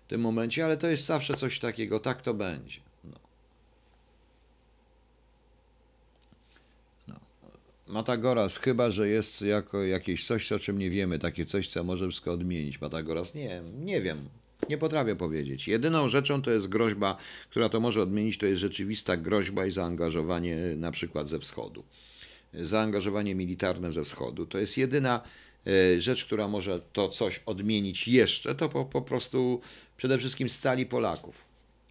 w 0.06 0.08
tym 0.08 0.20
momencie, 0.20 0.64
ale 0.64 0.76
to 0.76 0.88
jest 0.88 1.04
zawsze 1.06 1.34
coś 1.34 1.58
takiego, 1.58 2.00
tak 2.00 2.22
to 2.22 2.34
będzie. 2.34 2.80
No. 3.04 3.20
No. 7.08 7.20
Matagoras, 7.86 8.56
chyba 8.56 8.90
że 8.90 9.08
jest 9.08 9.42
jako 9.42 9.84
jakieś 9.84 10.26
coś, 10.26 10.52
o 10.52 10.58
czym 10.58 10.78
nie 10.78 10.90
wiemy, 10.90 11.18
takie 11.18 11.46
coś, 11.46 11.68
co 11.68 11.84
może 11.84 12.08
wszystko 12.08 12.32
odmienić. 12.32 12.80
Matagoras, 12.80 13.34
nie, 13.34 13.62
nie 13.74 14.00
wiem. 14.00 14.28
Nie 14.68 14.78
potrafię 14.78 15.16
powiedzieć. 15.16 15.68
Jedyną 15.68 16.08
rzeczą 16.08 16.42
to 16.42 16.50
jest 16.50 16.68
groźba, 16.68 17.16
która 17.50 17.68
to 17.68 17.80
może 17.80 18.02
odmienić, 18.02 18.38
to 18.38 18.46
jest 18.46 18.60
rzeczywista 18.60 19.16
groźba 19.16 19.66
i 19.66 19.70
zaangażowanie 19.70 20.56
na 20.76 20.90
przykład 20.90 21.28
ze 21.28 21.38
wschodu 21.38 21.84
zaangażowanie 22.54 23.34
militarne 23.34 23.92
ze 23.92 24.04
wschodu. 24.04 24.46
To 24.46 24.58
jest 24.58 24.78
jedyna 24.78 25.22
e, 25.66 26.00
rzecz, 26.00 26.24
która 26.24 26.48
może 26.48 26.80
to 26.92 27.08
coś 27.08 27.40
odmienić 27.46 28.08
jeszcze, 28.08 28.54
to 28.54 28.68
po, 28.68 28.84
po 28.84 29.02
prostu 29.02 29.60
przede 29.96 30.18
wszystkim 30.18 30.50
scali 30.50 30.86
Polaków 30.86 31.44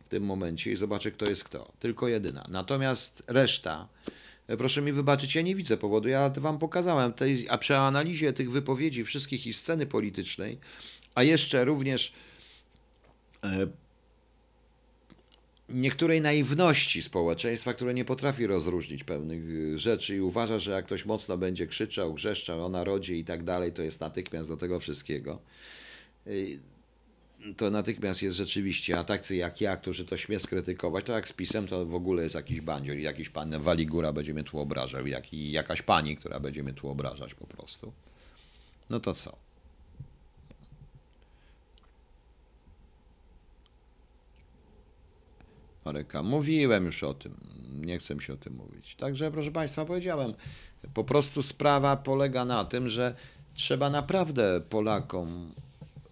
w 0.04 0.08
tym 0.08 0.24
momencie 0.24 0.72
i 0.72 0.76
zobaczy, 0.76 1.12
kto 1.12 1.30
jest 1.30 1.44
kto. 1.44 1.72
Tylko 1.80 2.08
jedyna. 2.08 2.48
Natomiast 2.52 3.24
reszta, 3.28 3.88
e, 4.48 4.58
proszę 4.58 4.82
mi 4.82 4.92
wybaczyć, 4.92 5.36
ja 5.36 5.42
nie 5.42 5.56
widzę 5.56 5.78
powodu. 5.78 6.10
Ja 6.10 6.30
wam 6.30 6.60
pokazałem, 6.60 7.14
tej, 7.14 7.50
a 7.50 7.58
przy 7.58 7.78
analizie 7.78 8.34
tych 8.34 8.52
wypowiedzi 8.52 9.04
wszystkich 9.04 9.48
i 9.48 9.54
sceny 9.54 9.86
politycznej, 9.86 10.58
a 11.16 11.24
jeszcze 11.24 11.66
również 11.66 12.14
niektórej 15.70 16.22
naiwności 16.22 17.02
społeczeństwa, 17.02 17.74
które 17.74 17.94
nie 17.94 18.06
potrafi 18.06 18.48
rozróżnić 18.48 19.04
pewnych 19.04 19.44
y, 19.50 19.78
rzeczy 19.80 20.16
i 20.16 20.22
uważa, 20.22 20.60
że 20.60 20.72
jak 20.72 20.86
ktoś 20.86 21.06
mocno 21.06 21.38
będzie 21.38 21.68
krzyczał, 21.68 22.14
grzeszczał 22.14 22.66
o 22.66 22.70
narodzie 22.70 23.16
i 23.16 23.26
tak 23.26 23.44
dalej, 23.44 23.74
to 23.74 23.82
jest 23.82 24.02
natychmiast 24.02 24.50
do 24.50 24.58
tego 24.58 24.80
wszystkiego. 24.80 25.40
Y, 26.28 26.60
To 27.58 27.70
natychmiast 27.72 28.22
jest 28.24 28.38
rzeczywiście, 28.38 29.00
a 29.00 29.04
tacy 29.04 29.36
jak 29.36 29.62
ja, 29.62 29.78
którzy 29.78 30.06
to 30.06 30.18
śmie 30.18 30.40
skrytykować, 30.40 31.06
to 31.06 31.14
jak 31.14 31.28
z 31.28 31.34
pisem, 31.34 31.68
to 31.68 31.86
w 31.86 31.96
ogóle 31.96 32.24
jest 32.24 32.36
jakiś 32.36 32.62
bandzior 32.62 32.98
i 32.98 33.04
jakiś 33.04 33.30
pan 33.30 33.62
Waligura 33.62 34.14
będzie 34.14 34.34
mnie 34.34 34.44
tu 34.44 34.60
obrażał, 34.60 35.08
jak 35.08 35.34
i 35.34 35.52
jakaś 35.52 35.82
pani, 35.82 36.18
która 36.18 36.40
będzie 36.40 36.64
mnie 36.64 36.74
tu 36.74 36.90
obrażać 36.90 37.34
po 37.34 37.48
prostu. 37.48 37.94
No 38.90 39.00
to 39.00 39.14
co? 39.14 39.49
Mareka. 45.90 46.24
Mówiłem 46.24 46.86
już 46.86 47.04
o 47.04 47.14
tym, 47.14 47.34
nie 47.82 48.00
chcę 48.00 48.22
się 48.22 48.34
o 48.34 48.38
tym 48.38 48.54
mówić. 48.54 48.96
Także, 48.96 49.32
proszę 49.32 49.52
Państwa, 49.52 49.86
powiedziałem, 49.86 50.34
po 50.94 51.04
prostu 51.04 51.44
sprawa 51.44 51.98
polega 51.98 52.46
na 52.46 52.66
tym, 52.66 52.90
że 52.90 53.16
trzeba 53.54 53.90
naprawdę 53.90 54.62
Polakom, 54.70 55.52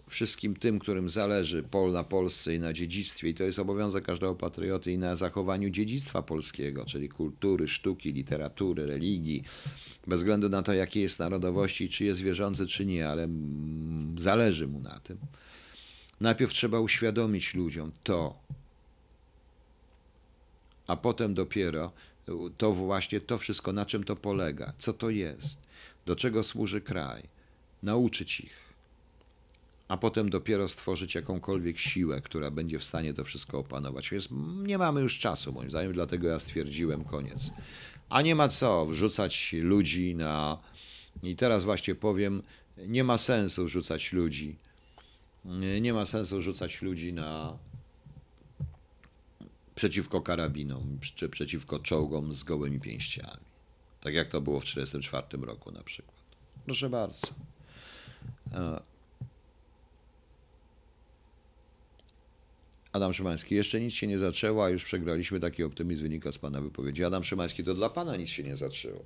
wszystkim 0.10 0.56
tym, 0.56 0.80
którym 0.80 1.10
zależy 1.10 1.64
Pol 1.64 1.92
na 1.92 2.04
Polsce 2.04 2.56
i 2.56 2.60
na 2.60 2.74
dziedzictwie, 2.74 3.30
i 3.30 3.34
to 3.34 3.44
jest 3.44 3.60
obowiązek 3.60 4.06
każdego 4.06 4.36
patrioty, 4.36 4.92
i 4.92 4.98
na 4.98 5.16
zachowaniu 5.16 5.70
dziedzictwa 5.70 6.22
polskiego, 6.22 6.86
czyli 6.86 7.10
kultury, 7.10 7.68
sztuki, 7.68 8.14
literatury, 8.14 8.86
religii, 8.86 9.44
bez 10.08 10.20
względu 10.20 10.50
na 10.50 10.64
to, 10.64 10.74
jakiej 10.74 11.04
jest 11.04 11.20
narodowości, 11.20 11.90
czy 11.90 12.06
jest 12.06 12.22
wierzący, 12.22 12.68
czy 12.68 12.86
nie, 12.86 13.10
ale 13.10 13.28
zależy 14.18 14.68
mu 14.68 14.80
na 14.80 15.00
tym. 15.00 15.18
Najpierw 16.22 16.54
trzeba 16.54 16.80
uświadomić 16.80 17.54
ludziom 17.54 17.92
to, 18.04 18.40
a 20.88 20.96
potem 20.96 21.34
dopiero 21.34 21.92
to 22.58 22.74
właśnie 22.74 23.22
to 23.22 23.38
wszystko, 23.38 23.74
na 23.74 23.86
czym 23.86 24.04
to 24.04 24.16
polega, 24.16 24.74
co 24.78 24.94
to 24.94 25.10
jest, 25.10 25.60
do 26.06 26.16
czego 26.16 26.44
służy 26.44 26.82
kraj, 26.82 27.24
nauczyć 27.84 28.40
ich, 28.40 28.68
a 29.88 29.98
potem 29.98 30.30
dopiero 30.30 30.68
stworzyć 30.68 31.16
jakąkolwiek 31.16 31.80
siłę, 31.80 32.22
która 32.22 32.52
będzie 32.52 32.80
w 32.80 32.84
stanie 32.84 33.14
to 33.14 33.24
wszystko 33.24 33.60
opanować. 33.60 34.10
Więc 34.10 34.28
nie 34.64 34.78
mamy 34.78 35.02
już 35.02 35.20
czasu, 35.20 35.54
moim 35.54 35.70
zdaniem, 35.70 35.94
dlatego 35.94 36.28
ja 36.28 36.40
stwierdziłem 36.40 37.04
koniec. 37.04 37.52
A 38.10 38.22
nie 38.22 38.36
ma 38.36 38.50
co 38.50 38.86
wrzucać 38.86 39.54
ludzi 39.54 40.16
na. 40.16 40.58
I 41.24 41.36
teraz 41.36 41.64
właśnie 41.64 41.96
powiem, 41.96 42.44
nie 42.78 43.04
ma 43.04 43.18
sensu 43.18 43.68
rzucać 43.68 44.14
ludzi. 44.14 44.56
Nie 45.82 45.94
ma 45.94 46.06
sensu 46.06 46.42
rzucać 46.42 46.82
ludzi 46.82 47.14
na, 47.14 47.58
przeciwko 49.78 50.22
karabinom 50.22 51.00
czy 51.16 51.30
przeciwko 51.30 51.80
czołgom 51.80 52.34
z 52.34 52.44
gołymi 52.44 52.80
pięściami. 52.80 53.46
Tak 54.02 54.14
jak 54.14 54.28
to 54.28 54.42
było 54.42 54.60
w 54.60 54.66
1944 54.66 55.46
roku 55.46 55.72
na 55.72 55.84
przykład. 55.84 56.18
Proszę 56.66 56.90
bardzo. 56.90 57.28
Adam 62.92 63.14
Szymański, 63.14 63.56
jeszcze 63.56 63.82
nic 63.82 63.94
się 63.94 64.08
nie 64.08 64.20
zaczęło, 64.20 64.66
a 64.66 64.70
już 64.70 64.84
przegraliśmy. 64.84 65.40
Taki 65.40 65.64
optymizm 65.64 66.04
wynika 66.04 66.32
z 66.32 66.38
Pana 66.38 66.62
wypowiedzi. 66.62 67.04
Adam 67.04 67.24
Szymański, 67.24 67.64
to 67.64 67.74
dla 67.74 67.90
Pana 67.90 68.16
nic 68.16 68.30
się 68.30 68.44
nie 68.44 68.56
zaczęło. 68.56 69.06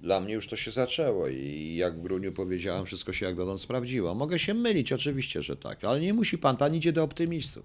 Dla 0.00 0.20
mnie 0.20 0.34
już 0.34 0.46
to 0.46 0.56
się 0.56 0.70
zaczęło 0.70 1.28
i 1.28 1.74
jak 1.76 1.98
w 1.98 2.02
grudniu 2.02 2.32
powiedziałem, 2.32 2.86
wszystko 2.86 3.12
się 3.12 3.26
jak 3.26 3.36
dotąd 3.36 3.60
sprawdziło. 3.60 4.14
Mogę 4.14 4.38
się 4.38 4.54
mylić, 4.54 4.92
oczywiście, 4.92 5.42
że 5.42 5.56
tak, 5.56 5.84
ale 5.84 6.00
nie 6.00 6.14
musi 6.14 6.38
Pan, 6.38 6.56
Pan 6.56 6.74
idzie 6.74 6.92
do 6.92 7.02
optymistów. 7.02 7.64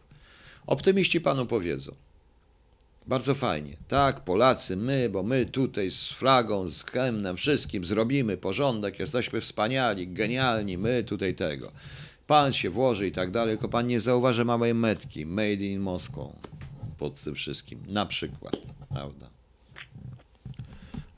Optymiści 0.67 1.22
Panu 1.22 1.45
powiedzą. 1.45 1.95
Bardzo 3.07 3.34
fajnie. 3.34 3.77
Tak, 3.88 4.23
Polacy, 4.23 4.77
my, 4.77 5.10
bo 5.10 5.23
my 5.23 5.45
tutaj 5.45 5.91
z 5.91 6.10
flagą, 6.10 6.68
z 6.68 6.84
hymnem, 6.84 7.38
wszystkim 7.38 7.86
zrobimy 7.86 8.38
porządek, 8.38 8.99
jesteśmy 8.99 9.41
wspaniali, 9.41 10.07
genialni, 10.07 10.77
my 10.77 11.03
tutaj 11.03 11.36
tego. 11.36 11.72
Pan 12.27 12.53
się 12.53 12.69
włoży 12.69 13.07
i 13.07 13.11
tak 13.11 13.32
dalej, 13.32 13.56
tylko 13.56 13.69
pan 13.69 13.88
nie 13.88 13.99
zauważy 13.99 14.45
małej 14.45 14.73
metki, 14.73 15.26
made 15.26 15.53
in 15.53 15.80
Moscow 15.80 16.32
pod 16.98 17.22
tym 17.22 17.36
wszystkim, 17.36 17.84
na 17.88 18.06
przykład, 18.06 18.57
prawda? 18.90 19.30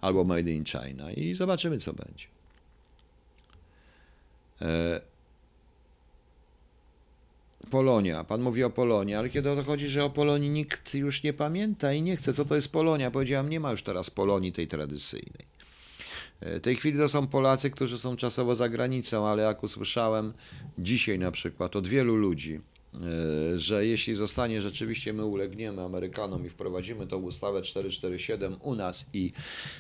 Albo 0.02 0.24
made 0.24 0.52
in 0.52 0.66
China 0.66 1.12
i 1.12 1.36
zobaczymy, 1.36 1.80
co 1.80 1.94
będzie. 1.94 2.26
E, 4.62 5.02
Polonia. 7.70 8.24
Pan 8.24 8.42
mówi 8.42 8.64
o 8.64 8.70
Polonii, 8.70 9.16
ale 9.16 9.30
kiedy 9.30 9.52
o 9.52 9.56
to 9.56 9.64
chodzi, 9.64 9.88
że 9.88 10.04
o 10.04 10.10
Polonii 10.10 10.50
nikt 10.50 10.94
już 10.94 11.24
nie 11.24 11.34
pamięta 11.34 11.94
i 11.94 12.02
nie 12.02 12.18
chce, 12.18 12.34
co 12.34 12.46
to 12.46 12.56
jest 12.56 12.72
Polonia, 12.72 13.12
powiedziałem, 13.12 13.50
nie 13.50 13.60
ma 13.60 13.72
już 13.72 13.84
teraz 13.84 14.10
Polonii 14.10 14.52
tej 14.52 14.68
tradycyjnej. 14.68 15.58
W 16.42 16.62
tej 16.62 16.76
chwili 16.76 16.98
to 16.98 17.10
są 17.10 17.28
Polacy, 17.28 17.70
którzy 17.70 17.98
są 17.98 18.16
czasowo 18.16 18.56
za 18.56 18.70
granicą, 18.70 19.28
ale 19.28 19.44
jak 19.44 19.64
usłyszałem 19.64 20.34
dzisiaj 20.80 21.20
na 21.20 21.32
przykład 21.32 21.76
od 21.76 21.88
wielu 21.88 22.16
ludzi, 22.16 22.60
e, 23.56 23.60
że 23.60 23.86
jeśli 23.86 24.16
zostanie 24.16 24.62
rzeczywiście 24.62 25.14
my 25.14 25.26
ulegniemy 25.26 25.82
Amerykanom 25.82 26.46
i 26.46 26.50
wprowadzimy 26.50 27.08
tą 27.08 27.18
ustawę 27.18 27.62
447 27.62 28.56
u 28.62 28.76
nas 28.76 29.06
i 29.14 29.32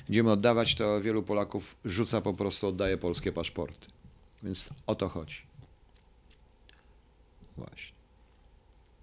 będziemy 0.07 0.31
oddawać, 0.31 0.75
to 0.75 1.01
wielu 1.01 1.23
Polaków 1.23 1.75
rzuca 1.85 2.21
po 2.21 2.33
prostu, 2.33 2.67
oddaje 2.67 2.97
polskie 2.97 3.31
paszporty. 3.31 3.87
Więc 4.43 4.69
o 4.87 4.95
to 4.95 5.07
chodzi. 5.07 5.41
Właśnie. 7.57 7.95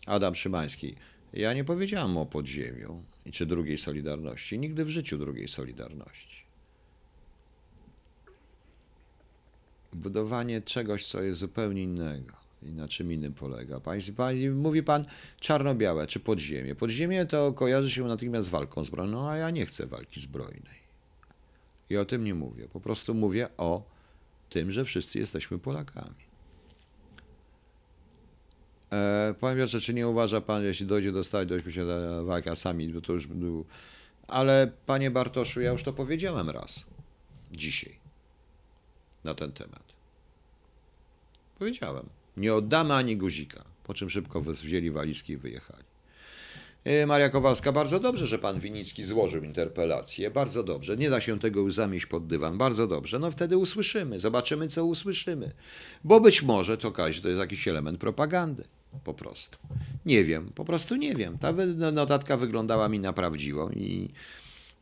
Adam 0.07 0.35
Szymański. 0.35 0.95
Ja 1.33 1.55
nie 1.55 1.65
powiedziałem 1.65 2.17
o 2.17 2.27
podziemiu 2.27 3.03
i 3.27 3.33
czy 3.33 3.47
drugiej 3.47 3.79
Solidarności. 3.79 4.59
Nigdy 4.59 4.85
w 4.85 4.89
życiu 4.89 5.19
drugiej 5.19 5.49
Solidarności. 5.49 6.45
Budowanie 9.93 10.63
czegoś, 10.63 11.07
co 11.07 11.23
jest 11.23 11.41
zupełnie 11.41 11.83
innego 11.83 12.45
i 12.63 12.73
na 12.73 12.89
czym 12.89 13.13
innym 13.13 13.33
polega. 13.33 13.81
Pan, 13.81 13.99
mówi 14.55 14.83
pan 14.83 15.05
czarno-białe 15.41 16.07
czy 16.07 16.21
podziemie. 16.21 16.75
Podziemie 16.75 17.27
to 17.27 17.53
kojarzy 17.53 17.91
się 17.91 18.05
natychmiast 18.05 18.49
z 18.49 18.51
walką 18.51 18.85
zbrojną, 18.85 19.29
a 19.29 19.37
ja 19.37 19.51
nie 19.51 19.67
chcę 19.67 19.87
walki 19.87 20.21
zbrojnej. 20.21 20.85
I 21.91 21.97
o 21.97 22.05
tym 22.05 22.25
nie 22.25 22.35
mówię. 22.35 22.69
Po 22.69 22.81
prostu 22.81 23.15
mówię 23.15 23.49
o 23.57 23.91
tym, 24.51 24.73
że 24.73 24.85
wszyscy 24.85 25.19
jesteśmy 25.19 25.59
Polakami. 25.59 26.24
E, 28.95 29.35
Panie 29.41 29.67
czy 29.67 29.95
nie 29.95 30.09
uważa 30.09 30.41
Pan, 30.41 30.65
jeśli 30.65 30.87
dojdzie 30.87 31.13
do 31.13 31.25
stałej 31.25 31.47
do 31.47 32.25
walka 32.25 32.57
sami, 32.57 32.89
bo 32.89 33.01
to 33.01 33.13
już 33.13 33.27
był... 33.27 33.65
Ale 34.29 34.73
Panie 34.87 35.11
Bartoszu, 35.11 35.61
ja 35.61 35.71
już 35.71 35.83
to 35.83 35.93
powiedziałem 35.93 36.51
raz. 36.51 36.85
Dzisiaj. 37.53 37.99
Na 39.25 39.35
ten 39.35 39.53
temat. 39.53 39.83
Powiedziałem. 41.59 42.09
Nie 42.37 42.55
oddamy 42.55 42.95
ani 42.95 43.17
guzika. 43.17 43.65
Po 43.85 43.95
czym 43.95 44.11
szybko 44.11 44.41
wzięli 44.41 44.91
walizki 44.91 45.33
i 45.33 45.37
wyjechali. 45.37 45.85
E, 46.85 47.07
Maria 47.07 47.29
Kowalska, 47.29 47.73
bardzo 47.73 48.01
dobrze, 48.01 48.27
że 48.27 48.39
pan 48.39 48.61
Winicki 48.61 49.03
złożył 49.03 49.45
interpelację. 49.45 50.31
Bardzo 50.31 50.63
dobrze. 50.63 50.97
Nie 50.97 51.11
da 51.11 51.21
się 51.21 51.39
tego 51.39 51.61
już 51.61 51.75
zamieść 51.75 52.07
pod 52.07 52.27
dywan. 52.27 52.59
Bardzo 52.59 52.87
dobrze. 52.87 53.19
No 53.19 53.31
wtedy 53.31 53.59
usłyszymy. 53.59 54.21
Zobaczymy, 54.21 54.69
co 54.69 54.85
usłyszymy. 54.85 55.53
Bo 56.05 56.21
być 56.21 56.43
może 56.43 56.79
to, 56.79 56.93
każe, 56.93 57.23
to 57.23 57.29
jest 57.29 57.41
jakiś 57.41 57.69
element 57.69 58.01
propagandy. 58.01 58.65
Po 59.05 59.15
prostu. 59.15 59.59
Nie 60.07 60.25
wiem. 60.25 60.51
Po 60.55 60.65
prostu 60.65 60.97
nie 60.97 61.15
wiem. 61.15 61.39
Ta 61.39 61.53
no, 61.77 61.93
notatka 61.93 62.37
wyglądała 62.37 62.89
mi 62.89 63.01
na 63.01 63.13
prawdziwą 63.13 63.71
i 63.71 64.11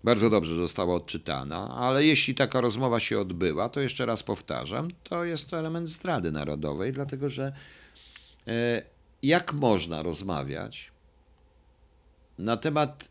bardzo 0.05 0.31
dobrze 0.31 0.55
została 0.55 0.95
odczytana, 0.95 1.69
ale 1.69 2.05
jeśli 2.05 2.35
taka 2.35 2.61
rozmowa 2.61 3.01
się 3.01 3.21
odbyła, 3.21 3.69
to 3.69 3.81
jeszcze 3.81 4.07
raz 4.07 4.23
powtarzam, 4.23 4.89
to 5.05 5.25
jest 5.25 5.51
to 5.51 5.59
element 5.59 5.89
zdrady 5.89 6.33
narodowej, 6.33 6.93
dlatego 6.93 7.31
że 7.31 7.53
e, 8.47 8.83
jak 9.23 9.53
można 9.53 10.03
rozmawiać 10.03 10.93
na 12.39 12.57
temat 12.57 13.09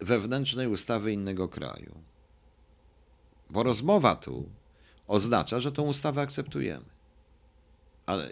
wewnętrznej 0.00 0.66
ustawy 0.66 1.12
innego 1.12 1.48
kraju? 1.48 1.94
Bo 3.50 3.62
rozmowa 3.62 4.16
tu 4.16 4.48
oznacza, 5.06 5.60
że 5.60 5.72
tą 5.72 5.82
ustawę 5.82 6.22
akceptujemy. 6.22 6.93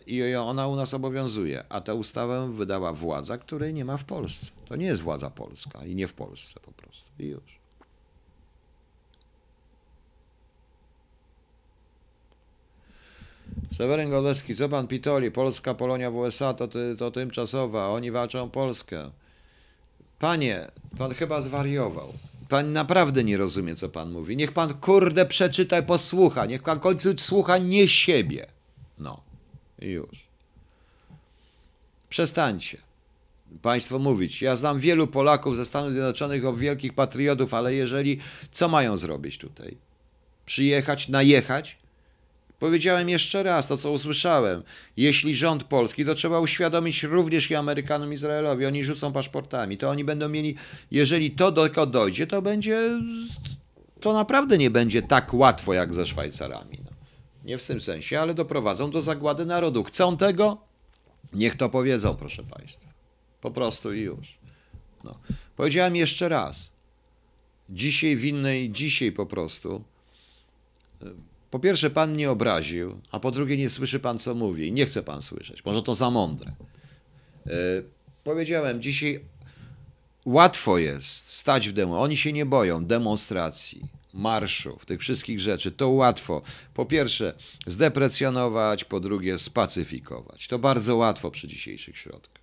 I 0.07 0.35
ona 0.35 0.66
u 0.66 0.77
nas 0.77 0.94
obowiązuje, 0.94 1.65
a 1.69 1.81
tę 1.81 1.94
ustawę 1.94 2.53
wydała 2.53 2.93
władza, 2.93 3.39
której 3.39 3.74
nie 3.74 3.85
ma 3.85 3.97
w 3.97 4.05
Polsce. 4.05 4.51
To 4.69 4.77
nie 4.77 4.86
jest 4.86 5.03
władza 5.03 5.31
polska 5.31 5.85
i 5.85 5.94
nie 5.94 6.09
w 6.09 6.15
Polsce 6.15 6.61
po 6.61 6.73
prostu. 6.73 7.11
I 7.19 7.27
już. 7.27 7.62
Seweryn 13.73 14.11
Godlewski, 14.11 14.57
co 14.57 14.69
pan 14.69 14.86
pitoli? 14.86 15.31
Polska, 15.31 15.74
Polonia 15.74 16.11
w 16.11 16.16
USA 16.16 16.55
to, 16.55 16.69
ty, 16.69 16.97
to 16.99 17.11
tymczasowa, 17.11 17.89
oni 17.89 18.11
walczą 18.11 18.43
o 18.43 18.49
Polskę. 18.49 19.11
Panie, 20.19 20.70
pan 20.99 21.15
chyba 21.15 21.40
zwariował. 21.40 22.12
Pan 22.49 22.73
naprawdę 22.73 23.24
nie 23.24 23.36
rozumie, 23.36 23.77
co 23.77 23.89
pan 23.89 24.11
mówi. 24.11 24.36
Niech 24.36 24.53
pan 24.53 24.74
kurde 24.74 25.27
przeczyta 25.27 25.78
i 25.78 25.82
posłucha. 25.82 26.47
Niech 26.47 26.62
pan 26.62 26.81
końcu 26.81 27.19
słucha 27.19 27.59
nie 27.59 27.89
siebie. 27.89 28.47
No, 28.99 29.20
i 29.83 29.91
już. 29.91 30.27
Przestańcie. 32.09 32.79
Państwo 33.63 33.99
mówić. 33.99 34.43
Ja 34.43 34.57
znam 34.57 34.81
wielu 34.81 35.07
Polaków 35.07 35.57
ze 35.57 35.65
Stanów 35.65 35.93
Zjednoczonych, 35.93 36.45
o 36.45 36.53
wielkich 36.53 36.95
patriotów, 36.95 37.55
ale 37.55 37.75
jeżeli, 37.75 38.19
co 38.53 38.69
mają 38.69 38.97
zrobić 38.97 39.39
tutaj? 39.39 39.77
Przyjechać, 40.47 41.09
najechać? 41.09 41.79
Powiedziałem 42.59 43.09
jeszcze 43.09 43.43
raz 43.43 43.67
to, 43.67 43.77
co 43.77 43.93
usłyszałem. 43.93 44.63
Jeśli 44.97 45.35
rząd 45.35 45.65
polski, 45.65 46.05
to 46.05 46.15
trzeba 46.15 46.41
uświadomić 46.41 47.03
również 47.03 47.51
i 47.51 47.55
Amerykanom, 47.55 48.13
Izraelowi. 48.13 48.67
Oni 48.67 48.85
rzucą 48.85 49.13
paszportami. 49.13 49.79
To 49.79 49.91
oni 49.91 50.05
będą 50.05 50.29
mieli, 50.29 50.55
jeżeli 50.91 51.31
to 51.31 51.53
tego 51.53 51.87
dojdzie, 51.87 52.27
to 52.27 52.43
będzie, 52.43 53.01
to 54.01 54.13
naprawdę 54.13 54.59
nie 54.59 54.71
będzie 54.71 55.03
tak 55.03 55.35
łatwo 55.35 55.75
jak 55.75 55.95
ze 55.95 56.07
Szwajcarami. 56.07 56.82
Nie 57.44 57.59
w 57.59 57.66
tym 57.66 57.81
sensie, 57.81 58.20
ale 58.20 58.35
doprowadzą 58.35 58.90
do 58.90 59.02
zagłady 59.02 59.47
narodu. 59.47 59.85
Chcą 59.85 60.16
tego? 60.16 60.59
Niech 61.32 61.56
to 61.56 61.69
powiedzą, 61.69 62.16
proszę 62.16 62.44
Państwa. 62.44 62.86
Po 63.40 63.51
prostu 63.51 63.93
i 63.93 64.01
już. 64.01 64.39
No. 65.05 65.14
Powiedziałem 65.56 65.97
jeszcze 65.97 66.28
raz. 66.28 66.73
Dzisiaj 67.70 68.16
w 68.16 68.24
innej, 68.24 68.70
dzisiaj 68.70 69.12
po 69.12 69.27
prostu. 69.27 69.85
Po 71.51 71.59
pierwsze, 71.59 71.90
pan 71.90 72.12
mnie 72.12 72.31
obraził, 72.31 73.01
a 73.10 73.20
po 73.20 73.31
drugie, 73.31 73.56
nie 73.56 73.70
słyszy 73.70 74.01
pan, 74.01 74.19
co 74.19 74.35
mówię 74.35 74.66
i 74.66 74.73
nie 74.73 74.86
chce 74.86 75.02
pan 75.02 75.23
słyszeć. 75.23 75.64
Może 75.64 75.82
to 75.82 75.94
za 75.94 76.10
mądre. 76.10 76.52
E, 77.47 77.52
powiedziałem, 78.24 78.82
dzisiaj 78.82 79.24
łatwo 80.24 80.78
jest 80.78 81.28
stać 81.28 81.69
w 81.69 81.73
demo. 81.73 82.02
Oni 82.02 82.16
się 82.16 82.32
nie 82.32 82.47
boją 82.47 82.85
demonstracji, 82.85 83.82
marszów, 84.12 84.86
tych 84.86 85.01
wszystkich 85.01 85.40
rzeczy. 85.40 85.72
To 85.72 85.89
łatwo. 85.89 86.43
Po 86.74 86.86
pierwsze, 86.86 87.34
zdeprecjonować, 87.66 88.84
po 88.84 89.01
drugie, 89.01 89.39
spacyfikować. 89.39 90.48
To 90.48 90.59
bardzo 90.59 90.97
łatwo 90.97 91.30
przy 91.30 91.48
dzisiejszych 91.48 91.98
środkach. 91.98 92.43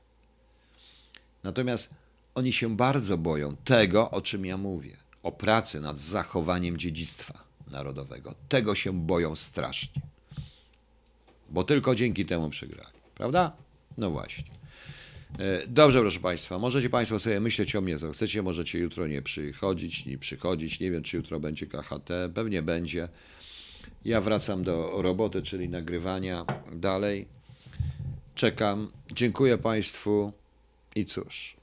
Natomiast 1.44 1.90
oni 2.36 2.54
się 2.54 2.76
bardzo 2.76 3.18
boją 3.18 3.56
tego, 3.56 4.12
o 4.12 4.22
czym 4.22 4.46
ja 4.46 4.58
mówię. 4.58 4.98
O 5.24 5.32
pracy 5.32 5.82
nad 5.82 6.00
zachowaniem 6.00 6.78
dziedzictwa 6.78 7.44
narodowego. 7.68 8.36
Tego 8.50 8.76
się 8.76 8.94
boją 8.94 9.36
strasznie. 9.36 10.02
Bo 11.50 11.64
tylko 11.64 11.96
dzięki 11.96 12.26
temu 12.26 12.50
przegrali. 12.50 13.00
Prawda? 13.16 13.52
No 13.98 14.12
właśnie. 14.12 14.59
E, 15.38 15.68
Dobrze, 15.68 16.00
proszę 16.00 16.20
Państwa, 16.20 16.60
możecie 16.60 16.90
Państwo 16.90 17.20
sobie 17.20 17.40
myśleć 17.40 17.76
o 17.76 17.82
mnie, 17.82 18.00
co 18.00 18.12
chcecie, 18.12 18.42
możecie 18.42 18.80
jutro 18.80 19.08
nie 19.08 19.22
przychodzić, 19.22 20.06
nie 20.06 20.18
przychodzić, 20.18 20.80
nie 20.80 20.92
wiem, 20.92 21.04
czy 21.04 21.18
jutro 21.18 21.40
będzie 21.40 21.68
KHT, 21.68 22.10
pewnie 22.34 22.62
będzie. 22.62 23.10
Ja 24.06 24.22
wracam 24.22 24.64
do 24.64 25.02
roboty, 25.02 25.42
czyli 25.42 25.70
nagrywania 25.70 26.46
dalej. 26.72 27.28
Czekam. 28.36 28.92
Dziękuję 29.12 29.58
Państwu 29.58 30.34
i 30.96 31.06
cóż. 31.06 31.58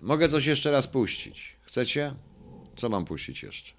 Mogę 0.00 0.28
coś 0.28 0.46
jeszcze 0.46 0.70
raz 0.70 0.86
puścić. 0.86 1.56
Chcecie? 1.62 2.14
Co 2.76 2.88
mam 2.88 3.04
puścić 3.04 3.42
jeszcze? 3.42 3.72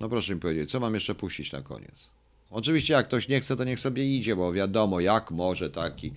No 0.00 0.08
proszę 0.08 0.34
mi 0.34 0.40
powiedzieć, 0.40 0.70
co 0.70 0.80
mam 0.80 0.94
jeszcze 0.94 1.14
puścić 1.14 1.52
na 1.52 1.62
koniec? 1.62 2.13
Oczywiście, 2.50 2.94
jak 2.94 3.06
ktoś 3.06 3.28
nie 3.28 3.40
chce, 3.40 3.56
to 3.56 3.64
niech 3.64 3.80
sobie 3.80 4.16
idzie, 4.16 4.36
bo 4.36 4.52
wiadomo, 4.52 5.00
jak 5.00 5.30
może 5.30 5.70
taki, 5.70 6.12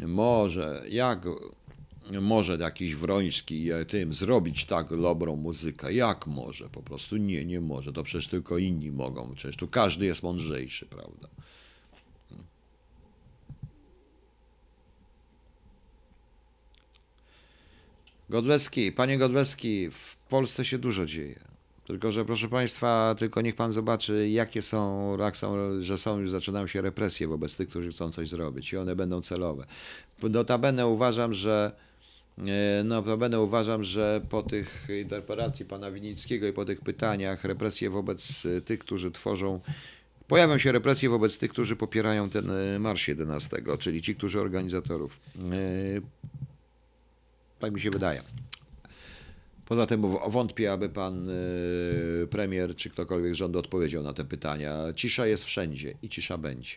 może, 0.00 0.82
jak 0.88 1.26
może 2.20 2.56
jakiś 2.56 2.94
Wroński 2.94 3.70
e, 3.70 3.84
tym 3.84 4.12
zrobić 4.12 4.64
tak 4.64 5.00
dobrą 5.00 5.36
muzykę, 5.36 5.92
jak 5.92 6.26
może, 6.26 6.68
po 6.68 6.82
prostu 6.82 7.16
nie, 7.16 7.44
nie 7.44 7.60
może, 7.60 7.92
to 7.92 8.02
przecież 8.02 8.28
tylko 8.28 8.58
inni 8.58 8.90
mogą, 8.90 9.34
przecież 9.34 9.56
tu 9.56 9.68
każdy 9.68 10.06
jest 10.06 10.22
mądrzejszy, 10.22 10.86
prawda? 10.86 11.28
Godlewski, 18.30 18.92
panie 18.92 19.18
Godlewski, 19.18 19.90
w 19.90 20.16
Polsce 20.16 20.64
się 20.64 20.78
dużo 20.78 21.06
dzieje. 21.06 21.40
Tylko, 21.88 22.12
że 22.12 22.24
proszę 22.24 22.48
Państwa, 22.48 23.14
tylko 23.18 23.40
niech 23.40 23.54
Pan 23.54 23.72
zobaczy, 23.72 24.28
jakie 24.28 24.62
są, 24.62 25.16
jak 25.18 25.36
są, 25.36 25.56
że 25.80 25.98
są 25.98 26.18
już 26.18 26.30
zaczynają 26.30 26.66
się 26.66 26.80
represje 26.80 27.28
wobec 27.28 27.56
tych, 27.56 27.68
którzy 27.68 27.90
chcą 27.90 28.10
coś 28.10 28.28
zrobić 28.28 28.72
i 28.72 28.76
one 28.76 28.96
będą 28.96 29.22
celowe. 29.22 29.66
Notabene 30.22 30.86
uważam, 30.86 31.34
że 31.34 31.72
e, 32.38 32.84
Notabene 32.84 33.40
uważam, 33.40 33.84
że 33.84 34.20
po 34.28 34.42
tych 34.42 34.88
interpelacji 35.00 35.64
pana 35.64 35.90
Winickiego 35.90 36.46
i 36.46 36.52
po 36.52 36.64
tych 36.64 36.80
pytaniach 36.80 37.44
represje 37.44 37.90
wobec 37.90 38.46
e, 38.46 38.60
tych, 38.60 38.78
którzy 38.78 39.10
tworzą 39.10 39.60
Pojawią 40.26 40.58
się 40.58 40.72
represje 40.72 41.08
wobec 41.08 41.38
tych, 41.38 41.50
którzy 41.50 41.76
popierają 41.76 42.30
ten 42.30 42.50
e, 42.50 42.78
marsz 42.78 43.08
11, 43.08 43.62
czyli 43.78 44.02
ci, 44.02 44.14
którzy 44.14 44.40
organizatorów. 44.40 45.20
Tak 47.58 47.72
mi 47.72 47.80
się 47.80 47.90
wydaje. 47.90 48.22
Poza 49.68 49.86
tym 49.86 50.02
wątpię, 50.28 50.72
aby 50.72 50.88
pan 50.88 51.28
y, 51.30 52.28
premier 52.30 52.76
czy 52.76 52.90
ktokolwiek 52.90 53.34
z 53.34 53.36
rządu 53.36 53.58
odpowiedział 53.58 54.02
na 54.02 54.12
te 54.12 54.24
pytania. 54.24 54.92
Cisza 54.94 55.26
jest 55.26 55.44
wszędzie 55.44 55.94
i 56.02 56.08
cisza 56.08 56.38
będzie. 56.38 56.76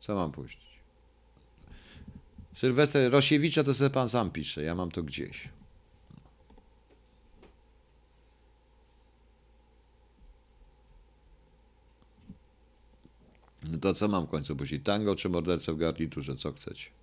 Co 0.00 0.14
mam 0.14 0.32
puścić? 0.32 0.80
Sylwester 2.54 3.12
Rosiewicza 3.12 3.64
to 3.64 3.74
sobie 3.74 3.90
pan 3.90 4.08
sam 4.08 4.30
pisze, 4.30 4.62
ja 4.62 4.74
mam 4.74 4.90
to 4.90 5.02
gdzieś. 5.02 5.48
No 13.62 13.78
to 13.78 13.94
co 13.94 14.08
mam 14.08 14.26
w 14.26 14.30
końcu 14.30 14.56
puścić? 14.56 14.84
Tango 14.84 15.16
czy 15.16 15.28
mordercę 15.28 15.72
w 15.72 15.76
garniturze? 15.76 16.36
Co 16.36 16.52
chcecie? 16.52 17.01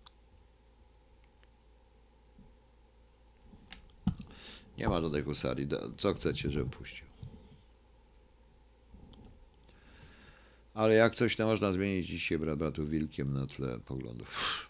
Nie 4.80 4.89
ma 4.89 5.01
żadnej 5.01 5.23
husarii. 5.23 5.68
Co 5.97 6.14
chcecie, 6.14 6.51
żebym 6.51 6.69
puścił? 6.69 7.07
Ale 10.73 10.93
jak 10.93 11.15
coś 11.15 11.35
to 11.35 11.45
można 11.45 11.72
zmienić 11.72 12.07
dzisiaj 12.07 12.38
brat 12.38 12.60
bratu 12.60 12.88
wilkiem 12.88 13.34
na 13.34 13.47
tle 13.47 13.80
poglądów. 13.80 14.30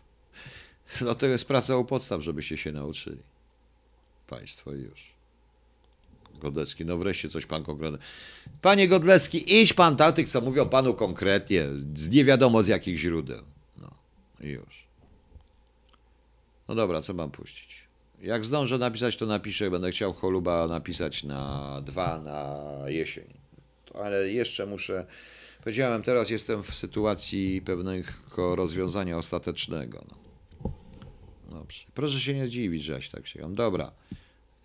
No 1.01 1.15
to 1.15 1.27
jest 1.27 1.45
praca 1.45 1.77
u 1.77 1.85
podstaw, 1.85 2.21
żebyście 2.21 2.57
się 2.57 2.71
nauczyli. 2.71 3.19
Państwo 4.27 4.71
już. 4.71 5.11
Godleski, 6.39 6.85
no 6.85 6.97
wreszcie 6.97 7.29
coś 7.29 7.45
pan 7.45 7.63
konkretny. 7.63 7.97
Panie 8.61 8.87
Godleski, 8.87 9.61
idź 9.61 9.73
pan 9.73 9.95
tych, 10.15 10.29
co 10.29 10.41
mówią 10.41 10.69
panu 10.69 10.93
konkretnie, 10.93 11.67
z 11.95 12.09
nie 12.09 12.25
wiadomo 12.25 12.63
z 12.63 12.67
jakich 12.67 12.97
źródeł. 12.97 13.43
No 13.77 13.91
i 14.41 14.47
już. 14.47 14.87
No 16.67 16.75
dobra, 16.75 17.01
co 17.01 17.13
mam 17.13 17.31
puścić? 17.31 17.78
Jak 18.21 18.45
zdążę 18.45 18.77
napisać, 18.77 19.17
to 19.17 19.25
napiszę. 19.25 19.71
Będę 19.71 19.91
chciał 19.91 20.13
choluba 20.13 20.67
napisać 20.67 21.23
na 21.23 21.81
dwa 21.85 22.19
na 22.19 22.65
jesień. 22.89 23.33
Ale 23.93 24.29
jeszcze 24.31 24.65
muszę. 24.65 25.05
Powiedziałem, 25.59 26.03
teraz 26.03 26.29
jestem 26.29 26.63
w 26.63 26.75
sytuacji 26.75 27.61
pewnego 27.61 28.55
rozwiązania 28.55 29.17
ostatecznego. 29.17 30.05
No. 30.09 30.17
Dobrze. 31.51 31.85
Proszę 31.93 32.19
się 32.19 32.33
nie 32.33 32.49
dziwić, 32.49 32.83
że 32.83 32.93
ja 32.93 33.01
się 33.01 33.11
tak 33.11 33.27
się. 33.27 33.55
Dobra. 33.55 33.91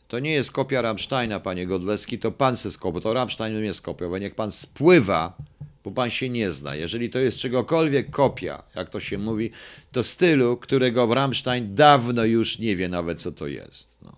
To 0.09 0.19
nie 0.19 0.33
jest 0.33 0.53
kopia 0.53 0.83
Rammsteina, 0.83 1.41
panie 1.41 1.67
Godleski, 1.67 2.19
to 2.19 2.33
pan 2.33 2.57
se 2.57 2.71
skopiował. 2.71 3.01
To 3.01 3.15
Rammstein 3.15 3.63
nie 3.63 3.75
skopiował. 3.75 4.21
Niech 4.21 4.35
pan 4.35 4.51
spływa 4.51 5.37
bo 5.85 5.91
pan 5.91 6.11
się 6.11 6.29
nie 6.29 6.53
zna. 6.53 6.75
Jeżeli 6.75 7.11
to 7.11 7.19
jest 7.19 7.39
czegokolwiek 7.39 8.11
kopia, 8.11 8.63
jak 8.75 8.91
to 8.91 9.01
się 9.01 9.19
mówi, 9.19 9.51
to 9.93 10.03
stylu, 10.03 10.57
którego 10.57 11.15
Rammstein 11.15 11.75
dawno 11.75 12.25
już 12.25 12.59
nie 12.59 12.77
wie 12.77 12.89
nawet, 12.89 13.21
co 13.21 13.33
to 13.33 13.47
jest. 13.47 13.89
No. 14.03 14.13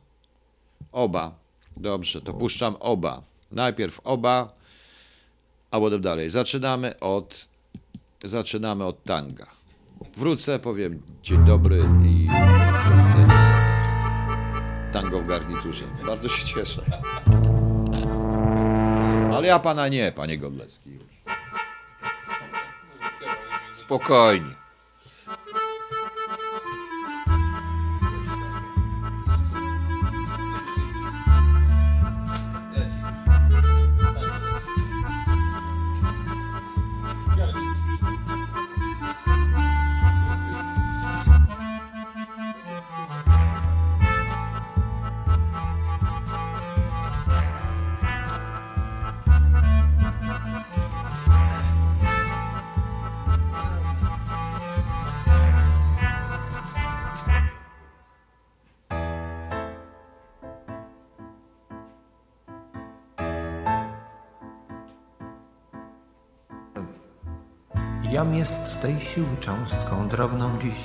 Oba. 0.92 1.46
Dobrze, 1.76 2.20
to 2.20 2.34
puszczam 2.34 2.76
oba. 2.80 3.22
Najpierw 3.52 4.00
oba, 4.04 4.48
a 5.70 5.80
potem 5.80 6.00
dalej. 6.00 6.30
Zaczynamy 6.30 7.00
od, 7.00 7.48
zaczynamy 8.24 8.84
od 8.84 9.04
tanga. 9.04 9.46
Wrócę, 10.16 10.58
powiem 10.58 11.02
dzień 11.22 11.44
dobry 11.44 11.84
i 12.04 12.28
tango 14.92 15.20
w 15.20 15.26
garniturze. 15.26 15.84
Bardzo 16.06 16.28
się 16.28 16.46
cieszę. 16.46 16.82
Ale 19.34 19.46
ja 19.46 19.58
pana 19.58 19.88
nie, 19.88 20.12
panie 20.12 20.38
Godlewski 20.38 20.90
już. 20.90 21.05
Spokojnie. 23.76 24.56
Jest 68.36 68.80
tej 68.80 69.00
siły 69.00 69.36
cząstką 69.40 70.08
drobną 70.08 70.58
dziś, 70.58 70.84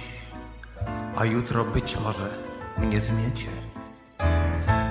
a 1.18 1.26
jutro 1.26 1.64
być 1.66 1.98
może 2.00 2.30
mnie 2.78 3.00
zmiecie. 3.00 3.48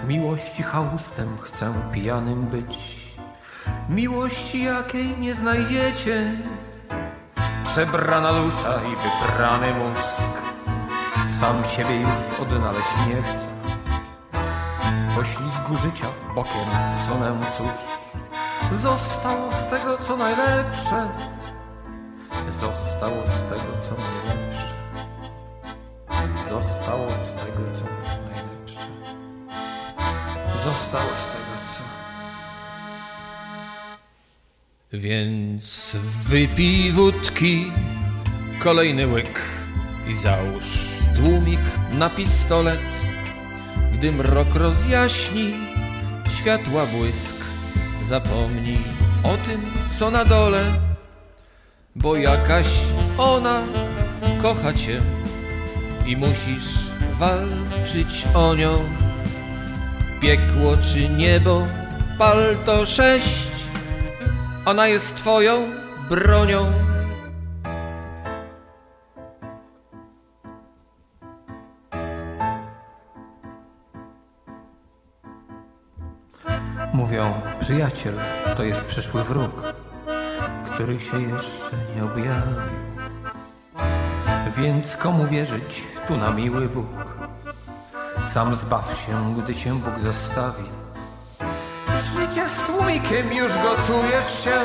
Miłości 0.08 0.62
haustem 0.62 1.38
chcę 1.40 1.74
pijanym 1.92 2.46
być, 2.46 2.96
miłości 3.88 4.64
jakiej 4.64 5.18
nie 5.18 5.34
znajdziecie. 5.34 6.32
Przebrana 7.64 8.32
dusza 8.32 8.80
i 8.82 8.96
wybrany 8.96 9.74
mózg, 9.74 10.16
sam 11.40 11.64
siebie 11.64 12.00
już 12.00 12.40
odnaleźć 12.40 12.96
nie 13.08 13.22
chcę. 13.22 13.50
W 15.10 15.14
poślizgu 15.14 15.76
życia 15.82 16.06
bokiem 16.34 16.68
sunę 17.08 17.36
cóż, 17.56 17.70
zostało 18.78 19.52
z 19.52 19.70
tego 19.70 19.98
co 19.98 20.16
najlepsze. 20.16 21.08
Zostało 23.00 23.26
z 23.26 23.42
tego 23.50 23.72
co 23.88 23.94
najlepsze. 24.02 24.74
Zostało 26.50 27.08
z 27.10 27.32
tego 27.44 27.62
co 27.78 27.84
najlepsze. 28.32 28.80
Zostało 30.64 31.10
z 31.10 31.26
tego 31.32 31.54
co. 31.72 31.82
Więc 34.92 35.96
wypij 36.28 36.92
wódki, 36.92 37.72
kolejny 38.58 39.06
łyk 39.06 39.40
i 40.08 40.14
załóż 40.14 40.64
tłumik 41.16 41.60
na 41.92 42.10
pistolet. 42.10 42.80
Gdy 43.92 44.12
mrok 44.12 44.54
rozjaśni, 44.54 45.52
światła 46.40 46.86
błysk, 46.86 47.36
zapomnij 48.08 48.84
o 49.22 49.36
tym, 49.46 49.60
co 49.98 50.10
na 50.10 50.24
dole, 50.24 50.89
bo 52.02 52.16
jakaś 52.16 52.66
ona 53.18 53.62
kocha 54.42 54.72
cię 54.72 55.02
i 56.06 56.16
musisz 56.16 56.90
walczyć 57.18 58.26
o 58.34 58.54
nią. 58.54 58.84
Piekło 60.20 60.76
czy 60.76 61.08
niebo, 61.08 61.66
pal 62.18 62.56
to 62.64 62.86
sześć, 62.86 63.50
ona 64.64 64.88
jest 64.88 65.14
twoją 65.14 65.70
bronią. 66.08 66.72
Mówią, 76.94 77.40
przyjaciel 77.60 78.14
to 78.56 78.62
jest 78.62 78.84
przyszły 78.84 79.24
wróg, 79.24 79.62
który 80.80 81.00
się 81.00 81.22
jeszcze 81.22 81.76
nie 81.96 82.04
objawił. 82.04 82.60
Więc 84.56 84.96
komu 84.96 85.26
wierzyć 85.26 85.82
tu 86.08 86.16
na 86.16 86.30
miły 86.30 86.68
Bóg? 86.68 86.86
Sam 88.32 88.54
zbaw 88.54 89.04
się, 89.06 89.34
gdy 89.42 89.54
cię 89.54 89.74
Bóg 89.74 89.98
zostawi. 90.02 90.64
Życie 92.14 92.48
z 92.48 92.62
tłumikiem 92.62 93.32
już 93.32 93.52
gotujesz 93.52 94.44
się. 94.44 94.56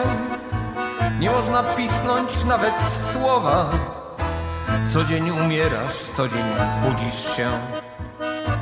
Nie 1.20 1.32
można 1.32 1.64
pisnąć 1.64 2.44
nawet 2.44 2.74
słowa. 3.14 3.70
Co 4.88 5.04
dzień 5.04 5.30
umierasz, 5.30 6.12
co 6.18 6.28
dzień 6.28 6.46
budzisz 6.84 7.36
się. 7.36 7.52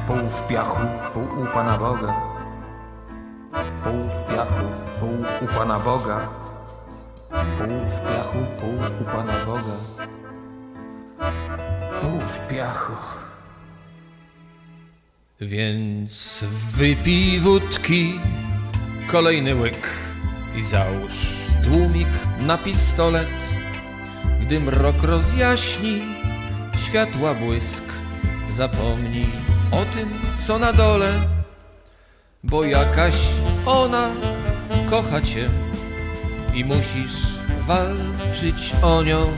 Pół 0.08 0.30
w 0.30 0.48
piachu, 0.48 0.82
pół 1.14 1.44
u 1.44 1.46
Pana 1.54 1.78
Boga. 1.78 2.14
Pół 3.84 4.10
w 4.10 4.34
piachu, 4.34 4.66
pół 5.00 5.48
u 5.48 5.58
Pana 5.58 5.80
Boga. 5.80 6.43
Pół 7.34 7.86
w 7.88 8.02
piachu, 8.02 8.38
pół 8.60 9.02
u 9.02 9.12
Pana 9.12 9.46
Boga. 9.46 9.78
Pół 12.02 12.20
w 12.20 12.48
piachu. 12.48 12.94
Więc 15.42 16.44
wypij 16.74 17.40
wódki, 17.40 18.20
kolejny 19.08 19.56
łyk 19.56 19.90
i 20.56 20.62
załóż 20.62 21.14
tłumik 21.64 22.08
na 22.40 22.58
pistolet. 22.58 23.28
Gdy 24.42 24.60
mrok 24.60 25.04
rozjaśni, 25.04 26.02
światła 26.88 27.34
błysk, 27.34 27.84
zapomnij 28.58 29.30
o 29.72 29.86
tym, 29.86 30.10
co 30.48 30.60
na 30.60 30.74
dole, 30.74 31.14
bo 32.44 32.64
jakaś 32.64 33.16
ona 33.66 34.12
kocha 34.90 35.22
cię 35.22 35.63
i 36.54 36.66
musisz 36.66 37.22
walczyć 37.68 38.74
o 38.82 39.04
nią. 39.04 39.32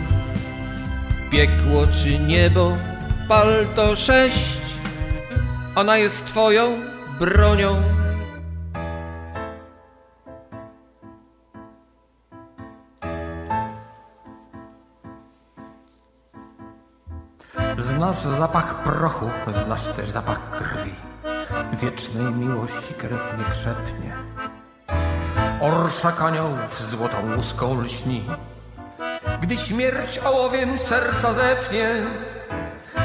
Piekło 1.32 1.88
czy 1.88 2.20
niebo, 2.20 2.78
pal 3.28 3.48
to 3.76 3.96
sześć, 3.96 4.62
ona 5.76 5.98
jest 5.98 6.26
twoją 6.26 6.82
bronią. 7.20 7.82
Znasz 17.78 18.22
zapach 18.22 18.84
prochu, 18.84 19.30
znasz 19.66 19.88
też 19.96 20.10
zapach 20.10 20.52
krwi. 20.52 20.94
Wiecznej 21.82 22.34
miłości 22.34 22.94
krew 22.94 23.38
nie 23.38 23.46
krzepnie. 23.46 24.16
Orszak 25.62 26.22
aniołów 26.22 26.90
złotą 26.90 27.18
łuską 27.38 27.82
lśni. 27.82 28.26
Gdy 29.42 29.58
śmierć 29.58 30.20
ołowiem 30.26 30.80
serca 30.80 31.34
zepnie, 31.34 32.04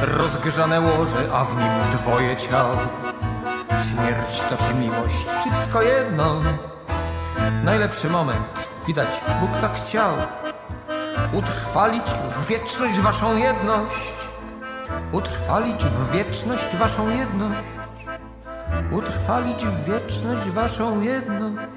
rozgrzane 0.02 0.81
łoże, 0.81 1.32
a 1.32 1.44
w 1.44 1.56
nim 1.56 1.70
dwoje 1.93 2.36
ciał. 2.36 2.66
Śmierć 3.90 4.40
to 4.51 4.56
czy 4.56 4.74
miłość, 4.74 5.27
wszystko 5.40 5.82
jedno. 5.82 6.43
Najlepszy 7.64 8.10
moment, 8.10 8.68
widać, 8.86 9.09
Bóg 9.40 9.51
tak 9.60 9.74
chciał. 9.74 10.12
Utrwalić 11.32 12.10
w 12.36 12.47
wieczność 12.47 13.01
waszą 13.01 13.36
jedność. 13.36 14.12
Utrwalić 15.12 15.85
w 15.85 16.10
wieczność 16.10 16.77
waszą 16.77 17.09
jedność. 17.09 17.68
Utrwalić 18.90 19.64
w 19.64 19.85
wieczność 19.85 20.51
waszą 20.51 21.01
jedność. 21.01 21.68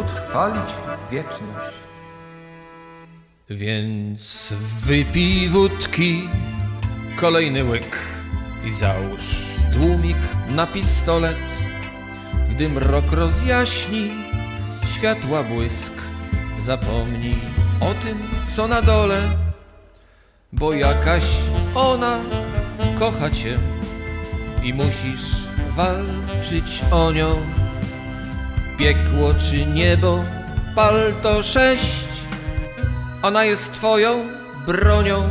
Utrwalić 0.00 0.72
wieczność. 1.10 1.76
Więc 3.50 4.52
wypij 4.86 5.48
wódki, 5.48 6.28
kolejny 7.16 7.64
łyk 7.64 7.98
i 8.64 8.70
załóż 8.70 9.22
tłumik 9.72 10.16
na 10.48 10.66
pistolet. 10.66 11.36
Gdy 12.50 12.68
mrok 12.68 13.12
rozjaśni, 13.12 14.10
światła 14.96 15.42
błysk, 15.42 15.92
zapomnij 16.66 17.36
o 17.80 17.94
tym, 17.94 18.18
co 18.56 18.68
na 18.68 18.82
dole, 18.82 19.20
bo 20.52 20.72
jakaś 20.72 21.24
ona 21.74 22.20
kocha 22.98 23.30
cię 23.30 23.58
i 24.62 24.74
musisz 24.74 25.46
walczyć 25.76 26.82
o 26.90 27.12
nią. 27.12 27.61
Piekło 28.78 29.34
czy 29.34 29.66
niebo, 29.66 30.24
pal 30.74 30.94
to 31.22 31.42
sześć, 31.42 32.08
ona 33.22 33.44
jest 33.44 33.72
twoją 33.72 34.26
bronią. 34.66 35.28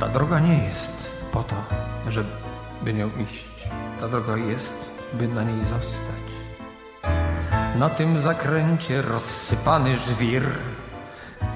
Ta 0.00 0.08
droga 0.08 0.40
nie 0.40 0.64
jest 0.68 1.10
po 1.32 1.42
to, 1.42 1.56
żeby 2.08 2.92
nią 2.94 3.10
iść. 3.24 3.68
Ta 4.00 4.08
droga 4.08 4.36
jest, 4.36 4.72
by 5.12 5.28
na 5.28 5.42
niej 5.44 5.60
zostać. 5.60 6.26
Na 7.76 7.90
tym 7.90 8.22
zakręcie 8.22 9.02
rozsypany 9.02 9.96
żwir, 9.96 10.42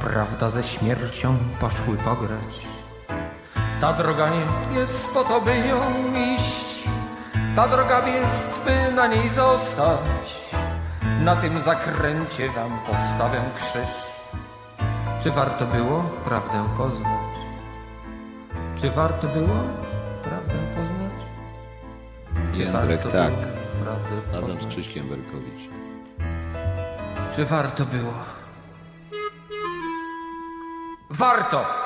prawda 0.04 0.50
ze 0.50 0.62
śmiercią 0.62 1.36
poszły 1.60 1.96
pograć. 1.96 2.66
Ta 3.80 3.92
droga 3.92 4.28
nie 4.30 4.78
jest 4.78 5.08
po 5.08 5.24
to, 5.24 5.40
by 5.40 5.50
nią 5.60 5.80
iść. 6.34 6.88
Ta 7.56 7.68
droga 7.68 8.08
jest, 8.08 8.60
by 8.64 8.92
na 8.92 9.06
niej 9.06 9.28
zostać. 9.28 10.44
Na 11.20 11.36
tym 11.36 11.62
zakręcie 11.62 12.50
wam 12.50 12.78
postawię 12.78 13.42
krzyż. 13.56 13.88
Czy 15.22 15.30
warto 15.30 15.66
było 15.66 16.02
prawdę 16.24 16.68
poznać? 16.76 17.34
Czy 18.76 18.90
warto 18.90 19.28
było 19.28 19.56
prawdę 20.22 20.54
poznać? 20.74 21.26
Czy 22.54 22.62
Jędrek, 22.62 23.02
tak. 23.02 23.32
Razem 24.32 24.62
z? 24.62 24.66
Krzyśkiem 24.66 25.08
Berkowicz. 25.08 25.70
Czy 27.36 27.46
warto 27.46 27.84
było? 27.84 28.43
Warto! 31.16 31.83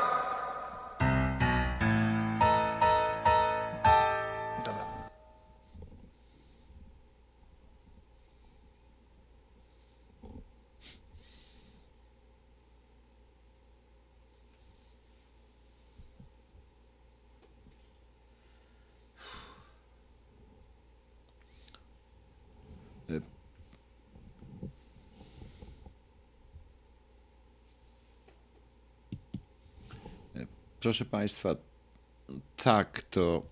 Proszę 30.81 31.05
Państwa, 31.05 31.57
tak, 32.57 33.03
to 33.03 33.43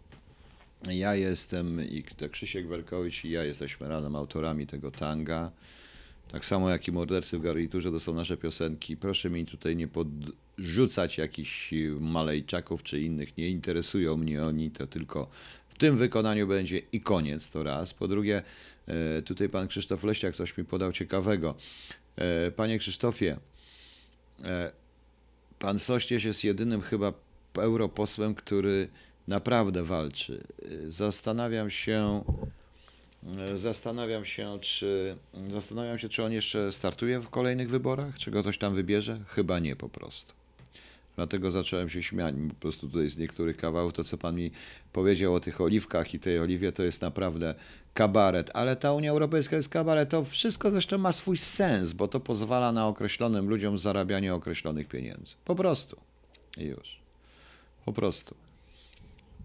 ja 0.90 1.14
jestem 1.14 1.88
i 1.88 2.04
Krzysiek 2.30 2.68
Werkowicz 2.68 3.24
i 3.24 3.30
ja 3.30 3.44
jesteśmy 3.44 3.88
razem 3.88 4.16
autorami 4.16 4.66
tego 4.66 4.90
tanga. 4.90 5.52
Tak 6.32 6.44
samo 6.44 6.70
jak 6.70 6.88
i 6.88 6.92
Mordercy 6.92 7.38
w 7.38 7.42
garniturze, 7.42 7.90
to 7.90 8.00
są 8.00 8.14
nasze 8.14 8.36
piosenki. 8.36 8.96
Proszę 8.96 9.30
mi 9.30 9.46
tutaj 9.46 9.76
nie 9.76 9.88
podrzucać 9.88 11.18
jakichś 11.18 11.74
Malejczaków 12.00 12.82
czy 12.82 13.00
innych. 13.00 13.36
Nie 13.36 13.48
interesują 13.48 14.16
mnie 14.16 14.44
oni, 14.44 14.70
to 14.70 14.86
tylko 14.86 15.28
w 15.68 15.78
tym 15.78 15.96
wykonaniu 15.96 16.46
będzie 16.46 16.78
i 16.92 17.00
koniec, 17.00 17.50
to 17.50 17.62
raz. 17.62 17.94
Po 17.94 18.08
drugie, 18.08 18.42
e, 18.86 19.22
tutaj 19.22 19.48
pan 19.48 19.68
Krzysztof 19.68 20.04
Leśniak 20.04 20.34
coś 20.34 20.56
mi 20.56 20.64
podał 20.64 20.92
ciekawego. 20.92 21.54
E, 22.16 22.50
panie 22.50 22.78
Krzysztofie, 22.78 23.38
e, 24.44 24.72
pan 25.58 25.78
Sośnierz 25.78 26.24
jest 26.24 26.44
jedynym 26.44 26.82
chyba 26.82 27.12
europosłem, 27.54 28.34
który 28.34 28.88
naprawdę 29.28 29.82
walczy. 29.82 30.44
Zastanawiam 30.88 31.70
się, 31.70 32.24
zastanawiam 33.54 34.24
się, 34.24 34.58
czy 34.60 35.16
zastanawiam 35.50 35.98
się, 35.98 36.08
czy 36.08 36.24
on 36.24 36.32
jeszcze 36.32 36.72
startuje 36.72 37.20
w 37.20 37.28
kolejnych 37.28 37.70
wyborach, 37.70 38.18
czy 38.18 38.30
go 38.30 38.40
ktoś 38.40 38.58
tam 38.58 38.74
wybierze? 38.74 39.20
Chyba 39.28 39.58
nie 39.58 39.76
po 39.76 39.88
prostu. 39.88 40.34
Dlatego 41.16 41.50
zacząłem 41.50 41.88
się 41.88 42.02
śmiać 42.02 42.34
po 42.48 42.54
prostu 42.54 42.88
tutaj 42.88 43.08
z 43.08 43.18
niektórych 43.18 43.56
kawałów. 43.56 43.92
To, 43.92 44.04
co 44.04 44.18
pan 44.18 44.36
mi 44.36 44.50
powiedział 44.92 45.34
o 45.34 45.40
tych 45.40 45.60
oliwkach 45.60 46.14
i 46.14 46.18
tej 46.18 46.38
oliwie, 46.38 46.72
to 46.72 46.82
jest 46.82 47.02
naprawdę 47.02 47.54
kabaret. 47.94 48.50
Ale 48.54 48.76
ta 48.76 48.92
Unia 48.92 49.10
Europejska 49.10 49.56
jest 49.56 49.68
kabaret. 49.68 50.08
To 50.08 50.24
wszystko 50.24 50.70
zresztą 50.70 50.98
ma 50.98 51.12
swój 51.12 51.36
sens, 51.36 51.92
bo 51.92 52.08
to 52.08 52.20
pozwala 52.20 52.72
na 52.72 52.86
określonym 52.86 53.48
ludziom 53.48 53.78
zarabianie 53.78 54.34
określonych 54.34 54.88
pieniędzy. 54.88 55.34
Po 55.44 55.54
prostu. 55.54 55.96
I 56.56 56.64
już. 56.64 57.00
Po 57.84 57.92
prostu. 57.92 58.34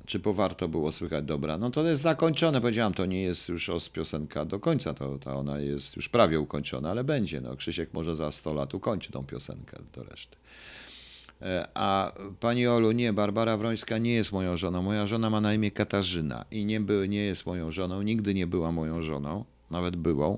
Czy 0.06 0.20
powarto 0.20 0.68
było 0.68 0.92
słychać 0.92 1.26
dobra? 1.26 1.58
No 1.58 1.70
to 1.70 1.84
jest 1.84 2.02
zakończone, 2.02 2.62
powiedziałam, 2.62 2.94
to 2.94 3.06
nie 3.06 3.22
jest 3.22 3.50
już 3.50 3.70
os 3.70 3.90
piosenka 3.90 4.46
do 4.46 4.60
końca, 4.60 4.94
to, 4.94 5.18
to 5.18 5.36
ona 5.36 5.60
jest 5.60 5.96
już 5.96 6.10
prawie 6.10 6.40
ukończona, 6.40 6.92
ale 6.92 7.04
będzie. 7.04 7.42
No, 7.42 7.56
Krzysiek 7.56 7.94
może 7.94 8.16
za 8.16 8.32
100 8.32 8.54
lat 8.54 8.74
ukończy 8.74 9.12
tą 9.12 9.26
piosenkę 9.26 9.78
do 9.94 10.04
reszty. 10.04 10.38
E, 11.42 11.68
a 11.74 12.14
pani 12.40 12.68
Olu, 12.68 12.92
nie, 12.92 13.14
Barbara 13.14 13.58
Wrońska 13.58 13.98
nie 13.98 14.14
jest 14.14 14.32
moją 14.32 14.58
żoną. 14.58 14.82
Moja 14.82 15.08
żona 15.08 15.30
ma 15.30 15.42
na 15.42 15.54
imię 15.54 15.72
Katarzyna 15.72 16.46
i 16.52 16.66
nie, 16.66 16.80
by, 16.80 17.08
nie 17.10 17.24
jest 17.24 17.46
moją 17.46 17.72
żoną, 17.72 18.02
nigdy 18.02 18.34
nie 18.34 18.48
była 18.48 18.72
moją 18.72 19.02
żoną, 19.02 19.46
nawet 19.72 19.96
byłą. 19.96 20.38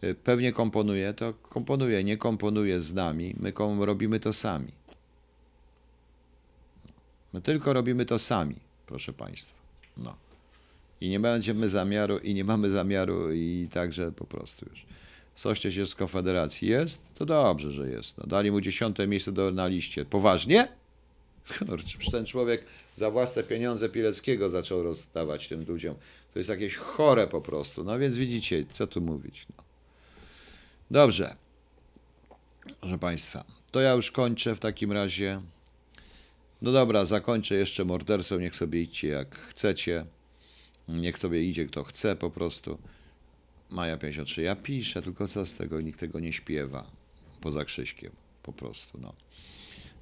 E, 0.00 0.14
pewnie 0.14 0.52
komponuje, 0.52 1.14
to 1.14 1.34
komponuje, 1.34 2.04
nie 2.04 2.16
komponuje 2.16 2.80
z 2.80 2.94
nami, 2.94 3.34
my 3.40 3.52
robimy 3.86 4.20
to 4.20 4.32
sami. 4.32 4.72
My 7.32 7.40
tylko 7.40 7.72
robimy 7.72 8.04
to 8.04 8.18
sami, 8.18 8.56
proszę 8.86 9.12
Państwa. 9.12 9.56
No. 9.96 10.16
I 11.00 11.08
nie 11.08 11.20
będziemy 11.20 11.68
zamiaru, 11.68 12.18
i 12.18 12.34
nie 12.34 12.44
mamy 12.44 12.70
zamiaru, 12.70 13.32
i 13.32 13.68
także 13.72 14.12
po 14.12 14.24
prostu 14.24 14.66
już. 14.70 14.86
Sośnierz 15.36 15.76
jest 15.76 15.92
z 15.92 15.94
Konfederacji. 15.94 16.68
Jest? 16.68 17.02
To 17.14 17.26
dobrze, 17.26 17.72
że 17.72 17.88
jest. 17.88 18.18
No, 18.18 18.26
dali 18.26 18.50
mu 18.50 18.60
dziesiąte 18.60 19.06
miejsce 19.06 19.32
do, 19.32 19.50
na 19.50 19.66
liście. 19.66 20.04
Poważnie? 20.04 20.68
Kurczę, 21.58 21.98
ten 22.10 22.26
człowiek 22.26 22.64
za 22.94 23.10
własne 23.10 23.42
pieniądze 23.42 23.88
Pileckiego 23.88 24.48
zaczął 24.48 24.82
rozdawać 24.82 25.48
tym 25.48 25.64
ludziom. 25.68 25.94
To 26.32 26.38
jest 26.38 26.50
jakieś 26.50 26.76
chore 26.76 27.26
po 27.26 27.40
prostu. 27.40 27.84
No 27.84 27.98
więc 27.98 28.16
widzicie, 28.16 28.64
co 28.72 28.86
tu 28.86 29.00
mówić. 29.00 29.46
No. 29.56 29.64
Dobrze. 30.90 31.36
Proszę 32.80 32.98
Państwa, 32.98 33.44
to 33.70 33.80
ja 33.80 33.92
już 33.92 34.10
kończę 34.10 34.54
w 34.54 34.60
takim 34.60 34.92
razie. 34.92 35.42
No 36.62 36.72
dobra, 36.72 37.04
zakończę 37.04 37.54
jeszcze 37.54 37.84
mordercą. 37.84 38.38
Niech 38.38 38.56
sobie 38.56 38.82
idźcie 38.82 39.08
jak 39.08 39.36
chcecie. 39.36 40.06
Niech 40.88 41.18
sobie 41.18 41.42
idzie 41.42 41.66
kto 41.66 41.84
chce 41.84 42.16
po 42.16 42.30
prostu. 42.30 42.78
Maja 43.70 43.96
53. 43.96 44.42
Ja 44.42 44.56
piszę, 44.56 45.02
tylko 45.02 45.28
co 45.28 45.46
z 45.46 45.54
tego? 45.54 45.80
Nikt 45.80 46.00
tego 46.00 46.20
nie 46.20 46.32
śpiewa. 46.32 46.86
Poza 47.40 47.64
Krzyśkiem. 47.64 48.12
Po 48.42 48.52
prostu, 48.52 48.98
no. 49.00 49.12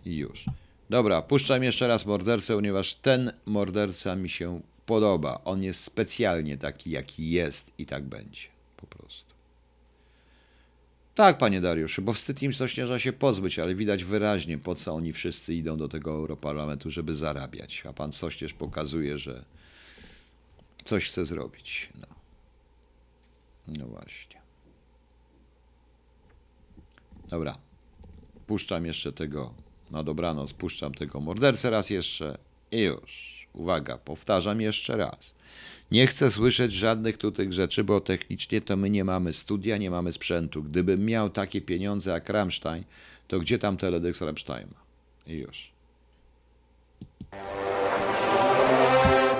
I 0.04 0.16
już. 0.16 0.44
Dobra, 0.90 1.22
puszczam 1.22 1.62
jeszcze 1.62 1.88
raz 1.88 2.06
mordercę, 2.06 2.54
ponieważ 2.54 2.94
ten 2.94 3.32
morderca 3.46 4.16
mi 4.16 4.28
się 4.28 4.60
podoba. 4.86 5.40
On 5.44 5.62
jest 5.62 5.84
specjalnie 5.84 6.58
taki, 6.58 6.90
jaki 6.90 7.30
jest 7.30 7.72
i 7.78 7.86
tak 7.86 8.04
będzie. 8.04 8.48
Po 8.76 8.86
prostu. 8.86 9.34
Tak, 11.14 11.38
panie 11.38 11.60
Dariuszu, 11.60 12.02
bo 12.02 12.12
wstyd 12.12 12.42
im 12.42 12.54
Sośnierza 12.54 12.98
się 12.98 13.12
pozbyć, 13.12 13.58
ale 13.58 13.74
widać 13.74 14.04
wyraźnie, 14.04 14.58
po 14.58 14.74
co 14.74 14.94
oni 14.94 15.12
wszyscy 15.12 15.54
idą 15.54 15.76
do 15.76 15.88
tego 15.88 16.10
Europarlamentu, 16.10 16.90
żeby 16.90 17.14
zarabiać. 17.14 17.82
A 17.86 17.92
pan 17.92 18.12
Sośnierz 18.12 18.54
pokazuje, 18.54 19.18
że 19.18 19.44
coś 20.84 21.06
chce 21.06 21.26
zrobić. 21.26 21.88
No. 21.94 22.13
No 23.68 23.86
właśnie. 23.86 24.40
Dobra. 27.28 27.58
Puszczam 28.46 28.86
jeszcze 28.86 29.12
tego, 29.12 29.54
na 29.90 30.02
dobranoc, 30.02 30.52
puszczam 30.52 30.94
tego 30.94 31.20
mordercę 31.20 31.70
raz 31.70 31.90
jeszcze 31.90 32.38
i 32.70 32.80
już. 32.80 33.34
Uwaga, 33.52 33.98
powtarzam 33.98 34.60
jeszcze 34.60 34.96
raz. 34.96 35.34
Nie 35.90 36.06
chcę 36.06 36.30
słyszeć 36.30 36.72
żadnych 36.72 37.18
tutaj 37.18 37.52
rzeczy, 37.52 37.84
bo 37.84 38.00
technicznie 38.00 38.60
to 38.60 38.76
my 38.76 38.90
nie 38.90 39.04
mamy 39.04 39.32
studia, 39.32 39.76
nie 39.76 39.90
mamy 39.90 40.12
sprzętu. 40.12 40.62
Gdybym 40.62 41.04
miał 41.06 41.30
takie 41.30 41.60
pieniądze 41.60 42.10
jak 42.10 42.28
Rammstein, 42.28 42.84
to 43.28 43.38
gdzie 43.38 43.58
tam 43.58 43.76
teledysk 43.76 44.20
Rammsteina? 44.20 44.76
I 45.26 45.32
już. 45.32 45.72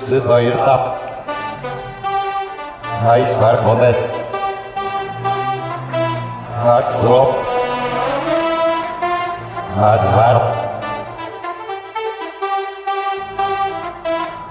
Syno 0.01 0.39
jest 0.39 0.61
Axo. 6.65 7.35
Adwar. 9.77 10.41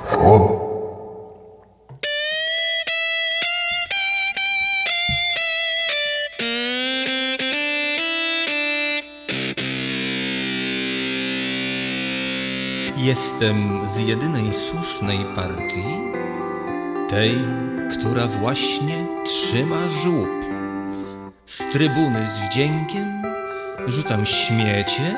Chłop. 0.09 0.63
Jestem 12.97 13.87
z 13.87 13.99
jedynej 13.99 14.53
słusznej 14.53 15.25
partii, 15.35 15.83
tej, 17.13 17.35
która 17.93 18.27
właśnie 18.27 19.05
trzyma 19.25 19.87
żłób. 19.87 20.45
Z 21.45 21.57
trybuny 21.57 22.27
z 22.27 22.39
wdziękiem 22.39 23.21
rzucam 23.87 24.25
śmiecie, 24.25 25.15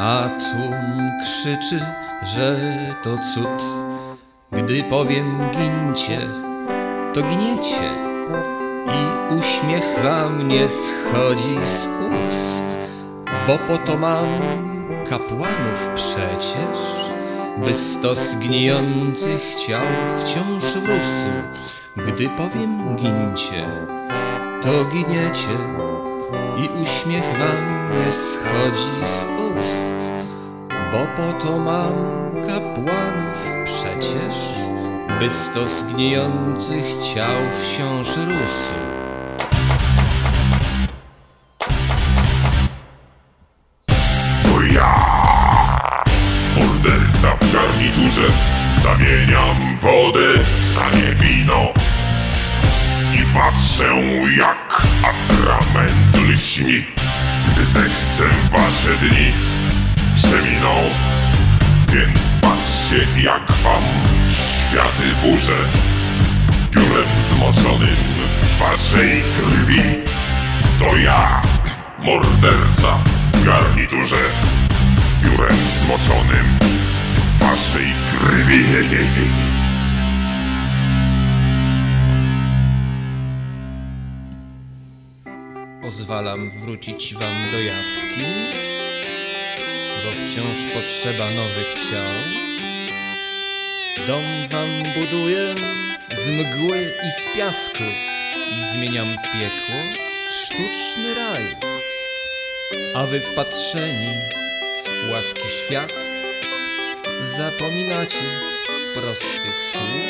a 0.00 0.28
tłum 0.28 1.10
krzyczy, 1.22 1.80
że 2.22 2.56
to 3.04 3.10
cud. 3.34 3.64
Gdy 4.52 4.82
powiem 4.82 5.38
gincie, 5.50 6.18
to 7.14 7.20
gniecie 7.22 7.90
i 8.86 9.34
uśmiech 9.34 10.04
wam 10.04 10.48
nie 10.48 10.68
schodzi 10.68 11.56
z 11.66 11.86
ust, 11.86 12.78
bo 13.46 13.58
po 13.58 13.78
to 13.78 13.98
mam 13.98 14.26
kapłanów 15.10 15.88
przecież 15.94 17.03
by 17.56 17.74
stos 17.74 18.34
gnijących 18.34 19.54
ciał 19.66 19.86
wciąż 20.18 20.74
rósł. 20.74 21.26
Gdy 21.96 22.28
powiem 22.28 22.96
gincie, 22.96 23.66
to 24.62 24.84
giniecie 24.84 25.58
i 26.56 26.82
uśmiech 26.82 27.38
wam 27.38 27.90
nie 27.90 28.12
schodzi 28.12 29.06
z 29.06 29.24
ust, 29.24 30.12
bo 30.92 30.98
po 31.16 31.44
to 31.44 31.58
mam 31.58 31.94
kapłanów 32.46 33.64
przecież, 33.64 34.36
by 35.20 35.30
stos 35.30 35.82
gnijących 35.82 36.96
ciał 37.14 37.40
wciąż 37.60 38.08
rósł. 38.08 38.93
Garniturze, 47.94 48.32
zamieniam 48.82 49.74
wodę 49.80 50.44
w 50.44 50.74
tanie 50.78 51.14
wino 51.14 51.72
i 53.14 53.34
patrzę 53.34 53.84
jak 54.38 54.82
atrament 55.02 56.16
lśni, 56.28 56.84
gdy 57.52 57.64
zechcę 57.64 58.24
wasze 58.50 58.96
dni 59.00 59.32
przeminą, 60.14 60.74
więc 61.92 62.18
patrzcie 62.40 63.06
jak 63.22 63.52
wam 63.52 63.82
światy 64.68 65.14
burzę, 65.22 65.58
piórem 66.70 67.08
zmoczonym 67.30 67.96
w 68.42 68.58
waszej 68.58 69.22
krwi. 69.36 69.82
To 70.78 70.96
ja, 70.96 71.42
morderca 71.98 72.98
w 73.32 73.44
garniturze, 73.44 74.20
z 75.08 75.24
piórem 75.24 75.56
zmoczonym 75.84 76.64
waszej 77.44 77.92
krwi. 78.10 78.64
Pozwalam 85.82 86.50
wrócić 86.50 87.14
wam 87.14 87.50
do 87.52 87.60
jaskiń, 87.60 88.34
bo 90.04 90.26
wciąż 90.26 90.58
potrzeba 90.74 91.30
nowych 91.30 91.74
ciał. 91.90 92.12
Dom 94.06 94.24
wam 94.50 94.68
buduję 94.94 95.54
z 96.12 96.30
mgły 96.30 96.78
i 97.08 97.10
z 97.12 97.36
piasku 97.36 97.84
i 98.58 98.72
zmieniam 98.72 99.08
piekło 99.08 99.76
w 100.30 100.32
sztuczny 100.32 101.14
raj. 101.14 101.42
A 102.94 103.06
wy 103.06 103.20
wpatrzeni 103.20 104.14
w 104.84 105.08
płaski 105.08 105.48
świat 105.48 106.23
zapominacie 107.24 108.24
prostych 108.94 109.60
słów. 109.72 110.04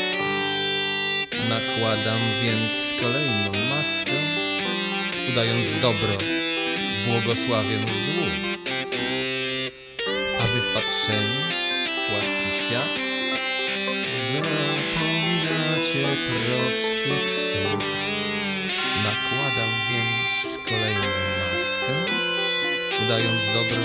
Nakładam 1.49 2.21
więc 2.43 3.03
kolejną 3.03 3.75
maskę 3.75 4.13
udając 5.29 5.81
dobro, 5.83 6.19
błogosławię 7.07 7.79
złu. 7.79 8.27
A 10.41 10.47
wy 10.47 10.61
wpatrzeni 10.61 11.37
w 12.07 12.11
płaski 12.11 12.59
świat, 12.67 12.99
zapominacie 14.33 16.05
prostych 16.27 17.31
słów. 17.31 17.85
Nakładam 19.05 19.71
więc 19.91 20.59
kolejną 20.69 21.09
maskę, 21.41 21.95
udając 23.05 23.47
dobro, 23.47 23.83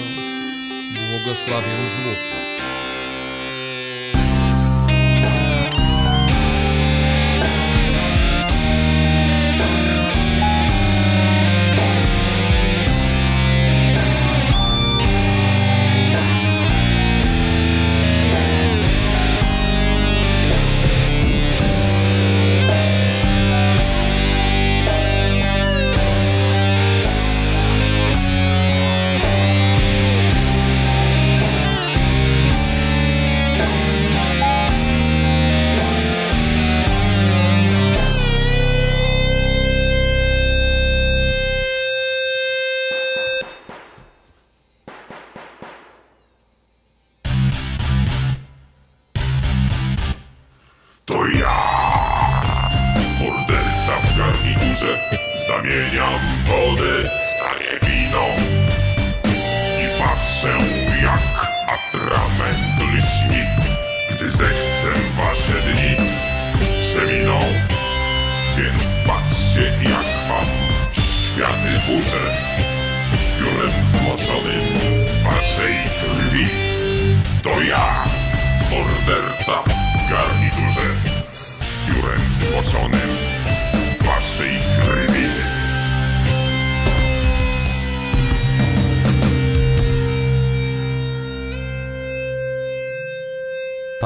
błogosławię 0.96 1.78
złu. 1.96 2.49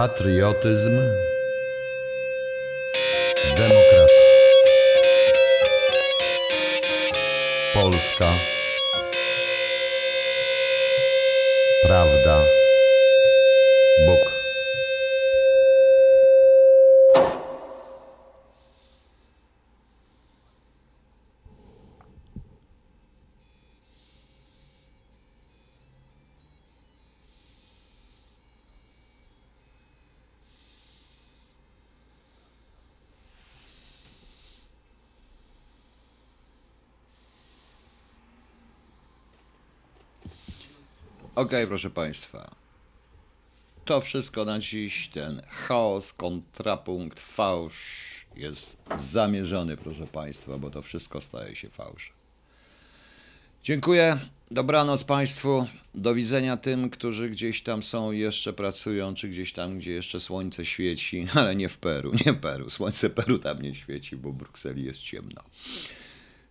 Patriotyzm. 0.03 1.02
Okej, 41.43 41.67
proszę 41.67 41.89
Państwa. 41.89 42.55
To 43.85 44.01
wszystko 44.01 44.45
na 44.45 44.59
dziś. 44.59 45.07
Ten 45.07 45.41
chaos, 45.49 46.13
kontrapunkt, 46.13 47.19
fałsz 47.19 48.25
jest 48.35 48.77
zamierzony, 48.97 49.77
proszę 49.77 50.07
Państwa, 50.07 50.57
bo 50.57 50.69
to 50.69 50.81
wszystko 50.81 51.21
staje 51.21 51.55
się 51.55 51.69
fałszem. 51.69 52.15
Dziękuję. 53.63 54.19
Dobranoc 54.51 55.03
Państwu. 55.03 55.67
Do 55.95 56.15
widzenia 56.15 56.57
tym, 56.57 56.89
którzy 56.89 57.29
gdzieś 57.29 57.63
tam 57.63 57.83
są 57.83 58.11
jeszcze 58.11 58.53
pracują, 58.53 59.13
czy 59.13 59.29
gdzieś 59.29 59.53
tam, 59.53 59.77
gdzie 59.77 59.91
jeszcze 59.91 60.19
słońce 60.19 60.65
świeci, 60.65 61.27
ale 61.39 61.55
nie 61.55 61.69
w 61.69 61.77
Peru, 61.77 62.11
nie 62.25 62.33
Peru. 62.33 62.69
Słońce 62.69 63.09
Peru 63.09 63.39
tam 63.39 63.61
nie 63.61 63.75
świeci, 63.75 64.17
bo 64.17 64.31
w 64.31 64.35
Brukseli 64.35 64.83
jest 64.83 64.99
ciemno. 64.99 65.43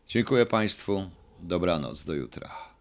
Dziękuję 0.08 0.46
Państwu. 0.46 1.10
Dobranoc. 1.42 2.04
Do 2.04 2.14
jutra. 2.14 2.71